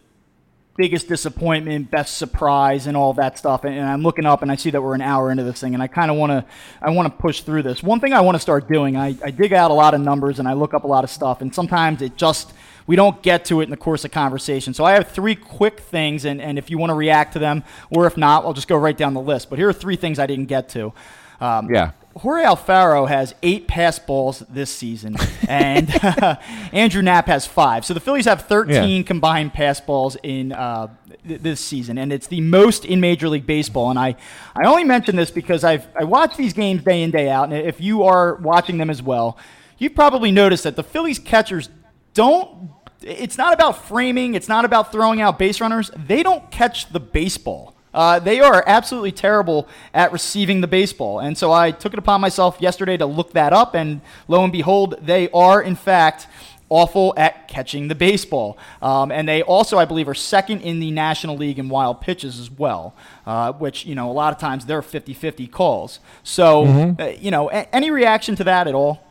biggest 0.77 1.07
disappointment, 1.07 1.91
best 1.91 2.17
surprise, 2.17 2.87
and 2.87 2.95
all 2.97 3.13
that 3.13 3.37
stuff. 3.37 3.65
And, 3.65 3.75
and 3.75 3.85
I'm 3.85 4.01
looking 4.01 4.25
up 4.25 4.41
and 4.41 4.51
I 4.51 4.55
see 4.55 4.71
that 4.71 4.81
we're 4.81 4.95
an 4.95 5.01
hour 5.01 5.29
into 5.29 5.43
this 5.43 5.59
thing, 5.59 5.73
and 5.75 5.83
I 5.83 5.87
kind 5.87 6.09
of 6.09 6.17
want 6.17 6.31
to 6.31 6.43
I 6.81 6.89
want 6.89 7.05
to 7.13 7.21
push 7.21 7.41
through 7.41 7.63
this. 7.63 7.83
One 7.83 7.99
thing 7.99 8.13
I 8.13 8.21
want 8.21 8.35
to 8.35 8.39
start 8.39 8.67
doing, 8.67 8.97
I, 8.97 9.15
I 9.23 9.29
dig 9.31 9.53
out 9.53 9.69
a 9.69 9.73
lot 9.75 9.93
of 9.93 10.01
numbers 10.01 10.39
and 10.39 10.47
I 10.47 10.53
look 10.53 10.73
up 10.73 10.83
a 10.85 10.87
lot 10.87 11.03
of 11.03 11.09
stuff, 11.11 11.41
and 11.41 11.53
sometimes 11.53 12.01
it 12.01 12.15
just 12.15 12.53
we 12.89 12.95
don't 12.95 13.21
get 13.21 13.45
to 13.45 13.61
it 13.61 13.65
in 13.65 13.69
the 13.69 13.77
course 13.77 14.03
of 14.03 14.09
conversation. 14.09 14.73
So 14.73 14.83
I 14.83 14.93
have 14.93 15.11
three 15.11 15.35
quick 15.35 15.79
things, 15.79 16.25
and, 16.25 16.41
and 16.41 16.57
if 16.57 16.71
you 16.71 16.79
want 16.79 16.89
to 16.89 16.95
react 16.95 17.33
to 17.33 17.39
them, 17.39 17.63
or 17.91 18.07
if 18.07 18.17
not, 18.17 18.43
I'll 18.45 18.53
just 18.53 18.67
go 18.67 18.75
right 18.77 18.97
down 18.97 19.13
the 19.13 19.21
list. 19.21 19.51
But 19.51 19.59
here 19.59 19.69
are 19.69 19.73
three 19.73 19.95
things 19.95 20.17
I 20.17 20.25
didn't 20.25 20.47
get 20.47 20.69
to. 20.69 20.91
Um, 21.39 21.69
yeah 21.69 21.91
Jorge 22.17 22.43
Alfaro 22.43 23.07
has 23.07 23.35
eight 23.43 23.67
pass 23.67 23.99
balls 23.99 24.39
this 24.49 24.71
season, 24.71 25.15
and 25.47 25.87
Andrew 26.73 27.03
Knapp 27.03 27.27
has 27.27 27.45
five. 27.45 27.85
So 27.85 27.93
the 27.93 27.99
Phillies 27.99 28.25
have 28.25 28.41
13 28.47 28.73
Yeah. 28.97 29.03
combined 29.03 29.53
pass 29.53 29.79
balls 29.79 30.17
in 30.23 30.51
uh, 30.51 30.87
th- 31.27 31.41
this 31.41 31.59
season, 31.61 31.99
and 31.99 32.11
it's 32.11 32.25
the 32.25 32.41
most 32.41 32.85
in 32.85 32.99
Major 32.99 33.29
League 33.29 33.45
Baseball. 33.45 33.91
And 33.91 33.99
I, 33.99 34.15
I 34.55 34.65
only 34.65 34.83
mention 34.83 35.15
this 35.15 35.29
because 35.29 35.63
I've 35.63 35.87
I 35.95 36.05
watch 36.05 36.35
these 36.35 36.53
games 36.53 36.83
day 36.83 37.03
in 37.03 37.11
day 37.11 37.29
out, 37.29 37.43
and 37.43 37.53
if 37.53 37.79
you 37.79 38.01
are 38.03 38.33
watching 38.35 38.79
them 38.79 38.89
as 38.89 39.03
well, 39.03 39.37
you've 39.77 39.93
probably 39.93 40.31
noticed 40.31 40.63
that 40.63 40.75
the 40.75 40.83
Phillies 40.83 41.19
catchers 41.19 41.69
don't. 42.15 42.71
It's 43.01 43.37
not 43.37 43.53
about 43.53 43.85
framing. 43.87 44.35
It's 44.35 44.49
not 44.49 44.65
about 44.65 44.91
throwing 44.91 45.21
out 45.21 45.39
base 45.39 45.61
runners. 45.61 45.89
They 45.95 46.23
don't 46.23 46.49
catch 46.51 46.91
the 46.91 46.99
baseball. 46.99 47.75
Uh, 47.93 48.19
they 48.19 48.39
are 48.39 48.63
absolutely 48.67 49.11
terrible 49.11 49.67
at 49.93 50.11
receiving 50.11 50.61
the 50.61 50.67
baseball. 50.67 51.19
And 51.19 51.37
so 51.37 51.51
I 51.51 51.71
took 51.71 51.93
it 51.93 51.99
upon 51.99 52.21
myself 52.21 52.57
yesterday 52.59 52.97
to 52.97 53.05
look 53.05 53.33
that 53.33 53.51
up, 53.51 53.73
and 53.73 54.01
lo 54.27 54.43
and 54.43 54.53
behold, 54.53 54.95
they 55.01 55.29
are, 55.31 55.61
in 55.61 55.75
fact, 55.75 56.27
awful 56.69 57.15
at 57.17 57.47
catching 57.47 57.87
the 57.87 57.95
baseball. 57.95 58.55
Um, 58.79 59.11
and 59.11 59.27
they 59.27 59.41
also, 59.41 59.79
I 59.79 59.85
believe, 59.85 60.07
are 60.07 60.13
second 60.13 60.61
in 60.61 60.79
the 60.79 60.91
National 60.91 61.35
League 61.35 61.57
in 61.57 61.67
wild 61.67 61.99
pitches 61.99 62.39
as 62.39 62.51
well, 62.51 62.93
uh, 63.25 63.53
which, 63.53 63.87
you 63.87 63.95
know, 63.95 64.11
a 64.11 64.13
lot 64.13 64.33
of 64.33 64.39
times 64.39 64.67
they're 64.67 64.83
50 64.83 65.15
50 65.15 65.47
calls. 65.47 65.99
So, 66.21 66.65
uh, 66.99 67.05
you 67.19 67.31
know, 67.31 67.49
a- 67.49 67.73
any 67.75 67.89
reaction 67.89 68.35
to 68.35 68.43
that 68.43 68.67
at 68.67 68.75
all? 68.75 69.01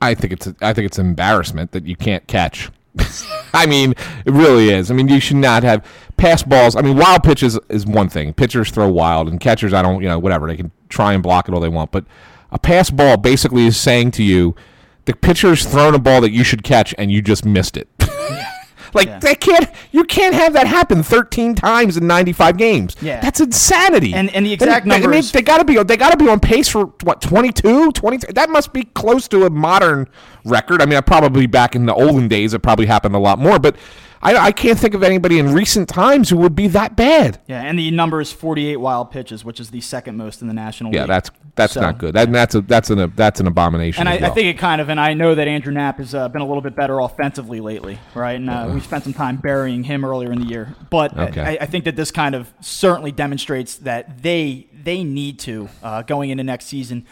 I 0.00 0.14
think 0.14 0.32
it's 0.32 0.48
i 0.60 0.72
think 0.72 0.86
it's 0.86 0.98
an 0.98 1.06
embarrassment 1.06 1.72
that 1.72 1.86
you 1.86 1.96
can't 1.96 2.26
catch 2.26 2.70
I 3.54 3.66
mean, 3.66 3.92
it 4.24 4.32
really 4.32 4.70
is. 4.70 4.90
I 4.90 4.94
mean, 4.94 5.08
you 5.08 5.20
should 5.20 5.36
not 5.36 5.62
have 5.62 5.86
pass 6.16 6.42
balls. 6.42 6.76
I 6.76 6.82
mean, 6.82 6.96
wild 6.96 7.22
pitches 7.22 7.58
is 7.68 7.86
one 7.86 8.08
thing. 8.08 8.32
Pitchers 8.32 8.70
throw 8.70 8.88
wild, 8.88 9.28
and 9.28 9.40
catchers, 9.40 9.72
I 9.72 9.82
don't, 9.82 10.02
you 10.02 10.08
know, 10.08 10.18
whatever. 10.18 10.46
They 10.46 10.56
can 10.56 10.70
try 10.88 11.12
and 11.12 11.22
block 11.22 11.48
it 11.48 11.54
all 11.54 11.60
they 11.60 11.68
want. 11.68 11.92
But 11.92 12.04
a 12.50 12.58
pass 12.58 12.90
ball 12.90 13.16
basically 13.16 13.66
is 13.66 13.76
saying 13.76 14.12
to 14.12 14.22
you, 14.22 14.54
the 15.04 15.14
pitcher's 15.14 15.64
thrown 15.64 15.94
a 15.94 15.98
ball 15.98 16.20
that 16.20 16.32
you 16.32 16.44
should 16.44 16.62
catch, 16.62 16.94
and 16.98 17.10
you 17.10 17.22
just 17.22 17.44
missed 17.44 17.76
it. 17.76 17.88
like 18.94 19.06
Yeah. 19.08 19.18
that 19.20 19.40
can't 19.40 19.68
you 19.92 20.04
can't 20.04 20.34
have 20.34 20.52
that 20.54 20.66
happen 20.66 21.02
13 21.02 21.54
times 21.54 21.96
in 21.96 22.06
95 22.06 22.56
games. 22.56 22.96
Yeah. 23.00 23.20
That's 23.20 23.40
insanity. 23.40 24.14
And- 24.14 24.34
and 24.34 24.44
the 24.46 24.52
exact 24.52 24.86
They- 24.86 24.94
I 24.94 25.06
mean, 25.06 25.22
they 25.32 25.42
got 25.42 25.58
to 25.58 25.64
be 25.64 25.82
they 25.82 25.96
got 25.96 26.10
to 26.10 26.16
be 26.16 26.28
on 26.28 26.40
pace 26.40 26.68
for 26.68 26.86
what 27.02 27.20
22, 27.20 27.92
23. 27.92 28.32
That 28.34 28.50
must 28.50 28.72
be 28.72 28.84
close 28.84 29.28
to 29.28 29.44
a 29.46 29.50
modern 29.50 30.08
record. 30.44 30.82
I 30.82 30.86
mean, 30.86 31.00
probably 31.02 31.46
back 31.46 31.74
in 31.74 31.86
the 31.86 31.94
olden 31.94 32.28
days, 32.28 32.54
it 32.54 32.60
probably 32.60 32.86
happened 32.86 33.14
a 33.14 33.18
lot 33.18 33.38
more. 33.38 33.58
But 33.58 33.76
I, 34.22 34.36
I 34.36 34.52
can't 34.52 34.78
think 34.78 34.94
of 34.94 35.02
anybody 35.02 35.38
in 35.38 35.54
recent 35.54 35.88
times 35.88 36.28
who 36.28 36.36
would 36.38 36.54
be 36.54 36.66
that 36.68 36.94
bad. 36.94 37.40
Yeah, 37.46 37.62
and 37.62 37.78
the 37.78 37.90
number 37.90 38.20
is 38.20 38.30
48 38.30 38.76
wild 38.76 39.10
pitches, 39.10 39.44
which 39.44 39.60
is 39.60 39.70
the 39.70 39.80
second 39.80 40.16
most 40.18 40.42
in 40.42 40.48
the 40.48 40.52
National 40.54 40.92
Yeah, 40.92 41.00
League. 41.02 41.08
that's 41.08 41.30
that's 41.54 41.72
So- 41.74 41.80
not 41.80 41.98
good. 41.98 42.14
That, 42.14 42.30
that's 42.30 42.54
a 42.54 42.60
that's 42.60 42.90
an 42.90 43.12
that's 43.16 43.40
an 43.40 43.46
abomination. 43.46 44.00
And 44.00 44.08
I, 44.08 44.16
well. 44.20 44.30
I 44.30 44.34
think 44.34 44.46
it 44.54 44.58
kind 44.58 44.80
of, 44.80 44.88
and 44.90 45.00
I 45.00 45.14
know 45.14 45.34
that 45.34 45.48
Andrew 45.48 45.72
Knapp 45.72 45.98
has 45.98 46.14
uh, 46.14 46.28
been 46.28 46.42
a 46.42 46.46
little 46.46 46.60
bit 46.62 46.76
better 46.76 47.00
offensively 47.00 47.60
lately, 47.60 47.98
right? 48.14 48.36
And 48.36 48.50
uh, 48.50 48.70
we 48.74 48.80
spent 48.80 49.04
some 49.04 49.14
time 49.14 49.36
burying 49.36 49.84
him 49.84 50.04
earlier 50.04 50.32
in 50.32 50.40
the 50.40 50.46
year. 50.46 50.74
But 50.90 51.16
I- 51.16 51.28
Okay. 51.30 51.40
I, 51.42 51.58
I 51.62 51.66
think 51.66 51.84
that 51.84 51.96
this 51.96 52.10
kind 52.10 52.34
of 52.34 52.52
certainly 52.60 53.12
demonstrates 53.12 53.76
that 53.78 54.22
they 54.22 54.66
they 54.82 55.02
need 55.04 55.38
to 55.40 55.68
uh, 55.82 56.02
going 56.02 56.30
into 56.30 56.42
next 56.44 56.66
season 56.66 57.06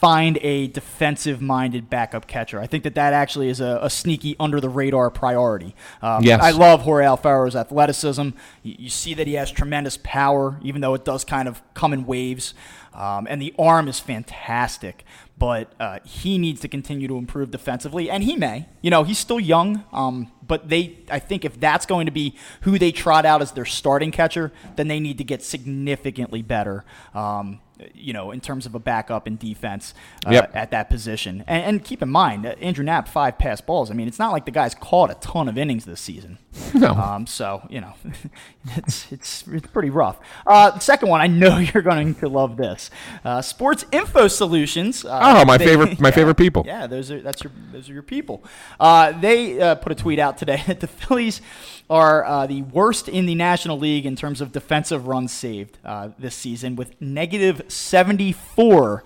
find 0.00 0.38
a 0.42 0.66
defensive-minded 0.68 1.88
backup 1.88 2.26
catcher. 2.26 2.60
I 2.60 2.66
think 2.66 2.84
that 2.84 2.94
that 2.96 3.12
actually 3.12 3.48
is 3.48 3.60
a, 3.60 3.78
a 3.82 3.88
sneaky 3.88 4.36
under 4.38 4.60
the 4.60 4.68
radar 4.68 5.10
priority. 5.10 5.74
Um, 6.02 6.22
Yes. 6.22 6.42
I 6.42 6.50
love 6.50 6.82
Jorge 6.82 7.06
Alfaro's 7.06 7.56
athleticism. 7.56 8.30
You, 8.62 8.76
you 8.78 8.90
see 8.90 9.14
that 9.14 9.26
he 9.26 9.34
has 9.34 9.50
tremendous 9.50 9.98
power, 10.02 10.58
even 10.62 10.80
though 10.80 10.94
it 10.94 11.04
does 11.04 11.24
kind 11.24 11.48
of 11.48 11.62
come 11.74 11.92
in 11.92 12.04
waves. 12.04 12.52
Um, 12.92 13.26
and 13.28 13.40
the 13.42 13.54
arm 13.58 13.88
is 13.88 14.00
fantastic, 14.00 15.04
but 15.38 15.72
uh, 15.78 15.98
he 16.04 16.38
needs 16.38 16.60
to 16.62 16.68
continue 16.68 17.06
to 17.08 17.18
improve 17.18 17.50
defensively, 17.50 18.08
and 18.08 18.24
he 18.24 18.36
may. 18.36 18.68
You 18.80 18.90
know, 18.90 19.04
he's 19.04 19.18
still 19.18 19.38
young, 19.38 19.84
um, 19.92 20.32
but 20.46 20.70
they. 20.70 20.98
I 21.10 21.18
think 21.18 21.44
if 21.44 21.60
that's 21.60 21.84
going 21.84 22.06
to 22.06 22.12
be 22.12 22.34
who 22.62 22.78
they 22.78 22.92
trot 22.92 23.26
out 23.26 23.42
as 23.42 23.52
their 23.52 23.66
starting 23.66 24.12
catcher, 24.12 24.50
then 24.76 24.88
they 24.88 24.98
need 24.98 25.18
to 25.18 25.24
get 25.24 25.42
significantly 25.42 26.40
better. 26.40 26.84
Um, 27.14 27.60
you 27.94 28.12
know, 28.12 28.30
in 28.30 28.40
terms 28.40 28.66
of 28.66 28.74
a 28.74 28.78
backup 28.78 29.26
in 29.26 29.36
defense 29.36 29.94
uh, 30.26 30.30
Yep. 30.30 30.50
at 30.56 30.70
that 30.70 30.88
position, 30.90 31.44
and, 31.46 31.64
and 31.64 31.84
keep 31.84 32.02
in 32.02 32.08
mind, 32.10 32.46
Andrew 32.46 32.84
Knapp 32.84 33.08
five 33.08 33.38
pass 33.38 33.60
balls. 33.60 33.90
I 33.90 33.94
mean, 33.94 34.08
it's 34.08 34.18
not 34.18 34.32
like 34.32 34.44
the 34.44 34.50
guy's 34.50 34.74
caught 34.74 35.10
a 35.10 35.14
ton 35.14 35.48
of 35.48 35.58
innings 35.58 35.84
this 35.84 36.00
season. 36.00 36.38
No. 36.74 36.90
Um, 36.92 37.26
so 37.26 37.66
you 37.70 37.80
know, 37.80 37.94
it's 38.76 39.10
it's 39.12 39.44
it's 39.48 39.66
pretty 39.68 39.90
rough. 39.90 40.18
Uh, 40.46 40.78
second 40.78 41.08
one, 41.08 41.20
I 41.20 41.26
know 41.26 41.58
you're 41.74 41.82
going 41.82 42.14
to 42.16 42.28
love 42.28 42.56
this. 42.56 42.90
Uh, 43.24 43.42
Sports 43.42 43.84
Info 43.92 44.28
Solutions. 44.28 45.04
Uh, 45.04 45.20
Oh, 45.22 45.44
my 45.44 45.56
they- 45.58 45.66
favorite- 45.66 46.00
my 46.00 46.08
yeah, 46.10 46.14
favorite 46.14 46.36
people. 46.36 46.62
Yeah, 46.66 46.86
those 46.86 47.10
are 47.10 47.20
that's 47.20 47.42
your 47.44 47.52
those 47.72 47.88
are 47.90 47.92
your 47.92 48.02
people. 48.02 48.42
Uh, 48.80 49.12
they 49.20 49.60
uh, 49.60 49.74
put 49.76 49.92
a 49.92 49.94
tweet 49.94 50.18
out 50.18 50.38
today 50.38 50.62
that 50.66 50.80
the 50.80 50.86
Phillies 50.86 51.40
are 51.88 52.24
uh, 52.24 52.46
the 52.46 52.62
worst 52.62 53.08
in 53.08 53.26
the 53.26 53.34
National 53.36 53.78
League 53.78 54.06
in 54.06 54.16
terms 54.16 54.40
of 54.40 54.50
defensive 54.50 55.06
runs 55.06 55.30
saved 55.32 55.78
uh, 55.84 56.08
this 56.18 56.34
season, 56.34 56.74
with 56.74 57.00
negative 57.00 57.62
74 57.68 59.04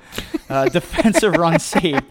uh, 0.49 0.65
defensive 0.71 1.35
runs 1.37 1.63
saved. 1.63 2.05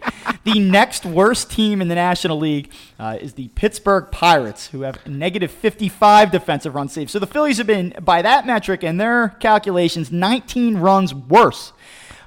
The 0.44 0.60
next 0.60 1.06
worst 1.06 1.50
team 1.52 1.82
in 1.82 1.88
the 1.88 1.96
National 1.96 2.38
League 2.38 2.72
uh, 3.00 3.18
is 3.20 3.34
the 3.34 3.48
Pittsburgh 3.50 4.12
Pirates, 4.12 4.68
who 4.68 4.82
have 4.82 5.06
negative 5.08 5.29
55 5.38 6.32
defensive 6.32 6.76
run 6.76 6.90
saved. 6.90 7.10
So 7.12 7.20
the 7.20 7.28
Phillies 7.28 7.58
have 7.58 7.68
been, 7.68 7.94
by 8.02 8.22
that 8.22 8.46
metric 8.46 8.84
and 8.84 9.00
their 9.00 9.30
calculations, 9.40 10.12
19 10.12 10.78
runs 10.78 11.14
worse 11.14 11.74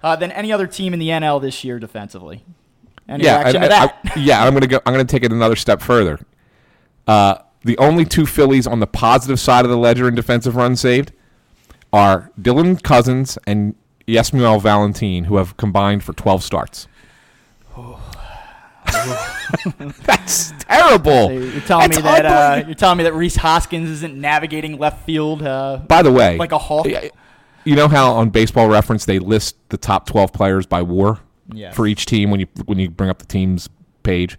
uh, 0.03 0.17
than 0.17 0.31
any 0.33 0.53
other 0.53 0.67
team 0.67 0.93
in 0.93 0.99
the 1.01 1.09
NL 1.09 1.41
this 1.41 1.65
year 1.65 1.79
defensively. 1.79 2.45
Any 3.09 3.25
yeah, 3.25 3.39
reaction 3.43 3.63
I- 3.65 3.69
to 3.69 3.75
I- 3.75 3.79
that? 3.87 3.99
I- 4.17 4.19
yeah. 4.21 4.45
I'm 4.45 4.53
gonna 4.53 4.67
go. 4.67 4.81
I'm 4.87 4.93
gonna 4.95 5.05
take 5.05 5.25
it 5.25 5.33
another 5.33 5.57
step 5.57 5.81
further. 5.83 6.19
Uh, 7.07 7.37
the 7.65 7.77
only 7.79 8.05
two 8.05 8.27
Phillies 8.27 8.67
on 8.67 8.81
the 8.81 8.87
positive 8.87 9.39
side 9.41 9.65
of 9.65 9.71
the 9.71 9.77
ledger 9.77 10.09
in 10.09 10.15
defensive 10.15 10.57
runs 10.57 10.81
saved 10.81 11.13
are 11.93 12.31
Dylan 12.41 12.83
Cozens 12.83 13.39
and 13.47 13.75
Jesmuel 14.09 14.61
Valentin, 14.61 15.25
who 15.25 15.37
have 15.37 15.57
combined 15.57 16.03
for 16.03 16.13
12 16.13 16.43
starts. 16.43 16.89
That's 20.05 20.53
terrible. 20.61 21.31
you're 21.33 21.61
telling 21.63 21.91
That's 21.91 21.97
me 21.99 22.03
that 22.03 22.27
uh, 22.27 22.65
you're 22.67 22.75
telling 22.75 22.99
me 22.99 23.05
that 23.05 23.15
Rhys 23.15 23.37
Hoskins 23.37 23.89
isn't 23.91 24.15
navigating 24.21 24.79
left 24.79 25.05
field. 25.05 25.43
Uh, 25.43 25.79
By 25.89 26.03
the 26.03 26.13
way, 26.13 26.37
like 26.39 26.53
a 26.53 26.59
hawk? 26.59 26.87
You 27.65 27.77
know 27.77 27.89
how 27.89 28.13
on 28.15 28.31
Baseball 28.31 28.69
Reference 28.69 29.05
they 29.05 29.19
list 29.19 29.57
the 29.69 29.77
top 29.77 30.07
12 30.07 30.33
players 30.33 30.67
by 30.67 30.83
WAR 30.83 31.21
Yes. 31.53 31.75
for 31.77 31.87
each 31.87 32.07
team 32.07 32.31
when 32.31 32.41
you 32.41 32.47
when 32.67 32.79
you 32.79 32.89
bring 32.91 33.11
up 33.11 33.19
the 33.19 33.27
team's 33.27 33.69
page. 34.03 34.39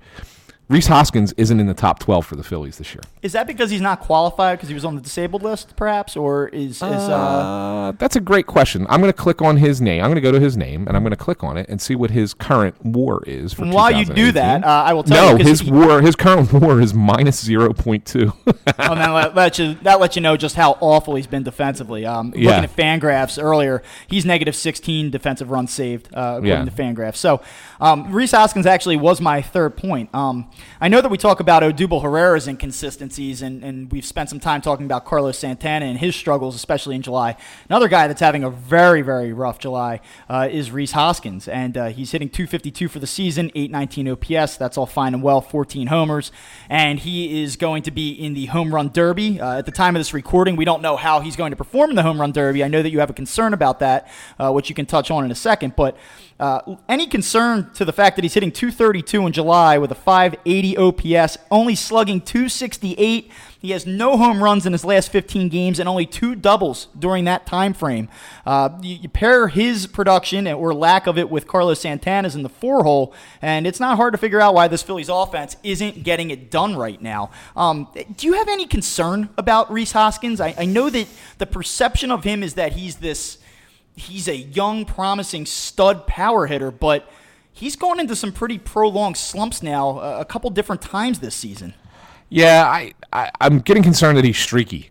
Rhys 0.70 0.88
Hoskins 0.88 1.34
isn't 1.34 1.60
in 1.60 1.68
the 1.68 1.74
top 1.74 2.00
12 2.00 2.26
for 2.26 2.36
the 2.36 2.44
Phillies 2.44 2.78
this 2.78 2.94
year. 2.96 3.02
is 3.22 3.34
that 3.34 3.46
because 3.48 3.70
he's 3.70 3.82
not 3.82 4.00
qualified 4.00 4.58
because 4.58 4.70
he 4.70 4.74
was 4.74 4.86
on 4.86 4.96
the 4.96 5.02
disabled 5.02 5.44
list, 5.44 5.76
perhaps, 5.76 6.16
or 6.16 6.48
is 6.48 6.78
is 6.78 6.82
uh, 6.82 6.88
Uh, 7.16 7.92
that's 8.00 8.16
a 8.16 8.22
great 8.22 8.48
question. 8.48 8.88
I'm 8.90 9.02
going 9.02 9.12
to 9.12 9.18
click 9.18 9.42
on 9.42 9.58
his 9.58 9.82
name. 9.82 10.02
I'm 10.02 10.10
going 10.10 10.16
to 10.16 10.22
go 10.22 10.32
to 10.32 10.40
his 10.40 10.56
name 10.58 10.88
and 10.88 10.96
I'm 10.96 11.04
going 11.04 11.12
to 11.12 11.18
click 11.18 11.44
on 11.44 11.58
it 11.58 11.68
and 11.70 11.82
see 11.82 11.96
what 11.96 12.12
his 12.12 12.34
current 12.34 12.76
WAR 12.84 13.22
is 13.26 13.54
for. 13.54 13.66
While 13.66 13.92
you 13.92 14.06
do 14.06 14.32
that, 14.32 14.64
uh, 14.64 14.68
I 14.68 14.94
will 14.94 15.04
tell 15.04 15.34
you. 15.34 15.38
no, 15.40 15.44
his 15.50 15.60
he- 15.60 15.72
WAR, 15.72 16.02
his 16.02 16.16
current 16.16 16.52
WAR 16.54 16.80
is 16.82 16.94
minus 16.94 17.44
0.2. 17.48 18.34
oh, 18.46 18.96
that 18.96 19.10
let, 19.10 19.36
let 19.36 19.60
you 19.60 19.74
that 19.84 20.00
lets 20.00 20.16
you 20.16 20.22
know 20.22 20.38
just 20.38 20.56
how 20.56 20.78
awful 20.80 21.16
he's 21.16 21.28
been 21.28 21.44
defensively. 21.44 22.06
Um, 22.06 22.34
Yeah. 22.36 22.62
Looking 22.62 22.64
at 22.64 22.76
Fangraphs 22.76 23.42
earlier, 23.42 23.84
he's 24.08 24.26
negative 24.26 24.56
16 24.56 25.12
defensive 25.12 25.52
runs 25.52 25.72
saved 25.72 26.08
uh, 26.16 26.38
according 26.38 26.48
Yeah. 26.50 26.64
to 26.66 26.72
Fangraphs. 26.72 27.18
So 27.18 27.42
um, 27.82 28.12
Rhys 28.14 28.32
Hoskins 28.32 28.66
actually 28.66 28.96
was 28.98 29.20
my 29.22 29.42
third 29.42 29.76
point. 29.76 30.10
Um, 30.16 30.50
I 30.82 30.88
know 30.88 31.02
that 31.02 31.10
we 31.10 31.18
talk 31.18 31.40
about 31.40 31.64
Odubel 31.64 32.02
Herrera's 32.02 32.48
inconsistencies, 32.48 33.42
and, 33.42 33.64
and 33.64 33.92
we've 33.92 34.06
spent 34.06 34.30
some 34.30 34.40
time 34.40 34.62
talking 34.62 34.86
about 34.86 35.06
Carlos 35.06 35.38
Santana 35.38 35.86
and 35.86 35.98
his 35.98 36.16
struggles, 36.16 36.56
especially 36.56 36.96
in 36.96 37.02
July. 37.02 37.38
Another 37.70 37.88
guy 37.88 38.08
that's 38.08 38.20
having 38.20 38.44
a 38.44 38.50
very 38.50 39.02
very 39.02 39.32
rough 39.32 39.60
July 39.60 40.02
uh, 40.30 40.48
is 40.52 40.72
Rhys 40.72 40.92
Hoskins, 40.92 41.48
and 41.48 41.78
uh, 41.78 41.86
he's 41.88 42.12
hitting 42.12 42.30
252 42.30 42.88
for 42.88 43.00
the 43.00 43.08
season, 43.08 43.52
819 43.56 44.10
OPS. 44.10 44.58
That's 44.58 44.78
all 44.78 44.86
fine 44.86 45.14
and 45.14 45.24
well, 45.24 45.42
14 45.42 45.88
homers, 45.88 46.32
and 46.70 47.00
he 47.00 47.44
is 47.44 47.56
going 47.56 47.84
to 47.84 47.92
be 47.92 48.12
in 48.12 48.34
the 48.34 48.48
home 48.48 48.74
run 48.74 48.90
derby. 48.90 49.40
Uh, 49.40 49.60
at 49.60 49.66
the 49.66 49.72
time 49.72 49.96
of 49.96 50.00
this 50.00 50.14
recording, 50.14 50.56
we 50.56 50.66
don't 50.66 50.82
know 50.82 50.98
how 50.98 51.22
he's 51.22 51.36
going 51.36 51.52
to 51.52 51.58
perform 51.58 51.92
in 51.92 51.96
the 51.96 52.04
home 52.04 52.20
run 52.20 52.32
derby. 52.32 52.64
I 52.64 52.68
know 52.68 52.82
that 52.82 52.90
you 52.90 53.00
have 53.00 53.10
a 53.10 53.14
concern 53.14 53.54
about 53.54 53.80
that, 53.80 54.12
uh, 54.40 54.52
which 54.52 54.70
you 54.70 54.76
can 54.76 54.86
touch 54.86 55.12
on 55.12 55.24
in 55.24 55.32
a 55.32 55.36
second. 55.36 55.76
But 55.76 55.96
uh, 56.44 56.76
any 56.90 57.08
concern 57.08 57.70
to 57.74 57.86
the 57.86 57.94
fact 57.94 58.18
that 58.18 58.24
he's 58.24 58.34
hitting 58.34 58.52
232 58.52 59.28
in 59.28 59.32
July 59.32 59.78
with 59.78 59.90
a 59.94 59.96
580 59.96 60.76
OPS, 60.76 61.38
only 61.50 61.74
slugging 61.74 62.20
268. 62.20 63.32
He 63.60 63.72
has 63.72 63.88
no 63.88 64.18
home 64.18 64.44
runs 64.44 64.66
in 64.66 64.74
his 64.74 64.84
last 64.84 65.10
15 65.10 65.48
games 65.48 65.80
and 65.80 65.88
only 65.88 66.06
two 66.06 66.36
doubles 66.36 66.90
during 67.00 67.24
that 67.24 67.46
time 67.46 67.74
frame. 67.74 68.10
Uh, 68.46 68.72
you, 68.82 68.96
you 68.96 69.08
pair 69.08 69.48
his 69.48 69.88
production 69.88 70.46
or 70.50 70.74
lack 70.74 71.08
of 71.08 71.18
it 71.18 71.30
with 71.30 71.48
Carlos 71.48 71.80
Santana's 71.80 72.36
in 72.36 72.44
the 72.44 72.50
four 72.50 72.84
hole, 72.84 73.14
and 73.42 73.66
it's 73.66 73.80
not 73.80 73.96
hard 73.96 74.14
to 74.14 74.18
figure 74.18 74.42
out 74.42 74.54
why 74.54 74.68
this 74.68 74.84
Phillies 74.84 75.08
offense 75.08 75.56
isn't 75.64 76.04
getting 76.04 76.30
it 76.30 76.52
done 76.52 76.76
right 76.76 77.02
now. 77.02 77.32
Um, 77.56 77.88
do 78.18 78.28
you 78.28 78.34
have 78.34 78.50
any 78.50 78.68
concern 78.68 79.30
about 79.38 79.72
Rhys 79.72 79.94
Hoskins? 79.94 80.42
I, 80.42 80.54
I 80.58 80.66
know 80.66 80.90
that 80.90 81.08
the 81.38 81.46
perception 81.46 82.12
of 82.12 82.26
him 82.26 82.44
is 82.44 82.56
that 82.56 82.74
he's 82.74 82.98
this 82.98 83.38
he's 83.96 84.28
a 84.28 84.36
young, 84.36 84.86
promising 84.86 85.46
stud 85.46 86.08
power 86.08 86.48
hitter, 86.48 86.72
but 86.72 87.10
he's 87.52 87.76
gone 87.76 88.00
into 88.00 88.16
some 88.16 88.32
pretty 88.32 88.58
prolonged 88.58 89.18
slumps 89.18 89.62
now 89.62 90.00
uh, 90.00 90.18
a 90.20 90.26
couple 90.26 90.50
different 90.50 90.82
times 90.82 91.20
this 91.20 91.36
season. 91.36 91.74
Yeah, 92.30 92.66
I, 92.66 92.94
I 93.12 93.30
I'm 93.40 93.60
getting 93.60 93.84
concerned 93.84 94.18
that 94.18 94.26
he's 94.26 94.38
streaky. 94.38 94.90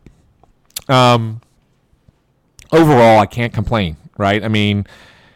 Um, 0.89 1.41
overall, 2.71 3.19
I 3.19 3.27
can't 3.27 3.53
complain. 3.53 3.97
Right? 4.19 4.45
I 4.45 4.49
mean, 4.49 4.87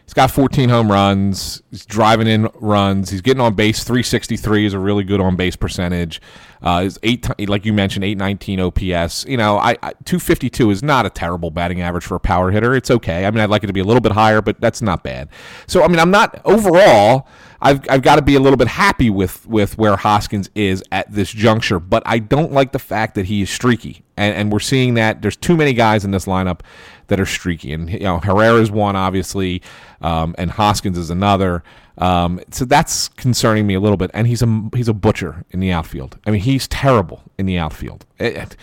he's 0.07 0.13
got 0.13 0.31
14 0.31 0.69
home 0.69 0.89
runs. 0.89 1.61
He's 1.69 1.85
driving 1.85 2.27
in 2.27 2.47
runs. 2.55 3.09
He's 3.09 3.21
getting 3.21 3.41
on 3.41 3.55
base. 3.55 3.83
363 3.83 4.65
is 4.65 4.73
a 4.73 4.79
really 4.79 5.03
good 5.03 5.19
on 5.19 5.35
base 5.35 5.57
percentage. 5.57 6.21
Uh, 6.61 6.83
his 6.83 6.97
eight, 7.03 7.27
like 7.47 7.65
you 7.65 7.73
mentioned, 7.73 8.05
819 8.05 8.59
OPS. 8.61 9.25
You 9.25 9.35
know, 9.35 9.57
I, 9.57 9.71
I 9.83 9.91
252 10.05 10.71
is 10.71 10.81
not 10.81 11.05
a 11.05 11.09
terrible 11.09 11.51
batting 11.51 11.81
average 11.81 12.05
for 12.05 12.15
a 12.15 12.19
power 12.19 12.51
hitter. 12.51 12.73
It's 12.73 12.89
okay. 12.89 13.25
I 13.25 13.31
mean, 13.31 13.41
I'd 13.41 13.49
like 13.49 13.63
it 13.63 13.67
to 13.67 13.73
be 13.73 13.81
a 13.81 13.85
little 13.85 14.01
bit 14.01 14.13
higher, 14.13 14.41
but 14.41 14.59
that's 14.61 14.81
not 14.81 15.03
bad. 15.03 15.27
So, 15.67 15.83
I 15.83 15.89
mean, 15.89 15.99
I'm 15.99 16.11
not 16.11 16.41
overall. 16.45 17.27
I've, 17.61 17.81
I've 17.89 18.01
got 18.01 18.15
to 18.15 18.21
be 18.21 18.35
a 18.35 18.39
little 18.39 18.57
bit 18.57 18.67
happy 18.67 19.09
with, 19.09 19.45
with 19.45 19.77
where 19.77 19.97
Hoskins 19.97 20.49
is 20.55 20.83
at 20.91 21.11
this 21.11 21.31
juncture, 21.31 21.79
but 21.79 22.03
I 22.05 22.19
don't 22.19 22.51
like 22.51 22.71
the 22.71 22.79
fact 22.79 23.15
that 23.15 23.25
he 23.25 23.41
is 23.41 23.49
streaky, 23.49 24.03
and, 24.15 24.35
and 24.35 24.51
we're 24.51 24.59
seeing 24.59 24.93
that 24.93 25.23
there's 25.23 25.35
too 25.35 25.57
many 25.57 25.73
guys 25.73 26.05
in 26.05 26.11
this 26.11 26.25
lineup 26.25 26.59
that 27.07 27.19
are 27.19 27.25
streaky, 27.25 27.73
and 27.73 27.89
you 27.89 27.99
know 27.99 28.19
Herrera's 28.19 28.71
one 28.71 28.95
obviously, 28.95 29.61
um, 30.01 30.35
and 30.37 30.51
Hoskins 30.51 30.97
is 30.97 31.09
another. 31.09 31.63
Um, 31.99 32.39
so 32.51 32.63
that's 32.65 33.07
concerning 33.09 33.65
me 33.65 33.73
a 33.73 33.79
little 33.79 33.97
bit, 33.97 34.11
and 34.13 34.27
he's 34.27 34.41
a 34.41 34.69
he's 34.75 34.87
a 34.87 34.93
butcher 34.93 35.43
in 35.51 35.59
the 35.59 35.71
outfield. 35.71 36.19
I 36.27 36.31
mean, 36.31 36.41
he's 36.41 36.67
terrible 36.67 37.23
in 37.37 37.45
the 37.45 37.57
outfield. 37.57 38.05
It- 38.19 38.35
it, 38.37 38.55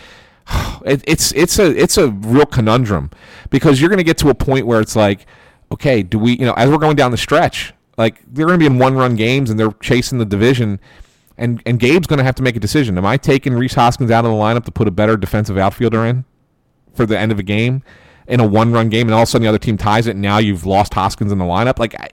it's 0.85 1.31
it's 1.33 1.59
a 1.59 1.75
it's 1.75 1.97
a 1.97 2.09
real 2.09 2.45
conundrum 2.45 3.09
because 3.49 3.81
you're 3.81 3.89
going 3.89 3.97
to 3.97 4.03
get 4.03 4.17
to 4.19 4.29
a 4.29 4.35
point 4.35 4.67
where 4.67 4.79
it's 4.79 4.95
like, 4.95 5.25
okay, 5.71 6.03
do 6.03 6.19
we 6.19 6.33
you 6.37 6.45
know 6.45 6.53
as 6.53 6.69
we're 6.69 6.77
going 6.77 6.95
down 6.95 7.11
the 7.11 7.17
stretch, 7.17 7.73
like 7.97 8.21
they're 8.31 8.45
going 8.45 8.59
to 8.59 8.63
be 8.63 8.67
in 8.71 8.77
one 8.79 8.95
run 8.95 9.15
games 9.15 9.49
and 9.49 9.59
they're 9.59 9.71
chasing 9.81 10.17
the 10.19 10.25
division, 10.25 10.79
and 11.37 11.61
and 11.65 11.79
Gabe's 11.79 12.07
going 12.07 12.19
to 12.19 12.23
have 12.23 12.35
to 12.35 12.43
make 12.43 12.55
a 12.55 12.59
decision. 12.59 12.97
Am 12.97 13.05
I 13.05 13.17
taking 13.17 13.53
Rhys 13.53 13.73
Hoskins 13.73 14.11
out 14.11 14.23
of 14.23 14.31
the 14.31 14.37
lineup 14.37 14.65
to 14.65 14.71
put 14.71 14.87
a 14.87 14.91
better 14.91 15.17
defensive 15.17 15.57
outfielder 15.57 16.05
in 16.05 16.25
for 16.93 17.05
the 17.05 17.17
end 17.19 17.31
of 17.31 17.39
a 17.39 17.43
game 17.43 17.81
in 18.27 18.39
a 18.39 18.47
one 18.47 18.71
run 18.71 18.89
game, 18.89 19.07
and 19.07 19.13
all 19.13 19.21
of 19.21 19.27
a 19.27 19.31
sudden 19.31 19.43
the 19.43 19.49
other 19.49 19.57
team 19.59 19.77
ties 19.77 20.07
it, 20.07 20.11
and 20.11 20.21
now 20.21 20.37
you've 20.37 20.65
lost 20.65 20.93
Hoskins 20.93 21.31
in 21.31 21.37
the 21.37 21.45
lineup? 21.45 21.79
Like, 21.79 21.95
I, 21.99 22.09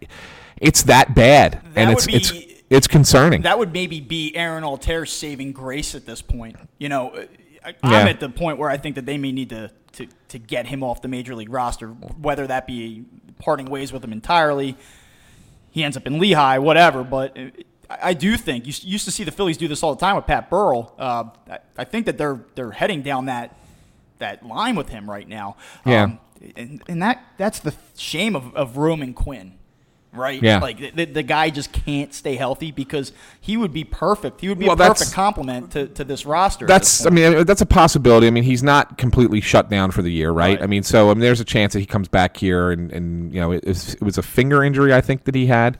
it's 0.58 0.82
that 0.84 1.14
bad, 1.14 1.60
and 1.74 1.90
That 1.90 1.92
it's 1.98 2.06
it's 2.08 2.32
be- 2.32 2.62
it's 2.70 2.86
concerning. 2.86 3.42
That 3.42 3.58
would 3.58 3.72
maybe 3.72 4.00
be 4.00 4.34
Aaron 4.34 4.64
Altherr's 4.64 5.12
saving 5.12 5.52
grace 5.52 5.94
at 5.94 6.06
this 6.06 6.22
point. 6.22 6.56
You 6.78 6.88
know, 6.88 7.10
uh, 7.10 7.26
I, 7.64 7.68
Yeah. 7.68 7.74
I'm 7.98 8.08
at 8.08 8.18
the 8.20 8.28
point 8.30 8.56
where 8.58 8.70
I 8.70 8.76
think 8.78 8.94
that 8.94 9.04
they 9.04 9.18
may 9.18 9.30
need 9.30 9.50
to, 9.50 9.70
to, 9.92 10.06
to 10.28 10.38
get 10.38 10.66
him 10.66 10.82
off 10.82 11.02
the 11.02 11.08
major 11.08 11.34
league 11.34 11.52
roster, 11.52 11.88
whether 11.88 12.46
that 12.46 12.66
be 12.66 13.04
parting 13.38 13.66
ways 13.66 13.92
with 13.92 14.02
him 14.02 14.10
entirely, 14.12 14.76
he 15.70 15.84
ends 15.84 15.96
up 15.98 16.06
in 16.06 16.18
Lehigh, 16.18 16.58
whatever. 16.58 17.04
But 17.04 17.36
uh, 17.38 17.42
I, 17.90 17.98
I 18.10 18.14
do 18.14 18.36
think 18.38 18.66
you 18.66 18.72
used 18.90 19.04
to 19.04 19.10
see 19.10 19.24
the 19.24 19.32
Phillies 19.32 19.58
do 19.58 19.68
this 19.68 19.82
all 19.82 19.94
the 19.94 20.00
time 20.00 20.16
with 20.16 20.26
Pat 20.26 20.48
Burrell. 20.48 20.94
Uh, 20.98 21.24
I, 21.50 21.58
I 21.76 21.84
think 21.84 22.06
that 22.06 22.16
they're 22.16 22.40
they're 22.54 22.70
heading 22.72 23.02
down 23.02 23.26
that 23.26 23.54
that 24.22 24.44
line 24.46 24.74
with 24.74 24.88
him 24.88 25.08
right 25.08 25.28
now. 25.28 25.56
Yeah. 25.86 26.04
Um, 26.04 26.18
and, 26.56 26.82
and 26.88 27.02
that 27.02 27.22
that's 27.36 27.60
the 27.60 27.74
shame 27.96 28.34
of, 28.34 28.52
of 28.56 28.76
Roman 28.76 29.14
Quinn, 29.14 29.54
right? 30.12 30.42
Yeah. 30.42 30.58
Like 30.58 30.94
the, 30.96 31.04
the 31.04 31.22
guy 31.22 31.50
just 31.50 31.72
can't 31.72 32.12
stay 32.12 32.34
healthy 32.34 32.72
because 32.72 33.12
he 33.40 33.56
would 33.56 33.72
be 33.72 33.84
perfect. 33.84 34.40
He 34.40 34.48
would 34.48 34.58
be 34.58 34.66
Well, 34.66 34.74
a 34.74 34.88
perfect 34.88 35.12
complement 35.12 35.70
to, 35.72 35.86
to 35.88 36.02
this 36.04 36.26
roster. 36.26 36.66
That's 36.66 36.98
this 36.98 37.06
I 37.06 37.10
mean 37.10 37.44
that's 37.44 37.60
a 37.60 37.66
possibility. 37.66 38.26
I 38.26 38.30
mean 38.30 38.42
he's 38.42 38.62
not 38.64 38.98
completely 38.98 39.40
shut 39.40 39.70
down 39.70 39.92
for 39.92 40.02
the 40.02 40.10
year, 40.10 40.32
right? 40.32 40.56
Right. 40.58 40.62
I 40.64 40.66
mean 40.66 40.82
so 40.82 41.10
I 41.10 41.14
mean 41.14 41.20
there's 41.20 41.40
a 41.40 41.44
chance 41.44 41.74
that 41.74 41.80
he 41.80 41.86
comes 41.86 42.08
back 42.08 42.36
here 42.36 42.72
and 42.72 42.90
and 42.90 43.32
you 43.32 43.40
know 43.40 43.52
it, 43.52 43.64
was- 43.64 43.94
it 43.94 44.02
was 44.02 44.18
a 44.18 44.22
finger 44.22 44.64
injury 44.64 44.92
I 44.92 45.00
think 45.00 45.24
that 45.24 45.34
he 45.36 45.46
had. 45.46 45.78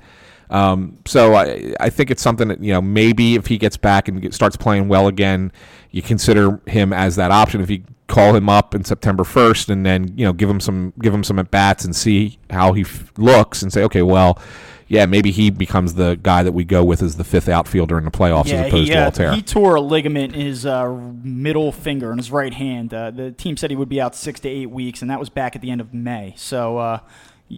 Um, 0.53 0.99
so 1.07 1.35
I 1.35 1.75
I 1.81 1.89
think 1.89 2.11
it's 2.11 2.23
something 2.23 2.49
that 2.49 2.63
you 2.63 2.73
know 2.73 2.83
maybe 2.83 3.35
if 3.35 3.47
he 3.47 3.57
gets 3.57 3.79
back 3.79 4.07
and 4.07 4.21
get, 4.21 4.35
starts 4.35 4.55
playing 4.55 4.87
well 4.87 5.09
again, 5.09 5.51
you 5.91 6.03
consider 6.03 6.61
him 6.67 6.93
as 6.93 7.17
that 7.17 7.31
option. 7.31 7.63
If 7.63 7.71
you 7.71 7.83
call 8.07 8.37
him 8.37 8.51
up 8.51 8.75
in 8.75 8.85
September 8.85 9.23
1st 9.23 9.71
and 9.71 9.87
then 9.87 10.13
you 10.19 10.27
know 10.27 10.35
give 10.35 10.51
him 10.51 10.61
some 10.61 10.93
give 11.01 11.15
him 11.15 11.25
some 11.25 11.39
at 11.39 11.51
bats 11.51 11.87
and 11.87 11.97
see 11.97 12.39
how 12.51 12.75
he 12.75 12.83
f- 12.83 13.11
looks 13.17 13.63
and 13.63 13.73
say 13.73 13.83
okay 13.85 14.03
well. 14.03 14.41
Yeah, 14.89 15.07
maybe 15.07 15.31
he 15.31 15.49
becomes 15.49 15.95
the 15.95 16.19
guy 16.23 16.43
that 16.43 16.53
we 16.53 16.65
go 16.65 16.85
with 16.85 17.01
as 17.01 17.17
the 17.17 17.25
fifth 17.25 17.49
outfielder 17.49 17.97
in 17.97 18.05
the 18.05 18.11
playoffs 18.11 18.49
yeah, 18.49 18.57
as 18.57 18.67
opposed 18.67 18.89
he, 18.89 18.95
to 18.95 18.99
uh, 18.99 19.11
Altherr. 19.11 19.35
he 19.35 19.41
tore 19.41 19.77
a 19.77 19.81
ligament 19.81 20.35
in 20.35 20.43
his 20.43 20.67
uh, 20.67 20.93
middle 21.23 21.73
finger 21.73 22.13
in 22.13 22.19
his 22.19 22.31
right 22.31 22.53
hand. 22.53 22.93
Uh, 22.93 23.11
the 23.11 23.33
team 23.33 23.57
said 23.57 23.71
he 23.71 23.77
would 23.77 23.89
be 23.89 24.03
out 24.03 24.15
six 24.15 24.39
to 24.41 24.51
eight 24.51 24.69
weeks, 24.69 25.01
and 25.01 25.11
that 25.11 25.19
was 25.19 25.31
back 25.31 25.57
at 25.57 25.63
the 25.63 25.71
end 25.71 25.81
of 25.81 25.95
May. 25.95 26.35
So 26.37 26.77
uh, 26.77 26.99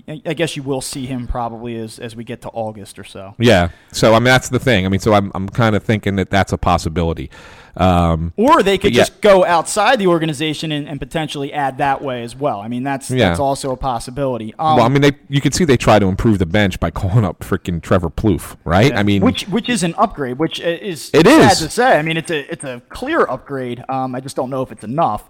I 0.08 0.20
I 0.26 0.34
guess 0.34 0.56
you 0.56 0.62
will 0.62 0.80
see 0.80 1.06
him 1.06 1.26
probably 1.26 1.76
as, 1.76 1.98
as 1.98 2.16
we 2.16 2.24
get 2.24 2.40
to 2.42 2.48
August 2.50 2.98
or 2.98 3.04
so. 3.04 3.34
Yeah. 3.38 3.68
So 3.92 4.14
I 4.14 4.18
mean 4.18 4.24
that's 4.24 4.48
the 4.48 4.58
thing. 4.58 4.86
I 4.86 4.88
mean 4.88 5.00
so 5.00 5.14
I'm 5.14 5.30
I'm 5.34 5.48
kind 5.48 5.76
of 5.76 5.82
thinking 5.82 6.16
that 6.16 6.30
that's 6.30 6.52
a 6.52 6.58
possibility. 6.58 7.30
Um, 7.76 8.32
Or 8.36 8.62
they 8.62 8.78
could 8.78 8.94
yeah. 8.94 9.00
just 9.02 9.20
go 9.20 9.44
outside 9.44 9.98
the 9.98 10.06
organization 10.06 10.70
and, 10.70 10.86
and 10.88 11.00
potentially 11.00 11.52
add 11.52 11.78
that 11.78 12.02
way 12.02 12.22
as 12.22 12.36
well. 12.36 12.60
I 12.60 12.68
mean, 12.68 12.84
that's 12.84 13.10
Yeah. 13.10 13.28
that's 13.30 13.40
also 13.40 13.72
a 13.72 13.76
possibility. 13.76 14.54
Um, 14.60 14.76
well, 14.76 14.86
I 14.86 14.88
mean 14.88 15.02
they 15.02 15.12
you 15.28 15.40
can 15.40 15.50
see 15.52 15.64
they 15.64 15.76
try 15.76 15.98
to 15.98 16.06
improve 16.06 16.38
the 16.38 16.46
bench 16.46 16.78
by 16.78 16.90
calling 17.00 17.24
up 17.24 17.40
freaking 17.40 17.82
Trevor 17.82 18.10
Plouffe, 18.10 18.56
right? 18.64 18.94
I 18.94 19.02
mean 19.02 19.22
which 19.22 19.48
which 19.48 19.68
is 19.68 19.82
an 19.82 19.94
upgrade, 19.98 20.38
which 20.38 20.60
is 20.60 21.10
It 21.12 21.26
sad 21.26 21.52
is. 21.52 21.58
to 21.58 21.68
say. 21.70 21.98
I 21.98 22.02
mean, 22.02 22.16
it's 22.16 22.30
a 22.30 22.50
it's 22.52 22.64
a 22.64 22.80
clear 22.90 23.20
upgrade. 23.22 23.84
Um, 23.88 24.14
I 24.14 24.20
just 24.20 24.36
don't 24.36 24.50
know 24.50 24.62
if 24.62 24.70
it's 24.70 24.84
enough. 24.84 25.28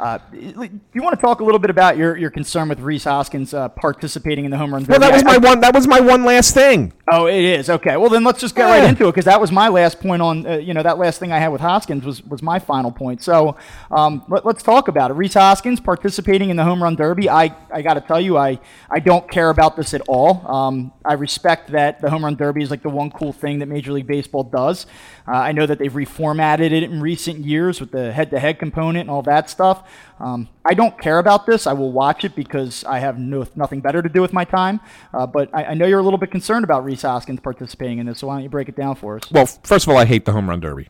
Uh, 0.00 0.18
do 0.32 0.70
you 0.94 1.02
want 1.02 1.14
to 1.14 1.20
talk 1.20 1.40
a 1.40 1.44
little 1.44 1.58
bit 1.58 1.68
about 1.68 1.98
your, 1.98 2.16
your 2.16 2.30
concern 2.30 2.68
with 2.68 2.80
Rhys 2.80 3.04
Hoskins 3.04 3.52
uh, 3.52 3.68
participating 3.68 4.46
in 4.46 4.50
the 4.50 4.56
home 4.56 4.72
run? 4.72 4.84
Derby? 4.84 4.92
Well, 4.92 5.00
that 5.00 5.12
was 5.12 5.24
my 5.24 5.36
one. 5.36 5.60
That 5.60 5.74
was 5.74 5.86
my 5.86 6.00
one 6.00 6.24
last 6.24 6.54
thing. 6.54 6.94
Oh, 7.10 7.26
it 7.26 7.44
is 7.44 7.68
okay. 7.68 7.98
Well, 7.98 8.08
then 8.08 8.24
let's 8.24 8.40
just 8.40 8.54
get 8.54 8.68
yeah. 8.68 8.78
right 8.78 8.88
into 8.88 9.06
it 9.06 9.12
because 9.12 9.26
that 9.26 9.38
was 9.38 9.52
my 9.52 9.68
last 9.68 10.00
point 10.00 10.22
on. 10.22 10.46
Uh, 10.46 10.56
you 10.56 10.72
know, 10.72 10.82
that 10.82 10.96
last 10.96 11.20
thing 11.20 11.30
I 11.30 11.38
had 11.38 11.48
with 11.48 11.60
Hoskins 11.60 12.04
was 12.04 12.24
was 12.24 12.42
my 12.42 12.58
final 12.58 12.90
point. 12.90 13.22
So 13.22 13.56
um, 13.90 14.24
let, 14.28 14.46
us 14.46 14.62
talk 14.62 14.88
about 14.88 15.10
it. 15.10 15.14
Rhys 15.14 15.34
Hoskins 15.34 15.78
participating 15.78 16.48
in 16.48 16.56
the 16.56 16.64
home 16.64 16.82
run 16.82 16.94
derby. 16.94 17.28
I 17.28 17.54
I 17.70 17.82
got 17.82 17.94
to 17.94 18.00
tell 18.00 18.20
you, 18.20 18.38
I 18.38 18.60
I 18.88 18.98
don't 18.98 19.30
care 19.30 19.50
about 19.50 19.76
this 19.76 19.92
at 19.92 20.00
all. 20.08 20.46
Um, 20.50 20.92
I 21.04 21.14
respect 21.14 21.72
that 21.72 22.00
the 22.00 22.08
home 22.08 22.24
run 22.24 22.36
derby 22.36 22.62
is 22.62 22.70
like 22.70 22.82
the 22.82 22.88
one 22.88 23.10
cool 23.10 23.34
thing 23.34 23.58
that 23.58 23.66
Major 23.66 23.92
League 23.92 24.06
Baseball 24.06 24.44
does. 24.44 24.86
Uh, 25.26 25.32
I 25.32 25.52
know 25.52 25.66
that 25.66 25.78
they've 25.78 25.92
reformatted 25.92 26.72
it 26.72 26.82
in 26.82 27.00
recent 27.00 27.44
years 27.44 27.80
with 27.80 27.90
the 27.90 28.12
head-to-head 28.12 28.58
component 28.58 29.02
and 29.02 29.10
all 29.10 29.22
that 29.22 29.48
stuff. 29.48 29.88
Um, 30.18 30.48
I 30.64 30.74
don't 30.74 30.98
care 31.00 31.18
about 31.18 31.46
this. 31.46 31.66
I 31.66 31.72
will 31.72 31.92
watch 31.92 32.24
it 32.24 32.34
because 32.34 32.84
I 32.84 32.98
have 32.98 33.18
no, 33.18 33.46
nothing 33.54 33.80
better 33.80 34.02
to 34.02 34.08
do 34.08 34.20
with 34.20 34.32
my 34.32 34.44
time. 34.44 34.80
Uh, 35.12 35.26
but 35.26 35.48
I, 35.54 35.64
I, 35.64 35.74
know 35.74 35.86
you're 35.86 36.00
a 36.00 36.02
little 36.02 36.18
bit 36.18 36.30
concerned 36.30 36.64
about 36.64 36.84
Rhys 36.84 37.02
Hoskins 37.02 37.40
participating 37.40 37.98
in 37.98 38.06
this, 38.06 38.18
so 38.18 38.26
why 38.26 38.34
don't 38.34 38.42
you 38.42 38.48
break 38.48 38.68
it 38.68 38.76
down 38.76 38.94
for 38.94 39.16
us? 39.16 39.30
Well, 39.30 39.46
first 39.46 39.86
of 39.86 39.90
all, 39.90 39.98
I 39.98 40.04
hate 40.04 40.24
the 40.24 40.32
home 40.32 40.48
run 40.48 40.60
derby. 40.60 40.88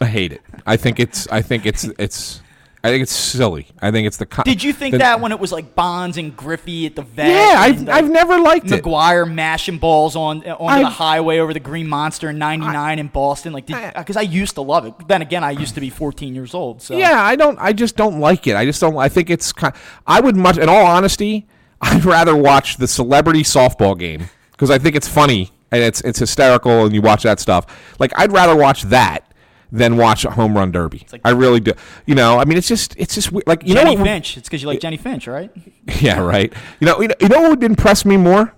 I 0.00 0.06
hate 0.06 0.32
it. 0.32 0.42
I 0.66 0.76
think 0.76 1.00
it's. 1.00 1.26
I 1.28 1.40
think 1.40 1.64
it's. 1.64 1.84
It's. 1.98 2.42
I 2.86 2.90
think 2.90 3.02
it's 3.02 3.12
silly. 3.12 3.66
I 3.82 3.90
think 3.90 4.06
it's 4.06 4.16
the. 4.16 4.26
Did 4.44 4.62
you 4.62 4.72
think 4.72 4.92
the, 4.92 4.98
that 4.98 5.20
when 5.20 5.32
it 5.32 5.40
was 5.40 5.50
like 5.50 5.74
Bonds 5.74 6.16
and 6.18 6.36
Griffey 6.36 6.86
at 6.86 6.94
the 6.94 7.02
vet? 7.02 7.28
Yeah, 7.28 7.58
I've, 7.58 7.88
I've 7.88 8.10
never 8.10 8.38
liked 8.38 8.66
McGwire 8.66 9.26
it. 9.26 9.30
Mashing 9.30 9.78
balls 9.78 10.14
on 10.14 10.46
uh, 10.46 10.56
on 10.56 10.82
the 10.82 10.88
highway 10.88 11.38
over 11.38 11.52
the 11.52 11.60
Green 11.60 11.88
Monster 11.88 12.30
in 12.30 12.38
'99 12.38 12.98
in 12.98 13.08
Boston. 13.08 13.52
Like, 13.52 13.66
because 13.66 14.16
I, 14.16 14.20
uh, 14.20 14.22
I, 14.22 14.22
used 14.22 14.54
to 14.54 14.62
love 14.62 14.86
it. 14.86 14.94
Then 15.08 15.20
again, 15.20 15.42
I 15.42 15.50
used 15.50 15.74
to 15.74 15.80
be 15.80 15.90
14 15.90 16.34
years 16.34 16.54
old. 16.54 16.80
So 16.80 16.96
yeah, 16.96 17.22
I 17.22 17.34
don't. 17.34 17.58
I 17.58 17.72
just 17.72 17.96
don't 17.96 18.20
like 18.20 18.46
it. 18.46 18.54
I 18.54 18.64
just 18.64 18.80
don't. 18.80 18.96
I 18.96 19.08
think 19.08 19.30
it's. 19.30 19.52
Kind, 19.52 19.74
I 20.06 20.20
would 20.20 20.36
much. 20.36 20.58
In 20.58 20.68
all 20.68 20.86
honesty, 20.86 21.48
I'd 21.80 22.04
rather 22.04 22.36
watch 22.36 22.76
the 22.76 22.86
celebrity 22.86 23.42
softball 23.42 23.98
game 23.98 24.28
because 24.52 24.70
I 24.70 24.78
think 24.78 24.94
it's 24.94 25.08
funny 25.08 25.50
and 25.70 25.82
it's 25.82 26.00
it's 26.02 26.18
hysterical, 26.18 26.84
and 26.84 26.94
you 26.94 27.02
watch 27.02 27.22
that 27.24 27.40
stuff. 27.40 27.66
Like 27.98 28.12
I'd 28.16 28.32
rather 28.32 28.56
watch 28.56 28.82
that 28.84 29.32
than 29.72 29.96
watch 29.96 30.24
a 30.24 30.30
home 30.30 30.56
run 30.56 30.70
derby. 30.72 31.06
Like, 31.12 31.20
I 31.24 31.30
really 31.30 31.60
do. 31.60 31.72
You 32.06 32.14
know, 32.14 32.38
I 32.38 32.44
mean, 32.44 32.56
it's 32.58 32.68
just 32.68 32.94
it's 32.96 33.14
just 33.14 33.32
like 33.46 33.62
you 33.62 33.74
Jennie 33.74 33.94
know 33.94 34.00
what, 34.00 34.06
Finch. 34.06 34.36
It's 34.36 34.48
because 34.48 34.62
you 34.62 34.68
like 34.68 34.80
Jennie 34.80 34.96
Finch, 34.96 35.26
right? 35.26 35.50
Yeah, 36.00 36.20
right. 36.20 36.52
You 36.80 36.86
know, 36.86 37.00
you 37.00 37.08
know, 37.08 37.14
you 37.20 37.28
know 37.28 37.40
what 37.42 37.50
would 37.50 37.62
impress 37.62 38.04
me 38.04 38.16
more? 38.16 38.52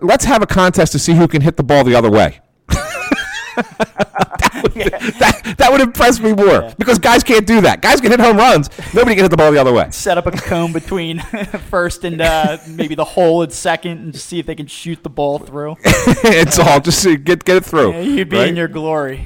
Let's 0.00 0.24
have 0.24 0.42
a 0.42 0.46
contest 0.46 0.92
to 0.92 0.98
see 0.98 1.14
who 1.14 1.28
can 1.28 1.42
hit 1.42 1.56
the 1.56 1.62
ball 1.62 1.84
the 1.84 1.94
other 1.94 2.10
way. 2.10 2.40
that, 4.74 4.74
would, 4.74 5.14
that, 5.14 5.54
that, 5.58 5.72
would 5.72 5.80
impress 5.80 6.20
me 6.20 6.32
more 6.32 6.46
yeah. 6.46 6.74
because 6.78 6.98
guys 6.98 7.22
can't 7.22 7.46
do 7.46 7.60
that. 7.60 7.82
Guys 7.82 8.00
can 8.00 8.10
hit 8.10 8.20
home 8.20 8.36
runs. 8.36 8.68
Nobody 8.94 9.14
can 9.14 9.24
hit 9.24 9.30
the 9.30 9.36
ball 9.36 9.52
the 9.52 9.60
other 9.60 9.72
way. 9.72 9.90
Set 9.90 10.18
up 10.18 10.26
a 10.26 10.32
cone 10.32 10.72
between 10.72 11.20
first 11.70 12.04
and 12.04 12.20
uh, 12.20 12.58
maybe 12.68 12.94
the 12.94 13.04
hole 13.04 13.42
at 13.42 13.52
second 13.52 13.98
and 13.98 14.12
just 14.12 14.26
see 14.26 14.38
if 14.38 14.46
they 14.46 14.54
can 14.54 14.66
shoot 14.66 15.02
the 15.02 15.10
ball 15.10 15.38
through. 15.38 15.76
it's 15.84 16.58
all 16.58 16.80
just 16.80 17.04
get 17.24 17.44
get 17.44 17.56
it 17.56 17.64
through. 17.64 17.92
Yeah, 17.92 18.00
you'd 18.00 18.28
be 18.28 18.36
right? 18.36 18.48
in 18.48 18.56
your 18.56 18.68
glory. 18.68 19.18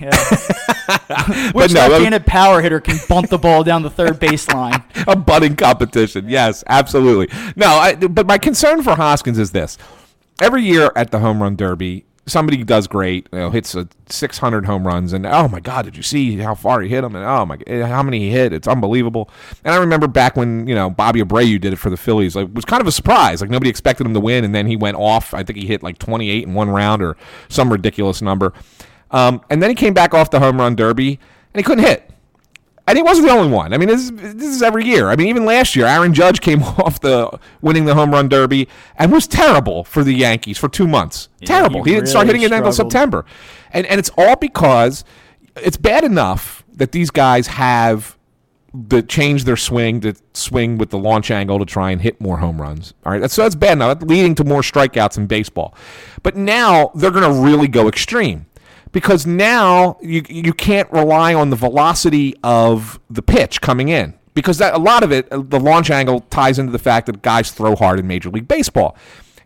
Which 1.52 1.72
no, 1.72 1.88
left-handed 1.88 2.26
power 2.26 2.60
hitter 2.60 2.80
can 2.80 2.98
bunt 3.08 3.30
the 3.30 3.38
ball 3.38 3.64
down 3.64 3.82
the 3.82 3.90
third 3.90 4.20
baseline? 4.20 4.84
a 5.06 5.16
bunting 5.16 5.56
competition. 5.56 6.28
Yes, 6.28 6.62
absolutely. 6.66 7.34
No, 7.56 7.66
I, 7.66 7.94
but 7.94 8.26
my 8.26 8.38
concern 8.38 8.82
for 8.82 8.94
Hoskins 8.94 9.38
is 9.38 9.52
this: 9.52 9.78
every 10.40 10.62
year 10.62 10.90
at 10.94 11.10
the 11.10 11.20
home 11.20 11.42
run 11.42 11.56
derby, 11.56 12.04
somebody 12.26 12.62
does 12.64 12.86
great, 12.86 13.28
you 13.32 13.38
know, 13.38 13.50
hits 13.50 13.74
a 13.74 13.88
600 14.08 14.66
home 14.66 14.86
runs, 14.86 15.12
and 15.12 15.26
oh 15.26 15.48
my 15.48 15.60
God, 15.60 15.84
did 15.84 15.96
you 15.96 16.02
see 16.02 16.36
how 16.38 16.54
far 16.54 16.80
he 16.80 16.88
hit 16.88 17.02
them? 17.02 17.14
And 17.14 17.24
oh 17.24 17.44
my, 17.44 17.58
how 17.86 18.02
many 18.02 18.20
he 18.20 18.30
hit? 18.30 18.52
It's 18.52 18.68
unbelievable. 18.68 19.30
And 19.64 19.74
I 19.74 19.78
remember 19.78 20.06
back 20.06 20.36
when 20.36 20.66
you 20.66 20.74
know 20.74 20.90
Bobby 20.90 21.20
Abreu 21.20 21.60
did 21.60 21.72
it 21.72 21.76
for 21.76 21.90
the 21.90 21.96
Phillies, 21.96 22.36
like 22.36 22.48
it 22.48 22.54
was 22.54 22.64
kind 22.64 22.80
of 22.80 22.86
a 22.86 22.92
surprise. 22.92 23.40
Like 23.40 23.50
nobody 23.50 23.70
expected 23.70 24.06
him 24.06 24.14
to 24.14 24.20
win, 24.20 24.44
and 24.44 24.54
then 24.54 24.66
he 24.66 24.76
went 24.76 24.96
off. 24.96 25.34
I 25.34 25.42
think 25.42 25.58
he 25.58 25.66
hit 25.66 25.82
like 25.82 25.98
28 25.98 26.44
in 26.44 26.54
one 26.54 26.70
round 26.70 27.02
or 27.02 27.16
some 27.48 27.70
ridiculous 27.70 28.22
number. 28.22 28.52
Um, 29.10 29.42
and 29.50 29.62
then 29.62 29.70
he 29.70 29.76
came 29.76 29.94
back 29.94 30.14
off 30.14 30.30
the 30.30 30.40
home 30.40 30.58
run 30.58 30.74
derby, 30.74 31.20
and 31.52 31.60
he 31.60 31.62
couldn't 31.62 31.84
hit. 31.84 32.10
And 32.86 32.98
he 32.98 33.02
wasn't 33.02 33.28
the 33.28 33.32
only 33.32 33.50
one. 33.50 33.72
I 33.72 33.78
mean, 33.78 33.88
this 33.88 34.02
is, 34.02 34.10
this 34.12 34.48
is 34.48 34.62
every 34.62 34.84
year. 34.84 35.08
I 35.08 35.16
mean, 35.16 35.28
even 35.28 35.46
last 35.46 35.74
year, 35.74 35.86
Aaron 35.86 36.12
Judge 36.12 36.40
came 36.42 36.62
off 36.62 37.00
the 37.00 37.30
winning 37.62 37.86
the 37.86 37.94
home 37.94 38.10
run 38.10 38.28
derby 38.28 38.68
and 38.96 39.10
was 39.10 39.26
terrible 39.26 39.84
for 39.84 40.04
the 40.04 40.12
Yankees 40.12 40.58
for 40.58 40.68
two 40.68 40.86
months. 40.86 41.28
Yeah, 41.40 41.46
terrible. 41.46 41.82
He, 41.82 41.90
he 41.90 41.96
didn't 41.96 42.08
start 42.08 42.26
hitting 42.26 42.42
it 42.42 42.52
until 42.52 42.72
September, 42.72 43.24
and 43.72 43.86
and 43.86 43.98
it's 43.98 44.10
all 44.18 44.36
because 44.36 45.04
it's 45.56 45.76
bad 45.76 46.04
enough 46.04 46.64
that 46.74 46.92
these 46.92 47.10
guys 47.10 47.46
have 47.46 48.18
to 48.90 49.02
change 49.02 49.44
their 49.44 49.56
swing 49.56 50.00
to 50.00 50.14
swing 50.32 50.78
with 50.78 50.90
the 50.90 50.98
launch 50.98 51.30
angle 51.30 51.58
to 51.60 51.64
try 51.64 51.90
and 51.90 52.02
hit 52.02 52.20
more 52.20 52.38
home 52.38 52.60
runs. 52.60 52.92
All 53.06 53.12
right, 53.12 53.30
so 53.30 53.42
that's 53.42 53.54
bad 53.54 53.78
now, 53.78 53.92
leading 53.92 54.34
to 54.36 54.44
more 54.44 54.62
strikeouts 54.62 55.16
in 55.16 55.26
baseball. 55.26 55.74
But 56.22 56.36
now 56.36 56.90
they're 56.94 57.12
going 57.12 57.32
to 57.32 57.40
really 57.40 57.68
go 57.68 57.86
extreme 57.88 58.46
because 58.94 59.26
now 59.26 59.98
you 60.00 60.22
you 60.30 60.54
can't 60.54 60.90
rely 60.90 61.34
on 61.34 61.50
the 61.50 61.56
velocity 61.56 62.34
of 62.42 62.98
the 63.10 63.20
pitch 63.20 63.60
coming 63.60 63.88
in 63.88 64.14
because 64.32 64.56
that 64.58 64.72
a 64.72 64.78
lot 64.78 65.02
of 65.02 65.12
it 65.12 65.28
the 65.28 65.60
launch 65.60 65.90
angle 65.90 66.20
ties 66.30 66.58
into 66.58 66.72
the 66.72 66.78
fact 66.78 67.06
that 67.06 67.20
guys 67.20 67.50
throw 67.50 67.76
hard 67.76 67.98
in 67.98 68.06
Major 68.06 68.30
League 68.30 68.48
Baseball. 68.48 68.96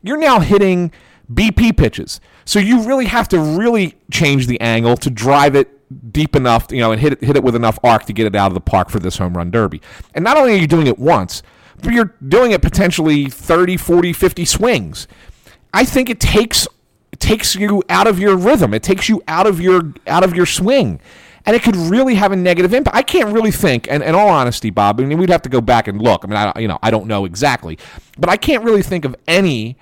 You're 0.03 0.19
now 0.19 0.39
hitting 0.39 0.93
BP 1.33 1.77
pitches, 1.77 2.21
so 2.45 2.61
you 2.61 2.87
really 2.87 3.07
have 3.07 3.27
to 3.29 3.41
really 3.41 3.97
change 4.13 4.47
the 4.47 4.61
angle 4.61 4.97
to 4.99 5.11
drive 5.11 5.57
it 5.57 5.75
deep 6.13 6.37
enough, 6.37 6.69
you 6.71 6.81
know, 6.81 6.93
and 6.93 7.01
hit 7.01 7.15
it 7.15 7.25
hit 7.25 7.35
it 7.35 7.43
with 7.43 7.57
enough 7.57 7.79
arc 7.83 8.05
to 8.05 8.13
get 8.13 8.27
it 8.27 8.37
out 8.37 8.49
of 8.49 8.55
the 8.55 8.61
park 8.61 8.91
for 8.91 9.01
this 9.01 9.17
home 9.17 9.35
run 9.35 9.51
derby. 9.51 9.81
And 10.15 10.23
not 10.23 10.37
only 10.37 10.53
are 10.53 10.59
you 10.59 10.69
doing 10.69 10.87
it 10.87 10.99
once, 10.99 11.43
but 11.83 11.93
you're 11.93 12.15
doing 12.27 12.53
it 12.53 12.61
potentially 12.61 13.31
30, 13.31 13.79
40, 13.79 14.13
50 14.13 14.45
swings. 14.45 15.09
I 15.73 15.85
think 15.85 16.11
it 16.11 16.21
takes 16.21 16.67
takes 17.19 17.55
you 17.55 17.83
out 17.89 18.07
of 18.07 18.19
your 18.19 18.37
rhythm. 18.37 18.75
It 18.75 18.83
takes 18.83 19.09
you 19.09 19.23
out 19.29 19.47
of 19.47 19.61
your 19.61 19.93
out 20.07 20.25
of 20.25 20.35
your 20.35 20.47
swing. 20.47 21.01
And 21.47 21.57
it 21.57 21.63
could 21.63 21.77
really 21.77 22.15
have 22.17 22.31
a 22.31 22.37
negative 22.37 22.75
impact. 22.75 22.95
I 22.95 23.01
can't 23.01 23.33
really 23.33 23.53
think, 23.53 23.91
and 23.91 24.03
in 24.03 24.15
all 24.15 24.29
honesty, 24.29 24.69
Bob, 24.69 25.01
I 25.01 25.05
mean, 25.05 25.17
we'd 25.17 25.31
have 25.31 25.41
to 25.43 25.49
go 25.49 25.63
back 25.63 25.89
and 25.89 26.03
look. 26.03 26.23
I 26.25 26.27
mean, 26.27 26.37
I, 26.37 26.61
you 26.61 26.69
know, 26.69 26.79
I 26.83 26.91
don't 26.91 27.07
know 27.07 27.25
exactly, 27.25 27.79
but 28.19 28.29
I 28.29 28.37
can't 28.37 28.65
really 28.65 28.83
think 28.83 29.07
of 29.07 29.17
any 29.27 29.79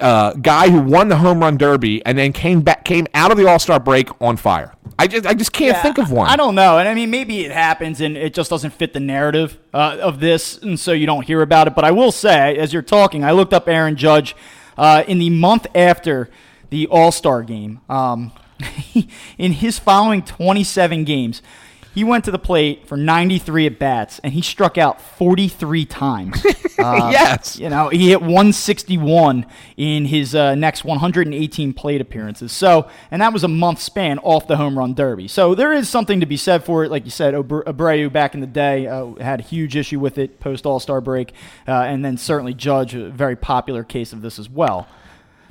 uh, 0.00 0.34
guy 0.34 0.68
who 0.68 0.80
won 0.82 1.08
the 1.08 1.16
home 1.16 1.40
run 1.40 1.56
derby 1.56 2.04
and 2.04 2.18
then 2.18 2.32
came 2.32 2.60
back, 2.60 2.84
came 2.84 3.06
out 3.14 3.30
of 3.30 3.38
the 3.38 3.48
All 3.48 3.58
Star 3.58 3.80
break 3.80 4.10
on 4.20 4.36
fire. 4.36 4.74
I 4.98 5.06
just, 5.06 5.26
I 5.26 5.32
just 5.32 5.52
can't 5.52 5.76
yeah, 5.76 5.82
think 5.82 5.96
of 5.96 6.10
one. 6.10 6.28
I 6.28 6.36
don't 6.36 6.54
know, 6.54 6.78
and 6.78 6.86
I 6.86 6.94
mean, 6.94 7.10
maybe 7.10 7.44
it 7.44 7.52
happens 7.52 8.02
and 8.02 8.14
it 8.16 8.34
just 8.34 8.50
doesn't 8.50 8.72
fit 8.72 8.92
the 8.92 9.00
narrative 9.00 9.56
uh, 9.72 9.96
of 10.00 10.20
this, 10.20 10.58
and 10.58 10.78
so 10.78 10.92
you 10.92 11.06
don't 11.06 11.24
hear 11.24 11.40
about 11.40 11.68
it. 11.68 11.74
But 11.74 11.84
I 11.84 11.90
will 11.90 12.12
say, 12.12 12.56
as 12.58 12.74
you're 12.74 12.82
talking, 12.82 13.24
I 13.24 13.32
looked 13.32 13.54
up 13.54 13.66
Aaron 13.66 13.96
Judge 13.96 14.36
uh, 14.76 15.04
in 15.08 15.18
the 15.18 15.30
month 15.30 15.66
after 15.74 16.28
the 16.70 16.86
All 16.88 17.12
Star 17.12 17.42
game. 17.42 17.80
Um, 17.88 18.32
in 19.38 19.52
his 19.52 19.78
following 19.78 20.22
27 20.22 21.04
games, 21.04 21.42
he 21.94 22.04
went 22.04 22.24
to 22.26 22.30
the 22.30 22.38
plate 22.38 22.86
for 22.86 22.96
93 22.96 23.66
at 23.66 23.78
bats 23.78 24.20
and 24.22 24.32
he 24.32 24.40
struck 24.40 24.78
out 24.78 25.00
43 25.00 25.84
times. 25.84 26.46
Uh, 26.78 27.10
yes. 27.10 27.58
You 27.58 27.68
know, 27.68 27.88
he 27.88 28.10
hit 28.10 28.20
161 28.20 29.46
in 29.76 30.04
his 30.04 30.32
uh, 30.32 30.54
next 30.54 30.84
118 30.84 31.72
plate 31.72 32.00
appearances. 32.00 32.52
So, 32.52 32.88
and 33.10 33.20
that 33.20 33.32
was 33.32 33.42
a 33.42 33.48
month 33.48 33.80
span 33.80 34.20
off 34.20 34.46
the 34.46 34.56
home 34.56 34.78
run 34.78 34.94
derby. 34.94 35.26
So 35.26 35.56
there 35.56 35.72
is 35.72 35.88
something 35.88 36.20
to 36.20 36.26
be 36.26 36.36
said 36.36 36.62
for 36.62 36.84
it. 36.84 36.90
Like 36.92 37.04
you 37.04 37.10
said, 37.10 37.34
Abreu 37.34 38.12
back 38.12 38.34
in 38.34 38.40
the 38.40 38.46
day 38.46 38.86
uh, 38.86 39.14
had 39.16 39.40
a 39.40 39.42
huge 39.42 39.74
issue 39.74 39.98
with 39.98 40.18
it 40.18 40.38
post 40.38 40.66
All 40.66 40.78
Star 40.78 41.00
break. 41.00 41.32
Uh, 41.66 41.72
and 41.72 42.04
then 42.04 42.16
certainly 42.16 42.54
Judge, 42.54 42.94
a 42.94 43.10
very 43.10 43.34
popular 43.34 43.82
case 43.82 44.12
of 44.12 44.22
this 44.22 44.38
as 44.38 44.48
well. 44.48 44.86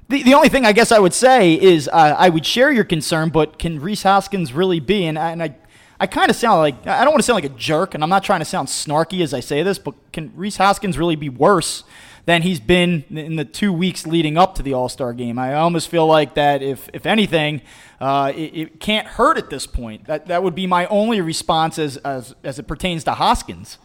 The, 0.09 0.23
the 0.23 0.33
only 0.35 0.47
thing 0.47 0.65
I 0.65 0.71
guess 0.71 0.91
I 0.93 0.99
would 0.99 1.13
say 1.13 1.59
is 1.59 1.89
uh, 1.89 2.15
I 2.17 2.29
would 2.29 2.45
share 2.45 2.71
your 2.71 2.85
concern, 2.85 3.29
but 3.29 3.59
can 3.59 3.79
Rhys 3.79 4.03
Hoskins 4.03 4.53
really 4.53 4.79
be? 4.79 5.05
And, 5.05 5.17
and 5.17 5.43
I, 5.43 5.55
I 5.99 6.07
kind 6.07 6.29
of 6.29 6.35
sound 6.37 6.59
like 6.59 6.87
I 6.87 7.03
don't 7.03 7.11
want 7.11 7.19
to 7.19 7.23
sound 7.23 7.35
like 7.35 7.51
a 7.51 7.55
jerk, 7.55 7.93
and 7.93 8.03
I'm 8.03 8.09
not 8.09 8.23
trying 8.23 8.39
to 8.39 8.45
sound 8.45 8.69
snarky 8.69 9.21
as 9.21 9.33
I 9.33 9.41
say 9.41 9.63
this, 9.63 9.77
but 9.77 9.95
can 10.13 10.31
Rhys 10.35 10.57
Hoskins 10.57 10.97
really 10.97 11.17
be 11.17 11.27
worse 11.27 11.83
than 12.25 12.41
he's 12.43 12.59
been 12.59 13.03
in 13.09 13.35
the 13.35 13.45
two 13.45 13.73
weeks 13.73 14.05
leading 14.05 14.37
up 14.37 14.55
to 14.55 14.63
the 14.63 14.73
All 14.73 14.87
Star 14.87 15.11
game? 15.11 15.37
I 15.37 15.55
almost 15.55 15.89
feel 15.89 16.07
like 16.07 16.35
that 16.35 16.61
if 16.61 16.89
if 16.93 17.05
anything, 17.05 17.61
uh, 17.99 18.31
it, 18.33 18.55
it, 18.55 18.79
can't 18.79 19.07
hurt 19.07 19.37
at 19.37 19.49
this 19.49 19.67
point. 19.67 20.05
That 20.05 20.27
that 20.27 20.41
would 20.41 20.55
be 20.55 20.67
my 20.67 20.85
only 20.85 21.19
response 21.19 21.79
as 21.79 21.97
as, 21.97 22.33
as 22.43 22.59
it 22.59 22.67
pertains 22.67 23.03
to 23.05 23.11
Hoskins. 23.11 23.77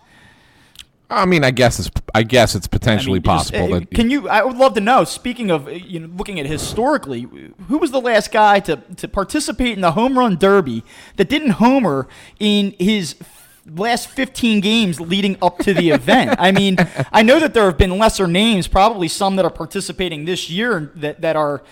I 1.12 1.26
mean, 1.26 1.44
I 1.44 1.50
guess 1.50 1.78
it's 1.78 1.90
I 2.14 2.22
guess 2.22 2.54
it's 2.54 2.66
potentially 2.66 3.16
I 3.16 3.20
mean, 3.20 3.22
possible 3.22 3.68
just, 3.68 3.72
uh, 3.72 3.78
that. 3.80 3.90
Can 3.90 4.10
you? 4.10 4.28
I 4.28 4.42
would 4.44 4.56
love 4.56 4.74
to 4.74 4.80
know. 4.80 5.04
Speaking 5.04 5.50
of, 5.50 5.66
uh, 5.66 5.70
you 5.70 6.00
know, 6.00 6.08
looking 6.16 6.40
at 6.40 6.46
historically, 6.46 7.28
who 7.68 7.78
was 7.78 7.90
the 7.90 8.00
last 8.00 8.32
guy 8.32 8.60
to 8.60 8.76
to 8.96 9.08
participate 9.08 9.72
in 9.72 9.80
the 9.80 9.92
home 9.92 10.18
run 10.18 10.36
derby 10.36 10.82
that 11.16 11.28
didn't 11.28 11.50
homer 11.50 12.08
in 12.38 12.74
his 12.78 13.16
last 13.66 14.08
15 14.08 14.60
games 14.60 15.00
leading 15.00 15.36
up 15.40 15.58
to 15.58 15.72
the 15.72 15.90
event. 15.90 16.34
I 16.38 16.50
mean, 16.52 16.76
I 17.12 17.22
know 17.22 17.38
that 17.38 17.54
there 17.54 17.64
have 17.64 17.78
been 17.78 17.98
lesser 17.98 18.26
names, 18.26 18.66
probably 18.66 19.08
some 19.08 19.36
that 19.36 19.44
are 19.44 19.50
participating 19.50 20.24
this 20.24 20.50
year 20.50 20.90
that, 20.96 21.20
that 21.20 21.36
are 21.36 21.62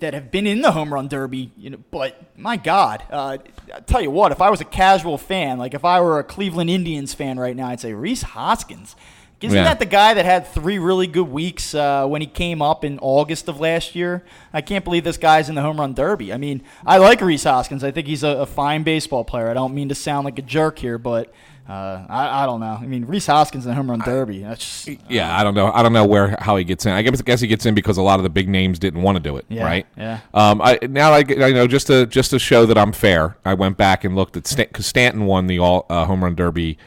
that 0.00 0.14
have 0.14 0.30
been 0.30 0.46
in 0.46 0.60
the 0.62 0.72
home 0.72 0.92
run 0.94 1.08
derby, 1.08 1.50
you 1.56 1.70
know, 1.70 1.78
but 1.90 2.36
my 2.36 2.56
God, 2.56 3.02
uh, 3.10 3.38
I 3.74 3.80
tell 3.80 4.00
you 4.00 4.10
what, 4.10 4.32
if 4.32 4.40
I 4.40 4.50
was 4.50 4.60
a 4.60 4.64
casual 4.64 5.18
fan, 5.18 5.58
like 5.58 5.74
if 5.74 5.84
I 5.84 6.00
were 6.00 6.18
a 6.18 6.24
Cleveland 6.24 6.70
Indians 6.70 7.14
fan 7.14 7.38
right 7.38 7.54
now, 7.56 7.68
I'd 7.68 7.80
say 7.80 7.92
Rhys 7.92 8.22
Hoskins. 8.22 8.96
Isn't 9.40 9.56
Yeah. 9.56 9.64
that 9.64 9.78
the 9.78 9.86
guy 9.86 10.14
that 10.14 10.24
had 10.24 10.48
three 10.48 10.78
really 10.80 11.06
good 11.06 11.28
weeks 11.28 11.72
uh, 11.72 12.06
when 12.08 12.20
he 12.20 12.26
came 12.26 12.60
up 12.60 12.84
in 12.84 12.98
August 13.00 13.46
of 13.48 13.60
last 13.60 13.94
year? 13.94 14.24
I 14.52 14.60
can't 14.60 14.84
believe 14.84 15.04
this 15.04 15.16
guy's 15.16 15.48
in 15.48 15.54
the 15.54 15.62
home 15.62 15.78
run 15.78 15.94
derby. 15.94 16.32
I 16.32 16.38
mean, 16.38 16.60
I 16.84 16.98
like 16.98 17.20
Rhys 17.20 17.44
Hoskins. 17.44 17.84
I 17.84 17.92
think 17.92 18.08
he's 18.08 18.24
a, 18.24 18.28
a 18.30 18.46
fine 18.46 18.82
baseball 18.82 19.24
player. 19.24 19.48
I 19.48 19.54
don't 19.54 19.74
mean 19.74 19.88
to 19.90 19.94
sound 19.94 20.24
like 20.24 20.40
a 20.40 20.42
jerk 20.42 20.80
here, 20.80 20.98
but 20.98 21.32
uh, 21.68 22.06
I, 22.08 22.42
I 22.42 22.46
don't 22.46 22.60
know. 22.60 22.78
I 22.80 22.86
mean, 22.86 23.04
Rhys 23.04 23.26
Hoskins 23.26 23.66
in 23.66 23.70
the 23.70 23.74
home 23.74 23.90
run 23.90 23.98
derby. 24.00 24.38
That's 24.40 24.84
just, 24.86 25.00
Yeah, 25.10 25.38
I 25.38 25.44
don't 25.44 25.54
know. 25.54 25.70
I 25.70 25.82
don't 25.82 25.92
know 25.92 26.06
where 26.06 26.36
how 26.40 26.56
he 26.56 26.64
gets 26.64 26.86
in. 26.86 26.92
I 26.92 27.02
guess, 27.02 27.20
I 27.20 27.22
guess 27.22 27.40
he 27.40 27.46
gets 27.46 27.66
in 27.66 27.74
because 27.74 27.98
a 27.98 28.02
lot 28.02 28.18
of 28.18 28.22
the 28.22 28.30
big 28.30 28.48
names 28.48 28.78
didn't 28.78 29.02
want 29.02 29.16
to 29.16 29.22
do 29.22 29.36
it, 29.36 29.44
Yeah, 29.48 29.64
right? 29.64 29.86
yeah. 29.96 30.20
Um, 30.32 30.62
I 30.62 30.78
now 30.88 31.12
I, 31.12 31.18
I 31.28 31.52
know 31.52 31.66
just 31.66 31.86
to 31.88 32.06
just 32.06 32.30
to 32.30 32.38
show 32.38 32.64
that 32.66 32.78
I'm 32.78 32.92
fair. 32.92 33.36
I 33.44 33.54
went 33.54 33.76
back 33.76 34.04
and 34.04 34.16
looked 34.16 34.36
at 34.36 34.44
because 34.56 34.86
Stanton 34.86 35.26
won 35.26 35.46
the 35.46 35.58
all 35.58 35.84
uh, 35.90 36.06
home 36.06 36.24
run 36.24 36.34
derby 36.34 36.78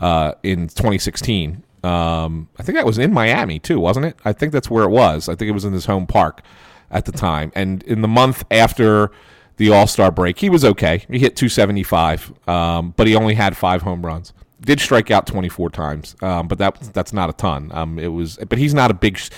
uh, 0.00 0.32
in 0.42 0.66
2016. 0.68 1.62
Um, 1.84 2.48
I 2.58 2.62
think 2.62 2.76
that 2.76 2.86
was 2.86 2.98
in 2.98 3.12
Miami 3.12 3.58
too, 3.58 3.78
wasn't 3.78 4.06
it? 4.06 4.16
I 4.24 4.32
think 4.32 4.52
that's 4.52 4.70
where 4.70 4.84
it 4.84 4.90
was. 4.90 5.28
I 5.28 5.34
think 5.36 5.48
it 5.48 5.52
was 5.52 5.64
in 5.66 5.72
his 5.74 5.84
home 5.86 6.06
park 6.06 6.42
at 6.90 7.04
the 7.04 7.12
time. 7.12 7.52
And 7.54 7.82
in 7.84 8.00
the 8.02 8.08
month 8.08 8.42
after 8.50 9.10
the 9.56 9.70
All 9.70 9.86
Star 9.86 10.10
break, 10.10 10.38
he 10.38 10.48
was 10.50 10.64
okay. 10.64 11.04
He 11.10 11.18
hit 11.18 11.36
275, 11.36 12.32
um, 12.48 12.94
but 12.96 13.06
he 13.06 13.14
only 13.14 13.34
had 13.34 13.56
five 13.56 13.82
home 13.82 14.04
runs. 14.04 14.32
Did 14.60 14.80
strike 14.80 15.10
out 15.10 15.26
24 15.26 15.70
times, 15.70 16.16
um, 16.22 16.48
but 16.48 16.58
that 16.58 16.80
that's 16.92 17.12
not 17.12 17.28
a 17.30 17.34
ton. 17.34 17.70
Um, 17.72 17.98
it 17.98 18.08
was, 18.08 18.38
but 18.48 18.58
he's 18.58 18.72
not 18.74 18.90
a 18.90 18.94
big. 18.94 19.18
sh- 19.18 19.28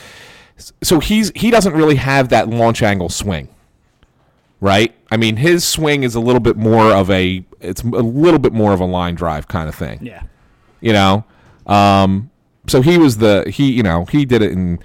So 0.83 1.01
he's 1.01 1.33
he 1.35 1.51
doesn't 1.51 1.73
really 1.75 1.97
have 1.97 2.29
that 2.31 2.49
launch 2.49 2.83
angle 2.83 3.09
swing 3.09 3.49
right? 4.61 4.95
I 5.11 5.19
mean, 5.19 5.37
his 5.37 5.65
swing 5.65 6.03
is 6.03 6.15
a 6.15 6.21
little 6.21 6.41
bit 6.41 6.57
more 6.57 6.91
of 6.91 7.11
a 7.11 7.45
it's 7.61 7.83
a 7.83 7.87
little 7.87 8.39
bit 8.41 8.55
more 8.55 8.73
of 8.73 8.81
a 8.81 8.87
line 8.87 9.15
drive 9.15 9.49
kind 9.49 9.69
of 9.69 9.75
thing. 9.75 9.99
yeah. 10.03 10.23
You 10.81 10.93
know, 10.95 11.25
um, 11.67 12.31
so 12.67 12.81
he 12.81 12.97
was 12.99 13.19
the 13.19 13.45
he 13.49 13.71
you 13.73 13.83
know 13.83 14.05
he 14.07 14.25
did 14.25 14.41
it 14.43 14.53
in. 14.53 14.79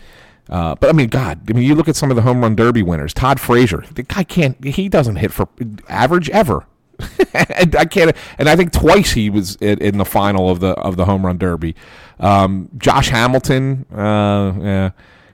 Uh, 0.52 0.76
but 0.76 0.90
I 0.90 0.94
mean, 0.94 1.08
God, 1.08 1.50
I 1.50 1.54
mean, 1.54 1.64
you 1.64 1.76
look 1.76 1.88
at 1.88 1.96
some 1.96 2.10
of 2.10 2.18
the 2.18 2.22
home 2.22 2.42
run 2.42 2.56
derby 2.56 2.84
winners. 2.84 3.14
Todd 3.14 3.40
Frazier, 3.40 3.86
the 3.94 4.04
guy 4.04 4.24
can't. 4.24 4.62
He 4.64 4.90
doesn't 4.90 5.16
hit 5.16 5.32
for 5.32 5.48
average 5.88 6.30
ever. 6.30 6.66
and 7.34 7.76
I 7.76 7.86
can't. 7.86 8.16
And 8.38 8.50
I 8.50 8.56
think 8.56 8.72
twice 8.74 9.14
he 9.14 9.30
was 9.30 9.56
in, 9.56 9.80
in 9.80 9.98
the 9.98 10.06
final 10.06 10.50
of 10.50 10.60
the 10.60 10.72
of 10.72 10.98
the 10.98 11.06
home 11.06 11.26
run 11.26 11.38
derby. 11.38 11.76
Um, 12.20 12.70
Josh 12.78 13.10
Hamilton, 13.10 13.86
uh, 13.94 14.54
yeah. 14.62 14.92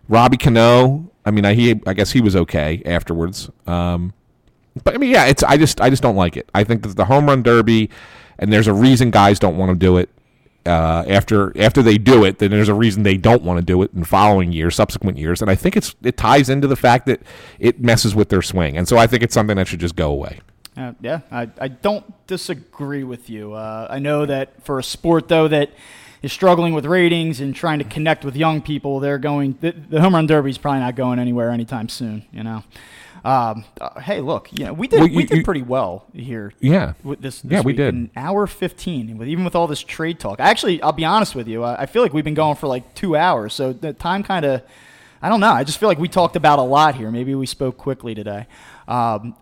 Robbie 0.08 0.38
Cano. 0.38 1.10
I 1.26 1.32
mean, 1.32 1.46
I 1.46 1.56
he 1.56 1.82
I 1.86 1.94
guess 1.94 2.12
he 2.12 2.22
was 2.22 2.36
okay 2.36 2.82
afterwards. 2.86 3.50
Um, 3.66 4.14
but 4.84 4.94
I 4.94 4.98
mean, 4.98 5.12
yeah, 5.12 5.26
it's 5.26 5.44
I 5.44 5.58
just 5.58 5.82
I 5.82 5.90
just 5.90 6.04
don't 6.04 6.16
like 6.16 6.38
it. 6.38 6.50
I 6.54 6.64
think 6.64 6.84
that 6.84 6.96
the 6.96 7.06
home 7.06 7.26
run 7.26 7.44
derby, 7.44 7.90
and 8.38 8.54
there's 8.54 8.68
a 8.68 8.74
reason 8.74 9.12
guys 9.12 9.40
don't 9.40 9.58
want 9.58 9.72
to 9.72 9.76
do 9.76 9.98
it. 9.98 10.10
Uh, 10.68 11.06
after 11.08 11.58
after 11.58 11.82
they 11.82 11.98
do 11.98 12.26
it, 12.26 12.40
then 12.40 12.52
there's 12.52 12.70
a 12.70 12.74
reason 12.74 13.04
they 13.04 13.18
don't 13.18 13.44
want 13.44 13.58
to 13.60 13.66
do 13.66 13.82
it 13.82 13.92
in 13.94 14.04
following 14.04 14.52
years, 14.52 14.76
subsequent 14.76 15.18
years, 15.18 15.42
and 15.42 15.50
I 15.50 15.56
think 15.56 15.78
it's 15.78 15.96
it 16.04 16.18
ties 16.18 16.50
into 16.50 16.68
the 16.68 16.76
fact 16.76 17.06
that 17.06 17.22
it 17.60 17.80
messes 17.80 18.14
with 18.14 18.30
their 18.30 18.42
swing, 18.42 18.78
and 18.78 18.88
so 18.88 18.98
I 18.98 19.08
think 19.08 19.24
it's 19.24 19.34
something 19.34 19.56
that 19.58 19.68
should 19.68 19.80
just 19.80 19.96
go 19.96 20.12
away. 20.12 20.40
Uh, 20.76 20.94
yeah, 21.02 21.22
I, 21.32 21.50
I 21.60 21.70
don't 21.70 22.06
disagree 22.28 23.04
with 23.04 23.30
you. 23.32 23.54
Uh, 23.54 23.88
I 23.90 23.98
know 23.98 24.28
that 24.28 24.64
for 24.64 24.78
a 24.78 24.84
sport, 24.84 25.28
though, 25.28 25.48
that 25.48 25.72
is 26.22 26.32
struggling 26.32 26.74
with 26.74 26.86
ratings 26.86 27.40
and 27.40 27.56
trying 27.56 27.80
to 27.80 27.86
connect 27.86 28.24
with 28.24 28.36
young 28.36 28.62
people, 28.62 29.00
they're 29.00 29.18
going. 29.18 29.58
The, 29.60 29.72
the 29.72 30.02
home 30.02 30.14
run 30.14 30.28
derby 30.28 30.52
is 30.52 30.58
probably 30.60 30.82
not 30.82 30.96
going 30.96 31.18
anywhere 31.18 31.50
anytime 31.50 31.90
soon. 31.90 32.26
You 32.32 32.44
know. 32.44 32.64
Um, 33.26 33.66
uh, 33.82 34.00
hey, 34.00 34.22
look, 34.22 34.50
you 34.58 34.66
know, 34.66 34.74
we 34.74 34.88
did 34.88 35.00
Well, 35.00 35.10
you- 35.10 35.18
we 35.18 35.26
did 35.26 35.38
you- 35.40 35.44
pretty 35.44 35.62
well 35.64 36.06
here. 36.14 36.54
Yeah. 36.60 36.94
With 37.04 37.22
this, 37.22 37.42
this 37.42 37.52
Yeah, 37.52 37.62
we 37.62 37.74
did. 37.74 37.94
An 37.94 38.10
hour 38.16 38.48
fifteen, 38.48 39.18
with 39.18 39.28
even 39.28 39.44
with 39.44 39.56
all 39.56 39.68
this 39.68 39.82
trade 39.82 40.20
talk. 40.20 40.40
Actually, 40.40 40.82
I'll 40.82 40.92
be 40.92 41.06
honest 41.06 41.36
with 41.36 41.48
you. 41.48 41.64
I, 41.64 41.82
I 41.82 41.86
feel 41.88 42.02
like 42.02 42.14
we've 42.14 42.24
been 42.24 42.34
going 42.34 42.56
for 42.56 42.68
like 42.68 42.94
two 42.96 43.16
hours, 43.16 43.54
so 43.54 43.74
the 43.74 43.94
time 43.94 44.24
kind 44.24 44.46
of. 44.46 44.62
I 45.22 45.30
don't 45.30 45.40
know. 45.40 45.50
I 45.52 45.64
just 45.64 45.80
feel 45.80 45.90
like 45.90 45.98
we 45.98 46.08
talked 46.08 46.36
about 46.36 46.60
a 46.60 46.64
lot 46.64 46.94
here. 46.94 47.10
Maybe 47.10 47.34
we 47.34 47.48
spoke 47.48 47.76
quickly 47.76 48.14
today. 48.14 48.46
Um, 48.88 49.36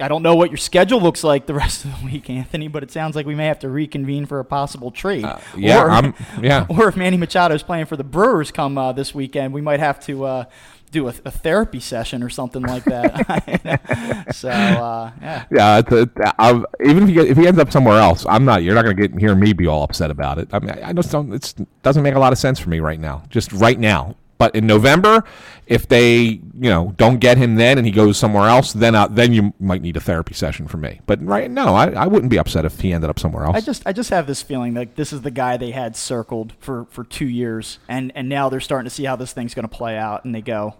I 0.00 0.08
don't 0.08 0.22
know 0.22 0.34
what 0.34 0.50
your 0.50 0.56
schedule 0.56 1.00
looks 1.00 1.22
like 1.22 1.46
the 1.46 1.54
rest 1.64 1.84
of 1.84 2.00
the 2.00 2.06
week, 2.06 2.28
Anthony, 2.28 2.66
but 2.66 2.82
it 2.82 2.90
sounds 2.90 3.14
like 3.14 3.26
we 3.26 3.36
may 3.36 3.46
have 3.46 3.60
to 3.60 3.68
reconvene 3.68 4.26
for 4.26 4.40
a 4.40 4.44
possible 4.44 4.90
trade. 4.90 5.24
yeah, 5.56 5.82
or, 5.84 5.90
I'm- 5.90 6.14
yeah. 6.42 6.66
Or 6.68 6.88
if 6.88 6.96
Manny 6.96 7.16
Machado 7.16 7.54
is 7.54 7.62
playing 7.62 7.86
for 7.86 7.96
the 7.96 8.02
Brewers 8.02 8.50
come 8.50 8.76
uh, 8.76 8.92
this 8.92 9.14
weekend, 9.14 9.52
we 9.54 9.60
might 9.60 9.78
have 9.78 10.00
to 10.06 10.24
uh, 10.24 10.44
do 10.90 11.08
a, 11.08 11.14
a 11.24 11.30
therapy 11.30 11.80
session 11.80 12.22
or 12.22 12.28
something 12.28 12.62
like 12.62 12.84
that. 12.84 14.26
so 14.34 14.48
uh, 14.48 15.10
yeah. 15.20 15.44
Yeah, 15.50 15.78
it's, 15.78 15.92
it, 15.92 16.10
I, 16.38 16.62
even 16.84 17.04
if 17.04 17.08
he 17.08 17.18
if 17.18 17.36
he 17.36 17.46
ends 17.46 17.60
up 17.60 17.70
somewhere 17.72 17.98
else, 17.98 18.26
I'm 18.28 18.44
not. 18.44 18.62
You're 18.62 18.74
not 18.74 18.84
going 18.84 18.96
to 18.96 19.08
get 19.08 19.18
hear 19.18 19.34
me 19.34 19.52
be 19.52 19.66
all 19.66 19.82
upset 19.82 20.10
about 20.10 20.38
it. 20.38 20.48
I 20.52 20.58
mean, 20.58 20.70
I 20.70 20.92
just 20.92 21.10
don't. 21.10 21.32
It 21.32 21.54
doesn't 21.82 22.02
make 22.02 22.14
a 22.14 22.18
lot 22.18 22.32
of 22.32 22.38
sense 22.38 22.58
for 22.58 22.70
me 22.70 22.80
right 22.80 23.00
now. 23.00 23.22
Just 23.30 23.52
right 23.52 23.78
now. 23.78 24.16
But 24.40 24.56
in 24.56 24.66
November, 24.66 25.22
if 25.66 25.86
they 25.86 26.16
you 26.18 26.70
know 26.70 26.94
don't 26.96 27.18
get 27.18 27.36
him 27.36 27.56
then 27.56 27.76
and 27.76 27.86
he 27.86 27.92
goes 27.92 28.16
somewhere 28.16 28.48
else, 28.48 28.72
then 28.72 28.94
uh, 28.94 29.06
then 29.06 29.34
you 29.34 29.52
might 29.60 29.82
need 29.82 29.98
a 29.98 30.00
therapy 30.00 30.32
session 30.32 30.66
for 30.66 30.78
me. 30.78 31.02
But 31.04 31.22
right 31.22 31.50
now, 31.50 31.74
I, 31.74 31.90
I 31.90 32.06
wouldn't 32.06 32.30
be 32.30 32.38
upset 32.38 32.64
if 32.64 32.80
he 32.80 32.94
ended 32.94 33.10
up 33.10 33.18
somewhere 33.18 33.44
else. 33.44 33.54
I 33.54 33.60
just 33.60 33.82
I 33.84 33.92
just 33.92 34.08
have 34.08 34.26
this 34.26 34.40
feeling 34.40 34.72
like 34.72 34.94
this 34.94 35.12
is 35.12 35.20
the 35.20 35.30
guy 35.30 35.58
they 35.58 35.72
had 35.72 35.94
circled 35.94 36.54
for, 36.58 36.86
for 36.86 37.04
two 37.04 37.28
years 37.28 37.80
and, 37.86 38.12
and 38.14 38.30
now 38.30 38.48
they're 38.48 38.60
starting 38.60 38.84
to 38.84 38.90
see 38.90 39.04
how 39.04 39.14
this 39.14 39.34
thing's 39.34 39.52
gonna 39.52 39.68
play 39.68 39.98
out 39.98 40.24
and 40.24 40.34
they 40.34 40.40
go, 40.40 40.76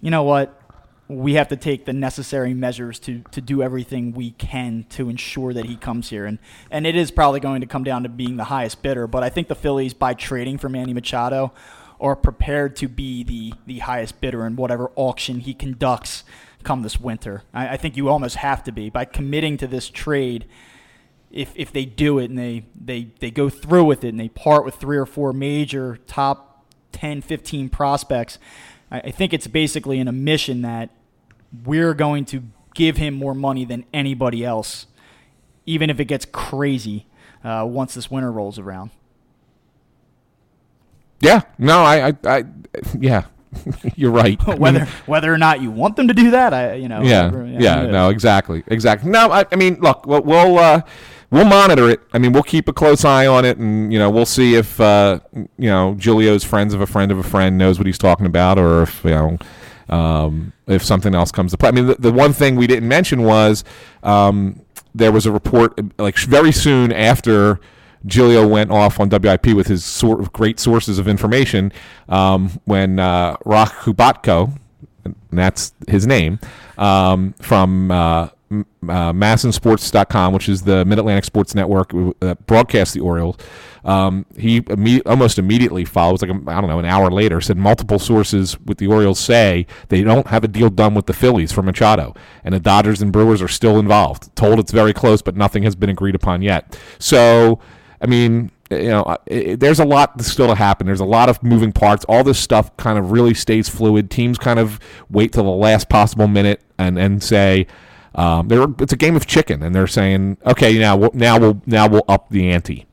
you 0.00 0.10
know 0.10 0.24
what? 0.24 0.60
We 1.06 1.34
have 1.34 1.46
to 1.48 1.56
take 1.56 1.84
the 1.84 1.92
necessary 1.92 2.54
measures 2.54 2.98
to, 3.00 3.22
to 3.30 3.40
do 3.40 3.62
everything 3.62 4.14
we 4.14 4.32
can 4.32 4.86
to 4.90 5.08
ensure 5.08 5.52
that 5.52 5.66
he 5.66 5.76
comes 5.76 6.10
here 6.10 6.26
and, 6.26 6.40
and 6.72 6.88
it 6.88 6.96
is 6.96 7.12
probably 7.12 7.38
going 7.38 7.60
to 7.60 7.68
come 7.68 7.84
down 7.84 8.02
to 8.02 8.08
being 8.08 8.36
the 8.36 8.44
highest 8.44 8.82
bidder, 8.82 9.06
but 9.06 9.22
I 9.22 9.28
think 9.28 9.46
the 9.46 9.54
Phillies 9.54 9.94
by 9.94 10.14
trading 10.14 10.58
for 10.58 10.68
Manny 10.68 10.92
Machado 10.92 11.52
are 12.00 12.16
prepared 12.16 12.76
to 12.76 12.88
be 12.88 13.22
the, 13.22 13.54
the 13.66 13.78
highest 13.80 14.20
bidder 14.20 14.46
in 14.46 14.56
whatever 14.56 14.90
auction 14.96 15.40
he 15.40 15.54
conducts 15.54 16.24
come 16.62 16.82
this 16.82 16.98
winter. 16.98 17.42
I, 17.52 17.70
I 17.70 17.76
think 17.76 17.96
you 17.96 18.08
almost 18.08 18.36
have 18.36 18.64
to 18.64 18.72
be. 18.72 18.90
By 18.90 19.04
committing 19.04 19.56
to 19.58 19.66
this 19.66 19.88
trade, 19.88 20.46
if 21.30 21.52
if 21.54 21.72
they 21.72 21.84
do 21.84 22.18
it 22.18 22.30
and 22.30 22.38
they, 22.38 22.64
they, 22.74 23.08
they 23.20 23.30
go 23.30 23.48
through 23.48 23.84
with 23.84 24.04
it 24.04 24.08
and 24.08 24.20
they 24.20 24.28
part 24.28 24.64
with 24.64 24.76
three 24.76 24.96
or 24.96 25.06
four 25.06 25.32
major 25.32 25.98
top 26.06 26.64
10, 26.92 27.22
15 27.22 27.68
prospects, 27.68 28.38
I, 28.90 29.00
I 29.00 29.10
think 29.10 29.32
it's 29.32 29.46
basically 29.46 30.00
an 30.00 30.08
admission 30.08 30.62
that 30.62 30.90
we're 31.64 31.94
going 31.94 32.24
to 32.26 32.42
give 32.74 32.96
him 32.96 33.14
more 33.14 33.34
money 33.34 33.64
than 33.64 33.84
anybody 33.92 34.44
else, 34.44 34.86
even 35.66 35.90
if 35.90 36.00
it 36.00 36.06
gets 36.06 36.24
crazy 36.24 37.06
uh, 37.44 37.64
once 37.68 37.94
this 37.94 38.10
winter 38.10 38.32
rolls 38.32 38.58
around. 38.58 38.90
Yeah, 41.24 41.40
no, 41.58 41.82
I, 41.82 42.08
I, 42.08 42.14
I 42.24 42.44
yeah, 42.98 43.24
you're 43.96 44.10
right. 44.10 44.40
whether 44.58 44.84
whether 45.06 45.32
or 45.32 45.38
not 45.38 45.60
you 45.60 45.70
want 45.70 45.96
them 45.96 46.08
to 46.08 46.14
do 46.14 46.30
that, 46.32 46.52
I 46.52 46.74
you 46.74 46.88
know 46.88 47.02
yeah, 47.02 47.26
whatever, 47.26 47.46
yeah, 47.46 47.80
who 47.82 47.92
no, 47.92 48.10
exactly, 48.10 48.62
exactly. 48.66 49.10
No, 49.10 49.30
I, 49.30 49.44
I 49.50 49.56
mean, 49.56 49.78
look, 49.80 50.06
we'll 50.06 50.22
we'll, 50.22 50.58
uh, 50.58 50.82
we'll 51.30 51.44
monitor 51.44 51.88
it. 51.88 52.00
I 52.12 52.18
mean, 52.18 52.32
we'll 52.32 52.42
keep 52.42 52.68
a 52.68 52.72
close 52.72 53.04
eye 53.04 53.26
on 53.26 53.44
it, 53.44 53.58
and 53.58 53.92
you 53.92 53.98
know, 53.98 54.10
we'll 54.10 54.26
see 54.26 54.54
if 54.54 54.80
uh, 54.80 55.20
you 55.34 55.68
know 55.68 55.94
Giglio's 55.98 56.44
friends 56.44 56.74
of 56.74 56.80
a 56.80 56.86
friend 56.86 57.10
of 57.10 57.18
a 57.18 57.22
friend 57.22 57.56
knows 57.56 57.78
what 57.78 57.86
he's 57.86 57.98
talking 57.98 58.26
about, 58.26 58.58
or 58.58 58.82
if 58.82 59.04
you 59.04 59.10
know. 59.10 59.38
Um, 59.86 60.54
if 60.66 60.82
something 60.82 61.14
else 61.14 61.30
comes 61.30 61.50
to 61.50 61.58
play, 61.58 61.68
I 61.68 61.72
mean, 61.72 61.88
the, 61.88 61.94
the 61.96 62.10
one 62.10 62.32
thing 62.32 62.56
we 62.56 62.66
didn't 62.66 62.88
mention 62.88 63.22
was 63.22 63.64
um, 64.02 64.64
there 64.94 65.12
was 65.12 65.26
a 65.26 65.30
report 65.30 65.78
like 65.98 66.16
very 66.16 66.52
soon 66.52 66.90
after 66.90 67.60
Giglio 68.06 68.46
went 68.46 68.70
off 68.70 69.00
on 69.00 69.08
WIP 69.08 69.46
with 69.48 69.66
his 69.66 69.84
sort 69.84 70.20
of 70.20 70.32
great 70.32 70.60
sources 70.60 70.98
of 70.98 71.08
information 71.08 71.72
um, 72.08 72.60
when 72.64 72.98
uh, 72.98 73.36
Roch 73.44 73.72
Kubatko, 73.72 74.58
and 75.04 75.14
that's 75.32 75.72
his 75.88 76.06
name, 76.06 76.38
um, 76.78 77.34
from 77.40 77.90
uh, 77.90 78.28
uh, 78.54 79.12
MASNsports.com, 79.12 80.32
which 80.32 80.48
is 80.48 80.62
the 80.62 80.84
Mid 80.84 80.98
Atlantic 80.98 81.24
Sports 81.24 81.54
Network 81.54 81.92
that 82.20 82.46
broadcasts 82.46 82.94
the 82.94 83.00
Orioles. 83.00 83.36
Um, 83.84 84.24
he 84.36 84.62
imme- 84.62 85.02
almost 85.04 85.38
immediately 85.38 85.84
follows, 85.84 86.22
like 86.22 86.30
I 86.30 86.60
don't 86.60 86.68
know, 86.68 86.78
an 86.78 86.84
hour 86.84 87.10
later, 87.10 87.40
said 87.40 87.56
multiple 87.56 87.98
sources 87.98 88.58
with 88.60 88.78
the 88.78 88.86
Orioles 88.86 89.18
say 89.18 89.66
they 89.88 90.02
don't 90.02 90.26
have 90.28 90.44
a 90.44 90.48
deal 90.48 90.70
done 90.70 90.94
with 90.94 91.06
the 91.06 91.12
Phillies 91.12 91.52
for 91.52 91.62
Machado, 91.62 92.14
and 92.44 92.54
the 92.54 92.60
Dodgers 92.60 93.02
and 93.02 93.12
Brewers 93.12 93.42
are 93.42 93.48
still 93.48 93.78
involved. 93.78 94.34
Told 94.36 94.58
it's 94.58 94.72
very 94.72 94.92
close, 94.92 95.20
but 95.20 95.36
nothing 95.36 95.62
has 95.64 95.74
been 95.74 95.90
agreed 95.90 96.14
upon 96.14 96.42
yet. 96.42 96.78
So, 96.98 97.60
I 98.04 98.06
mean, 98.06 98.50
eh, 98.70 98.82
you 98.82 98.88
know, 98.90 99.16
it, 99.26 99.36
it- 99.38 99.46
eh, 99.46 99.52
eh, 99.52 99.56
there's 99.58 99.80
a 99.80 99.84
lot 99.84 100.20
still 100.22 100.48
to 100.48 100.54
happen. 100.54 100.86
There's 100.86 101.00
a 101.00 101.04
lot 101.06 101.28
of 101.30 101.42
moving 101.42 101.72
parts. 101.72 102.04
All 102.04 102.22
this 102.22 102.38
stuff 102.38 102.76
kind 102.76 102.98
of 102.98 103.10
really 103.10 103.32
stays 103.34 103.68
fluid. 103.68 104.10
Teams 104.10 104.36
kind 104.38 104.58
of 104.58 104.78
wait 105.10 105.32
till 105.32 105.44
the 105.44 105.50
last 105.50 105.88
possible 105.88 106.28
minute 106.28 106.60
and 106.78 106.98
and 106.98 107.22
say. 107.22 107.66
Um, 108.16 108.46
it's 108.78 108.92
a 108.92 108.96
game 108.96 109.16
of 109.16 109.26
chicken, 109.26 109.60
and 109.64 109.74
they're 109.74 109.88
saying, 109.88 110.36
"Okay, 110.46 110.78
now 110.78 110.96
we'll, 110.96 111.10
now 111.14 111.36
we'll 111.36 111.60
now 111.66 111.88
we'll 111.88 112.04
up 112.08 112.28
the 112.30 112.48
ante 112.50 112.86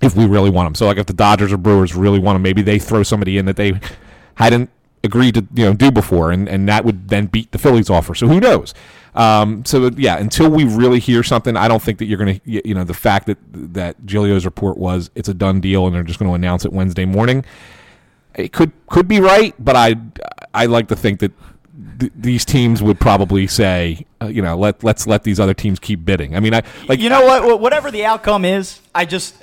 if 0.00 0.16
we 0.16 0.26
really 0.26 0.50
want 0.50 0.66
them." 0.66 0.74
So, 0.74 0.86
like, 0.86 0.96
if 0.98 1.06
the 1.06 1.12
Dodgers 1.12 1.52
or 1.52 1.58
Brewers 1.58 1.94
really 1.94 2.18
want 2.18 2.34
them, 2.34 2.42
maybe 2.42 2.60
they 2.60 2.80
throw 2.80 3.04
somebody 3.04 3.38
in 3.38 3.44
that 3.44 3.54
they 3.54 3.78
hadn't 4.34 4.68
agreed 5.04 5.34
to 5.36 5.46
you 5.54 5.66
know 5.66 5.74
do 5.74 5.92
before, 5.92 6.32
and, 6.32 6.48
and 6.48 6.68
that 6.68 6.84
would 6.84 7.06
then 7.08 7.26
beat 7.26 7.52
the 7.52 7.58
Phillies 7.58 7.88
offer. 7.88 8.16
So 8.16 8.26
who 8.26 8.40
knows? 8.40 8.74
Um, 9.14 9.64
so 9.64 9.90
yeah, 9.96 10.18
until 10.18 10.48
we 10.50 10.64
really 10.64 10.98
hear 10.98 11.22
something, 11.22 11.56
I 11.56 11.68
don't 11.68 11.82
think 11.82 11.98
that 11.98 12.06
you're 12.06 12.18
going 12.18 12.40
to 12.40 12.68
you 12.68 12.74
know 12.74 12.84
the 12.84 12.94
fact 12.94 13.26
that 13.26 13.38
that 13.52 14.06
Giglio's 14.06 14.44
report 14.44 14.78
was 14.78 15.10
it's 15.14 15.28
a 15.28 15.34
done 15.34 15.60
deal 15.60 15.86
and 15.86 15.94
they're 15.94 16.02
just 16.02 16.18
going 16.18 16.30
to 16.30 16.34
announce 16.34 16.64
it 16.64 16.72
Wednesday 16.72 17.04
morning. 17.04 17.44
It 18.34 18.52
could 18.52 18.72
could 18.86 19.08
be 19.08 19.20
right, 19.20 19.54
but 19.58 19.76
I 19.76 19.96
I 20.54 20.66
like 20.66 20.88
to 20.88 20.96
think 20.96 21.20
that 21.20 21.32
th- 22.02 22.12
these 22.16 22.44
teams 22.44 22.82
would 22.82 22.98
probably 23.00 23.46
say, 23.46 24.06
uh, 24.20 24.26
you 24.26 24.42
know, 24.42 24.56
let 24.58 24.82
let's 24.84 25.06
let 25.06 25.22
these 25.22 25.38
other 25.40 25.54
teams 25.54 25.78
keep 25.78 26.04
bidding. 26.04 26.34
I 26.36 26.40
mean, 26.40 26.54
I 26.54 26.62
like 26.88 27.00
you 27.00 27.08
know 27.08 27.24
what? 27.24 27.60
Whatever 27.60 27.90
the 27.90 28.04
outcome 28.04 28.44
is, 28.44 28.80
I 28.94 29.04
just 29.04 29.42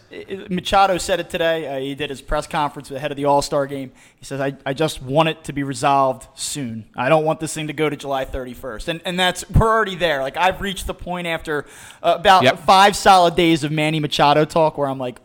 Machado 0.50 0.98
said 0.98 1.20
it 1.20 1.30
today. 1.30 1.68
Uh, 1.68 1.80
he 1.80 1.96
did 1.96 2.10
his 2.10 2.22
press 2.22 2.48
conference 2.48 2.92
ahead 2.92 3.12
of 3.12 3.18
the 3.18 3.26
All 3.26 3.42
Star 3.42 3.66
game. 3.68 3.92
He 4.18 4.26
says, 4.26 4.42
I, 4.42 4.56
"I 4.66 4.74
just 4.74 5.02
want 5.02 5.30
it 5.30 5.44
to 5.46 5.54
be 5.54 5.64
resolved 5.64 6.28
soon. 6.36 6.86
I 6.96 7.10
don't 7.10 7.24
want 7.26 7.40
this 7.40 7.54
thing 7.54 7.68
to 7.68 7.74
go 7.74 7.90
to 7.90 7.96
July 7.96 8.26
31st." 8.26 8.88
And 8.90 9.02
and 9.06 9.20
that's 9.20 9.50
we're 9.50 9.68
already 9.68 9.96
there. 9.96 10.22
Like 10.22 10.38
I've 10.38 10.62
reached 10.62 10.88
the 10.88 10.94
point 10.94 11.28
after 11.28 11.66
uh, 12.04 12.16
about 12.20 12.44
Yep. 12.44 12.60
five 12.60 12.96
solid 12.96 13.36
days 13.36 13.64
of 13.64 13.72
Manny 13.72 14.00
Machado 14.00 14.46
talk 14.46 14.78
where 14.78 14.88
I'm 14.90 15.00
like. 15.00 15.20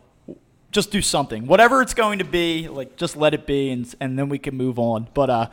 Just 0.71 0.91
do 0.91 1.01
something, 1.01 1.47
whatever 1.47 1.81
it's 1.81 1.93
going 1.93 2.19
to 2.19 2.25
be. 2.25 2.67
Like, 2.67 2.97
just 2.97 3.15
let 3.15 3.33
it 3.33 3.45
be, 3.45 3.69
and 3.71 3.95
and 4.01 4.19
then 4.19 4.27
we 4.27 4.37
can 4.37 4.57
move 4.57 4.77
on. 4.77 5.07
But 5.13 5.29
uh, 5.29 5.47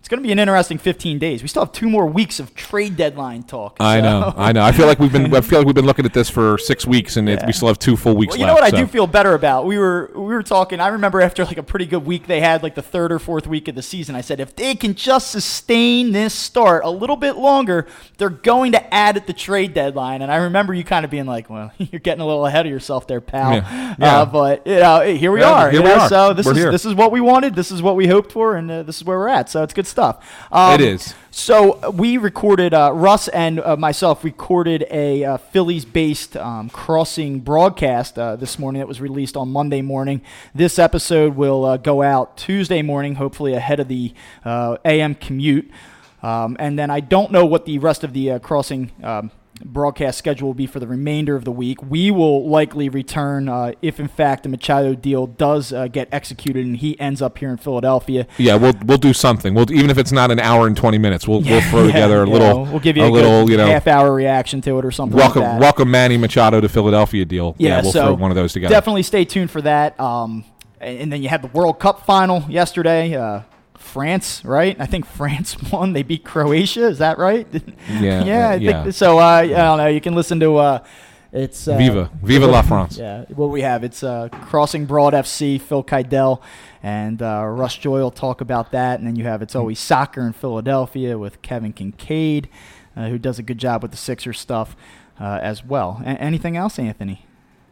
it's 0.00 0.08
going 0.08 0.20
to 0.22 0.26
be 0.26 0.32
an 0.32 0.38
interesting 0.38 0.78
15 0.78 1.18
days. 1.18 1.42
We 1.42 1.48
still 1.48 1.62
have 1.64 1.72
two 1.72 1.88
more 1.88 2.06
weeks 2.06 2.40
of 2.40 2.54
trade 2.54 2.96
deadline 2.96 3.42
talk. 3.44 3.76
I 3.78 4.00
so- 4.00 4.02
know, 4.02 4.34
I 4.36 4.50
know. 4.52 4.62
I 4.64 4.72
feel 4.72 4.86
like 4.86 4.98
we've 4.98 5.12
been 5.12 5.32
I 5.34 5.40
feel 5.42 5.58
like 5.60 5.66
we've 5.66 5.74
been 5.74 5.84
looking 5.86 6.04
at 6.06 6.14
this 6.14 6.28
for 6.30 6.56
six 6.58 6.86
weeks, 6.86 7.16
and 7.18 7.28
it, 7.28 7.40
we 7.46 7.52
still 7.52 7.68
have 7.68 7.78
two 7.78 7.96
full 7.96 8.16
weeks 8.16 8.32
Well, 8.32 8.40
you 8.40 8.46
know 8.46 8.54
left. 8.54 8.72
what 8.72 8.74
I 8.74 8.80
do 8.80 8.86
feel 8.86 9.06
better 9.06 9.34
about? 9.34 9.66
We 9.66 9.78
were 9.78 10.10
we 10.14 10.20
were 10.22 10.42
talking. 10.42 10.80
I 10.80 10.88
remember 10.88 11.20
after 11.20 11.44
like 11.44 11.58
a 11.58 11.62
pretty 11.62 11.86
good 11.86 12.04
week 12.06 12.26
they 12.26 12.40
had, 12.40 12.62
like 12.62 12.74
the 12.74 12.82
third 12.82 13.12
or 13.12 13.18
fourth 13.18 13.46
week 13.46 13.68
of 13.68 13.74
the 13.74 13.82
season. 13.82 14.16
I 14.16 14.22
said 14.22 14.40
if 14.40 14.56
they 14.56 14.74
can 14.74 14.94
just 14.94 15.30
sustain 15.30 16.12
this 16.12 16.32
start 16.34 16.82
a 16.84 16.90
little 16.90 17.16
bit 17.16 17.36
longer, 17.36 17.86
they're 18.18 18.30
going 18.30 18.72
to 18.72 18.94
add 18.94 19.16
at 19.18 19.26
the 19.26 19.32
trade 19.34 19.74
deadline. 19.74 20.22
And 20.22 20.32
I 20.32 20.36
remember 20.36 20.72
you 20.72 20.82
kind 20.82 21.04
of 21.04 21.10
being 21.10 21.26
like, 21.26 21.50
"Well, 21.50 21.72
you're 21.78 22.00
getting 22.00 22.22
a 22.22 22.26
little 22.26 22.46
ahead 22.46 22.64
of 22.64 22.72
yourself 22.72 23.06
there, 23.06 23.20
pal." 23.20 23.52
Yeah. 23.54 23.94
Yeah. 23.98 24.18
Uh, 24.20 24.24
but 24.24 24.66
you 24.66 24.76
know, 24.76 25.00
here 25.02 25.30
we 25.30 25.40
Yeah, 25.40 25.50
are. 25.52 25.70
here 25.70 25.82
we 25.82 25.88
know, 25.88 25.98
are. 25.98 26.08
So 26.08 26.32
this 26.32 26.46
We're 26.46 26.52
is 26.52 26.58
here. 26.58 26.70
this 26.72 26.86
is 26.86 26.94
what 26.94 27.12
we 27.12 27.20
wanted. 27.20 27.54
This 27.54 27.70
is 27.70 27.82
what 27.82 27.96
we 27.96 28.06
hoped 28.06 28.32
for, 28.32 28.56
and 28.56 28.70
uh, 28.70 28.82
this 28.82 28.96
is 28.96 29.04
where 29.04 29.18
we're 29.18 29.28
at. 29.28 29.50
So 29.50 29.62
it's 29.62 29.74
good 29.74 29.86
stuff. 29.90 30.24
Um, 30.50 30.74
It 30.74 30.80
is. 30.80 31.14
So 31.30 31.78
uh, 31.82 31.90
we 31.90 32.16
recorded, 32.16 32.74
uh, 32.74 32.92
Russ 32.92 33.28
and 33.28 33.60
uh, 33.60 33.76
myself 33.76 34.24
recorded 34.24 34.84
a 34.90 35.24
uh, 35.24 35.36
Phillies-based 35.36 36.36
um, 36.36 36.70
crossing 36.70 37.40
broadcast 37.40 38.18
uh, 38.18 38.36
this 38.36 38.58
morning 38.58 38.80
that 38.80 38.88
was 38.88 39.00
released 39.00 39.36
on 39.36 39.50
Monday 39.50 39.80
morning. 39.80 40.22
This 40.54 40.78
episode 40.78 41.36
will 41.36 41.64
uh, 41.64 41.76
go 41.76 42.02
out 42.02 42.36
Tuesday 42.36 42.82
morning, 42.82 43.14
hopefully 43.14 43.54
ahead 43.54 43.78
of 43.78 43.88
the 43.88 44.12
uh, 44.44 44.76
AM 44.84 45.14
commute. 45.14 45.70
Um, 46.22 46.56
and 46.58 46.78
then 46.78 46.90
I 46.90 47.00
don't 47.00 47.30
know 47.32 47.46
what 47.46 47.64
the 47.64 47.78
rest 47.78 48.04
of 48.04 48.12
the 48.12 48.32
uh, 48.32 48.38
crossing 48.40 48.90
um, 49.02 49.30
broadcast 49.64 50.18
schedule 50.18 50.48
will 50.48 50.54
be 50.54 50.66
for 50.66 50.80
the 50.80 50.86
remainder 50.86 51.36
of 51.36 51.44
the 51.44 51.52
week. 51.52 51.82
We 51.82 52.10
will 52.10 52.48
likely 52.48 52.88
return 52.88 53.48
uh, 53.48 53.72
if, 53.82 54.00
in 54.00 54.08
fact, 54.08 54.42
the 54.42 54.48
Machado 54.48 54.94
deal 54.94 55.26
does 55.26 55.72
uh, 55.72 55.88
get 55.88 56.08
executed 56.12 56.64
and 56.64 56.76
he 56.76 56.98
ends 56.98 57.20
up 57.20 57.38
here 57.38 57.50
in 57.50 57.56
Philadelphia. 57.56 58.26
Yeah, 58.38 58.56
we'll 58.56 58.74
we'll 58.84 58.98
do 58.98 59.12
something. 59.12 59.54
We'll 59.54 59.70
even 59.70 59.90
if 59.90 59.98
it's 59.98 60.12
not 60.12 60.30
an 60.30 60.40
hour 60.40 60.66
and 60.66 60.76
twenty 60.76 60.98
minutes, 60.98 61.28
we'll 61.28 61.42
we'll 61.42 61.60
throw 61.70 61.86
Yeah, 61.86 61.92
together 61.92 62.22
a 62.22 62.26
little. 62.26 62.64
know, 62.64 62.70
we'll 62.70 62.80
give 62.80 62.96
you 62.96 63.04
a, 63.04 63.08
a, 63.08 63.10
little, 63.10 63.50
you 63.50 63.56
know, 63.56 63.66
half 63.66 63.86
hour 63.86 64.12
reaction 64.14 64.60
to 64.62 64.78
it 64.78 64.84
or 64.84 64.90
something. 64.90 65.16
welcome 65.16 65.42
like 65.42 65.52
that. 65.52 65.60
welcome 65.60 65.90
Manny 65.90 66.16
Machado 66.16 66.60
to 66.60 66.68
Philadelphia 66.68 67.24
deal. 67.24 67.54
Yeah, 67.58 67.82
we'll 67.82 67.92
so 67.92 68.06
throw 68.06 68.14
one 68.14 68.30
of 68.30 68.36
those 68.36 68.52
together. 68.52 68.72
Definitely 68.72 69.02
stay 69.02 69.24
tuned 69.24 69.50
for 69.50 69.62
that. 69.62 69.98
Um, 70.00 70.44
and, 70.80 70.98
and 70.98 71.12
then 71.12 71.22
you 71.22 71.28
had 71.28 71.42
the 71.42 71.48
World 71.48 71.78
Cup 71.78 72.06
final 72.06 72.44
yesterday. 72.48 73.14
Uh, 73.14 73.42
France, 73.80 74.44
right? 74.44 74.76
I 74.78 74.86
think 74.86 75.06
France 75.06 75.56
won. 75.72 75.92
They 75.92 76.02
beat 76.02 76.24
Croatia. 76.24 76.86
Is 76.86 76.98
that 76.98 77.18
right? 77.18 77.46
Yeah, 77.88 78.24
yeah. 78.24 78.48
I 78.50 78.54
yeah. 78.54 78.90
so. 78.90 79.18
Uh, 79.18 79.22
I 79.22 79.46
don't 79.48 79.78
know. 79.78 79.86
You 79.88 80.00
can 80.00 80.14
listen 80.14 80.38
to. 80.40 80.56
Uh, 80.56 80.84
it's 81.32 81.68
uh, 81.68 81.76
Viva, 81.76 82.10
Viva 82.22 82.46
la 82.46 82.62
France. 82.62 82.98
Yeah, 82.98 83.24
what 83.28 83.50
we 83.50 83.62
have 83.62 83.84
it's 83.84 84.02
uh, 84.02 84.28
Crossing 84.30 84.84
Broad 84.86 85.12
FC, 85.12 85.60
Phil 85.60 85.84
Kydell, 85.84 86.40
and 86.82 87.22
uh, 87.22 87.44
Russ 87.46 87.76
Joy 87.76 88.00
will 88.00 88.10
talk 88.10 88.40
about 88.40 88.72
that, 88.72 88.98
and 88.98 89.06
then 89.06 89.14
you 89.16 89.24
have 89.24 89.40
it's 89.40 89.54
always 89.54 89.78
soccer 89.78 90.26
in 90.26 90.32
Philadelphia 90.32 91.18
with 91.18 91.40
Kevin 91.42 91.72
Kinkead, 91.72 92.46
uh, 92.96 93.08
who 93.08 93.18
does 93.18 93.38
a 93.38 93.42
good 93.44 93.58
job 93.58 93.82
with 93.82 93.92
the 93.92 93.96
Sixers 93.96 94.40
stuff 94.40 94.74
uh, 95.20 95.38
as 95.40 95.64
well. 95.64 96.02
A- 96.04 96.08
anything 96.20 96.56
else, 96.56 96.78
Anthony? 96.80 97.24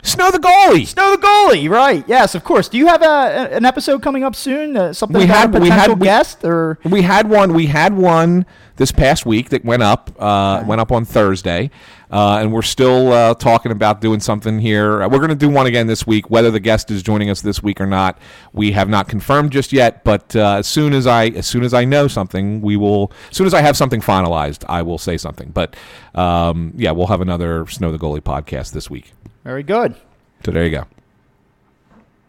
Snow 0.03 0.31
the 0.31 0.39
goalie. 0.39 0.87
Snow 0.87 1.17
the 1.17 1.23
goalie, 1.23 1.69
right? 1.69 2.05
Yes, 2.07 2.35
of 2.35 2.45
course. 2.45 2.69
Do 2.69 2.79
you 2.79 2.87
have 2.87 3.03
a, 3.03 3.55
an 3.55 3.65
episode 3.65 4.01
coming 4.03 4.23
up 4.25 4.35
soon? 4.37 4.77
Uh, 4.77 4.93
something 4.93 5.19
We 5.21 5.27
had- 5.27 5.55
a 5.55 5.59
we 5.59 5.69
had- 5.69 5.77
potential 5.77 5.97
we- 5.97 6.05
guest, 6.07 6.45
or 6.45 6.79
We 6.85 7.03
had 7.03 7.29
one. 7.29 7.53
We 7.53 7.67
had 7.67 7.95
one 7.97 8.47
this 8.77 8.93
past 8.93 9.27
week 9.27 9.49
that 9.51 9.65
went 9.65 9.83
up. 9.83 10.11
Uh, 10.19 10.63
went 10.67 10.81
up 10.81 10.93
on 10.93 11.05
Thursday, 11.05 11.71
uh, 12.13 12.39
and 12.41 12.53
we're 12.53 12.63
still 12.63 13.13
uh, 13.13 13.35
talking 13.35 13.73
about 13.73 14.01
doing 14.01 14.21
something 14.21 14.61
here. 14.61 15.03
Uh, 15.03 15.09
we're 15.09 15.19
going 15.19 15.31
to 15.31 15.35
do 15.35 15.49
one 15.49 15.67
again 15.67 15.89
this 15.89 16.07
week. 16.07 16.31
Whether 16.31 16.53
the 16.53 16.61
guest 16.61 16.91
is 16.93 17.03
joining 17.03 17.29
us 17.29 17.41
this 17.41 17.61
week 17.61 17.81
or 17.81 17.87
not, 17.87 18.19
we 18.53 18.73
have 18.73 18.89
not 18.89 19.09
confirmed 19.09 19.51
just 19.51 19.73
yet. 19.73 20.05
But 20.05 20.35
uh, 20.37 20.59
as 20.59 20.69
soon 20.69 20.95
as 20.95 21.09
I 21.09 21.27
as 21.27 21.47
soon 21.47 21.65
as 21.65 21.75
I 21.75 21.85
know 21.85 22.07
something, 22.07 22.61
we 22.63 22.77
will. 22.77 23.11
As 23.31 23.37
soon 23.37 23.49
as 23.49 23.53
I 23.55 23.63
have 23.63 23.77
something 23.77 24.01
finalized, 24.01 24.65
I 24.69 24.83
will 24.83 24.99
say 24.99 25.17
something. 25.19 25.51
But 25.51 25.75
um, 26.15 26.73
yeah, 26.77 26.93
we'll 26.93 27.09
have 27.09 27.21
another 27.21 27.67
Snow 27.67 27.91
the 27.91 27.99
Goalie 27.99 28.21
podcast 28.21 28.73
this 28.73 28.89
week. 28.89 29.13
Very 29.49 29.63
good. 29.63 29.95
So 30.45 30.51
there 30.51 30.63
you 30.67 30.71
go. 30.71 30.85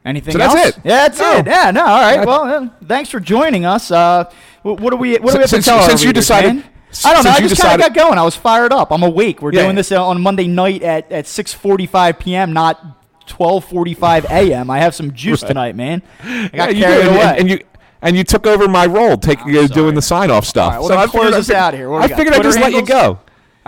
Anything 0.06 0.32
So 0.32 0.38
that's 0.38 0.56
it. 0.78 0.82
Yeah, 0.86 1.08
that's 1.10 1.20
No. 1.20 1.36
it. 1.40 1.48
Yeah, 1.48 1.72
no, 1.72 1.82
all 1.86 2.00
right. 2.02 2.26
Well, 2.26 2.44
uh, 2.44 2.68
thanks 2.88 3.10
for 3.10 3.20
joining 3.20 3.66
us. 3.66 3.91
Uh, 3.91 4.24
wh- 4.64 4.80
what 4.80 4.91
do 4.91 4.96
we? 4.96 5.18
What 5.18 5.32
do 5.32 5.38
we 5.38 5.41
have 5.41 5.50
Since- 5.50 5.66
to 5.66 5.72
tell 5.72 5.82
since 5.84 6.02
you 6.02 6.08
readers, 6.08 6.24
decided- 6.28 6.56
man? 6.56 6.64
I 7.04 7.14
don't 7.14 7.26
know. 7.26 7.32
since 7.32 7.46
I 7.46 7.48
just 7.50 7.62
kind 7.62 7.82
of 7.82 7.88
got 7.88 7.94
going. 7.94 8.18
I 8.18 8.24
was 8.24 8.36
fired 8.38 8.72
up. 8.72 8.91
I'm 8.94 9.04
awake. 9.04 9.41
We're 9.41 9.52
Yeah. 9.52 9.64
doing 9.64 9.76
this 9.76 9.91
uh, 9.91 10.04
on 10.04 10.22
Monday 10.22 10.48
night 10.48 10.82
at 10.82 11.12
at 11.12 11.26
6:45 11.28 12.18
p.m. 12.20 12.54
Not 12.54 12.80
12:45 13.28 14.24
a.m. 14.32 14.70
I 14.72 14.80
have 14.80 14.96
some 14.96 15.12
juice 15.12 15.41
tonight, 15.52 15.76
man. 15.76 16.02
I 16.24 16.48
got 16.54 16.54
Yeah, 16.54 16.68
you 16.70 16.84
carried 16.86 16.96
did, 16.96 17.08
and, 17.08 17.16
away. 17.16 17.22
and, 17.26 17.38
and 17.40 17.50
you 17.50 17.60
and 18.02 18.16
you 18.18 18.24
took 18.24 18.48
over 18.48 18.70
my 18.70 18.86
role, 18.86 19.18
taking 19.18 19.56
uh, 19.58 19.68
doing 19.68 19.94
the 19.94 20.02
sign 20.02 20.32
off 20.32 20.46
stuff. 20.46 20.64
All 20.64 20.72
right, 20.72 20.80
well, 20.80 20.88
so 20.90 20.98
I 20.98 21.06
figured, 21.08 21.22
close 21.34 21.34
I 21.36 21.40
us 21.40 21.50
out 21.52 21.74
here. 21.74 21.94
I 21.94 22.08
figured 22.08 22.34
I'd 22.34 22.41
just 22.44 22.58
let 22.60 22.72
you 22.72 22.86
go. 22.86 23.20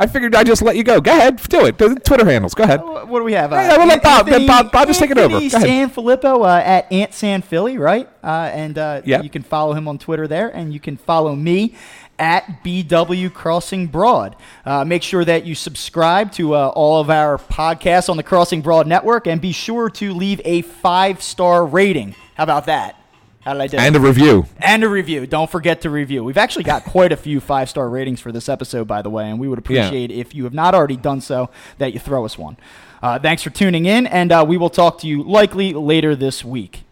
I 0.01 0.07
figured 0.07 0.33
I'd 0.33 0.47
just 0.47 0.61
let 0.63 0.75
you 0.75 0.83
go. 0.83 0.99
Go 0.99 1.11
ahead, 1.15 1.37
do 1.43 1.65
it. 1.65 1.77
The 1.77 1.93
Twitter 1.95 2.25
handles. 2.25 2.55
Go 2.55 2.63
ahead. 2.63 2.79
Wh- 2.79 3.07
what 3.07 3.19
do 3.19 3.23
we 3.23 3.33
have? 3.33 3.53
Uh, 3.53 3.57
Yeah, 3.57 3.77
we'll 3.77 3.87
let 3.87 4.01
Bob- 4.01 4.27
let 4.27 4.47
Bob- 4.47 4.71
Bob 4.71 4.87
just 4.87 4.99
take 4.99 5.11
it 5.11 5.17
over. 5.19 5.35
Anthony 5.35 5.49
Go 5.49 5.57
ahead. 5.57 5.67
San 5.67 5.89
Filippo 5.89 6.41
uh, 6.43 6.61
at 6.65 6.91
Ant 6.91 7.13
San 7.13 7.41
Philly, 7.43 7.77
right? 7.77 8.09
Uh, 8.23 8.49
and 8.53 8.77
uh, 8.77 9.01
Yep. 9.05 9.23
you 9.23 9.29
can 9.29 9.43
follow 9.43 9.73
him 9.73 9.87
on 9.87 9.99
Twitter 9.99 10.27
there, 10.27 10.49
and 10.49 10.73
you 10.73 10.79
can 10.79 10.97
follow 10.97 11.35
me 11.35 11.75
at 12.17 12.63
BW 12.63 13.31
Crossing 13.33 13.87
Broad. 13.87 14.35
Uh, 14.65 14.83
make 14.85 15.03
sure 15.03 15.23
that 15.25 15.45
you 15.45 15.53
subscribe 15.55 16.31
to 16.33 16.55
uh, 16.55 16.67
all 16.69 16.99
of 16.99 17.09
our 17.09 17.37
podcasts 17.37 18.09
on 18.09 18.17
the 18.17 18.23
Crossing 18.23 18.61
Broad 18.61 18.87
Network, 18.87 19.27
and 19.27 19.39
be 19.39 19.51
sure 19.51 19.89
to 19.91 20.13
leave 20.13 20.41
a 20.45 20.61
five 20.63 21.21
star 21.21 21.65
rating. 21.65 22.15
How 22.35 22.43
about 22.43 22.65
that? 22.65 22.95
How 23.41 23.53
did 23.53 23.61
I 23.61 23.67
do? 23.67 23.77
And 23.77 23.95
a 23.95 23.99
review. 23.99 24.45
And 24.59 24.83
a 24.83 24.89
review. 24.89 25.25
Don't 25.25 25.49
forget 25.49 25.81
to 25.81 25.89
review. 25.89 26.23
We've 26.23 26.37
actually 26.37 26.63
got 26.63 26.83
quite 26.85 27.11
a 27.11 27.17
few 27.17 27.39
five 27.39 27.69
star 27.69 27.89
ratings 27.89 28.19
for 28.21 28.31
this 28.31 28.47
episode, 28.47 28.87
by 28.87 29.01
the 29.01 29.09
way, 29.09 29.29
and 29.29 29.39
we 29.39 29.47
would 29.47 29.59
Yeah. 29.67 29.81
appreciate 29.87 30.11
if 30.11 30.35
you 30.35 30.43
have 30.43 30.53
not 30.53 30.75
already 30.75 30.97
done 30.97 31.21
so 31.21 31.49
that 31.79 31.93
you 31.93 31.99
throw 31.99 32.23
us 32.23 32.37
one. 32.37 32.57
Uh, 33.01 33.17
thanks 33.17 33.41
for 33.41 33.49
tuning 33.49 33.85
in, 33.85 34.05
and 34.05 34.31
uh, 34.31 34.45
we 34.47 34.57
will 34.57 34.69
talk 34.69 34.99
to 34.99 35.07
you 35.07 35.23
likely 35.23 35.73
later 35.73 36.15
this 36.15 36.45
week. 36.45 36.83